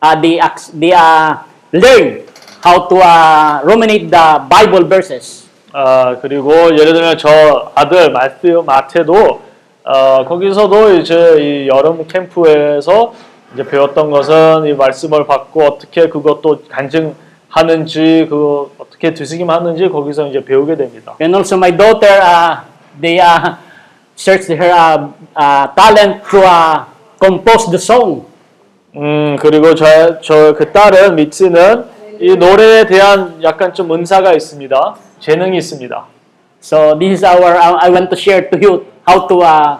uh, 0.00 0.16
they 0.18 0.40
ac- 0.40 0.72
they 0.72 0.92
uh, 0.96 1.36
learn 1.72 2.24
how 2.63 2.87
to 2.87 2.95
uh, 2.97 3.61
ruminate 3.63 4.09
the 4.09 4.39
Bible 4.49 4.87
verses. 4.87 5.47
아, 5.73 6.17
그리고 6.21 6.51
예를 6.77 6.93
들면 6.93 7.17
저 7.17 7.71
아들 7.75 8.11
마테오, 8.11 8.63
마테도 8.63 9.41
어, 9.83 10.25
거기서도 10.25 10.95
이제 10.95 11.37
이 11.39 11.67
여름 11.67 12.05
캠프에서 12.07 13.13
이제 13.53 13.63
배웠던 13.65 14.11
것은 14.11 14.65
이 14.67 14.73
말씀을 14.73 15.25
받고 15.25 15.63
어떻게 15.63 16.07
그것도 16.09 16.63
간증하는지 16.69 18.27
그 18.29 18.71
어떻게 18.77 19.13
되새김하는지 19.13 19.89
거기서 19.89 20.27
이제 20.27 20.43
배우게 20.43 20.75
됩니다. 20.75 21.15
And 21.21 21.35
also 21.35 21.55
my 21.57 21.75
daughter, 21.75 22.19
uh, 22.21 22.61
they 23.01 23.19
uh, 23.19 23.55
searched 24.15 24.51
her 24.51 24.71
uh, 24.71 25.07
uh, 25.35 25.73
talent 25.75 26.21
to 26.29 26.39
uh, 26.43 26.85
compose 27.19 27.65
the 27.71 27.79
song. 27.79 28.25
음, 28.95 29.37
그리고 29.39 29.73
저, 29.73 30.19
저 30.19 30.53
그 30.53 30.69
딸은 30.71 31.15
미츠는 31.15 32.00
이 32.21 32.35
노래에 32.35 32.85
대한 32.85 33.41
약간 33.41 33.73
좀 33.73 33.91
은사가 33.91 34.33
있습니다. 34.33 34.95
재능이 35.19 35.57
있습니다. 35.57 36.05
So 36.61 36.95
this 36.99 37.13
is 37.13 37.25
our. 37.25 37.57
uh, 37.57 37.77
I 37.81 37.89
want 37.89 38.09
to 38.09 38.15
share 38.15 38.47
to 38.51 38.59
you 38.61 38.85
how 39.09 39.27
to 39.27 39.41
uh, 39.41 39.79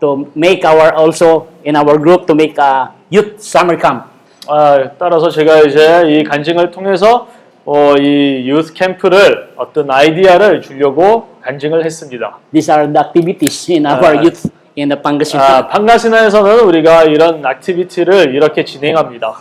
to 0.00 0.30
make 0.36 0.64
our 0.64 0.94
also 0.94 1.48
in 1.66 1.74
our 1.74 1.98
group 1.98 2.24
to 2.28 2.34
make 2.36 2.54
a 2.62 2.90
youth 3.10 3.34
summer 3.42 3.76
camp. 3.76 4.04
아, 4.46 4.90
따라서 4.96 5.28
제가 5.28 5.62
이제 5.62 6.04
이 6.06 6.22
간증을 6.22 6.70
통해서 6.70 7.26
어, 7.64 7.96
이 7.98 8.48
유스 8.48 8.72
캠프를 8.72 9.50
어떤 9.56 9.90
아이디어를 9.90 10.62
주려고 10.62 11.30
간증을 11.42 11.84
했습니다. 11.84 12.38
These 12.52 12.72
are 12.72 12.92
the 12.92 13.04
activities 13.04 13.72
in 13.72 13.86
our 13.86 14.06
아, 14.06 14.22
youth 14.22 14.48
in 14.78 14.88
the 14.88 15.02
Pangasinan. 15.02 15.64
아, 15.64 15.66
판가시나에서는 15.66 16.60
우리가 16.60 17.02
이런 17.02 17.44
액티비티를 17.44 18.36
이렇게 18.36 18.64
진행합니다. 18.64 19.40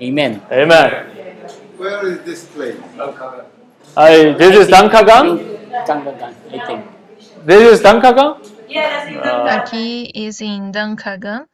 Amen. 0.00 0.40
Amen. 0.52 1.15
Where 1.76 2.06
is 2.08 2.18
this 2.24 2.44
place? 2.46 2.78
I, 3.96 4.32
this 4.32 4.56
is 4.56 4.68
Dankagang? 4.68 5.38
Dankagang, 5.86 6.34
I 6.52 6.66
think. 6.66 6.84
This 7.44 7.72
is 7.72 7.80
Dankagang? 7.80 8.40
Yeah, 8.68 9.04
that's 9.04 9.10
in 9.10 9.16
uh, 9.18 9.62
Aqui 9.62 10.10
is 10.14 10.40
in 10.40 10.72
Dankagang. 10.72 11.46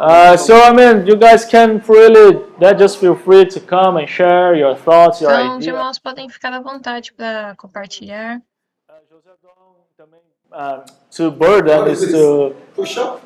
Uh, 0.00 0.36
so 0.36 0.62
I 0.62 0.72
mean, 0.72 1.06
you 1.06 1.16
guys 1.16 1.44
can 1.44 1.80
freely, 1.80 2.42
that 2.60 2.78
just 2.78 2.98
feel 2.98 3.14
free 3.14 3.44
to 3.46 3.60
come 3.60 3.96
and 3.96 4.08
share 4.08 4.54
your 4.54 4.74
thoughts, 4.76 5.20
your 5.20 5.30
então, 5.30 5.56
ideas. 5.56 5.58
Os 5.58 5.66
irmãos 5.66 5.98
podem 5.98 6.28
ficar 6.28 6.52
à 6.52 6.60
vontade 6.60 7.12
para 7.12 7.54
compartilhar. 7.56 8.40
Uh, 8.88 8.92
José 9.10 9.30
Dom 9.42 9.84
também. 9.96 10.20
Uh, 10.52 10.84
to 11.14 11.30
burden 11.30 11.88
is 11.88 12.00
to 12.10 12.54
push 12.74 12.98
up. 12.98 13.22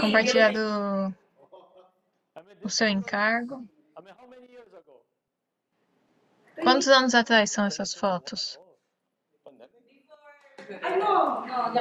Compartilhar 0.00 0.52
do, 0.52 1.14
o 2.62 2.70
seu 2.70 2.88
encargo. 2.88 3.62
Quantos 6.62 6.88
anos 6.88 7.14
atrás 7.14 7.50
são 7.50 7.66
essas 7.66 7.92
fotos? 7.92 8.58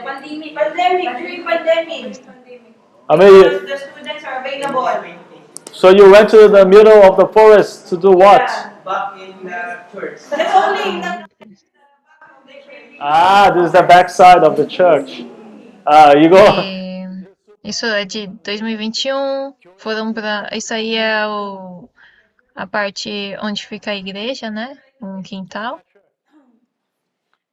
Pandemic. 0.03 0.53
Pandemic, 0.53 1.09
during 1.17 1.43
pandemic. 1.45 2.21
I 3.09 3.17
mean, 3.17 3.65
the 3.65 3.77
students 3.77 4.23
are 4.25 4.39
available. 4.39 4.87
so 5.71 5.89
you 5.89 6.11
went 6.11 6.29
to 6.29 6.49
the 6.49 6.65
middle 6.65 7.01
of 7.03 7.17
the 7.17 7.27
forest 7.27 7.87
to 7.89 7.97
do 7.97 8.11
what? 8.11 8.73
back 8.83 9.19
in 9.19 9.45
the 9.45 9.79
church. 9.91 10.19
That's 13.02 13.02
only 13.02 13.02
the 13.02 13.02
Ah, 13.02 13.50
this 13.54 13.66
is 13.66 13.72
the 13.72 13.82
backside 13.82 14.44
of 14.44 14.56
the 14.56 14.66
church. 14.66 15.26
Ah, 15.86 16.12
이거 16.16 16.38
E 16.62 17.70
isso 17.70 17.86
é 17.86 18.04
de 18.04 18.26
2021. 18.26 19.54
Foram 19.76 20.12
para. 20.12 20.48
Isso 20.52 20.72
aí 20.74 20.96
é 20.96 21.26
o, 21.26 21.88
a 22.54 22.66
parte 22.66 23.36
onde 23.42 23.66
fica 23.66 23.90
a 23.90 23.96
igreja, 23.96 24.50
né? 24.50 24.76
Um 25.02 25.22
quintal. 25.22 25.80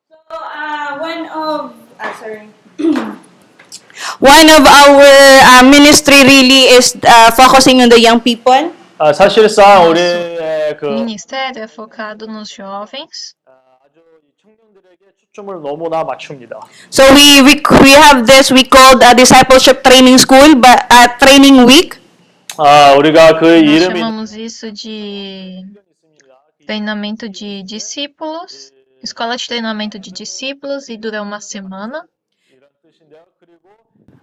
So, 0.10 0.36
uh, 0.36 0.99
one 1.02 1.30
of, 1.30 1.73
ah, 1.99 2.14
sorry. 2.14 2.49
One 4.19 4.49
of 4.49 4.65
our 4.68 5.02
uh, 5.02 5.64
ministry 5.64 6.23
really 6.23 6.68
is 6.77 6.95
uh, 6.95 7.32
focusing 7.32 7.82
on 7.82 7.90
the 7.90 7.99
young 7.99 8.19
people. 8.19 8.73
아, 8.98 9.11
사실상 9.11 9.90
우리의 9.90 10.36
O 10.72 10.77
그 10.77 10.86
ministério 10.88 11.64
é 11.64 11.68
focado 11.68 12.26
nos 12.27 12.49
jovens. 12.49 13.36
초점을 15.32 15.62
너무나 15.62 16.02
맞춥니다. 16.02 16.59
So 16.90 17.05
we 17.15 17.40
we, 17.43 17.62
we 17.82 17.93
have 17.93 18.27
this 18.27 18.52
we 18.52 18.65
called 18.65 19.02
a 19.02 19.15
discipleship 19.15 19.82
training 19.82 20.19
school, 20.19 20.57
but 20.57 20.86
uh, 20.90 21.07
training 21.19 21.66
week. 21.66 21.98
아, 22.59 22.94
우리가 22.98 23.39
그 23.39 23.47
Nós 23.47 23.62
이름이 23.62 24.01
chamamos 24.01 24.35
isso 24.36 24.73
de 24.73 25.65
treinamento 26.66 27.28
de 27.28 27.62
discípulos, 27.62 28.73
escola 29.02 29.36
de 29.36 29.47
treinamento 29.47 29.98
de 30.01 30.11
discípulos 30.11 30.89
e 30.89 30.97
dura 30.98 31.23
uma 31.23 31.40
semana. 31.40 32.05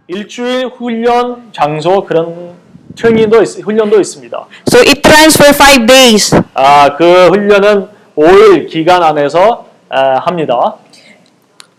일주일 0.10 0.68
훈련 0.68 1.52
장소 1.54 2.04
그런 2.06 2.56
트레이닝도 2.96 3.44
있, 3.44 3.60
훈련도 3.64 4.00
있습니다. 4.00 4.48
So 4.70 4.80
it 4.80 5.02
runs 5.08 5.36
for 5.38 5.54
five 5.56 5.86
days. 5.86 6.36
아, 6.54 6.96
그 6.98 7.28
훈련은 7.30 7.88
5일 8.16 8.70
기간 8.70 9.04
안에서 9.04 9.68
아, 9.90 10.20
합니다. 10.20 10.76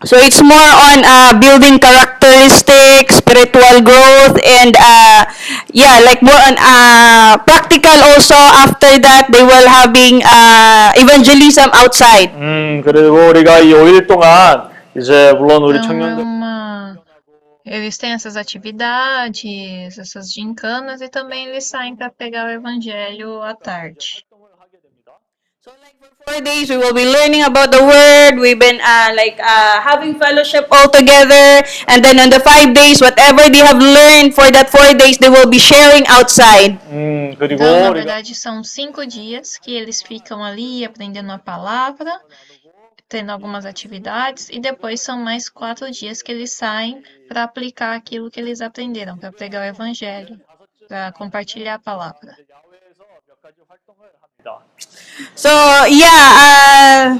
So 0.04 0.20
it's 0.20 0.42
more 0.44 0.70
on 0.92 1.00
uh, 1.00 1.32
building 1.40 1.80
characteristics, 1.80 3.24
spiritual 3.24 3.80
growth, 3.80 4.36
and 4.44 4.76
uh, 4.76 5.24
yeah, 5.72 5.96
like 6.04 6.20
more 6.20 6.36
on 6.36 6.60
uh, 6.60 7.40
practical. 7.40 7.96
Also 8.12 8.36
after 8.36 9.00
that, 9.00 9.32
they 9.32 9.40
will 9.40 9.64
having 9.64 10.20
uh, 10.20 10.92
evangelism 11.00 11.72
outside. 11.72 12.36
음, 12.36 12.82
그리고 12.84 13.32
우리가 13.32 13.60
이 13.60 13.72
5일 13.72 14.06
동안 14.06 14.68
이제 14.94 15.32
물론 15.38 15.62
우리 15.62 15.78
Então 15.78 15.84
é 15.84 15.88
청년들 15.88 16.22
uma. 16.22 16.98
Eles 17.64 17.96
têm 17.96 18.12
essas 18.12 18.36
atividades, 18.36 19.98
essas 19.98 20.30
gincanas, 20.30 21.00
e 21.00 21.08
também 21.08 21.46
eles 21.46 21.64
saem 21.64 21.96
para 21.96 22.10
pegar 22.10 22.44
o 22.44 22.50
evangelho 22.50 23.40
à 23.40 23.54
tarde. 23.54 24.22
So 25.69 25.75
like 25.83 25.93
for 26.01 26.09
four 26.25 26.41
days, 26.41 26.67
we 26.71 26.77
will 26.77 26.95
be 26.95 27.05
learning 27.05 27.43
about 27.43 27.69
the 27.69 27.77
word. 27.77 28.41
We've 28.41 28.57
been 28.57 28.81
uh, 28.81 29.13
like 29.13 29.37
uh, 29.39 29.79
having 29.81 30.17
fellowship 30.17 30.65
all 30.71 30.89
together, 30.89 31.61
and 31.87 32.03
then 32.03 32.17
on 32.19 32.31
the 32.31 32.39
five 32.39 32.73
days, 32.73 32.99
whatever 32.99 33.47
they 33.53 33.59
have 33.59 33.77
learned 33.77 34.33
for 34.33 34.49
that 34.49 34.71
four 34.71 34.97
days, 34.97 35.19
they 35.19 35.29
will 35.29 35.45
be 35.45 35.59
sharing 35.59 36.07
outside. 36.07 36.79
Hum, 36.89 37.37
então, 37.39 37.81
na 37.81 37.91
verdade, 37.91 38.33
são 38.33 38.63
cinco 38.63 39.05
dias 39.05 39.59
que 39.59 39.75
eles 39.75 40.01
ficam 40.01 40.43
ali 40.43 40.83
aprendendo 40.83 41.31
a 41.31 41.37
palavra, 41.37 42.19
tendo 43.07 43.29
algumas 43.31 43.63
atividades, 43.63 44.49
e 44.49 44.59
depois 44.59 45.01
são 45.01 45.19
mais 45.19 45.49
quatro 45.49 45.91
dias 45.91 46.23
que 46.23 46.31
eles 46.31 46.51
saem 46.51 47.03
para 47.27 47.43
aplicar 47.43 47.95
aquilo 47.95 48.31
que 48.31 48.39
eles 48.39 48.59
aprenderam, 48.59 49.19
para 49.19 49.31
pregar 49.31 49.61
o 49.61 49.69
evangelho, 49.69 50.41
para 50.87 51.11
compartilhar 51.11 51.75
a 51.75 51.79
palavra. 51.79 52.35
So 55.35 55.49
yeah, 55.89 57.19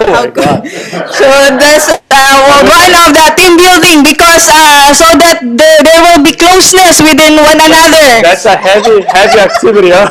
Oh 0.00 0.30
God. 0.30 0.64
so 1.10 1.26
that's 1.58 1.88
uh, 1.90 2.36
one 2.62 2.92
of 3.02 3.08
the 3.12 3.26
team 3.36 3.56
building 3.56 4.02
because 4.04 4.48
uh, 4.48 4.92
so 4.94 5.04
that 5.18 5.40
the, 5.42 5.70
there 5.84 6.00
will 6.06 6.22
be 6.22 6.32
closeness 6.32 7.00
within 7.02 7.36
one 7.36 7.58
another. 7.60 8.22
That's 8.22 8.44
a 8.46 8.56
heavy 8.56 9.02
heavy 9.08 9.38
activity, 9.40 9.90
huh? 9.90 10.08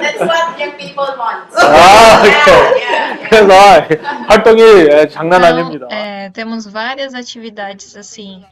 That's 0.00 0.20
what 0.20 0.58
young 0.58 0.72
people 0.76 1.06
want. 1.16 1.48
아, 1.56 2.22
오케이. 2.22 3.28
그래서 3.28 3.54
활동이 4.28 4.62
예, 4.90 5.08
장난 5.08 5.40
Então, 5.42 5.48
아닙니다. 5.48 5.86
é, 5.90 6.30
temos 6.32 6.66
várias 6.66 7.14
atividades 7.14 7.96
assim, 7.96 8.44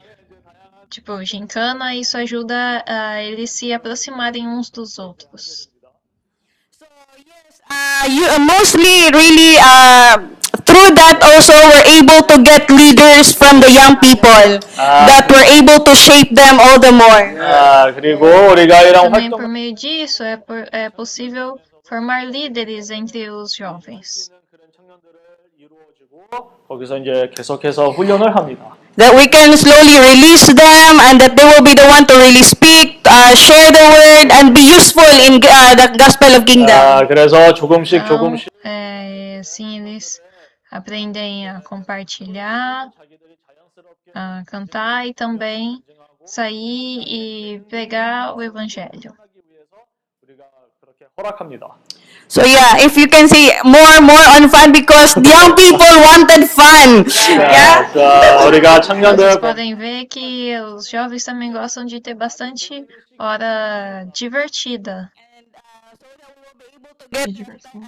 tipo 0.91 1.22
gincana, 1.24 1.94
e 1.95 2.02
isso 2.02 2.18
ajuda 2.18 2.84
a 2.88 3.22
eles 3.22 3.52
se 3.52 3.74
aproximarem 3.74 4.48
uns 4.48 4.69
dos 4.69 4.98
outros. 4.99 5.69
Uh, 7.69 8.07
you 8.10 8.24
uh, 8.26 8.40
mostly 8.40 9.11
really 9.11 9.57
uh, 9.57 10.15
through 10.64 10.94
that 10.95 11.19
also 11.22 11.52
we're 11.52 11.99
able 11.99 12.24
to 12.26 12.41
get 12.41 12.69
leaders 12.69 13.34
from 13.34 13.60
the 13.60 13.69
young 13.69 13.98
people 13.99 14.30
Ah. 14.80 15.06
that 15.06 15.28
we're 15.30 15.44
able 15.60 15.84
to 15.84 15.94
shape 15.94 16.34
them 16.34 16.60
all 16.61 16.80
the 16.80 16.91
more. 16.94 17.36
아, 17.44 17.91
그리고 17.94 18.26
우리가 18.52 18.84
이런 18.84 19.11
Também 19.11 19.30
활동 19.30 19.38
por 19.40 19.48
meio 19.49 19.74
disso 19.76 20.24
é, 20.24 20.38
por- 20.38 20.69
é 20.72 20.90
possível 20.90 21.60
formar 21.84 22.24
líderes 22.26 22.90
entre 22.90 23.30
os 23.30 23.53
jovens. 23.53 24.32
거기서 26.69 26.98
이제 26.99 27.30
계속해서 27.36 27.90
훈련을 27.91 28.36
합니다. 28.36 28.76
that 28.98 29.14
we 29.14 29.28
can 29.28 29.56
slowly 29.57 29.98
release 29.99 30.48
them 30.48 30.94
and 31.07 31.22
that 31.22 31.36
they 31.38 31.45
will 31.45 31.61
be 31.64 31.74
the 31.74 31.86
one 31.88 32.06
to 32.06 32.15
really 32.18 32.41
speak, 32.44 33.06
uh, 33.06 33.36
share 33.36 33.69
the 33.72 33.86
word, 33.94 34.28
and 34.34 34.53
be 34.53 34.61
useful 34.61 35.06
in 35.28 35.38
uh, 35.38 35.76
the 35.76 35.98
gospel 35.98 36.34
of 36.36 36.45
kingdom. 36.45 36.76
아, 36.76 37.06
그래서 37.07 37.53
조금씩 37.53 38.06
조금씩 38.06 38.49
É, 38.64 39.40
assim 39.40 39.80
eles 39.80 40.19
aprendem 40.72 41.48
a 41.48 41.61
compartilhar, 41.61 42.90
a 44.14 44.44
cantar 44.48 45.07
e 45.07 45.14
também 45.14 45.82
sair 46.26 47.03
e 47.07 47.60
pregar 47.69 48.36
o 48.36 48.41
evangelho. 48.41 49.14
허락합니다. 51.18 51.76
So 52.32 52.44
yeah, 52.44 52.84
if 52.84 52.98
you 52.98 53.07
can 53.07 53.30
see 53.30 53.52
more, 53.64 54.02
more 54.02 54.26
on 54.36 54.49
fun 54.49 54.74
because 54.74 55.15
the 55.15 55.30
young 55.30 55.56
people 55.56 55.88
wanted 56.03 56.44
fun. 56.49 57.06
Yeah. 57.30 57.88
자, 57.94 58.22
자, 58.22 58.45
우리가 58.45 58.82
Vocês 58.82 58.88
청년들 58.88 59.40
podem 59.40 59.76
ver 59.76 60.06
que 60.06 60.53
os 60.60 60.90
jovens 60.90 61.24
também 61.24 61.53
gostam 61.53 61.86
de 61.86 62.02
ter 62.02 62.15
bastante 62.15 62.86
hora 63.18 64.06
divertida. 64.14 65.10
De 67.11 67.32
diversão. 67.32 67.82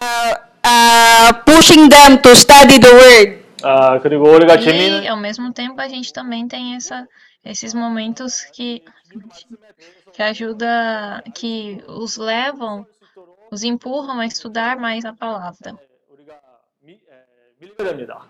Uh, 0.00 0.34
uh, 0.64 1.32
pushing 1.44 1.88
them 1.88 2.18
to 2.22 2.34
study 2.34 2.78
the 2.78 2.92
word. 2.92 3.46
아, 3.62 3.98
그리고 4.00 4.30
우리가 4.30 4.54
E 4.54 4.60
재미있는 4.60 5.08
ao 5.08 5.16
mesmo 5.16 5.52
tempo 5.52 5.80
a 5.80 5.88
gente 5.88 6.12
também 6.12 6.46
tem 6.46 6.74
essa, 6.76 7.06
esses 7.44 7.74
momentos 7.74 8.42
que, 8.52 8.82
que 10.12 10.22
ajuda, 10.22 11.22
que 11.34 11.82
os 11.86 12.16
levam, 12.16 12.86
os 13.50 13.62
empurram 13.62 14.20
a 14.20 14.26
estudar 14.26 14.76
mais 14.78 15.04
a 15.04 15.12
palavra. 15.12 15.74
밀게 17.58 17.82
됩니다. 17.84 18.20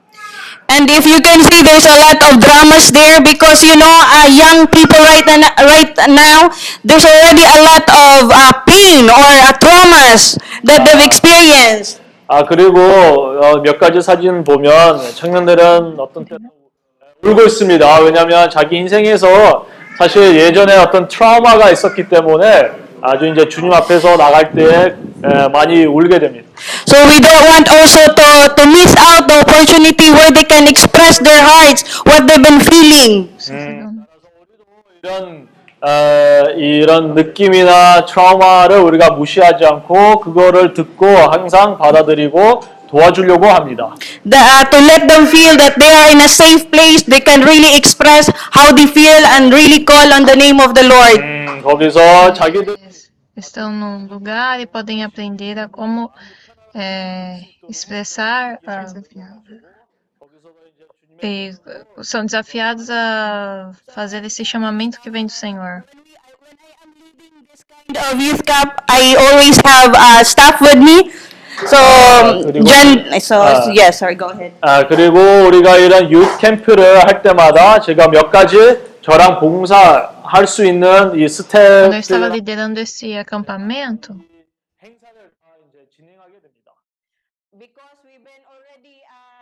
And 0.68 0.88
if 0.90 1.04
you 1.04 1.20
can 1.20 1.40
see, 1.42 1.62
there's 1.62 1.84
a 1.84 1.98
lot 1.98 2.18
of 2.30 2.38
dramas 2.38 2.92
there 2.92 3.20
because 3.22 3.64
you 3.66 3.74
know, 3.74 3.96
uh, 4.06 4.28
young 4.30 4.66
people 4.68 4.98
right 5.02 5.26
na- 5.26 5.54
right 5.66 5.94
now, 6.08 6.48
there's 6.84 7.04
already 7.04 7.42
a 7.42 7.58
lot 7.66 7.86
of 7.90 8.30
uh, 8.30 8.52
pain 8.66 9.10
or 9.10 9.26
uh, 9.42 9.52
traumas 9.58 10.38
that 10.62 10.84
they've 10.86 11.04
experienced. 11.04 12.00
아 12.28 12.44
그리고 12.44 12.78
어, 12.80 13.62
몇 13.62 13.78
가지 13.78 14.00
사진 14.00 14.42
보면 14.44 14.98
청년들은 15.14 15.98
어떤 15.98 16.24
때는 16.24 16.50
울고 17.22 17.42
있습니다. 17.42 18.00
왜냐하면 18.00 18.50
자기 18.50 18.76
인생에서 18.76 19.66
사실 19.97 20.35
예전에 20.39 20.75
어떤 20.77 21.07
트라우마가 21.07 21.69
있었기 21.69 22.07
때문에 22.09 22.71
아주 23.01 23.27
이제 23.27 23.47
주님 23.49 23.71
앞에서 23.73 24.15
나갈 24.17 24.51
때 24.51 24.63
에, 25.23 25.47
많이 25.49 25.85
울게 25.85 26.19
됩니다. 26.19 26.47
So 26.87 26.97
we 27.07 27.19
don't 27.19 27.45
want 27.49 27.69
also 27.71 28.05
to 28.13 28.55
to 28.55 28.63
miss 28.69 28.95
out 28.97 29.27
the 29.27 29.39
opportunity 29.41 30.09
where 30.11 30.31
they 30.31 30.45
can 30.47 30.67
express 30.67 31.17
their 31.21 31.41
hearts, 31.41 31.83
what 32.05 32.25
they've 32.27 32.43
been 32.43 32.61
feeling. 32.61 33.29
이런 35.03 35.47
어, 35.83 36.43
이런 36.57 37.15
느낌이나 37.15 38.05
트라우마를 38.05 38.77
우리가 38.79 39.11
무시하지 39.11 39.65
않고 39.65 40.19
그거를 40.19 40.73
듣고 40.75 41.07
항상 41.07 41.77
받아들이고 41.79 42.61
도와주려고 42.90 43.46
합니다. 43.46 43.94
The, 44.28 44.38
uh, 44.38 44.70
to 44.70 44.78
let 44.78 45.06
them 45.08 45.26
feel 45.26 45.56
that 45.58 45.78
they 45.78 45.90
are 45.92 46.10
in 46.12 46.20
a 46.20 46.28
safe 46.28 46.70
place, 46.70 47.02
they 47.02 47.20
can 47.20 47.42
really 47.42 47.76
express 47.76 48.30
how 48.52 48.72
they 48.72 48.86
feel 48.86 49.26
and 49.36 49.52
really 49.52 49.84
call 49.84 50.12
on 50.12 50.24
the 50.24 50.36
name 50.36 50.60
of 50.60 50.74
the 50.74 50.86
Lord. 50.86 51.20
음, 51.20 51.62
거기서 51.62 52.32
자기들 52.34 52.76
Estão 53.36 53.70
num 53.70 54.06
lugar 54.06 54.60
e 54.60 54.66
podem 54.66 55.04
aprender 55.04 55.58
a 55.58 55.68
como 55.68 56.10
é, 56.74 57.40
expressar. 57.68 58.58
ah, 58.66 58.86
e 61.22 61.52
são 62.02 62.24
desafiados 62.24 62.88
a 62.88 63.72
fazer 63.94 64.24
esse 64.24 64.44
chamamento 64.44 65.00
que 65.00 65.10
vem 65.10 65.26
do 65.26 65.32
Senhor. 65.32 65.84
of 68.12 68.20
youth 68.20 68.42
camp, 68.44 68.74
I 68.88 69.14
always 69.16 69.58
have 69.64 69.94
uh, 69.94 70.24
staff 70.24 70.60
with 70.60 70.76
me. 70.76 71.12
So, 71.67 71.77
그리고- 72.43 72.65
Jen, 72.65 73.13
so 73.17 73.35
아. 73.41 73.69
yes, 73.75 73.97
sorry, 73.97 74.17
go 74.17 74.29
ahead. 74.31 74.53
아, 74.61 74.87
그리고 74.87 75.19
우리가 75.47 75.77
이런 75.77 76.11
유th 76.11 76.37
캠프를 76.39 76.99
할 77.05 77.21
때마다 77.21 77.79
제가 77.79 78.07
몇 78.09 78.31
가지 78.31 78.57
저랑 79.01 79.39
봉사할 79.39 80.47
수 80.47 80.65
있는 80.65 81.13
이 81.15 81.25
Quando 81.25 81.95
eu 81.95 81.99
estava 81.99 82.27
스텝 82.29 82.33
liderando 82.33 82.79
esse 82.79 83.15
acampamento, 83.17 84.15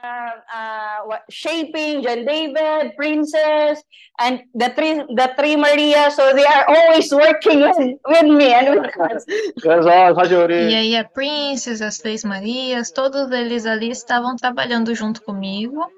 Uh, 0.08 0.36
uh, 0.52 0.98
what, 1.06 1.22
shaping 1.30 2.02
John 2.02 2.26
David, 2.26 2.92
Princess, 2.94 3.80
and 4.20 4.42
the 4.52 4.68
three 4.76 5.00
the 5.00 5.32
three 5.32 5.56
Maria. 5.56 6.10
So 6.12 6.34
they 6.36 6.44
are 6.44 6.68
always 6.68 7.08
working 7.10 7.64
with, 7.64 7.96
with 8.04 8.28
me 8.28 8.52
and 8.52 8.84
with 8.84 8.92
us. 9.00 9.24
그래서 9.62 10.12
사실 10.12 10.36
우리 10.36 10.68
e 10.68 10.74
aí 10.76 10.96
a 10.96 11.04
Princess, 11.08 11.80
as 11.80 11.96
Três 12.04 12.22
Marias, 12.22 12.92
todos 12.92 13.32
eles 13.32 13.64
ali 13.64 13.88
estavam 13.88 14.36
trabalhando 14.36 14.94
junto 14.94 15.22
comigo. 15.24 15.88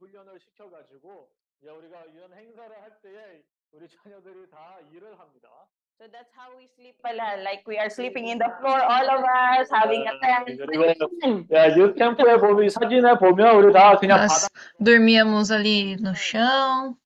훈련을 0.00 0.40
시켜가지고 0.40 1.28
이제 1.62 1.70
우리가 1.70 2.02
이런 2.10 2.34
행사를 2.34 2.74
할 2.82 2.90
때에 3.06 3.46
우리 3.70 3.86
자녀들이 3.86 4.50
다 4.50 4.58
일을 4.58 4.58
합니다. 4.58 4.58
So 4.58 4.59
that's 6.11 6.31
how 6.35 6.51
we 6.57 6.67
sleep 6.75 6.95
pala. 7.01 7.41
Like 7.43 7.63
we 7.65 7.77
are 7.77 7.89
sleeping 7.89 8.27
in 8.27 8.37
the 8.37 8.51
floor, 8.59 8.79
all 8.81 9.07
of 9.17 9.23
us, 9.23 9.69
having 9.71 10.05
a 10.07 10.19
tent. 10.19 10.59
Nós 14.07 14.49
dormíamos 14.79 15.51
ali 15.51 15.95
no 15.97 16.13
chão. 16.15 16.97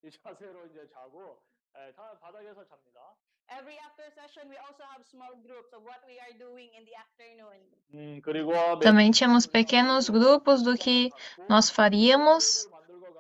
Também 8.82 9.12
tínhamos 9.12 9.46
pequenos 9.46 10.10
grupos 10.10 10.62
do 10.64 10.76
que 10.78 11.12
nós 11.48 11.70
faríamos 11.70 12.68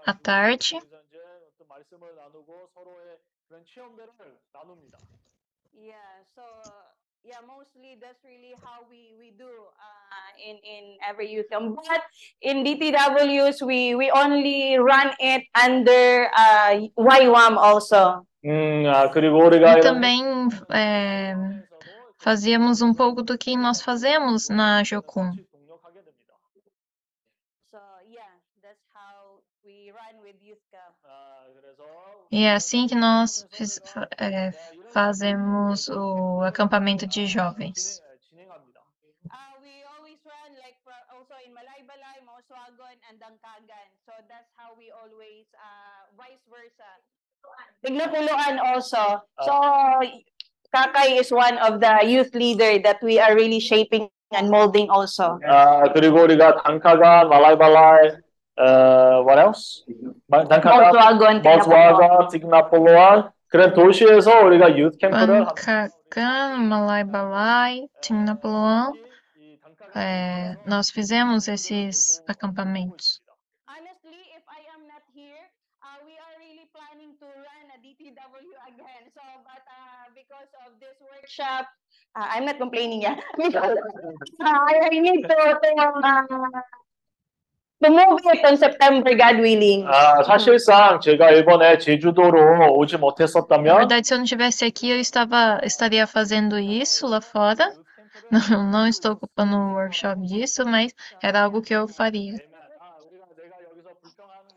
à 0.05 0.13
tarde. 0.13 0.77
Yeah, 5.75 6.23
so 6.35 6.43
yeah, 7.23 7.41
mostly 7.45 7.97
that's 7.99 8.23
really 8.23 8.55
how 8.63 8.85
we 8.89 9.15
we 9.19 9.31
do 9.37 9.45
uh, 9.45 9.83
uh 10.15 10.31
in 10.39 10.55
in 10.63 10.97
every 11.07 11.31
youth 11.31 11.49
camp. 11.49 11.75
But 11.75 12.03
in 12.41 12.63
DTWs, 12.63 13.61
we 13.65 13.95
we 13.95 14.11
only 14.11 14.77
run 14.77 15.11
it 15.19 15.43
under 15.53 16.29
uh, 16.31 16.87
YWAM 16.97 17.57
also. 17.57 18.25
E 18.45 19.81
também 19.81 20.23
é, 20.69 21.33
fazíamos 22.19 22.83
um 22.83 22.93
pouco 22.93 23.23
do 23.23 23.35
que 23.39 23.57
nós 23.57 23.81
fazemos 23.81 24.49
na 24.49 24.83
Jokun. 24.83 25.31
E 32.31 32.43
é 32.43 32.53
assim 32.53 32.85
que 32.85 32.93
nós 32.93 33.47
fiz, 33.49 33.79
é, 34.17 34.51
fazemos 34.95 35.89
o 35.91 36.39
acampamento 36.41 37.05
de 37.05 37.27
jovens. 37.27 37.99
Tiglapuloan 47.83 48.55
also. 48.63 49.21
So, 49.43 49.53
Kakay 50.73 51.19
is 51.19 51.29
one 51.31 51.57
of 51.59 51.79
the 51.83 52.07
youth 52.07 52.33
leader 52.33 52.79
that 52.79 53.03
we 53.03 53.19
are 53.19 53.35
really 53.35 53.59
shaping 53.59 54.07
and 54.31 54.49
molding 54.49 54.89
also. 54.89 55.37
Uh, 55.43 55.91
Turigori 55.91 56.39
got 56.39 56.63
Ankagan, 56.63 57.29
Malay 57.29 57.55
Balay, 57.55 58.15
what 59.27 59.37
else? 59.39 59.83
Dankata, 60.31 61.43
Volkswagen, 61.43 62.31
Tignapuloan. 62.31 63.34
그런 63.54 63.74
도시에서 63.74 64.40
우리가 64.46 64.76
유th 64.78 64.98
캠프를 64.98 65.44
Pancacan, 65.44 66.68
Malaibalai, 66.70 67.88
Tinapoloan, 68.00 68.92
é, 69.94 70.56
nós 70.66 70.90
fizemos 70.90 71.48
esses 71.48 72.22
acampamentos. 72.28 73.20
Honestly, 73.66 74.22
if 74.36 74.44
I 74.46 74.62
am 74.74 74.86
not 74.86 75.02
here, 75.14 75.50
uh, 75.82 75.98
we 76.06 76.14
are 76.14 76.34
really 76.38 76.66
planning 76.70 77.18
to 77.18 77.26
run 77.26 77.64
a 77.74 77.78
DTW 77.82 78.54
again. 78.70 79.10
So, 79.14 79.22
but 79.42 79.62
uh, 79.66 80.14
because 80.14 80.50
of 80.66 80.78
this 80.78 80.94
workshop, 81.02 81.66
uh, 82.14 82.26
I'm 82.30 82.44
not 82.44 82.58
complaining, 82.58 83.02
yeah. 83.02 83.18
Because 83.36 83.78
uh, 84.38 84.46
I 84.46 84.90
I 84.90 84.94
need 84.94 85.26
to 85.26 85.36
to, 85.58 85.70
uh, 85.82 86.62
to 87.84 87.90
move 87.90 88.20
it 88.26 88.44
on 88.44 88.56
September, 88.56 89.14
God 89.16 89.40
willing. 89.40 89.86
아, 89.88 90.22
사실상 90.22 91.00
제가 91.00 91.30
이번에 91.32 91.78
제주도로 91.78 92.76
오지 92.76 92.96
Na 92.96 93.00
못했었다면 93.00 93.76
verdade, 93.78 94.06
se 94.06 94.14
eu 94.14 94.18
não 94.18 94.24
estivesse 94.24 94.64
aqui, 94.64 94.90
eu 94.90 95.00
estava, 95.00 95.60
estaria 95.64 96.06
fazendo 96.06 96.58
isso 96.58 97.06
lá 97.06 97.20
fora. 97.20 97.72
Não, 98.30 98.70
não 98.70 98.86
estou 98.86 99.12
ocupando 99.12 99.56
o 99.56 99.72
workshop 99.74 100.20
disso, 100.26 100.64
mas 100.66 100.92
era 101.22 101.42
algo 101.42 101.62
que 101.62 101.74
eu 101.74 101.88
faria. 101.88 102.34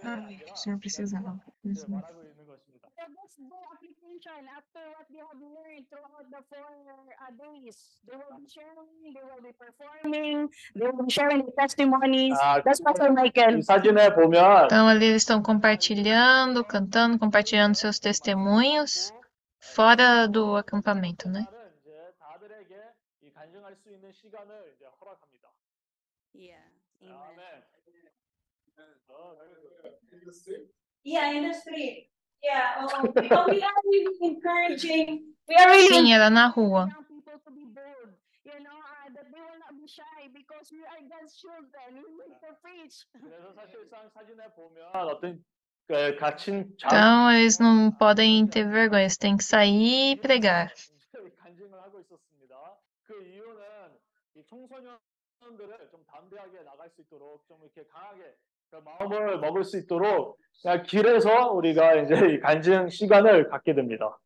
Ai, 0.04 0.40
o 0.52 0.56
senhor 0.58 0.78
precisava. 0.80 1.40
mesmo. 1.64 2.04
That's 4.28 4.28
the 4.28 4.32
application 4.32 4.48
after 4.52 4.82
what 4.96 5.08
they 5.10 5.20
have 5.20 5.40
learned 5.40 5.86
throughout 5.90 6.28
the 6.30 6.42
four 6.50 6.68
uh, 7.24 7.32
days. 7.40 7.78
They 8.08 8.16
will 8.16 8.38
be 8.38 8.48
sharing, 8.50 9.14
they 9.14 9.24
will 9.24 9.42
be 9.42 9.54
performing, 9.56 10.50
they 10.76 10.86
will 10.88 11.06
be 11.06 11.12
sharing 11.12 11.46
the 11.46 11.52
testimonies. 11.58 12.36
Ah, 12.42 12.62
That's 12.64 12.82
Pastor 12.82 13.12
Michael. 13.12 13.60
이 13.60 13.62
사진에 13.62 14.14
보면 14.14 14.66
Então 14.66 14.88
ali 14.88 15.06
eles 15.06 15.24
estão 15.24 15.42
compartilhando, 15.42 16.64
cantando, 16.66 17.18
compartilhando 17.20 17.76
seus 17.76 18.00
testemunhos 18.00 19.14
fora 19.60 20.28
do 20.28 20.56
acampamento, 20.58 21.30
né? 21.30 21.46
이제 21.80 22.14
다들에게 22.20 22.76
이 23.22 23.32
간증할 23.32 23.76
수 23.76 23.90
있는 23.90 24.12
시간을 24.12 24.74
이제 24.76 24.86
허락합니다. 25.00 25.50
Yeah. 26.36 26.64
아멘. 27.02 27.64
Yeah, 31.06 31.32
in 31.32 31.44
the 31.44 31.54
street. 31.54 32.10
Sim, 35.89 36.13
era 36.13 36.31
na 36.31 36.47
rua. 36.47 36.89
Então, 46.85 47.31
eles 47.33 47.59
não 47.59 47.91
podem 47.91 48.47
ter 48.47 48.69
vergonha, 48.69 49.03
eles 49.03 49.17
têm 49.17 49.37
que 49.37 49.45
sair 49.45 50.13
e 50.13 50.17
pregar. 50.17 50.73
마음을 58.71 59.41
먹을 59.41 59.65
수 59.65 59.79
있도록 59.79 60.39
길에서 60.87 61.53
우리가 61.53 61.95
이제 61.97 62.39
간증 62.41 62.89
시간을 62.89 63.49
갖게 63.49 63.75
됩니다. 63.75 64.19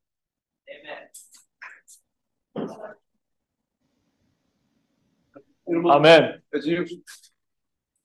아멘. 5.66 6.42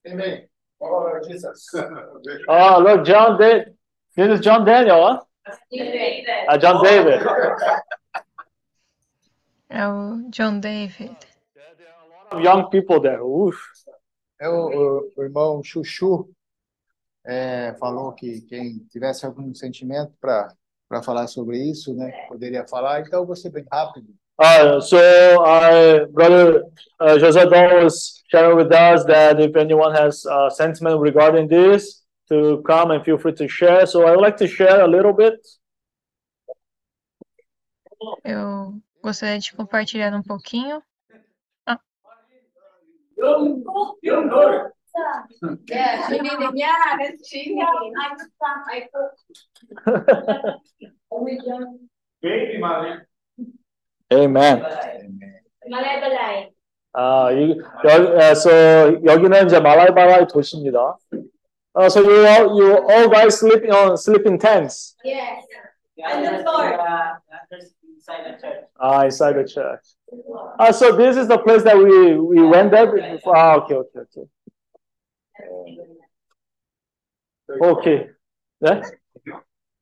Amen. 0.07 0.47
Oh, 0.79 1.19
Jesus. 1.27 1.73
oh, 2.47 2.79
look, 2.79 3.03
John 3.03 3.37
David. 3.37 3.75
This 4.15 4.29
is 4.29 4.41
John 4.41 4.63
Daniel, 4.63 5.01
huh? 5.05 5.19
David. 5.71 6.25
Uh, 6.47 6.57
John 6.57 6.83
David. 6.83 7.21
Oh, 9.71 10.23
John 10.29 10.61
David. 10.61 11.09
Yeah, 11.09 11.63
there 11.77 11.87
are 11.87 12.05
a 12.05 12.31
lot 12.31 12.33
of 12.33 12.41
young 12.41 12.69
people 12.69 13.01
there. 13.01 13.21
Oof. 13.21 13.59
É 14.39 14.47
o, 14.49 14.69
o- 14.69 15.11
o 15.15 15.23
irmão 15.23 15.63
Chuchu 15.63 16.29
é, 17.25 17.75
falou 17.79 18.13
que 18.13 18.41
quem 18.41 18.79
tivesse 18.89 19.25
algum 19.25 19.53
sentimento 19.53 20.13
para 20.19 20.53
para 20.89 21.03
falar 21.03 21.27
sobre 21.27 21.57
isso, 21.57 21.93
né, 21.93 22.09
poderia 22.29 22.65
falar. 22.65 23.01
Então, 23.01 23.19
eu 23.19 23.25
vou 23.25 23.35
ser 23.35 23.49
bem 23.49 23.65
rápido. 23.69 24.07
Uh, 24.39 24.79
so 24.79 24.95
our 24.95 26.07
brother 26.13 26.63
uh, 27.01 27.19
Jose 27.19 27.45
Don 27.45 27.83
was 27.83 28.23
sharing 28.31 28.55
with 28.55 28.71
us 28.71 29.03
that 29.03 29.37
if 29.41 29.53
anyone 29.57 29.93
has 29.93 30.25
uh, 30.25 30.49
sentiment 30.49 31.01
regarding 31.01 31.49
this, 31.49 32.05
to 32.29 32.61
come 32.65 32.91
and 32.91 33.03
feel 33.03 33.17
free 33.17 33.33
to 33.33 33.49
share. 33.49 33.85
So 33.85 34.07
I 34.07 34.11
would 34.11 34.21
like 34.21 34.37
to 34.37 34.47
share 34.47 34.79
a 34.79 34.87
little 34.87 35.11
bit. 35.11 35.35
Eu 38.23 38.81
gostaria 39.03 39.39
de 39.39 39.53
compartilhar 39.55 40.13
um 40.13 40.23
pouquinho. 40.23 40.81
Ah, 44.94 45.24
Yeah, 45.68 46.06
she 46.08 46.18
did 46.18 46.32
it. 46.32 46.50
Yeah, 46.54 46.96
that's 46.98 47.28
she 47.28 47.44
did 47.44 47.58
it. 47.58 47.94
I 47.96 48.86
Baby, 52.22 52.58
Maria. 52.58 53.06
Amen. 54.12 54.62
Malay 55.68 56.50
아, 56.94 57.30
이, 57.32 57.56
여, 57.84 58.20
아, 58.20 58.34
so 58.34 58.50
여기는 59.02 59.46
이제 59.46 59.58
말라이바라의 59.60 60.26
도시입니다. 60.28 60.98
Uh, 61.74 61.88
so 61.88 62.02
you 62.02 62.26
all, 62.26 62.54
you 62.54 62.76
all 62.86 63.08
guys 63.08 63.38
sleep 63.38 63.64
on 63.72 63.96
sleep 63.96 64.26
in 64.26 64.38
tents. 64.38 64.94
Yes. 65.02 65.46
And 66.04 66.24
the 66.26 66.42
floor. 66.42 66.76
Ah, 68.78 69.04
inside 69.04 69.36
the 69.36 69.48
church. 69.48 69.95
Ah, 70.59 70.71
so 70.71 70.95
this 70.95 71.17
is 71.17 71.27
the 71.27 71.37
place 71.37 71.63
that 71.63 71.77
we 71.77 72.15
we 72.15 72.41
went 72.41 72.71
there. 72.71 72.87
before. 72.87 73.35
Ah, 73.35 73.55
okay, 73.57 73.75
okay, 73.75 73.99
okay. 74.01 74.25
오케이. 77.61 78.07
네? 78.59 78.81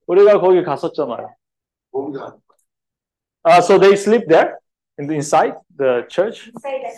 우리가 0.08 0.40
거기 0.40 0.64
갔었잖아요. 0.64 1.36
Ah, 3.44 3.60
so 3.62 3.78
they 3.78 3.94
sleep 3.94 4.28
there 4.28 4.58
in 4.98 5.08
the 5.08 5.16
inside 5.16 5.56
the 5.78 6.06
church. 6.10 6.52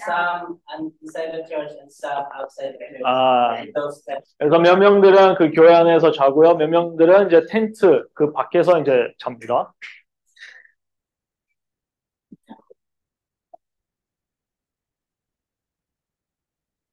Some 0.06 0.60
inside 1.02 1.32
the 1.34 1.44
church 1.48 1.72
and 1.80 1.92
some 1.92 2.26
outside 2.34 2.78
the 2.80 2.88
church. 2.88 3.04
아, 3.06 3.64
그래서 4.38 4.60
몇 4.60 4.78
명들은 4.78 5.36
그 5.36 5.52
교회 5.52 5.74
안에서 5.74 6.12
자고요. 6.12 6.56
몇 6.56 6.68
명들은 6.68 7.28
이제 7.28 7.46
텐트 7.50 8.08
그 8.14 8.32
밖에서 8.32 8.80
이제 8.80 9.14
잡니다. 9.20 9.74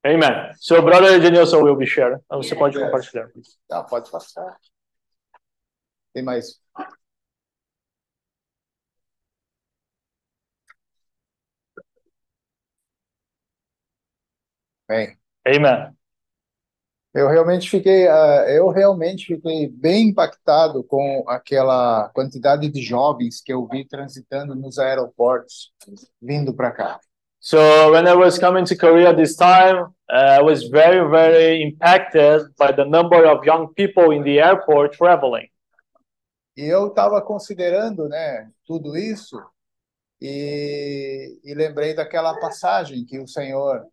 Amen. 0.07 0.53
So 0.59 0.83
brother 0.83 1.19
Genilson 1.21 1.63
will 1.63 1.77
be 1.77 1.87
sharing. 1.87 2.21
Ah, 2.29 2.37
Você 2.37 2.55
pode 2.55 2.77
Yes. 2.77 2.85
compartilhar. 2.85 3.31
Tá, 3.69 3.83
pode 3.85 4.11
passar. 4.11 4.59
Tem 6.13 6.23
mais. 6.23 6.61
Bem, 14.87 15.17
Amen. 15.47 15.97
eu 17.15 17.29
realmente 17.29 17.71
fiquei, 17.71 18.09
ah, 18.09 18.45
eu 18.49 18.69
realmente 18.69 19.27
fiquei 19.27 19.69
bem 19.69 20.09
impactado 20.09 20.83
com 20.85 21.25
aquela 21.29 22.09
quantidade 22.11 22.69
de 22.69 22.83
jovens 22.83 23.41
que 23.41 23.53
eu 23.53 23.67
vi 23.69 23.87
transitando 23.87 24.55
nos 24.55 24.79
aeroportos 24.79 25.73
vindo 26.21 26.53
para 26.53 26.73
cá. 26.73 27.01
So 27.47 27.93
when 27.93 28.09
I 28.09 28.15
was 28.15 28.39
coming 28.39 28.65
to 28.65 28.75
Korea 28.75 29.15
this 29.15 29.37
time, 29.37 29.93
uh, 30.09 30.39
I 30.39 30.41
was 30.41 30.65
very, 30.65 31.07
very 31.11 31.61
impacted 31.63 32.41
by 32.57 32.73
the 32.73 32.87
number 32.87 33.27
of 33.27 33.45
young 33.45 33.75
people 33.75 34.13
in 34.13 34.25
the 34.25 34.41
airport 34.41 34.97
traveling. 34.97 35.51
E 36.57 36.63
eu 36.63 36.87
estava 36.89 37.21
considerando, 37.21 38.09
né, 38.09 38.51
tudo 38.65 38.97
isso 38.97 39.39
e, 40.19 41.39
e 41.45 41.53
lembrei 41.53 41.93
daquela 41.93 42.41
passagem 42.41 43.05
que 43.05 43.19
o 43.19 43.29
Senhor 43.29 43.87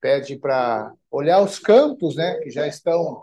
pede 0.00 0.36
para 0.36 0.92
olhar 1.10 1.42
os 1.42 1.58
campos, 1.58 2.14
né, 2.14 2.38
que 2.38 2.50
já 2.50 2.68
estão 2.68 3.20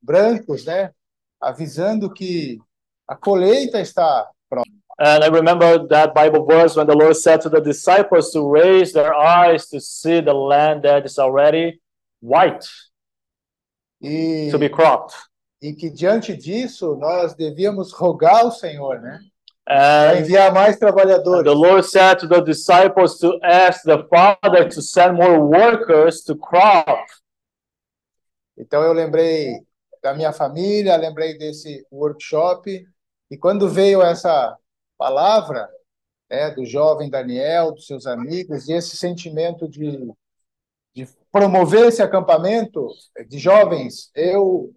brancos, 0.00 0.64
né, 0.64 0.90
avisando 1.38 2.10
que 2.14 2.58
a 3.06 3.14
colheita 3.14 3.78
está 3.78 4.30
pronta. 4.48 4.77
And 5.00 5.22
I 5.22 5.28
remember 5.28 5.86
that 5.88 6.12
Bible 6.14 6.44
verse 6.44 6.74
when 6.76 6.86
the 6.88 6.96
Lord 6.96 7.16
said 7.16 7.40
to 7.42 7.48
the 7.48 7.60
disciples 7.60 8.32
to 8.32 8.42
raise 8.42 8.92
their 8.92 9.14
eyes 9.14 9.68
to 9.68 9.80
see 9.80 10.20
the 10.20 10.34
land 10.34 10.82
that 10.82 11.06
is 11.06 11.18
already 11.18 11.80
white 12.20 12.66
E, 14.02 14.50
to 14.50 14.58
be 14.58 14.68
cropped. 14.68 15.14
e 15.62 15.72
que 15.72 15.90
diante 15.90 16.36
disso 16.36 16.96
nós 16.96 17.34
devíamos 17.34 17.92
rogar 17.92 18.40
ao 18.44 18.50
Senhor, 18.52 19.00
né, 19.00 19.18
And 19.68 20.20
enviar 20.20 20.52
mais 20.52 20.76
trabalhadores. 20.78 21.44
the 21.44 21.54
Lord 21.54 21.84
said 21.84 22.18
to 22.20 22.26
the 22.28 22.40
disciples 22.40 23.18
to 23.18 23.38
ask 23.42 23.82
the 23.84 24.04
Father 24.08 24.68
to 24.68 24.80
send 24.82 25.14
more 25.16 25.38
workers 25.40 26.22
to 26.24 26.34
crop. 26.36 27.04
Então 28.56 28.82
eu 28.82 28.92
lembrei 28.92 29.60
da 30.02 30.14
minha 30.14 30.32
família, 30.32 30.96
lembrei 30.96 31.36
desse 31.36 31.86
workshop, 31.92 32.84
e 33.30 33.36
quando 33.36 33.68
veio 33.68 34.00
essa 34.02 34.56
palavra, 34.98 35.68
né, 36.28 36.50
do 36.50 36.66
jovem 36.66 37.08
Daniel, 37.08 37.72
dos 37.72 37.86
seus 37.86 38.06
amigos, 38.06 38.68
e 38.68 38.72
esse 38.72 38.96
sentimento 38.96 39.68
de, 39.68 40.12
de 40.94 41.08
promover 41.32 41.86
esse 41.86 42.02
acampamento 42.02 42.88
de 43.28 43.38
jovens, 43.38 44.10
eu 44.14 44.70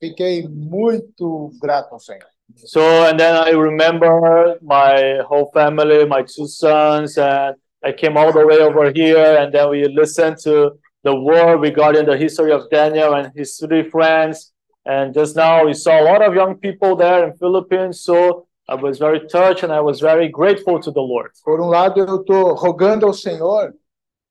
fiquei 0.00 0.48
muito 0.48 1.50
grato 1.60 1.92
ao 1.92 1.98
Senhor. 1.98 2.26
So, 2.56 2.80
and 2.80 3.18
then 3.18 3.34
I 3.34 3.50
remember 3.50 4.58
my 4.62 5.22
whole 5.28 5.50
family, 5.52 6.06
my 6.06 6.22
two 6.22 6.46
sons, 6.46 7.16
and 7.18 7.56
I 7.82 7.92
came 7.92 8.16
all 8.16 8.32
the 8.32 8.44
way 8.46 8.58
over 8.58 8.90
here, 8.90 9.38
and 9.38 9.52
then 9.52 9.70
we 9.70 9.88
listened 9.88 10.36
to 10.44 10.78
the 11.02 11.14
word 11.14 11.60
regarding 11.60 12.06
the 12.06 12.16
history 12.16 12.52
of 12.52 12.68
Daniel 12.70 13.14
and 13.14 13.32
his 13.34 13.56
three 13.56 13.88
friends. 13.90 14.52
And 14.86 15.14
just 15.14 15.36
now 15.36 15.64
we 15.64 15.74
saw 15.74 16.00
a 16.00 16.04
lot 16.04 16.22
of 16.22 16.34
young 16.34 16.56
people 16.56 16.96
there 16.96 17.24
in 17.24 17.36
Philippines, 17.36 18.02
so 18.02 18.46
I 18.68 18.74
was 18.74 18.98
very 18.98 19.26
touched 19.28 19.62
and 19.62 19.72
I 19.72 19.80
was 19.80 20.00
very 20.00 20.28
grateful 20.28 20.80
to 20.80 20.90
the 20.90 21.00
Lord. 21.00 21.30
Por 21.44 21.60
um 21.60 21.68
lado, 21.68 22.00
eu 22.00 22.20
estou 22.20 22.54
rogando 22.54 23.06
ao 23.06 23.12
Senhor 23.12 23.74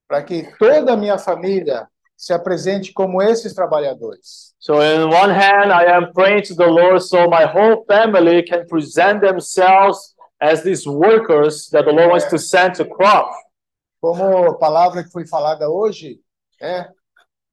para 0.07 0.23
que 0.23 0.43
toda 0.57 0.93
a 0.93 0.97
minha 0.97 1.17
família 1.17 1.87
se 2.15 2.33
apresente 2.33 2.93
como 2.93 3.21
esses 3.21 3.53
trabalhadores. 3.53 4.53
So 4.59 4.81
in 4.81 5.09
one 5.09 5.31
hand, 5.31 5.71
I 5.71 5.85
am 5.85 6.13
praying 6.13 6.43
to 6.43 6.55
the 6.55 6.65
Lord 6.65 7.01
so 7.01 7.27
my 7.27 7.45
whole 7.45 7.85
family 7.85 8.43
can 8.43 8.65
present 8.67 9.21
themselves 9.21 10.15
as 10.39 10.63
these 10.63 10.87
workers 10.87 11.69
that 11.71 11.85
the 11.85 11.91
Lord 11.91 12.11
wants 12.11 12.25
to 12.29 12.39
send 12.39 12.75
to 12.75 12.85
crop. 12.85 13.31
Como 14.01 14.47
a 14.47 14.57
palavra 14.57 15.03
que 15.03 15.11
foi 15.11 15.27
falada 15.27 15.69
hoje, 15.69 16.19
é, 16.61 16.89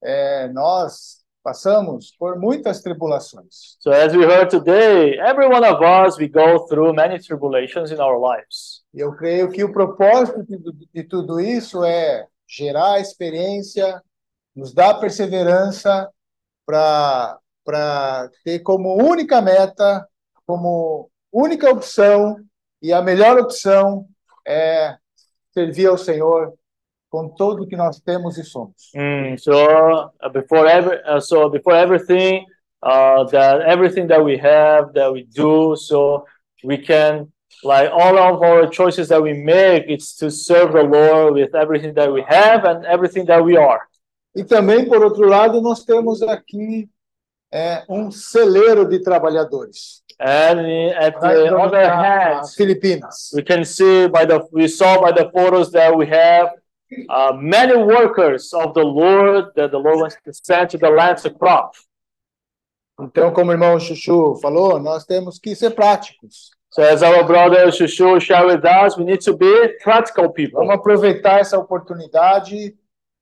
é, 0.02 0.48
nós 0.48 1.19
passamos 1.42 2.14
por 2.18 2.38
muitas 2.38 2.80
tribulações. 2.82 3.76
So 3.80 3.90
as 3.90 4.14
we 4.14 4.24
heard 4.24 4.50
today, 4.50 5.18
every 5.20 5.46
one 5.46 5.64
of 5.64 5.82
us, 5.82 6.18
we 6.18 6.28
go 6.28 6.66
through 6.66 6.94
many 6.94 7.18
tribulations 7.18 7.90
in 7.90 8.00
our 8.00 8.18
lives. 8.18 8.82
E 8.92 9.00
eu 9.00 9.12
creio 9.12 9.50
que 9.50 9.64
o 9.64 9.72
propósito 9.72 10.44
de, 10.92 11.04
tudo 11.04 11.40
isso 11.40 11.84
é 11.84 12.26
gerar 12.46 13.00
experiência, 13.00 14.02
nos 14.54 14.74
dar 14.74 14.94
perseverança 14.94 16.08
para 16.66 17.38
para 17.62 18.28
ter 18.42 18.60
como 18.60 18.96
única 18.96 19.40
meta, 19.40 20.04
como 20.46 21.10
única 21.30 21.70
opção 21.70 22.36
e 22.82 22.92
a 22.92 23.02
melhor 23.02 23.38
opção 23.38 24.06
é 24.46 24.96
servir 25.52 25.86
ao 25.86 25.98
Senhor 25.98 26.54
com 27.10 27.28
tudo 27.28 27.66
que 27.66 27.76
nós 27.76 28.00
temos 28.00 28.38
e 28.38 28.44
somos. 28.44 28.90
Mm, 28.94 29.36
so 29.36 29.52
uh, 29.52 30.28
before 30.32 30.68
every, 30.68 30.96
uh, 31.04 31.20
so 31.20 31.50
before 31.50 31.76
everything, 31.76 32.46
uh, 32.82 33.24
that 33.24 33.62
everything 33.62 34.06
that 34.06 34.22
we 34.24 34.38
have, 34.38 34.92
that 34.94 35.12
we 35.12 35.24
do, 35.24 35.76
so 35.76 36.24
we 36.64 36.78
can 36.78 37.26
like 37.64 37.90
all 37.90 38.16
of 38.16 38.42
our 38.42 38.68
choices 38.68 39.08
that 39.08 39.20
we 39.20 39.34
make, 39.34 39.84
it's 39.88 40.14
to 40.16 40.30
serve 40.30 40.72
the 40.72 40.82
Lord 40.82 41.34
with 41.34 41.54
everything 41.54 41.94
that 41.94 42.10
we 42.10 42.24
have 42.28 42.64
and 42.64 42.86
everything 42.86 43.26
that 43.26 43.44
we 43.44 43.56
are. 43.56 43.80
E 44.34 44.44
também, 44.44 44.86
por 44.86 45.02
outro 45.02 45.28
lado, 45.28 45.60
nós 45.60 45.84
temos 45.84 46.22
aqui 46.22 46.88
é, 47.52 47.82
um 47.88 48.12
celeiro 48.12 48.88
de 48.88 49.00
trabalhadores. 49.00 50.02
And 50.20 50.92
at 50.96 51.18
the 51.18 51.56
other 51.56 51.90
hand, 51.90 52.46
Filipinas. 52.54 53.30
we 53.34 53.42
can 53.42 53.64
see 53.64 54.06
by 54.06 54.26
the 54.26 54.46
we 54.52 54.68
saw 54.68 55.00
by 55.00 55.12
the 55.12 55.30
photos 55.32 55.72
that 55.72 55.96
we 55.96 56.06
have 56.06 56.50
uh, 57.08 57.32
many 57.40 57.76
workers 57.76 58.52
of 58.52 58.74
the 58.74 58.84
Lord 58.84 59.52
that 59.54 59.70
the 59.70 59.78
Lord 59.78 60.00
wants 60.00 60.16
to 60.24 60.32
send 60.32 60.70
to 60.70 60.78
the 60.78 60.90
land 60.90 61.18
to 61.22 61.30
crop. 61.30 61.74
Então, 63.00 63.32
como 63.32 63.50
o 63.50 63.54
irmão 63.54 63.80
Chuchu 63.80 64.36
falou, 64.36 64.78
nós 64.78 65.04
temos 65.06 65.38
que 65.38 65.54
ser 65.54 65.70
práticos. 65.70 66.50
So 66.72 66.82
as 66.82 67.02
our 67.02 67.24
brother 67.24 67.66
Shushu 67.72 68.20
shared 68.20 68.46
with 68.46 68.64
us, 68.64 68.96
we 68.96 69.04
need 69.04 69.24
to 69.24 69.36
be 69.36 69.68
practical 69.82 70.30
people. 70.30 70.60
Vamos 70.60 70.74
aproveitar 70.74 71.40
essa 71.40 71.58
oportunidade 71.58 72.76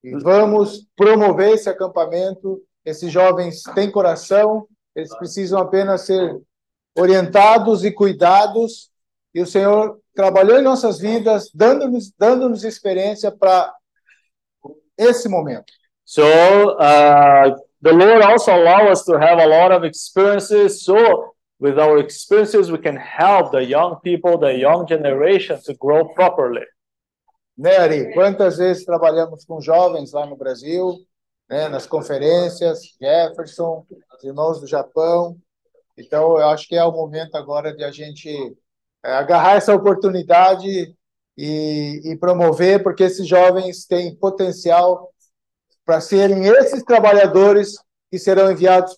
e 0.04 0.10
vamos 0.18 0.86
promover 0.94 1.54
esse 1.54 1.68
acampamento. 1.68 2.62
Esses 2.84 3.10
jovens 3.10 3.62
têm 3.74 3.90
coração, 3.90 4.66
eles 4.94 5.16
precisam 5.16 5.60
apenas 5.60 6.02
ser 6.02 6.38
orientados 6.94 7.84
e 7.84 7.90
cuidados. 7.90 8.90
E 9.34 9.40
o 9.40 9.46
Senhor 9.46 10.00
trabalhou 10.14 10.58
em 10.58 10.62
nossas 10.62 10.98
vidas, 10.98 11.50
dando-nos 11.54 12.12
dando-nos 12.18 12.64
experiência 12.64 13.30
para 13.30 13.72
esse 14.96 15.28
momento. 15.28 15.72
So 16.04 16.22
uh, 16.22 17.54
the 17.82 17.92
Lord 17.92 18.24
also 18.24 18.50
allow 18.50 18.90
us 18.90 19.04
to 19.04 19.14
have 19.16 19.40
a 19.40 19.46
lot 19.46 19.72
of 19.72 19.86
experiences. 19.86 20.82
So 20.82 21.34
with 21.60 21.78
our 21.78 21.98
experiences, 21.98 22.70
we 22.70 22.78
can 22.78 22.96
help 22.96 23.52
the 23.52 23.62
young 23.62 24.00
people, 24.02 24.38
the 24.38 24.58
young 24.58 24.86
generation 24.86 25.60
to 25.64 25.74
grow 25.74 26.08
properly. 26.14 26.66
Né, 27.56 27.76
Ari? 27.76 28.14
Quantas 28.14 28.56
vezes 28.56 28.84
trabalhamos 28.84 29.44
com 29.44 29.60
jovens 29.60 30.12
lá 30.12 30.24
no 30.24 30.36
Brasil, 30.36 30.96
né, 31.50 31.68
nas 31.68 31.86
conferências, 31.86 32.96
Jefferson, 33.00 33.84
os 34.16 34.24
irmãos 34.24 34.60
do 34.60 34.66
Japão. 34.66 35.36
Então, 35.96 36.38
eu 36.38 36.48
acho 36.48 36.68
que 36.68 36.76
é 36.76 36.84
o 36.84 36.92
momento 36.92 37.36
agora 37.36 37.74
de 37.74 37.82
a 37.82 37.90
gente 37.90 38.56
é, 39.04 39.12
agarrar 39.12 39.56
essa 39.56 39.74
oportunidade 39.74 40.94
e, 41.36 42.02
e 42.04 42.16
promover, 42.16 42.82
porque 42.82 43.04
esses 43.04 43.26
jovens 43.26 43.86
têm 43.86 44.14
potencial 44.16 45.10
para 45.84 46.00
serem 46.00 46.46
esses 46.46 46.82
trabalhadores 46.82 47.74
que 48.10 48.18
serão 48.18 48.50
enviados 48.50 48.96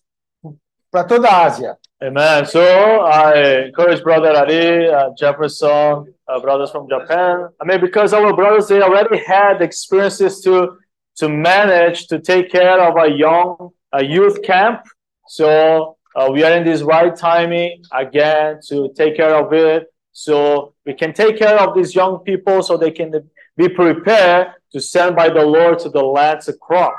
para 0.90 1.04
toda 1.04 1.28
a 1.28 1.44
Ásia. 1.44 1.76
Amen. 2.02 2.46
So 2.46 2.58
I 2.58 3.68
encourage 3.68 4.02
Brother 4.02 4.34
Ari, 4.34 4.88
uh, 4.88 5.14
Jefferson, 5.18 6.06
uh, 6.26 6.40
brothers 6.40 6.70
from 6.70 6.88
Japan. 6.88 7.50
I 7.60 7.66
mean, 7.66 7.80
because 7.80 8.14
our 8.14 8.34
brothers 8.34 8.68
they 8.68 8.80
already 8.80 9.18
had 9.18 9.60
experiences 9.60 10.40
to 10.40 10.78
to 11.16 11.28
manage 11.28 12.06
to 12.06 12.18
take 12.18 12.50
care 12.50 12.80
of 12.80 12.96
a 12.96 13.10
young 13.10 13.70
a 13.92 14.02
youth 14.02 14.42
camp. 14.42 14.80
So 15.28 15.98
uh, 16.14 16.28
we 16.32 16.42
are 16.42 16.52
in 16.56 16.64
this 16.64 16.82
right 16.82 17.14
timing 17.14 17.84
again 17.92 18.60
to 18.68 18.92
take 18.96 19.16
care 19.16 19.34
of 19.34 19.52
it. 19.52 19.86
So 20.12 20.74
we 20.84 20.94
can 20.94 21.12
take 21.12 21.38
care 21.38 21.58
of 21.60 21.74
these 21.74 21.94
young 21.94 22.18
people 22.18 22.62
so 22.62 22.76
they 22.76 22.90
can 22.90 23.30
be 23.56 23.68
prepared 23.68 24.48
to 24.72 24.80
send 24.80 25.16
by 25.16 25.28
the 25.28 25.44
Lord 25.44 25.78
to 25.80 25.88
the 25.88 26.02
land 26.02 26.40
to 26.42 26.52
crop. 26.54 26.96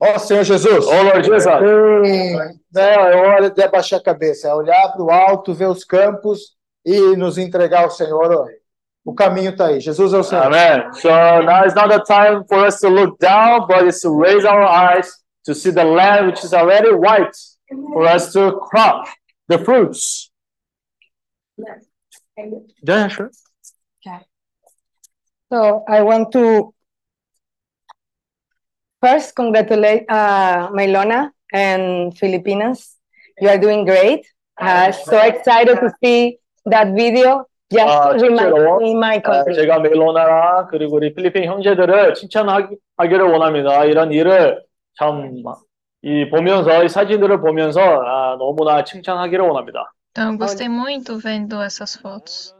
Ó 0.00 0.18
Senhor 0.18 0.44
Jesus. 0.44 0.84
Oh 0.86 1.02
Lord 1.02 1.24
Jesus. 1.24 1.44
Tem, 1.44 2.36
né, 2.74 2.94
é 2.94 3.16
hora 3.16 3.50
de 3.50 3.62
abaixar 3.62 3.98
a 3.98 4.02
cabeça, 4.02 4.48
é 4.48 4.54
olhar 4.54 4.92
para 4.92 5.02
o 5.02 5.10
alto, 5.10 5.54
ver 5.54 5.68
os 5.68 5.84
campos 5.84 6.54
e 6.84 7.16
nos 7.16 7.38
entregar 7.38 7.84
ao 7.84 7.90
Senhor. 7.90 8.46
O 9.02 9.14
caminho 9.14 9.50
está 9.50 9.68
aí. 9.68 9.80
Jesus 9.80 10.12
é 10.12 10.18
o 10.18 10.22
Senhor. 10.22 10.46
Amen. 10.46 10.92
So 10.94 11.08
now 11.08 11.64
is 11.64 11.74
not 11.74 11.88
the 11.88 12.04
time 12.04 12.44
for 12.46 12.66
us 12.66 12.80
to 12.80 12.88
look 12.88 13.18
down, 13.18 13.66
but 13.66 13.86
it's 13.86 14.02
to 14.02 14.10
raise 14.10 14.44
our 14.44 14.62
eyes 14.62 15.10
to 15.46 15.54
see 15.54 15.70
the 15.70 15.84
land 15.84 16.26
which 16.26 16.44
is 16.44 16.52
already 16.52 16.90
white 16.92 17.32
for 17.93 18.05
us 18.05 18.33
to 18.33 18.59
crop 18.69 19.07
the 19.47 19.57
fruits. 19.57 20.31
Yeah, 22.83 23.07
sure. 23.07 23.31
So 25.51 25.83
I 25.87 26.01
want 26.01 26.31
to 26.31 26.73
first 29.01 29.35
congratulate 29.35 30.05
uh, 30.07 30.69
Mailona 30.71 31.31
and 31.51 32.17
Filipinas. 32.17 32.95
You 33.39 33.49
are 33.49 33.57
doing 33.57 33.83
great. 33.83 34.25
Uh, 34.55 34.91
so 34.93 35.19
excited 35.19 35.75
to 35.75 35.91
see 36.01 36.37
that 36.65 36.95
video. 36.95 37.45
Just 37.71 37.87
아, 37.87 38.11
remind 38.15 38.51
실제로 38.51 38.79
me 38.79 38.93
my 38.95 39.17
아, 39.17 39.21
country. 39.23 39.55
제가 39.55 39.79
멜로나랑 39.79 40.67
그리고 40.69 40.95
우리 40.97 41.13
필리핀 41.13 41.45
형제들을 41.45 42.13
칭찬하기를 42.15 43.21
원합니다. 43.31 43.85
이런 43.85 44.11
일을 44.11 44.61
참 44.97 45.41
이 46.06 46.30
보면서 46.30 46.84
이 46.84 46.88
사진들을 46.88 47.40
보면서 47.40 47.80
아, 47.82 48.36
너무나 48.38 48.84
칭찬하기를 48.84 49.44
원합니다. 49.44 49.92
Então, 50.12 50.30
eu 50.30 50.38
gostei 50.38 50.68
muito 50.68 51.18
vendo 51.18 51.60
essas 51.60 51.96
fotos. 51.96 52.54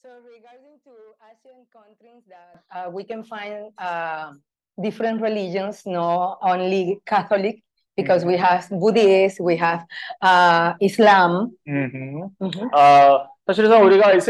So 0.00 0.22
regarding 0.22 0.78
to 0.84 0.92
Asian 1.20 1.66
countries 1.72 2.22
that 2.28 2.62
uh, 2.70 2.88
we 2.88 3.02
can 3.02 3.24
find 3.24 3.72
uh, 3.76 4.34
different 4.80 5.20
religions, 5.20 5.82
no 5.84 6.36
only 6.42 7.00
Catholic, 7.04 7.64
because 7.96 8.24
we 8.24 8.36
have 8.36 8.68
Buddhist, 8.70 9.40
we 9.40 9.56
have 9.56 9.84
uh, 10.22 10.74
Islam. 10.80 11.50
아, 11.66 11.66
사실상 12.38 12.70
우리가 12.70 12.70
이 12.70 12.74
세상에 12.76 13.35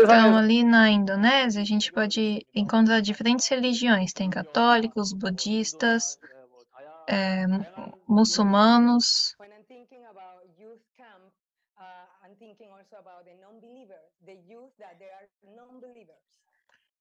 Então, 0.04 0.36
ali 0.36 0.62
na 0.62 0.90
Indonésia, 0.90 1.62
a 1.62 1.64
gente 1.64 1.90
pode 1.92 2.46
encontrar 2.54 3.00
diferentes 3.00 3.48
religiões. 3.48 4.12
Tem 4.12 4.28
católicos, 4.28 5.12
budistas, 5.12 6.18
mu- 7.48 7.98
muçulmanos. 8.06 9.34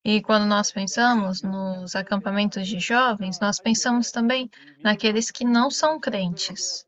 E 0.05 0.21
quando 0.21 0.45
nós 0.45 0.71
pensamos 0.71 1.41
nos 1.41 1.95
acampamentos 1.95 2.67
de 2.67 2.79
jovens, 2.79 3.39
nós 3.39 3.59
pensamos 3.59 4.11
também 4.11 4.49
naqueles 4.83 5.31
que 5.31 5.43
não 5.43 5.69
são 5.71 5.99
crentes. 5.99 6.85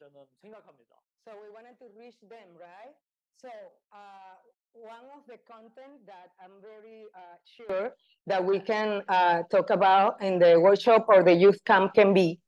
믿지 0.00 0.04
않는 0.04 0.16
청년들에게도 0.16 0.16
제가 0.16 0.16
어떤 0.16 0.16
저는 0.16 0.26
생각합니다. 0.42 0.96
So 1.26 1.32
we 1.42 1.48
wanted 1.50 1.76
to 1.78 1.86
reach 1.96 2.18
them, 2.28 2.48
right? 2.56 2.94
So 3.42 3.48
uh, 3.92 4.36
one 4.72 5.06
of 5.12 5.26
the 5.26 5.38
content 5.44 6.06
that 6.06 6.32
I'm 6.40 6.60
very 6.62 7.04
uh, 7.14 7.36
sure 7.44 7.92
that 8.26 8.42
we 8.44 8.60
can 8.60 9.02
uh, 9.08 9.42
talk 9.50 9.70
about 9.70 10.22
in 10.22 10.38
the 10.38 10.56
workshop 10.60 11.06
or 11.08 11.22
the 11.22 11.34
youth 11.34 11.60
camp 11.64 11.92
can 11.94 12.14
be 12.14 12.38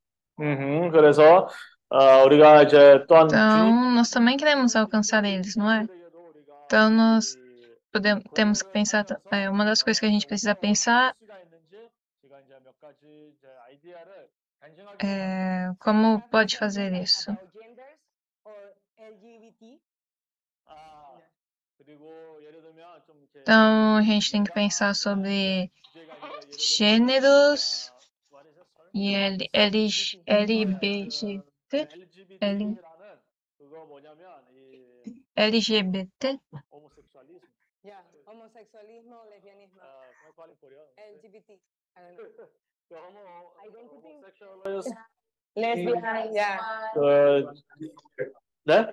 음흠, 0.40 0.90
그래서 0.92 1.48
어, 1.90 2.24
우리가 2.24 2.62
이제 2.62 3.04
또한 3.08 3.26
Então, 3.26 3.94
nós 3.94 4.10
também 4.10 4.36
queremos 4.36 4.76
alcançar 4.76 5.24
eles, 5.24 5.56
não 5.56 5.70
é? 5.70 5.86
Então, 6.66 6.90
nós 6.90 7.36
podemos, 7.90 8.22
temos 8.34 8.62
que 8.62 8.70
pensar, 8.70 9.04
ta- 9.04 9.20
é, 9.32 9.50
uma 9.50 9.64
das 9.64 9.82
coisas 9.82 9.98
que 9.98 10.06
a 10.06 10.10
gente 10.10 10.26
precisa 10.26 10.54
pensar 10.54 11.14
é, 14.99 15.73
como 15.79 16.21
pode 16.29 16.57
fazer 16.57 16.93
isso? 16.93 17.31
Então, 23.41 23.97
a 23.97 24.01
gente 24.01 24.31
tem 24.31 24.43
que 24.43 24.51
pensar 24.51 24.95
sobre 24.95 25.69
gêneros 26.57 27.91
e 28.93 29.13
L, 29.13 29.49
L, 29.51 29.89
LGBT, 30.25 31.89
L, 32.39 32.77
LGBT. 35.35 36.39
Homossexualismo, 38.25 39.23
lesbianismo. 39.29 39.81
Ah, 39.81 40.09
é 40.97 41.09
LGBT. 41.11 41.59
I 42.92 42.94
don't 42.94 43.14
know. 43.14 43.52
Identity. 43.64 44.18
Lesbian, 45.56 46.32
yeah. 46.32 46.58
그, 46.94 47.50
네? 48.64 48.86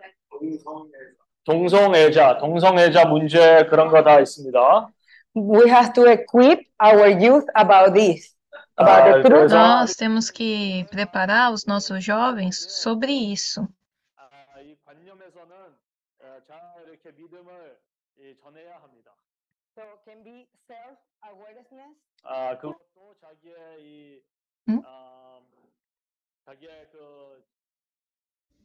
동성애자, 1.45 2.37
동성애자 2.39 3.05
문제 3.05 3.65
그런 3.69 3.89
거 3.89 4.03
다 4.03 4.19
있습니다. 4.19 4.89
We 5.35 5.69
have 5.69 5.93
to 5.93 6.05
equip 6.09 6.65
our 6.81 7.09
youth 7.11 7.45
about 7.55 7.93
this, 7.93 8.33
about 8.77 9.03
Ah, 9.03 9.21
the 9.21 9.29
truth. 9.29 9.51
Nós 9.53 9.93
temos 9.95 10.31
que 10.31 10.85
preparar 10.89 11.51
os 11.51 11.65
nossos 11.67 12.03
jovens 12.03 12.55
sobre 12.81 13.11
isso. 13.11 13.67
아, 14.17 14.61
이 14.61 14.75
관념에서는 14.85 15.53
어, 15.55 16.25
잘 16.47 16.57
이렇게 16.87 17.11
믿음을 17.11 17.77
이, 18.17 18.33
전해야 18.41 18.79
합니다. 18.81 19.11
So 19.75 19.81
can 20.05 20.23
be 20.23 20.47
self-awareness. 20.67 21.95
아, 22.23 22.57
그것도 22.57 23.15
자기의 23.19 23.83
이 23.83 24.23
응? 24.69 24.81
어, 24.85 25.45
자기의 26.45 26.89
그 26.91 27.43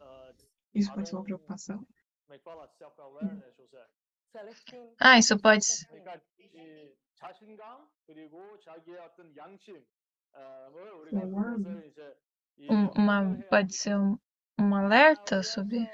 어, 0.01 0.33
Isso 0.75 0.93
pode 0.95 1.09
ser 1.09 1.17
uma 1.17 1.25
preocupação. 1.25 1.79
como 2.25 2.35
é 2.35 2.39
que 2.39 2.45
fala? 2.45 2.69
self-awareness, 2.79 3.57
José. 3.57 3.85
Self-esteem. 4.33 4.95
Ah, 5.01 5.19
isso 5.19 5.37
pode 5.39 5.65
ser. 5.65 5.87
그러니까 5.89 6.21
이 6.39 6.95
자신감 7.17 7.91
그리고 8.07 8.59
자기의 8.61 8.99
어떤 8.99 9.37
양심을 9.37 9.85
우리가 11.01 11.21
그것을 11.27 11.87
이제 11.89 12.17
이 12.57 12.69
Um- 12.71 12.93
uma, 12.95 13.37
pode 13.51 13.75
ser 13.75 13.97
um, 13.97 14.17
um 14.59 14.75
alerta 14.75 15.43
sobre 15.43 15.89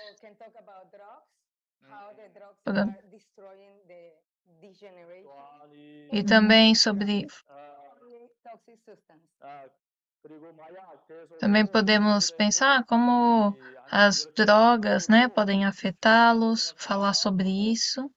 Also 2.66 2.90
e 6.11 6.23
também 6.23 6.75
sobre. 6.75 7.27
Também 11.39 11.65
podemos 11.65 12.29
pensar 12.31 12.85
como 12.85 13.57
as 13.89 14.27
drogas 14.35 15.07
né, 15.07 15.27
podem 15.27 15.65
afetá-los, 15.65 16.73
falar 16.77 17.13
sobre 17.13 17.49
isso. 17.49 18.09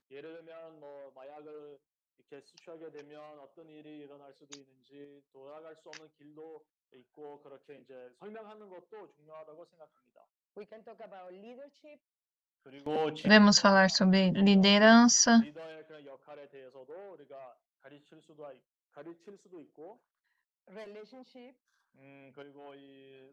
Devemos 13.22 13.58
falar 13.58 13.90
sobre 13.90 14.30
liderança. 14.30 15.40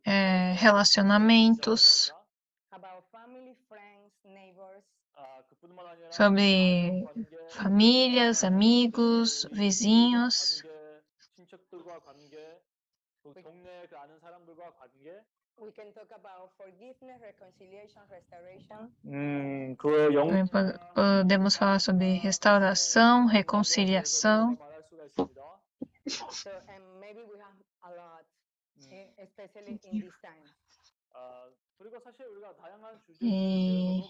É, 0.05 0.53
relacionamentos, 0.53 2.13
sobre 6.11 7.07
famílias, 7.49 8.43
amigos, 8.43 9.47
vizinhos 9.51 10.63
we 15.61 15.71
can 15.71 15.93
talk 15.93 16.09
about 16.09 16.49
forgiveness, 16.57 17.21
reconciliation, 17.21 18.01
restoration. 18.09 18.89
Hum, 19.05 19.75
Podemos 20.95 21.55
falar 21.55 21.79
sobre 21.79 22.17
restauração, 22.17 23.27
reconciliação. 23.27 24.57
So, 26.07 26.49
and 26.67 26.99
maybe 26.99 27.21
we 27.21 27.37
have 27.37 27.53
a 27.83 27.89
lot, 27.91 28.25
eh, 28.91 29.07
especially 29.21 29.79
in 29.93 29.99
this 30.01 30.13
time. 30.21 30.41
E 33.21 34.01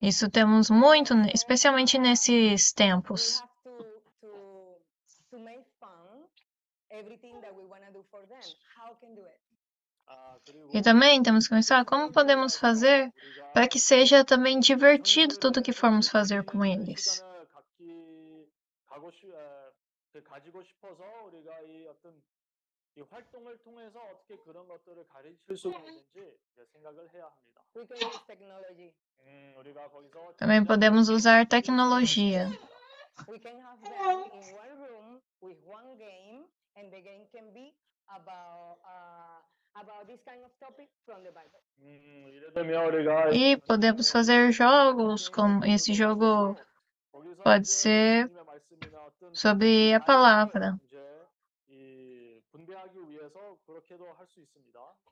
isso 0.00 0.30
temos 0.30 0.70
muito, 0.70 1.14
especialmente 1.34 1.98
nesses 1.98 2.72
tempos. 2.72 3.42
To, 3.64 4.00
e 10.72 10.82
também 10.82 11.22
temos 11.22 11.48
que 11.48 11.54
pensar 11.54 11.84
como 11.84 12.12
podemos 12.12 12.56
fazer 12.56 13.12
para 13.52 13.68
que 13.68 13.78
seja 13.78 14.24
também 14.24 14.60
divertido 14.60 15.38
tudo 15.38 15.62
que 15.62 15.72
formos 15.72 16.08
fazer 16.08 16.44
com 16.44 16.64
eles. 16.64 17.24
Também 30.36 30.64
podemos 30.64 31.08
usar 31.08 31.46
tecnologia. 31.46 32.48
about 39.76 40.06
this 40.06 40.20
kind 40.26 40.40
of 40.44 40.50
topic 40.58 40.88
from 41.06 41.22
the 41.24 41.30
Bible. 41.30 41.60
E 43.32 43.56
podemos 43.56 44.10
fazer 44.10 44.52
jogos 44.52 45.28
como 45.28 45.64
esse 45.64 45.92
jogo 45.94 46.56
pode 47.42 47.66
ser 47.66 48.30
sobre 49.32 49.94
a 49.94 50.00
palavra. 50.00 50.78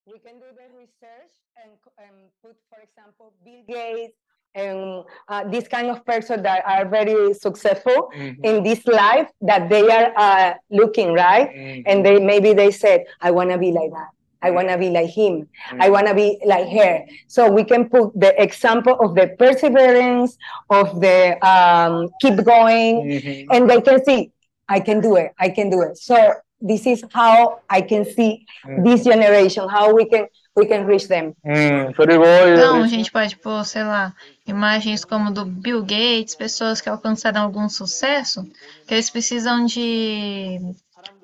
We 0.06 0.18
can 0.20 0.38
do 0.38 0.46
the 0.56 0.68
research 0.76 1.32
and, 1.62 1.72
and 1.98 2.30
put, 2.42 2.56
for 2.70 2.80
example, 2.80 3.32
Bill 3.44 3.62
Gates 3.68 4.16
and 4.54 5.04
uh, 5.28 5.44
this 5.48 5.68
kind 5.68 5.90
of 5.90 6.04
person 6.04 6.42
that 6.42 6.64
are 6.66 6.88
very 6.88 7.34
successful 7.34 8.10
mm-hmm. 8.16 8.42
in 8.42 8.62
this 8.62 8.86
life 8.86 9.28
that 9.42 9.68
they 9.68 9.88
are 9.90 10.12
uh, 10.16 10.54
looking 10.70 11.12
right, 11.12 11.50
mm-hmm. 11.50 11.82
and 11.86 12.04
they 12.04 12.18
maybe 12.18 12.54
they 12.54 12.70
said, 12.70 13.04
"I 13.20 13.30
want 13.30 13.50
to 13.50 13.58
be 13.58 13.70
like 13.70 13.90
that." 13.92 14.08
I 14.40 14.50
want 14.50 14.68
to 14.68 14.78
be 14.78 14.90
like 14.90 15.10
him. 15.10 15.48
I 15.80 15.90
want 15.90 16.06
to 16.06 16.14
be 16.14 16.38
like 16.44 16.68
her. 16.68 17.04
So 17.26 17.50
we 17.50 17.64
can 17.64 17.88
put 17.88 18.18
the 18.18 18.40
example 18.40 18.94
of 19.00 19.14
the 19.14 19.34
perseverance, 19.38 20.36
of 20.70 21.00
the 21.00 21.36
um, 21.44 22.08
keep 22.20 22.36
going, 22.44 23.02
mm-hmm. 23.02 23.52
and 23.52 23.68
they 23.68 23.80
can 23.80 24.04
see, 24.04 24.30
I 24.68 24.80
can 24.80 25.00
do 25.00 25.16
it. 25.16 25.32
I 25.38 25.48
can 25.48 25.70
do 25.70 25.82
it. 25.82 25.98
So 25.98 26.34
this 26.60 26.86
is 26.86 27.04
how 27.12 27.60
I 27.70 27.80
can 27.82 28.04
see 28.04 28.46
mm. 28.64 28.84
this 28.84 29.04
generation, 29.04 29.68
how 29.68 29.94
we 29.94 30.04
can 30.06 30.26
we 30.58 30.66
can 30.66 30.86
reach 30.86 31.06
them. 31.06 31.34
Então, 31.44 32.82
a 32.82 32.88
gente 32.88 33.12
pode 33.12 33.36
pôr, 33.36 33.64
sei 33.64 33.84
lá, 33.84 34.12
imagens 34.46 35.04
como 35.04 35.30
do 35.30 35.44
Bill 35.44 35.82
Gates, 35.82 36.34
pessoas 36.34 36.80
que 36.80 36.88
alcançaram 36.88 37.42
algum 37.42 37.68
sucesso, 37.68 38.44
que 38.86 38.94
eles 38.94 39.08
precisam 39.08 39.66
de, 39.66 40.58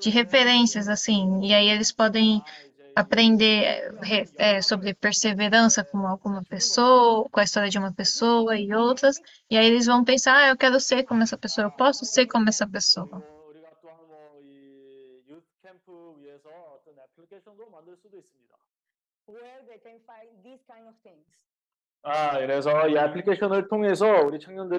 de 0.01 0.11
referências, 0.11 0.89
assim, 0.89 1.41
e 1.43 1.53
aí 1.53 1.69
eles 1.69 1.91
podem 1.91 2.43
aprender 2.95 3.93
é, 4.37 4.63
sobre 4.63 4.95
perseverança 4.95 5.85
com 5.85 6.07
alguma 6.07 6.43
pessoa, 6.45 7.29
com 7.29 7.41
a 7.41 7.43
história 7.43 7.69
de 7.69 7.79
uma 7.79 7.93
pessoa 7.93 8.57
e 8.57 8.73
outras, 8.73 9.21
e 9.51 9.57
aí 9.57 9.67
eles 9.67 9.87
vão 9.87 10.05
pensar, 10.05 10.37
ah, 10.37 10.49
eu 10.49 10.57
quero 10.57 10.79
ser 10.79 11.05
como 11.05 11.23
essa 11.23 11.37
pessoa, 11.37 11.67
eu 11.67 11.73
posso 11.73 12.05
ser 12.05 12.27
como 12.27 12.49
essa 12.49 12.67
pessoa. 12.67 13.23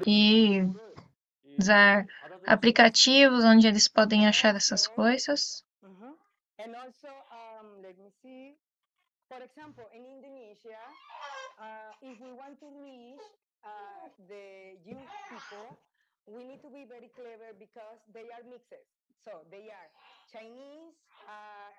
E 0.08 0.62
usar 1.58 2.06
aplicativos 2.46 3.44
onde 3.44 3.68
eles 3.68 3.88
podem 3.88 4.28
achar 4.28 4.56
essas 4.56 4.88
coisas. 4.88 5.66
And 6.60 6.72
also, 6.76 7.12
um, 7.32 7.84
let 7.84 8.00
me 8.00 8.10
see. 8.24 8.56
For 9.28 9.42
example, 9.44 9.84
in 9.92 10.06
Indonesia, 10.06 10.80
uh, 11.60 11.92
if 12.02 12.16
we 12.22 12.32
want 12.32 12.60
to 12.62 12.68
reach 12.80 13.20
uh, 13.66 14.08
the 14.30 14.78
young 14.86 15.04
people, 15.28 15.68
we 16.28 16.46
need 16.46 16.62
to 16.62 16.70
be 16.70 16.86
very 16.88 17.10
clever 17.18 17.52
because 17.60 18.00
they 18.14 18.30
are 18.32 18.44
mixes. 18.48 18.86
So 19.26 19.32
they 19.52 19.68
are 19.74 19.88
Chinese, 20.32 20.94
uh, 21.28 21.70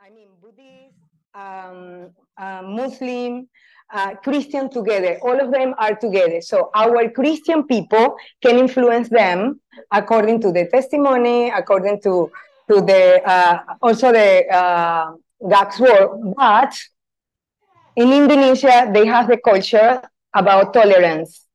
I 0.00 0.10
mean 0.10 0.28
Buddhist, 0.40 0.94
um, 1.34 2.14
uh, 2.38 2.62
Muslim, 2.62 3.48
uh, 3.92 4.14
Christian 4.22 4.70
together. 4.70 5.18
All 5.22 5.38
of 5.40 5.50
them 5.52 5.74
are 5.78 5.94
together. 5.94 6.40
So 6.40 6.70
our 6.74 7.10
Christian 7.10 7.64
people 7.66 8.16
can 8.40 8.58
influence 8.58 9.08
them 9.08 9.60
according 9.92 10.40
to 10.42 10.52
the 10.52 10.66
testimony, 10.70 11.50
according 11.50 12.00
to 12.02 12.30
to 12.70 12.80
the 12.80 13.22
uh, 13.24 13.58
also 13.82 14.12
the 14.12 14.46
uh, 14.48 15.12
GAG's 15.48 15.80
world, 15.80 16.34
but 16.36 16.72
in 17.96 18.12
Indonesia 18.12 18.90
they 18.92 19.06
have 19.06 19.28
the 19.28 19.38
culture 19.38 20.02
about 20.34 20.72
tolerance. 20.72 21.46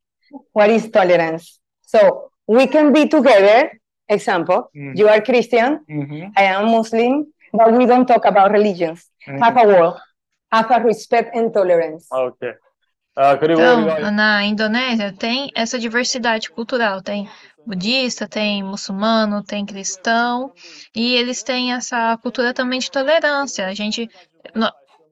What 0.54 0.70
is 0.70 0.90
tolerance? 0.90 1.60
So 1.82 2.32
we 2.48 2.68
can 2.68 2.94
be 2.94 3.08
together. 3.08 3.72
Example: 4.10 4.72
mm. 4.76 4.98
you 4.98 5.08
are 5.08 5.22
Christian, 5.22 5.86
mm-hmm. 5.86 6.34
I 6.36 6.44
am 6.58 6.74
Muslim, 6.74 7.30
but 7.54 7.72
we 7.74 7.86
don't 7.86 8.08
talk 8.08 8.26
about 8.26 8.50
religions. 8.50 9.06
Mm-hmm. 9.28 9.38
Have 9.38 9.58
a 9.58 9.66
war, 9.70 10.02
have 10.52 10.72
a 10.72 10.82
respect 10.82 11.36
and 11.36 11.54
tolerance. 11.54 12.08
Okay. 12.12 12.54
Então, 13.98 14.12
na 14.12 14.46
Indonésia 14.46 15.12
tem 15.12 15.52
essa 15.54 15.78
diversidade 15.78 16.50
cultural, 16.50 17.02
tem 17.02 17.30
budista, 17.66 18.26
tem 18.28 18.64
muçulmano, 18.64 19.44
tem 19.44 19.66
cristão, 19.66 20.54
e 20.96 21.16
eles 21.16 21.44
têm 21.44 21.74
essa 21.74 22.18
cultura 22.18 22.54
também 22.54 22.80
de 22.80 22.90
tolerância. 22.90 23.68
A 23.68 23.74
gente 23.74 24.10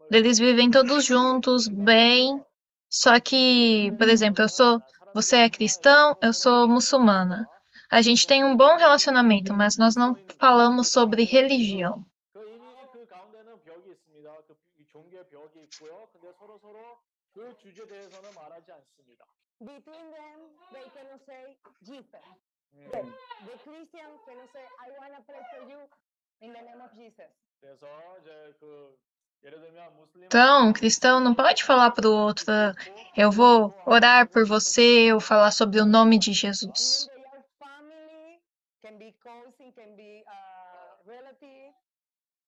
eles 0.10 0.40
vivem 0.40 0.72
todos 0.72 1.03
juntos, 1.06 1.68
bem. 1.68 2.42
Só 2.90 3.19
que, 3.19 3.92
por 3.98 4.08
exemplo, 4.08 4.42
eu 4.42 4.50
sou, 4.50 4.82
você 5.14 5.38
é 5.38 5.50
cristão, 5.50 6.16
eu 6.22 6.32
sou 6.32 6.68
muçulmana. 6.68 7.45
A 7.92 8.02
gente 8.02 8.26
tem 8.26 8.44
um 8.44 8.56
bom 8.56 8.77
relacionamento, 8.77 9.53
mas 9.53 9.77
nós 9.77 9.95
não 9.95 10.16
falamos 10.40 10.88
sobre 10.88 11.24
religião. 11.24 12.06
그 17.36 17.41
이미 17.41 17.52
그 17.52 17.52
가운데는 17.52 17.52
벽이 17.52 17.52
있습니다. 17.52 17.52
그 17.52 17.52
이 17.52 17.52
종교의 17.52 17.52
벽이 17.52 17.52
있고요. 17.52 17.52
근데 17.52 17.52
서로 17.52 17.52
서로 17.52 17.55
그 17.55 17.58
주제에 17.58 17.86
대해서는 17.86 18.34
말하지 18.34 18.73
않습니다. 18.73 19.26
Between 19.60 20.10
them, 20.10 20.39
they 20.73 20.91
cannot 20.92 21.23
say 21.23 21.57
Jesus. 21.84 22.24
음. 22.74 22.91
The, 22.91 23.02
the 23.47 23.58
Christian 23.62 24.18
cannot 24.26 24.50
say, 24.50 24.66
I 24.81 24.91
want 24.99 25.15
to 25.15 25.23
pray 25.24 25.42
for 25.55 25.62
you 25.70 25.89
in 26.41 26.52
the 26.52 26.62
name 26.62 26.82
of 26.82 26.91
Jesus. 26.94 27.31
그래서 27.60 27.86
이제 28.20 28.55
그 28.58 28.99
예를 29.44 29.60
들면 29.60 29.97
무슬림 29.97 30.26
Então, 30.26 30.70
o 30.70 30.73
cristão 30.73 31.20
não 31.20 31.34
pode 31.34 31.65
falar 31.65 31.91
para 31.91 32.08
o 32.08 32.12
outro, 32.12 32.47
eu 33.16 33.31
vou 33.31 33.74
orar 33.86 34.28
por 34.28 34.44
você 34.47 35.12
ou 35.12 35.20
falar 35.20 35.50
sobre 35.52 35.81
o 35.81 35.86
nome 35.86 36.18
de 36.18 36.32
Jesus. 36.32 37.08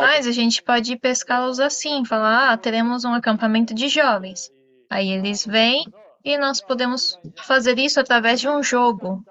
Mas 0.00 0.26
a 0.26 0.32
gente 0.32 0.62
pode 0.62 0.96
pescá-los 0.96 1.60
assim, 1.60 2.04
falar, 2.04 2.52
ah, 2.52 2.56
teremos 2.56 3.04
um 3.04 3.12
acampamento 3.12 3.74
de 3.74 3.88
jovens. 3.88 4.50
Aí 4.90 5.10
eles 5.10 5.44
vêm 5.44 5.84
e 6.24 6.38
nós 6.38 6.60
podemos 6.60 7.18
fazer 7.36 7.78
isso 7.78 8.00
através 8.00 8.40
de 8.40 8.48
um 8.48 8.62
jogo. 8.62 9.22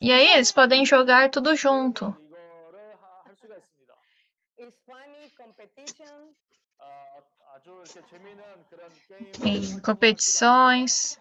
E 0.00 0.10
aí 0.10 0.32
eles 0.34 0.50
podem 0.50 0.84
jogar 0.84 1.30
tudo 1.30 1.54
junto. 1.54 2.14
Em 9.44 9.80
competições. 9.80 11.20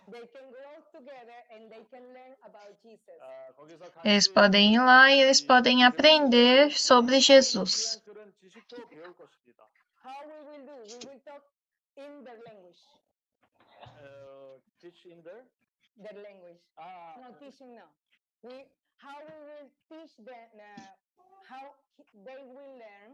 Eles 4.03 4.27
podem 4.27 4.75
ir 4.75 4.79
lá 4.79 5.11
e 5.11 5.21
eles 5.21 5.41
podem 5.41 5.83
aprender 5.83 6.71
sobre 6.71 7.19
Jesus. 7.19 8.01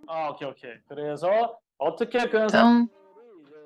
Ah, 0.08 0.30
ok, 0.30 0.48
ok. 0.48 0.82
Então, 2.46 2.90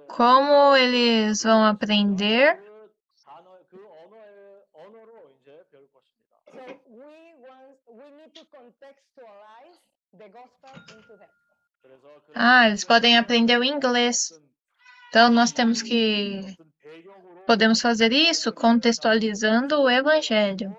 como 0.08 0.76
eles 0.76 1.44
vão 1.44 1.64
aprender? 1.66 2.71
We 7.92 8.08
need 8.18 8.34
to 8.36 8.46
contextualize 8.46 9.80
the 10.14 10.30
gospel 10.30 10.72
into 10.96 11.18
them. 11.18 11.30
Ah, 12.36 12.68
eles 12.68 12.86
podem 12.86 13.18
aprender 13.18 13.58
o 13.60 13.64
inglês. 13.64 14.32
Então 15.10 15.30
nós 15.30 15.52
temos 15.52 15.82
que 15.82 16.56
podemos 17.46 17.82
fazer 17.82 18.14
isso 18.14 18.54
contextualizando 18.54 19.82
o 19.82 19.90
evangelho. 19.90 20.78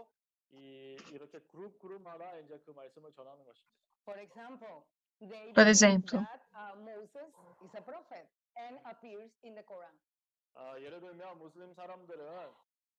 Por 5.55 5.67
exemplo, 5.67 6.27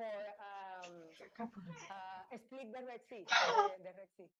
for 0.00 1.44
um, 1.44 1.44
uh, 1.44 2.38
split 2.40 2.72
the 2.72 2.80
Red 2.88 3.04
Sea. 3.12 3.24
The, 3.28 3.84
the 3.84 3.92
Red 3.92 4.08
sea. 4.16 4.30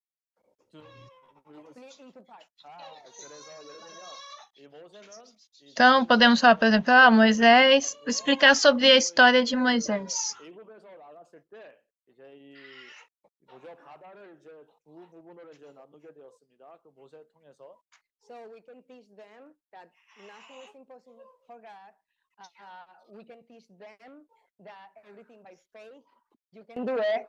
Então, 5.64 6.06
podemos 6.06 6.40
falar, 6.40 6.56
por 6.56 6.68
exemplo, 6.68 6.92
ah, 6.94 7.10
Moisés, 7.10 7.98
explicar 8.06 8.54
sobre 8.54 8.90
a 8.90 8.96
história 8.96 9.42
de 9.42 9.56
Moisés. 9.56 10.36
So 18.22 18.36
we 18.52 18.60
can 18.60 18.82
teach 18.86 19.08
them 19.16 19.50
that 19.72 19.90
nothing 20.22 20.62
is 20.62 20.74
impossible 20.76 21.26
for 21.48 21.58
God 21.58 21.92
Uh, 22.40 23.16
we 23.16 23.24
can 23.24 23.42
teach 23.48 23.66
them 23.78 24.24
that 24.64 24.90
everything 25.08 25.42
by 25.42 25.56
faith 25.72 26.04
you 26.52 26.64
can 26.64 26.84
do 26.84 26.96
it. 26.98 27.28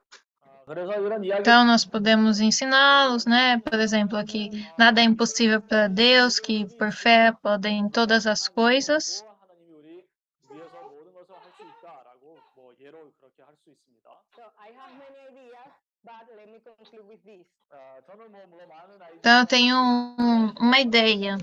Então, 1.40 1.66
nós 1.66 1.86
podemos 1.86 2.40
ensiná-los, 2.40 3.26
né? 3.26 3.60
Por 3.60 3.80
exemplo, 3.80 4.18
aqui, 4.18 4.50
nada 4.78 5.02
é 5.02 5.04
impossível 5.04 5.62
para 5.62 5.88
Deus, 5.88 6.40
que 6.40 6.66
por 6.78 6.92
fé 6.92 7.32
podem 7.32 7.88
todas 7.90 8.26
as 8.26 8.48
coisas. 8.48 9.24
Então, 19.20 19.40
eu 19.40 19.46
tenho 19.46 19.78
uma 20.60 20.80
ideia. 20.80 21.38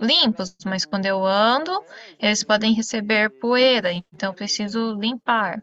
limpos, 0.00 0.56
mas 0.64 0.84
quando 0.84 1.06
eu 1.06 1.24
ando, 1.26 1.72
eles 2.18 2.44
podem 2.44 2.74
receber 2.74 3.30
poeira, 3.40 3.92
então 3.92 4.30
eu 4.30 4.34
preciso 4.34 4.94
limpar. 4.94 5.62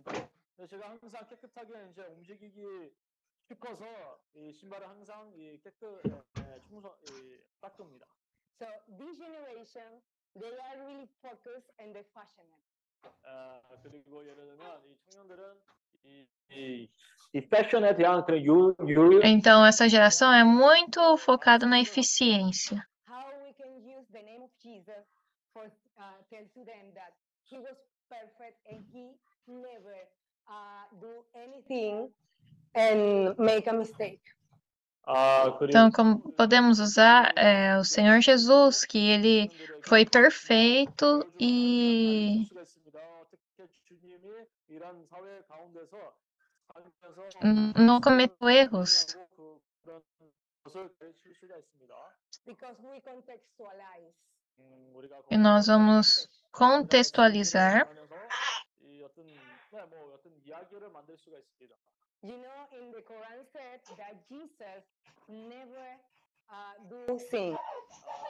그래서 3.49 3.55
제가 3.55 3.69
항상 3.69 3.75
깨끗하게 3.75 3.85
이제 3.85 3.85
움직이기 3.85 3.85
싶어서 3.85 4.19
이 4.33 4.53
신발을 4.53 4.89
항상 4.89 5.31
이 5.35 5.59
깨끗 5.61 6.01
에, 6.05 6.11
에, 6.41 6.61
청소 6.69 6.95
이, 7.09 7.37
닦습니다. 7.61 8.05
so 8.59 8.65
this 8.97 9.17
generation 9.19 10.01
they 10.39 10.51
are 10.51 10.79
really 10.85 11.07
focused 11.21 11.71
on 11.79 11.93
the 11.93 12.03
fashionable. 12.13 12.63
아, 13.23 13.61
그리고 13.83 14.23
예를 14.23 14.35
들면 14.35 14.81
이 14.85 14.97
청년들은 15.09 15.61
이, 16.05 16.27
이, 16.51 16.89
이 17.33 17.49
패션에 17.49 17.95
대한 17.95 18.25
그런 18.25 18.43
유, 18.43 18.75
유 18.87 19.21
Então, 19.23 19.65
essa 19.65 19.87
geração 19.89 20.33
é 20.33 20.43
muito 20.43 20.99
focada 21.17 21.65
na 21.65 21.79
eficiência. 21.79 22.85
How 23.07 23.25
we 23.43 23.53
can 23.53 23.77
use 23.83 24.07
the 24.11 24.21
name 24.21 24.43
of 24.43 24.51
Jesus 24.61 25.05
for 25.53 25.65
uh, 25.97 26.17
tell 26.29 26.45
to 26.45 26.65
them 26.65 26.93
that 26.93 27.13
he 27.43 27.57
was 27.59 27.77
perfect 28.09 28.57
and 28.69 28.83
he 28.91 29.13
never 29.47 29.95
uh, 30.47 30.85
do 30.99 31.25
anything 31.35 32.09
and 32.74 33.34
make 33.38 33.68
a 33.68 33.72
mistake. 33.72 34.20
Ah, 35.06 35.58
então, 35.62 35.90
como 35.90 36.18
podemos 36.32 36.78
usar 36.78 37.32
é, 37.36 37.76
o 37.76 37.84
Senhor 37.84 38.20
Jesus, 38.20 38.84
que 38.84 38.98
ele 38.98 39.50
foi 39.82 40.04
perfeito 40.04 41.26
e 41.38 42.46
não 47.76 48.00
cometeu 48.00 48.48
erros. 48.48 49.16
E 55.30 55.36
nós 55.36 55.66
vamos 55.66 56.28
contextualizar 56.52 57.88
이 58.99 59.03
어떤 59.03 59.25
네, 59.25 59.83
뭐 59.89 60.13
어떤 60.13 60.33
이야기를 60.45 60.89
만들 60.89 61.17
수가 61.17 61.37
있습니다. 61.37 61.75
You 62.23 62.37
know, 62.41 62.67
in 62.71 62.91
the 62.91 63.03
Quran 63.03 63.45
said 63.51 63.81
that 63.97 64.15
Jesus 64.27 64.83
never 65.29 65.99
uh, 66.49 66.73
do 66.89 67.19
sin. 67.19 67.57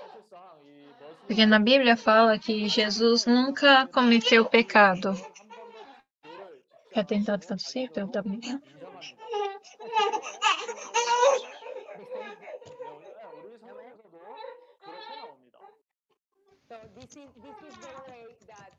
사실상 0.01 0.59
이 0.65 0.87
멋을 0.99 1.15
Porque 1.27 1.45
na 1.45 1.59
Bíblia 1.59 1.95
fala 1.95 2.37
que 2.37 2.67
Jesus 2.67 3.25
nunca 3.25 3.87
cometeu 3.87 4.45
pecado. 4.49 5.13
Quer 6.91 7.05
tentar 7.05 7.37
traduzir? 7.39 7.91
Eu 7.95 8.07
também. 8.11 8.39
우리 13.43 13.57
성경에서도 13.57 14.19
그렇게 14.81 15.15
나옵니다. 15.15 15.59
So 16.67 16.75
this 16.95 17.15
is 17.15 17.29
this 17.43 17.59
is 17.63 17.75
the 17.79 17.91
way 18.09 18.35
that 18.47 18.71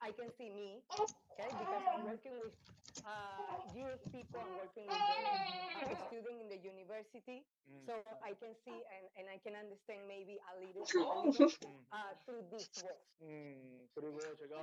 I 0.00 0.12
can 0.12 0.30
see 0.38 0.50
me, 0.50 0.78
okay, 0.94 1.50
because 1.50 1.84
I'm 1.90 2.04
working 2.12 2.36
with 2.38 2.54
uh, 3.02 3.58
youth 3.74 4.02
people, 4.14 4.38
I'm 4.38 4.54
working 4.62 4.86
with 4.86 5.90
the 5.90 5.98
student 6.06 6.36
in 6.42 6.48
the 6.48 6.60
university, 6.62 7.42
mm. 7.66 7.82
so 7.86 7.94
I 8.22 8.34
can 8.38 8.54
see 8.64 8.78
and, 8.94 9.04
and 9.18 9.26
I 9.26 9.38
can 9.42 9.58
understand 9.58 10.06
maybe 10.06 10.38
a 10.38 10.54
little, 10.62 10.86
mm. 11.34 11.50
uh, 11.90 12.14
through 12.24 12.46
this 12.50 12.70
way. 12.82 12.94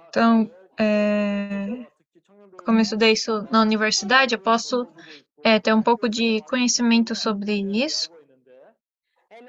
Então, 0.10 0.50
é, 0.80 1.86
como 2.64 2.80
eu 2.80 2.82
estudei 2.82 3.12
isso 3.12 3.48
na 3.52 3.62
universidade, 3.62 4.36
eu 4.36 4.40
posso 4.40 4.88
é, 5.44 5.60
ter 5.60 5.74
um 5.74 5.84
pouco 5.84 6.08
de 6.08 6.42
conhecimento 6.44 7.14
sobre 7.16 7.54
isso. 7.54 8.10
E 9.30 9.44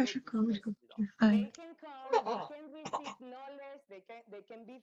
Ai. 1.21 1.51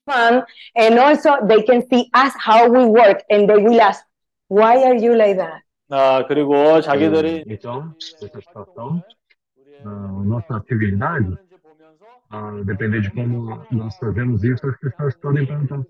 Fun, 0.06 0.44
and 0.76 0.98
also 0.98 1.46
they 1.46 1.62
can 1.62 1.80
see 1.88 2.08
us 2.14 2.34
how 2.38 2.68
we 2.68 2.84
work, 2.84 3.24
and 3.30 3.46
they 3.48 3.56
will 3.56 3.80
ask, 3.80 4.04
"Why 4.48 4.84
are 4.84 4.96
you 4.96 5.14
like 5.16 5.36
that?" 5.36 5.62
아, 5.90 6.24
그리고 6.26 6.80
자기들이 6.80 7.44
Então, 7.46 7.94
essa 7.98 8.28
situação, 8.28 9.02
a 9.84 9.88
nossa 10.24 10.56
atividade, 10.56 11.36
ah, 12.30 12.62
depender 12.64 13.00
de 13.00 13.10
como 13.10 13.66
nós 13.70 13.96
fazemos 13.96 14.44
isso, 14.44 14.66
as 14.66 14.78
pessoas 14.78 15.16
podem 15.16 15.46
perguntar: 15.46 15.82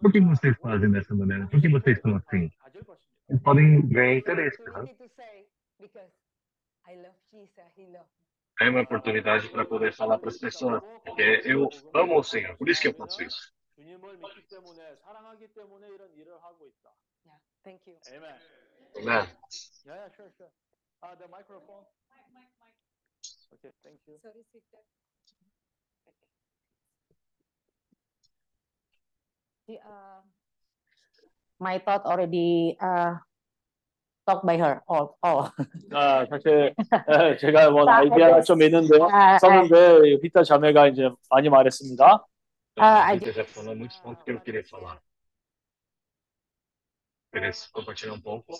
Por 0.00 0.12
que 0.12 0.20
vocês 0.20 0.56
fazem 0.58 0.90
dessa 0.90 1.14
maneira? 1.14 1.46
Por 1.48 1.60
que 1.60 1.68
vocês 1.68 1.96
estão 1.96 2.16
assim? 2.16 2.50
Eles 3.28 3.42
podem 3.42 3.86
ganhar 3.88 4.14
interesse, 4.14 4.62
né? 4.62 4.96
É 8.60 8.70
uma 8.70 8.82
oportunidade 8.82 9.48
para 9.50 9.64
poder 9.66 9.92
falar 9.92 10.18
para 10.18 10.28
as 10.28 10.38
pessoas, 10.38 10.82
porque 11.04 11.42
eu 11.44 11.68
amo 11.94 12.18
o 12.18 12.22
Senhor, 12.22 12.56
por 12.56 12.68
isso 12.68 12.80
que 12.80 12.88
eu 12.88 12.94
faço 12.94 13.22
isso. 13.22 13.52
Amém. 18.96 19.26
Yeah, 19.84 20.06
o 20.06 20.08
microfone. 20.08 20.50
Uh, 21.02 21.16
the 21.16 21.28
microphone. 21.28 21.84
Okay, 23.52 23.72
thank 23.82 24.00
you. 24.06 24.18
uh, 29.69 30.21
my 31.59 31.79
thought 31.79 32.05
already 32.05 32.77
uh, 32.81 33.15
talked 34.27 34.45
by 34.45 34.57
her 34.57 34.81
all 34.87 35.17
all. 35.23 35.51
아, 35.93 36.25
사실 36.25 36.73
에, 37.07 37.37
제가 37.37 37.69
뭐 37.71 37.87
아이디어가 37.87 38.41
좀 38.41 38.61
있는데요. 38.61 39.05
아, 39.11 39.35
아. 39.35 39.39
썼는데 39.39 40.19
히타 40.23 40.43
자매가 40.43 40.87
이제 40.89 41.09
많이 41.29 41.49
말했습니다. 41.49 42.25
Ah, 42.77 43.03
I 43.05 43.19
Você 43.19 43.33
já 43.33 43.43
falou 43.45 43.75
muitos 43.75 43.97
pontos 43.99 44.23
que 44.23 44.31
eu 44.31 44.39
queria 44.39 44.63
falar. 44.63 45.01
Queria 47.31 47.51
compartilhar 47.73 48.13
um 48.13 48.21
pouco 48.21 48.53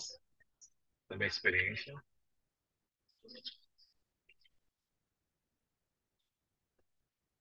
da 1.08 1.16
minha 1.16 1.28
experiência. 1.28 1.94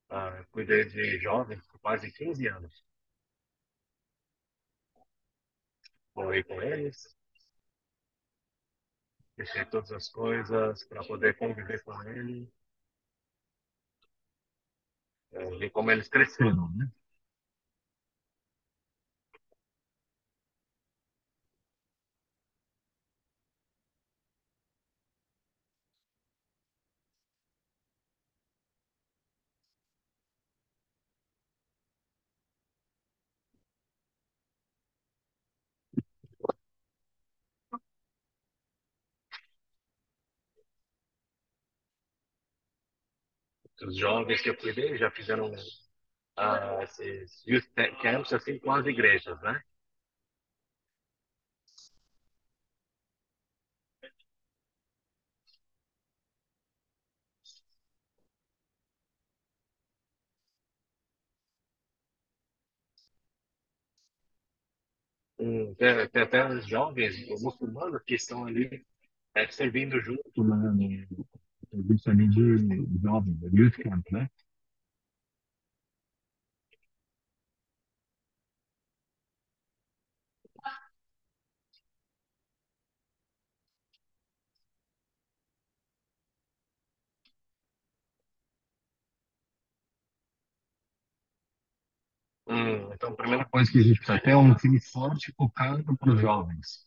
Ah, 0.10 0.44
cuidei 0.52 0.86
de 0.86 1.20
jovens 1.20 1.66
por 1.68 1.80
quase 1.80 2.12
15 2.12 2.48
anos. 2.48 2.84
Morei 6.17 6.43
com 6.43 6.61
eles, 6.63 7.15
deixei 9.37 9.65
todas 9.67 9.93
as 9.93 10.09
coisas 10.09 10.83
para 10.85 11.05
poder 11.05 11.37
conviver 11.37 11.83
com 11.85 12.03
ele. 12.05 12.51
É, 15.33 15.45
vi 15.59 15.69
como 15.71 15.91
eles 15.91 16.09
cresceram, 16.09 16.71
né? 16.73 16.91
os 43.87 43.97
jovens 43.99 44.41
que 44.43 44.51
eu 44.51 44.57
cuidei 44.57 44.97
já 44.99 45.11
fizeram 45.11 45.51
ah, 46.37 46.81
esses 46.83 47.45
youth 47.47 47.67
camps 48.03 48.33
assim 48.33 48.59
com 48.61 48.73
as 48.73 48.87
igrejas, 48.87 49.41
né? 49.43 49.61
Hum, 65.39 65.75
tem, 65.77 66.09
tem 66.09 66.23
até 66.23 66.47
os 66.49 66.67
jovens 66.67 67.15
muçulmanos 67.43 68.03
que 68.07 68.15
estão 68.15 68.47
ali 68.47 68.85
é, 69.35 69.49
servindo 69.51 70.01
junto 70.01 70.45
né, 70.45 71.07
no- 71.11 71.27
serviço 71.71 72.11
ali 72.11 72.29
de 72.29 72.99
jovens, 73.03 73.39
youth 73.53 73.77
camp, 73.83 74.05
né? 74.13 74.29
Hum, 92.49 92.93
então, 92.93 93.11
a 93.11 93.17
primeira 93.17 93.45
coisa 93.45 93.71
que 93.71 93.79
a 93.79 93.83
gente 93.83 93.99
precisa 93.99 94.21
ter 94.21 94.31
é 94.31 94.37
um 94.37 94.55
time 94.55 94.81
forte 94.81 95.33
focado 95.37 95.97
para 95.97 96.13
os 96.13 96.21
jovens. 96.21 96.85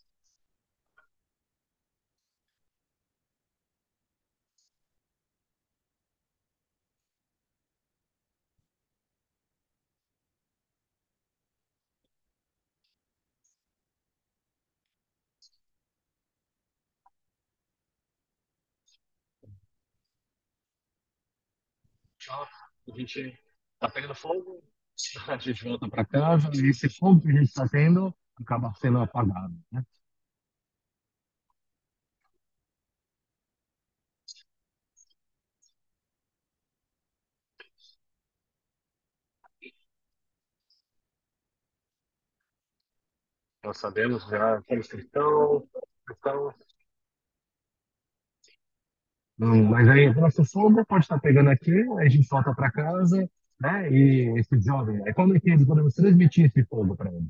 Tchau. 22.30 22.48
A 22.94 22.98
gente 22.98 23.40
está 23.74 23.90
pegando 23.90 24.14
fogo, 24.14 24.64
a 25.28 25.38
gente 25.38 25.64
volta 25.64 25.90
para 25.90 26.06
casa 26.06 26.52
e 26.56 26.70
esse 26.70 26.88
fogo 26.90 27.22
que 27.22 27.30
a 27.30 27.32
gente 27.32 27.46
está 27.50 27.68
tendo 27.68 28.14
acaba 28.40 28.72
sendo 28.76 29.00
apagado, 29.00 29.56
né? 29.72 29.84
Nós 43.64 43.78
sabemos 43.78 44.26
já 44.28 44.62
que 44.64 44.74
eles 44.74 44.88
cristãos, 44.88 45.64
cristãos. 46.06 46.69
Hum, 49.40 49.70
mas 49.70 49.88
aí 49.90 50.08
o 50.10 50.14
nosso 50.22 50.44
fogo 50.46 50.86
pode 50.86 51.06
estar 51.06 51.20
pegando 51.20 51.50
aqui, 51.50 51.72
aí 51.98 52.06
a 52.08 52.10
gente 52.10 52.28
volta 52.30 52.54
para 52.54 52.72
casa, 52.72 53.30
né? 53.60 53.90
E 53.92 54.38
esse 54.40 54.60
jovem, 54.62 55.02
aí 55.08 55.14
como 55.14 55.36
é 55.36 55.40
que 55.40 55.50
eles 55.50 55.66
podemos 55.66 55.94
transmitir 55.96 56.46
esse 56.48 56.64
fogo 56.66 56.96
para 56.96 57.12
eles? 57.12 57.30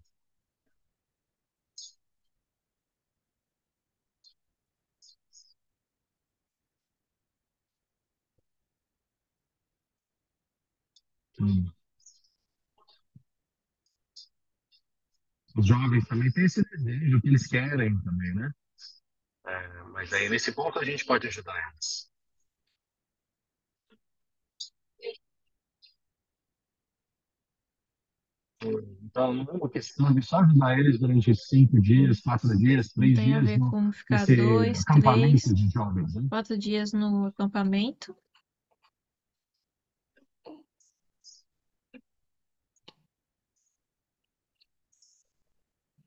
Os 15.55 15.67
jovens 15.67 16.07
também 16.07 16.31
têm 16.31 16.45
esse 16.45 16.63
desejo 16.63 17.21
que 17.21 17.27
eles 17.27 17.45
querem 17.45 17.95
também, 18.01 18.33
né? 18.33 18.49
É, 19.49 19.83
mas 19.93 20.13
aí 20.13 20.29
nesse 20.29 20.51
ponto 20.51 20.77
a 20.77 20.85
gente 20.85 21.03
pode 21.05 21.27
ajudar 21.27 21.55
eles. 21.71 22.07
Hum, 28.63 28.97
Então, 29.03 29.33
não 29.33 29.43
é 29.45 29.51
uma 29.51 29.69
questão 29.69 30.13
de 30.13 30.21
só 30.21 30.41
ajudar 30.41 30.77
eles 30.77 30.99
durante 30.99 31.33
cinco 31.33 31.81
dias, 31.81 32.19
quatro 32.21 32.55
dias, 32.57 32.89
três 32.89 33.15
tem 33.17 33.33
a 33.33 33.39
dias 33.39 33.49
ver 33.51 33.59
no, 33.59 33.71
com 33.71 33.91
ficar 33.91 34.25
dois, 34.27 34.83
três, 34.83 35.43
de 35.43 35.69
jovens, 35.71 36.13
né? 36.13 36.27
quatro 36.29 36.57
dias 36.57 36.93
no 36.93 37.25
acampamento. 37.25 38.15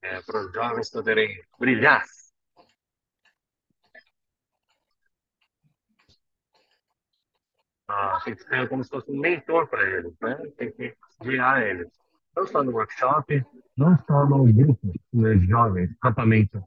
É, 0.01 0.21
para 0.23 0.47
os 0.47 0.53
jovens 0.53 0.91
poderem 0.91 1.29
brilhar. 1.59 2.05
Ah, 7.95 8.19
tem 8.25 8.35
que 8.35 8.43
ser 8.45 8.69
como 8.71 8.83
se 8.83 8.89
fosse 8.89 9.11
um 9.11 9.21
mentor 9.21 9.69
para 9.69 9.83
eles, 9.83 10.15
né? 10.23 10.37
Tem 10.57 10.73
que 10.73 10.95
guiar 11.23 11.62
eles. 11.62 11.89
Não 12.35 12.47
só 12.47 12.62
no 12.65 12.73
workshop, 12.73 13.45
não 13.77 13.99
só 14.07 14.25
no 14.25 14.51
grupo 14.51 14.93
né, 15.12 15.35
de 15.35 15.47
jovens, 15.47 15.91
acampamento. 16.01 16.65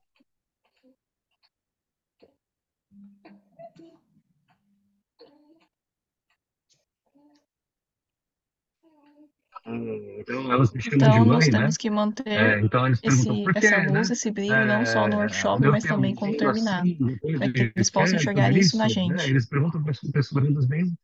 Hum, 9.66 10.18
Então, 10.20 10.52
elas 10.52 10.72
me 10.72 10.80
chamam 10.82 11.00
de 11.00 11.06
Então, 11.06 11.26
nós 11.26 11.46
mãe, 11.46 11.52
né? 11.54 11.60
temos 11.60 11.78
que 11.78 11.90
manter 11.90 12.28
É, 12.28 12.60
então, 12.60 12.86
eles 12.86 13.00
esse, 13.02 13.26
por 13.44 13.54
quê, 13.54 13.60
essa 13.60 13.78
né? 13.78 13.92
luz, 13.92 14.12
esse 14.12 14.32
brilho, 14.32 14.66
não 14.68 14.86
só 14.86 15.08
no 15.08 15.16
É, 15.16 15.18
workshop, 15.18 15.68
mas 15.68 15.84
também 15.86 16.14
quando 16.16 16.32
filho 16.34 16.50
terminar, 16.50 16.82
assim, 16.82 17.18
para 17.40 17.50
que 17.52 17.72
eles 17.76 17.90
possam 17.90 18.16
enxergar 18.16 18.48
fazer 18.48 18.60
isso 18.60 18.78
na 18.78 18.88
né? 18.88 18.94
gente. 18.94 19.30
Eles 19.32 19.46
perguntam 19.48 19.82
para 19.82 19.92
as 19.92 20.30
perguntas 20.32 20.66
bem 20.68 20.96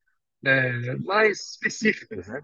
é, 0.45 0.95
mais 0.97 1.51
específicas, 1.51 2.27
né? 2.27 2.41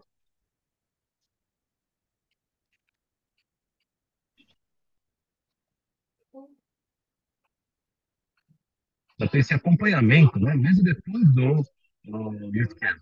Para 9.17 9.27
ter 9.29 9.39
esse 9.39 9.53
acompanhamento, 9.53 10.39
né? 10.39 10.55
Mesmo 10.55 10.83
depois 10.83 11.23
do, 11.33 11.63
do 12.05 12.55
youth 12.55 12.73
camp. 12.79 12.99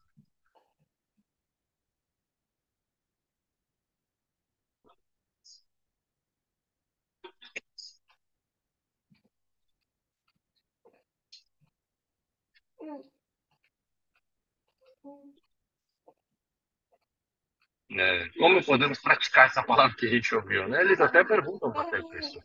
É, 17.98 18.30
como 18.38 18.64
podemos 18.64 19.00
praticar 19.00 19.48
essa 19.48 19.64
palavra 19.64 19.96
que 19.96 20.06
a 20.06 20.10
gente 20.10 20.36
ouviu, 20.36 20.68
né? 20.68 20.82
Eles 20.82 21.00
até 21.00 21.24
perguntam 21.24 21.72
bastante 21.72 22.18
isso. 22.20 22.42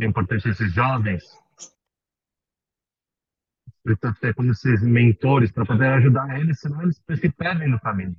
É 0.00 0.04
importante 0.04 0.48
esses 0.48 0.72
jovens 0.72 1.24
precisam 3.82 4.14
ter 4.14 4.34
como 4.34 4.50
esses 4.50 4.82
mentores 4.82 5.52
para 5.52 5.64
poder 5.66 5.88
ajudar 5.94 6.38
eles, 6.40 6.58
senão 6.60 6.82
eles 6.82 7.02
se 7.20 7.30
perdem 7.32 7.68
no 7.68 7.80
caminho. 7.80 8.16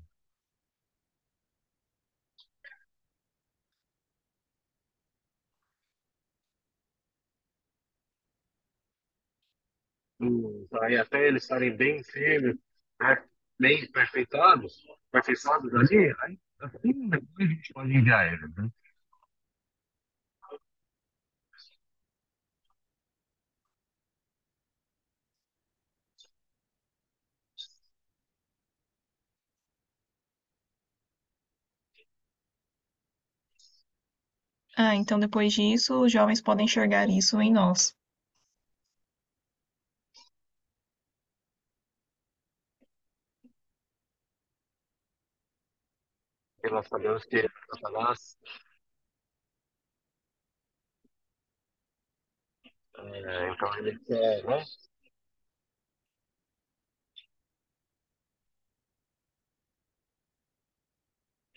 Hum, 10.20 10.55
Aí 10.82 10.98
até 10.98 11.28
eles 11.28 11.44
estarem 11.44 11.76
bem 11.76 12.04
firmes, 12.04 12.56
né? 13.02 13.24
bem 13.60 13.90
perfeitados, 13.92 14.84
perfeiçoados 15.12 15.74
ali, 15.74 16.14
aí 16.22 16.38
assim 16.60 17.10
depois 17.10 17.50
a 17.50 17.54
gente 17.54 17.74
pode 17.74 17.94
enviar 17.96 18.34
eles, 18.34 18.54
né? 18.56 18.70
Ah, 34.78 34.96
então 34.96 35.20
depois 35.20 35.52
disso, 35.52 36.02
os 36.06 36.10
jovens 36.14 36.42
podem 36.42 36.64
enxergar 36.64 37.10
isso 37.10 37.42
em 37.42 37.52
nós. 37.52 37.94
E 46.66 46.70
nós 46.70 46.88
sabemos 46.88 47.24
que 47.26 47.40
Satanás 47.70 48.38
é, 52.98 53.50
então 53.52 53.78
ele 53.78 53.98
quer, 54.00 54.44
né? 54.46 54.64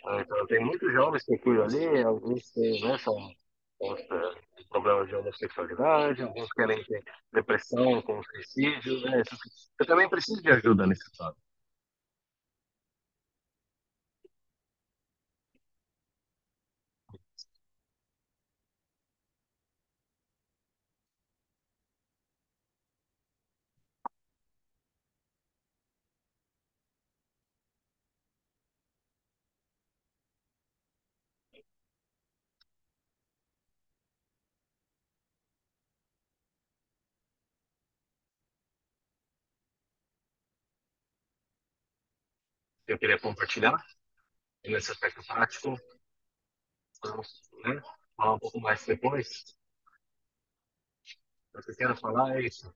É, 0.06 0.20
Então 0.20 0.46
tem 0.46 0.64
muitos 0.64 0.92
jovens 0.92 1.24
que 1.24 1.38
cuidam 1.38 1.64
ali, 1.64 2.02
alguns 2.02 2.50
têm, 2.52 2.80
né, 2.82 2.98
são, 2.98 3.14
são, 3.80 3.96
problemas 4.70 5.08
de 5.08 5.14
homossexualidade, 5.16 6.22
alguns 6.22 6.48
querem 6.52 6.82
ter 6.84 7.02
depressão 7.32 8.02
com 8.02 8.22
suicídio, 8.22 9.00
né? 9.02 9.22
Você 9.24 9.86
também 9.86 10.08
precisa 10.08 10.40
de 10.42 10.50
ajuda 10.50 10.86
nesse 10.86 11.10
caso. 11.16 11.36
Eu 42.88 42.98
queria 42.98 43.20
compartilhar 43.20 43.76
nesse 44.64 44.92
aspecto 44.92 45.24
prático. 45.26 45.76
Vamos 47.02 47.42
né, 47.64 47.82
falar 48.16 48.34
um 48.34 48.38
pouco 48.38 48.60
mais 48.60 48.86
depois. 48.86 49.56
Você 51.52 51.74
quer 51.76 51.94
falar 52.00 52.38
é 52.38 52.46
isso? 52.46 52.74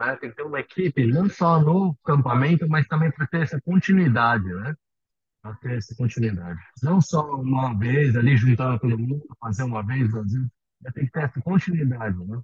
Né? 0.00 0.16
Tem 0.16 0.30
que 0.30 0.36
ter 0.36 0.42
uma 0.42 0.60
equipe, 0.60 1.06
não 1.06 1.28
só 1.28 1.60
no 1.60 1.96
acampamento, 2.04 2.68
mas 2.68 2.86
também 2.86 3.10
para 3.10 3.26
ter 3.26 3.42
essa 3.42 3.60
continuidade, 3.60 4.44
né? 4.44 4.74
Ter 5.60 5.76
essa 5.76 5.94
continuidade. 5.96 6.60
Não 6.82 7.00
só 7.00 7.34
uma 7.34 7.76
vez 7.76 8.14
ali 8.16 8.36
juntando 8.36 8.78
todo 8.78 8.96
mundo, 8.96 9.26
fazer 9.40 9.64
uma 9.64 9.84
vez, 9.84 10.08
duas 10.08 10.32
vezes, 10.32 10.48
mas 10.80 10.92
tem 10.94 11.04
que 11.04 11.10
ter 11.10 11.24
essa 11.24 11.42
continuidade, 11.42 12.16
né? 12.24 12.40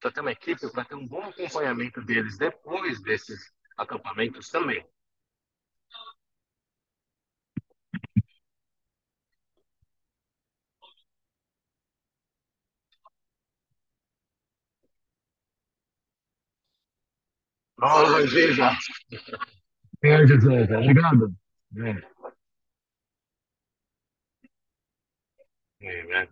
Ter 0.00 0.20
uma 0.20 0.32
equipe, 0.32 0.70
para 0.70 0.84
ter 0.84 0.94
um 0.94 1.06
bom 1.06 1.22
acompanhamento 1.22 2.02
deles 2.02 2.38
depois 2.38 3.02
desses 3.02 3.52
acampamentos 3.76 4.48
também. 4.48 4.86
Nossa, 17.78 18.26
Jesus. 18.26 18.58
É, 20.02 20.26
José, 20.26 20.66
tá 20.66 20.80
ligado? 20.80 21.34
É. 21.78 22.14
É, 25.80 26.02
né? 26.04 26.28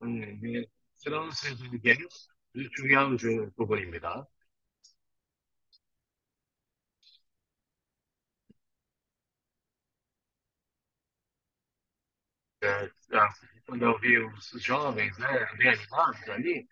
네, 0.00 0.32
이제 0.34 0.66
새로운 0.96 1.30
세상에 1.30 1.78
대해 1.82 1.96
중요한 2.76 3.16
부분입니다. 3.56 4.26
Quando 13.66 13.84
eu 13.84 13.98
vi 13.98 14.18
os 14.18 14.50
jovens, 14.62 15.16
né, 15.18 15.46
bem 15.56 15.68
animados 15.68 16.28
ali, 16.28 16.68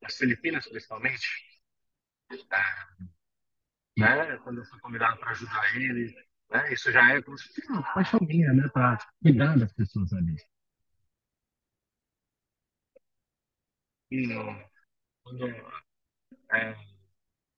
nas 0.00 0.16
Filipinas 0.16 0.66
principalmente, 0.68 1.26
é, 2.30 3.06
né, 3.98 4.36
quando 4.38 4.58
eu 4.60 4.64
fui 4.66 4.78
convidado 4.80 5.18
para 5.18 5.30
ajudar 5.30 5.76
eles, 5.76 6.14
né, 6.50 6.72
isso 6.72 6.92
já 6.92 7.14
é 7.14 7.22
como 7.22 7.36
se 7.38 7.48
fosse 7.48 7.66
uma 7.68 7.82
paixão 7.94 8.20
minha, 8.22 8.52
né, 8.52 8.68
para 8.72 8.98
cuidar 9.22 9.58
das 9.58 9.72
pessoas 9.72 10.12
ali. 10.12 10.36
E 14.10 14.26
quando 15.22 15.46
é, 16.52 16.76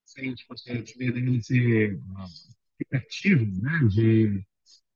sem, 0.04 0.34
tipo 0.34 0.54
assim, 0.54 0.72
gente 0.76 0.96
vê 0.98 1.12
esse 1.36 1.98
né, 3.60 3.80
de 3.88 4.46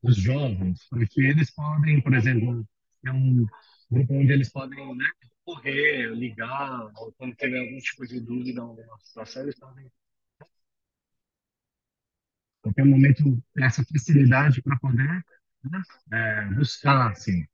os 0.03 0.17
jovens, 0.17 0.87
porque 0.91 1.21
eles 1.23 1.51
podem, 1.53 2.01
por 2.03 2.15
exemplo, 2.15 2.67
é 3.05 3.13
um 3.13 3.47
grupo 3.91 4.15
onde 4.15 4.33
eles 4.33 4.51
podem, 4.51 4.97
né, 4.97 5.05
correr, 5.45 6.15
ligar, 6.15 6.91
ou 6.97 7.13
quando 7.13 7.35
tiver 7.37 7.59
algum 7.61 7.79
tipo 7.79 8.07
de 8.07 8.21
dúvida 8.21 8.61
alguma 8.63 8.99
situação, 9.01 9.43
eles 9.43 9.59
podem, 9.59 9.91
qualquer 12.63 12.85
momento, 12.85 13.43
ter 13.55 13.65
essa 13.65 13.85
facilidade 13.85 14.63
para 14.63 14.79
poder, 14.79 15.25
né, 15.65 15.83
é, 16.13 16.45
buscar, 16.55 17.11
assim. 17.13 17.47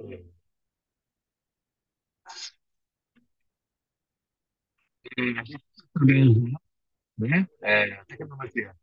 E 0.00 0.24
também, 5.92 6.52
né, 7.18 7.48
é, 7.62 8.04
tecnologia. 8.06 8.74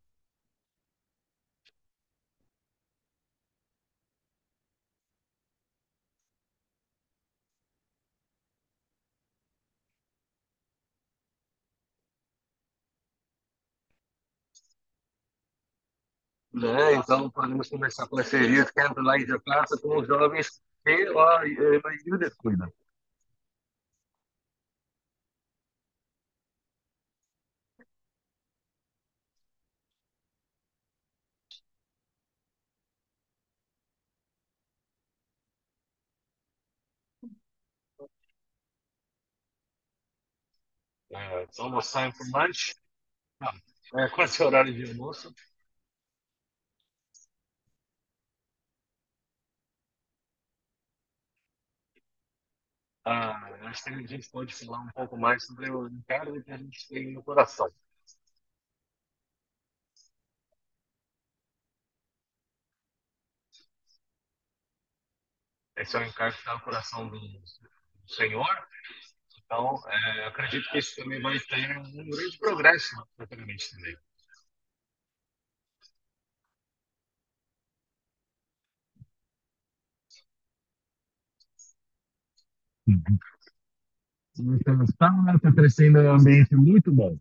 Né? 16.53 16.95
Então, 16.95 17.29
podemos 17.29 17.67
começar 17.69 18.07
parcerias, 18.07 18.71
quero 18.71 19.01
lá 19.01 19.17
em 19.17 19.25
Jakarta, 19.27 19.77
com 19.77 19.97
os 19.99 20.07
jovens 20.07 20.61
que 20.85 20.91
a 20.91 21.81
maioria 21.83 22.17
descuida. 22.19 22.67
É, 41.11 41.43
it's 41.43 41.59
almost 41.59 41.93
time 41.93 42.11
for 42.11 42.25
lunch. 42.33 42.75
Ah, 43.41 43.53
é 43.97 44.09
quase 44.09 44.43
horário 44.43 44.73
de 44.73 44.91
almoço. 44.91 45.33
Ah, 53.05 53.49
acho 53.69 53.83
que 53.83 53.89
a 53.91 54.01
gente 54.07 54.29
pode 54.29 54.53
falar 54.53 54.79
um 54.79 54.89
pouco 54.91 55.17
mais 55.17 55.45
sobre 55.45 55.69
o 55.71 55.87
encargo 55.87 56.43
que 56.43 56.51
a 56.51 56.57
gente 56.57 56.87
tem 56.89 57.13
no 57.13 57.23
coração. 57.23 57.71
Esse 65.77 65.95
é 65.95 65.99
o 65.99 66.03
encargo 66.03 66.33
que 66.35 66.39
está 66.41 66.53
no 66.53 66.61
coração 66.61 67.07
do, 67.09 67.17
do 67.19 67.41
Senhor. 68.07 68.67
Então, 69.45 69.75
é, 69.89 70.25
acredito 70.27 70.69
que 70.71 70.79
isso 70.79 70.95
também 70.95 71.21
vai 71.21 71.39
ter 71.39 71.77
um 71.77 72.09
grande 72.09 72.37
progresso 72.39 72.95
futuramente 73.17 73.71
também. 73.71 73.97
Então, 82.87 83.17
está, 84.83 85.09
crescendo 85.53 85.99
um 85.99 86.11
ambiente 86.13 86.55
muito 86.55 86.91
bom. 86.91 87.17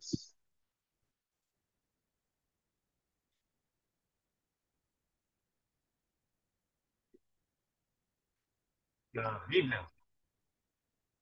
Na 9.15 9.39
Bíblia, 9.49 9.89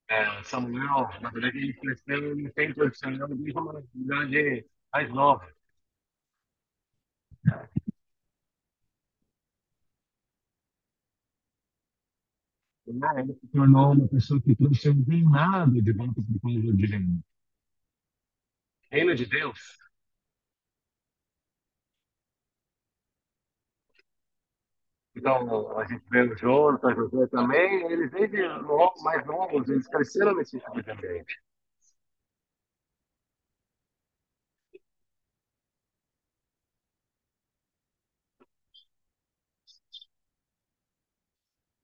é, 0.08 0.42
Samuel, 0.44 1.08
na 1.20 1.30
verdade, 1.30 1.58
ele 1.58 1.72
cresceu 1.74 2.36
no 2.36 2.52
tempo 2.52 2.74
tradicional 2.74 3.28
de 3.28 3.52
uma 3.52 3.82
idade 3.94 4.66
mais 4.92 5.08
nova. 5.10 5.46
Ele 13.18 13.34
se 13.34 13.46
tornou 13.48 13.92
uma 13.92 14.08
pessoa 14.08 14.40
que 14.40 14.54
trouxe 14.54 14.90
um 14.90 15.02
reinado 15.04 15.80
de 15.80 15.92
volta 15.92 16.22
para 16.22 16.36
o 16.36 16.40
povo 16.40 16.76
de 16.76 16.86
reino. 16.86 17.22
Reino 18.90 19.14
de 19.14 19.26
Deus 19.26 19.82
Então, 25.14 25.78
a 25.78 25.84
gente 25.84 26.02
vê 26.10 26.22
o 26.22 26.36
Jonathan, 26.36 26.94
José 26.94 27.26
também, 27.28 27.84
eles 27.92 28.10
desde 28.10 28.38
mais 29.02 29.24
novos, 29.26 29.68
eles 29.68 29.86
cresceram 29.86 30.34
nesse 30.34 30.58
tipo 30.58 30.82
de 30.82 30.90
ambiente. 30.90 31.38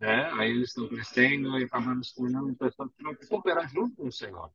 Né? 0.01 0.31
Aí 0.35 0.51
eles 0.51 0.69
estão 0.69 0.89
crescendo 0.89 1.59
e 1.59 1.65
acabam 1.65 2.03
se 2.03 2.15
tornando 2.15 2.55
pessoas 2.57 2.91
que 2.95 3.03
vão 3.03 3.15
cooperar 3.29 3.69
junto 3.69 3.97
com 3.97 4.07
o 4.09 4.13
Senhor. 4.13 4.51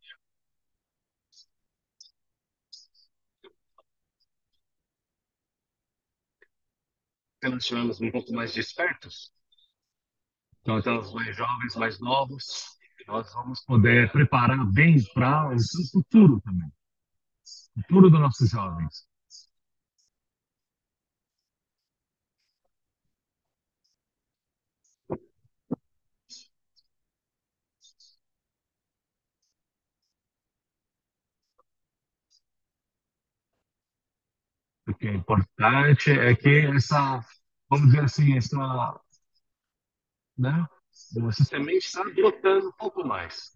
Se 7.41 7.49
nós 7.49 7.99
um 8.01 8.09
pouco 8.09 8.31
mais 8.33 8.53
despertos, 8.53 9.33
então, 10.61 10.79
então 10.79 10.97
os 10.99 11.13
mais 11.13 11.35
jovens, 11.35 11.75
mais 11.75 11.99
novos, 11.99 12.77
nós 13.05 13.33
vamos 13.33 13.65
poder 13.65 14.09
preparar 14.13 14.65
bem 14.71 14.95
para 15.13 15.53
o 15.53 15.91
futuro 15.91 16.39
também. 16.39 16.71
O 17.75 17.81
futuro 17.81 18.09
dos 18.09 18.19
nossos 18.21 18.49
jovens. 18.49 19.05
Que 35.03 35.09
é 35.09 35.13
importante 35.13 36.11
é 36.11 36.33
que 36.33 36.59
essa, 36.77 37.19
vamos 37.69 37.87
dizer 37.87 38.05
assim, 38.05 38.37
essa, 38.37 38.57
né? 40.37 40.65
Essa 41.29 41.43
semente 41.43 41.87
está 41.87 42.03
brotando 42.03 42.67
um 42.69 42.71
pouco 42.73 43.05
mais. 43.05 43.51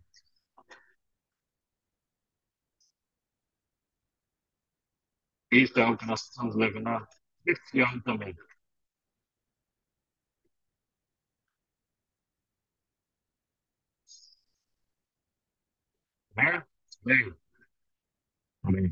Isso 5.51 5.77
é 5.77 5.83
algo 5.83 5.97
que 5.97 6.05
nós 6.05 6.21
precisamos 6.21 6.55
levar 6.55 7.05
esse 7.45 7.81
ano 7.81 8.01
também. 8.01 8.33
Né? 16.35 16.63
Bem, 17.03 17.35
amém. 18.63 18.91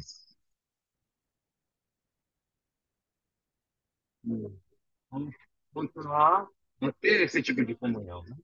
Vamos 5.11 5.35
continuar 5.73 6.47
a 6.81 6.91
ter 6.93 7.21
esse 7.23 7.41
tipo 7.41 7.63
de 7.65 7.75
comunhão. 7.75 8.23
Né? 8.23 8.35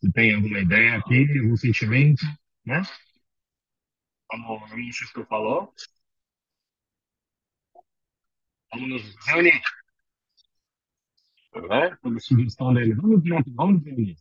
Você 0.00 0.10
tem 0.12 0.34
alguma 0.34 0.58
ideia 0.60 0.96
aqui, 0.98 1.26
algum 1.38 1.56
sentimento, 1.56 2.24
né? 2.64 2.82
Como 4.28 4.54
o 4.54 4.92
Chico 4.92 5.26
falou, 5.26 5.74
vamos 8.72 8.88
nos 8.88 9.26
reunir. 9.26 9.60
Né? 11.68 11.96
Como 12.02 12.20
sugestão 12.20 12.72
dele, 12.74 12.94
vamos 12.94 13.22
vamos 13.54 13.84
reunir. 13.84 14.16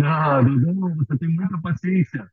Ah, 0.00 0.40
Dudu, 0.42 0.94
você 0.94 1.18
tem 1.18 1.28
muita 1.28 1.60
paciência. 1.60 2.30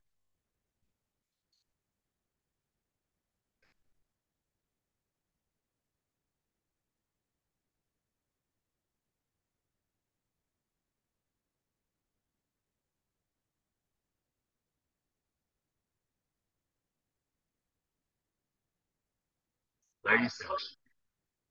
Larissa. 20.04 20.46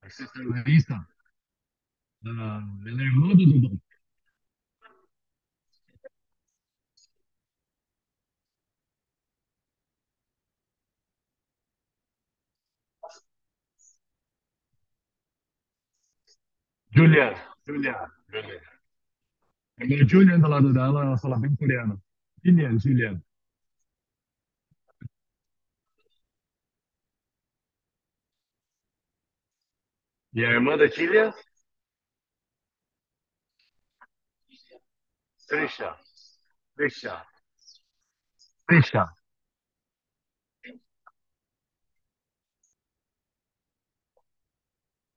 Larissa 0.03 0.29
Larissa. 0.45 1.07
Ah, 2.27 2.61
ela 2.87 3.01
é 3.03 3.05
irmã 3.05 3.29
do 3.37 3.47
Dudu. 3.47 3.81
Julia, 16.95 17.35
Julia, 17.67 17.97
Julia. 18.31 18.61
A 19.81 19.85
minha 19.85 20.07
Julian 20.09 20.41
do 20.41 20.49
lado 20.49 20.73
dela, 20.73 21.05
ela 21.05 21.19
fala 21.19 21.39
bem 21.39 21.55
coreano. 21.55 22.01
Julian, 22.43 22.79
Julian. 22.79 23.23
E 30.35 30.45
a 30.45 30.51
irmã 30.51 30.77
da 30.77 30.87
Julia? 30.89 31.33
Trisha. 35.53 35.95
Trisha. 36.75 37.27
Trisha. 38.67 39.07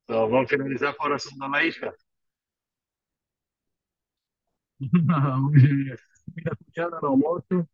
Então, 0.04 0.28
vamos 0.28 0.50
finalizar 0.50 0.94
com 0.94 1.04
a 1.04 1.06
oração 1.06 1.38
da 1.38 1.48
Maísca. 1.48 1.96
Hoje, 4.78 5.96
comida 6.26 6.56
cotidiana 6.58 7.00
no 7.00 7.08
almoço. 7.08 7.68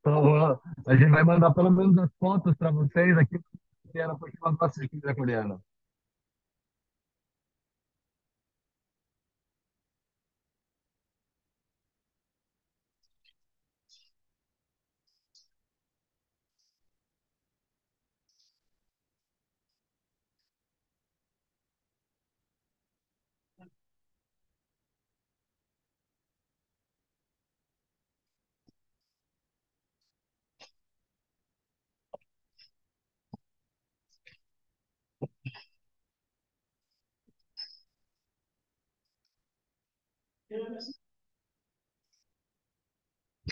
Então, 0.00 0.60
a 0.86 0.96
gente 0.96 1.10
vai 1.10 1.24
mandar 1.24 1.52
pelo 1.52 1.70
menos 1.70 1.96
as 1.98 2.10
fotos 2.18 2.54
para 2.56 2.70
vocês 2.70 3.16
aqui, 3.18 3.38
que 3.92 3.98
era 3.98 4.14
porque 4.14 4.36
ela 4.42 4.52
gosta 4.52 4.80
de 4.80 4.88
comida 4.88 5.14
coreana. 5.14 5.60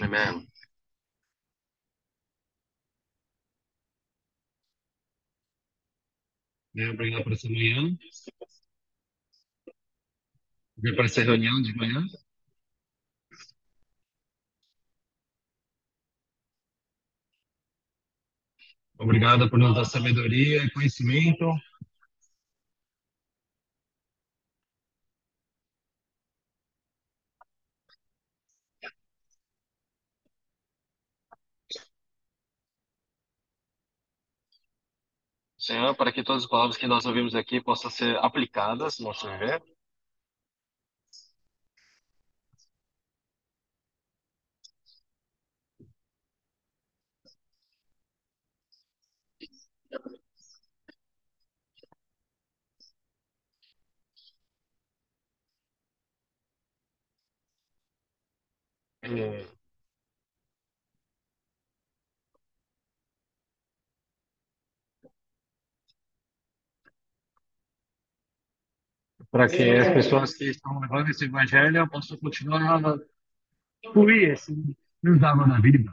Amen. 0.00 0.48
Né, 6.74 6.88
Obrigado 6.90 7.24
por 7.24 7.32
essa 7.32 7.48
manhã. 7.48 7.96
Obrigado 10.78 10.96
por 10.96 11.04
essa 11.04 11.22
reunião 11.22 11.60
de 11.60 11.74
manhã. 11.76 12.02
Obrigado 18.98 19.48
por 19.50 19.58
nos 19.58 19.74
dar 19.74 19.84
sabedoria 19.84 20.62
e 20.64 20.70
conhecimento. 20.70 21.46
Senhor, 35.68 35.94
para 35.94 36.10
que 36.10 36.22
todas 36.22 36.44
as 36.44 36.48
palavras 36.48 36.78
que 36.78 36.86
nós 36.86 37.04
ouvimos 37.04 37.34
aqui 37.34 37.60
possam 37.60 37.90
ser 37.90 38.16
aplicadas 38.24 38.98
no 38.98 39.08
nosso 39.08 39.28
viver. 39.28 39.62
E 59.02 59.57
para 69.38 69.48
que 69.48 69.70
as 69.70 69.94
pessoas 69.94 70.34
que 70.34 70.50
estão 70.50 70.80
levando 70.80 71.10
esse 71.10 71.24
evangelho 71.26 71.88
possam 71.88 72.18
continuar 72.18 72.84
a 72.84 72.98
fluir 73.92 74.30
esse 74.30 74.52
rios 75.00 75.20
da 75.20 75.30
água 75.30 75.46
da 75.46 75.60
vida. 75.60 75.92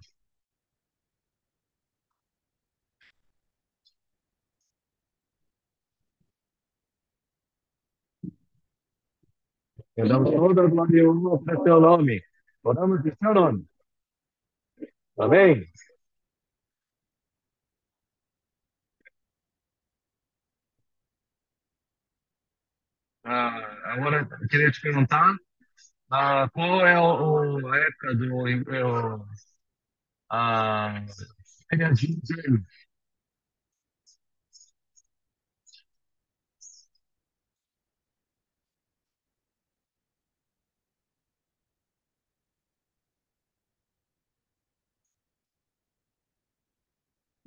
Eu 9.96 10.08
damos 10.08 10.32
toda 10.32 10.64
a 10.64 10.68
glória 10.68 11.04
para 11.46 11.64
teu 11.64 11.80
nome. 11.80 12.24
Oramos 12.64 13.06
em 13.06 13.12
teu 13.12 13.34
nome. 13.36 13.68
Amém? 15.20 15.68
Ah, 23.26 23.92
agora 23.94 24.28
eu 24.42 24.48
queria 24.48 24.72
te 24.72 24.80
perguntar, 24.82 25.36
ah, 26.12 26.50
qual 26.54 26.86
é 26.88 27.00
o, 27.00 27.60
o- 27.62 27.70
a 27.70 27.78
época 27.80 28.16
do 28.16 28.36
o, 28.36 29.26
a 30.30 31.06
férias 31.70 32.00
de? 32.00 32.20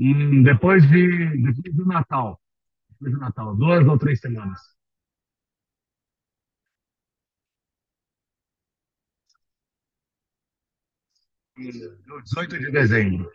Hum, 0.00 0.42
depois 0.44 0.82
de 0.90 1.02
depois 1.42 1.74
do 1.74 1.84
Natal, 1.86 2.40
depois 2.90 3.12
do 3.14 3.18
Natal, 3.20 3.56
duas 3.56 3.86
ou 3.88 3.98
três 3.98 4.20
semanas. 4.20 4.60
Hum, 11.58 12.22
18 12.24 12.58
de 12.58 12.70
dezembro. 12.70 13.30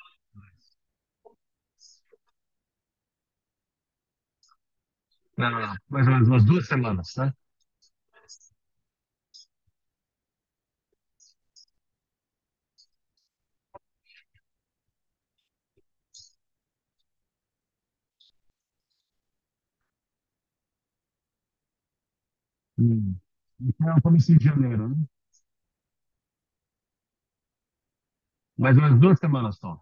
Não, 5.38 5.50
não, 5.52 5.76
mais 5.90 6.08
ou 6.08 6.14
menos 6.14 6.28
umas 6.28 6.44
duas 6.46 6.68
semanas, 6.68 7.14
né? 7.18 7.32
Hum. 22.78 23.16
Então, 23.60 24.00
começo 24.02 24.36
de 24.38 24.46
janeiro, 24.46 24.90
né? 24.90 24.96
Mais 28.64 28.78
umas 28.78 28.98
duas 28.98 29.20
semanas 29.20 29.58
só. 29.58 29.78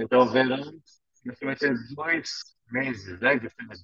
Então, 0.00 0.28
verão, 0.30 0.58
você 1.24 1.44
vai 1.44 1.56
ter 1.56 1.74
dois 1.94 2.28
meses, 2.70 3.20
né, 3.20 3.38
de 3.38 3.48
férias. 3.50 3.80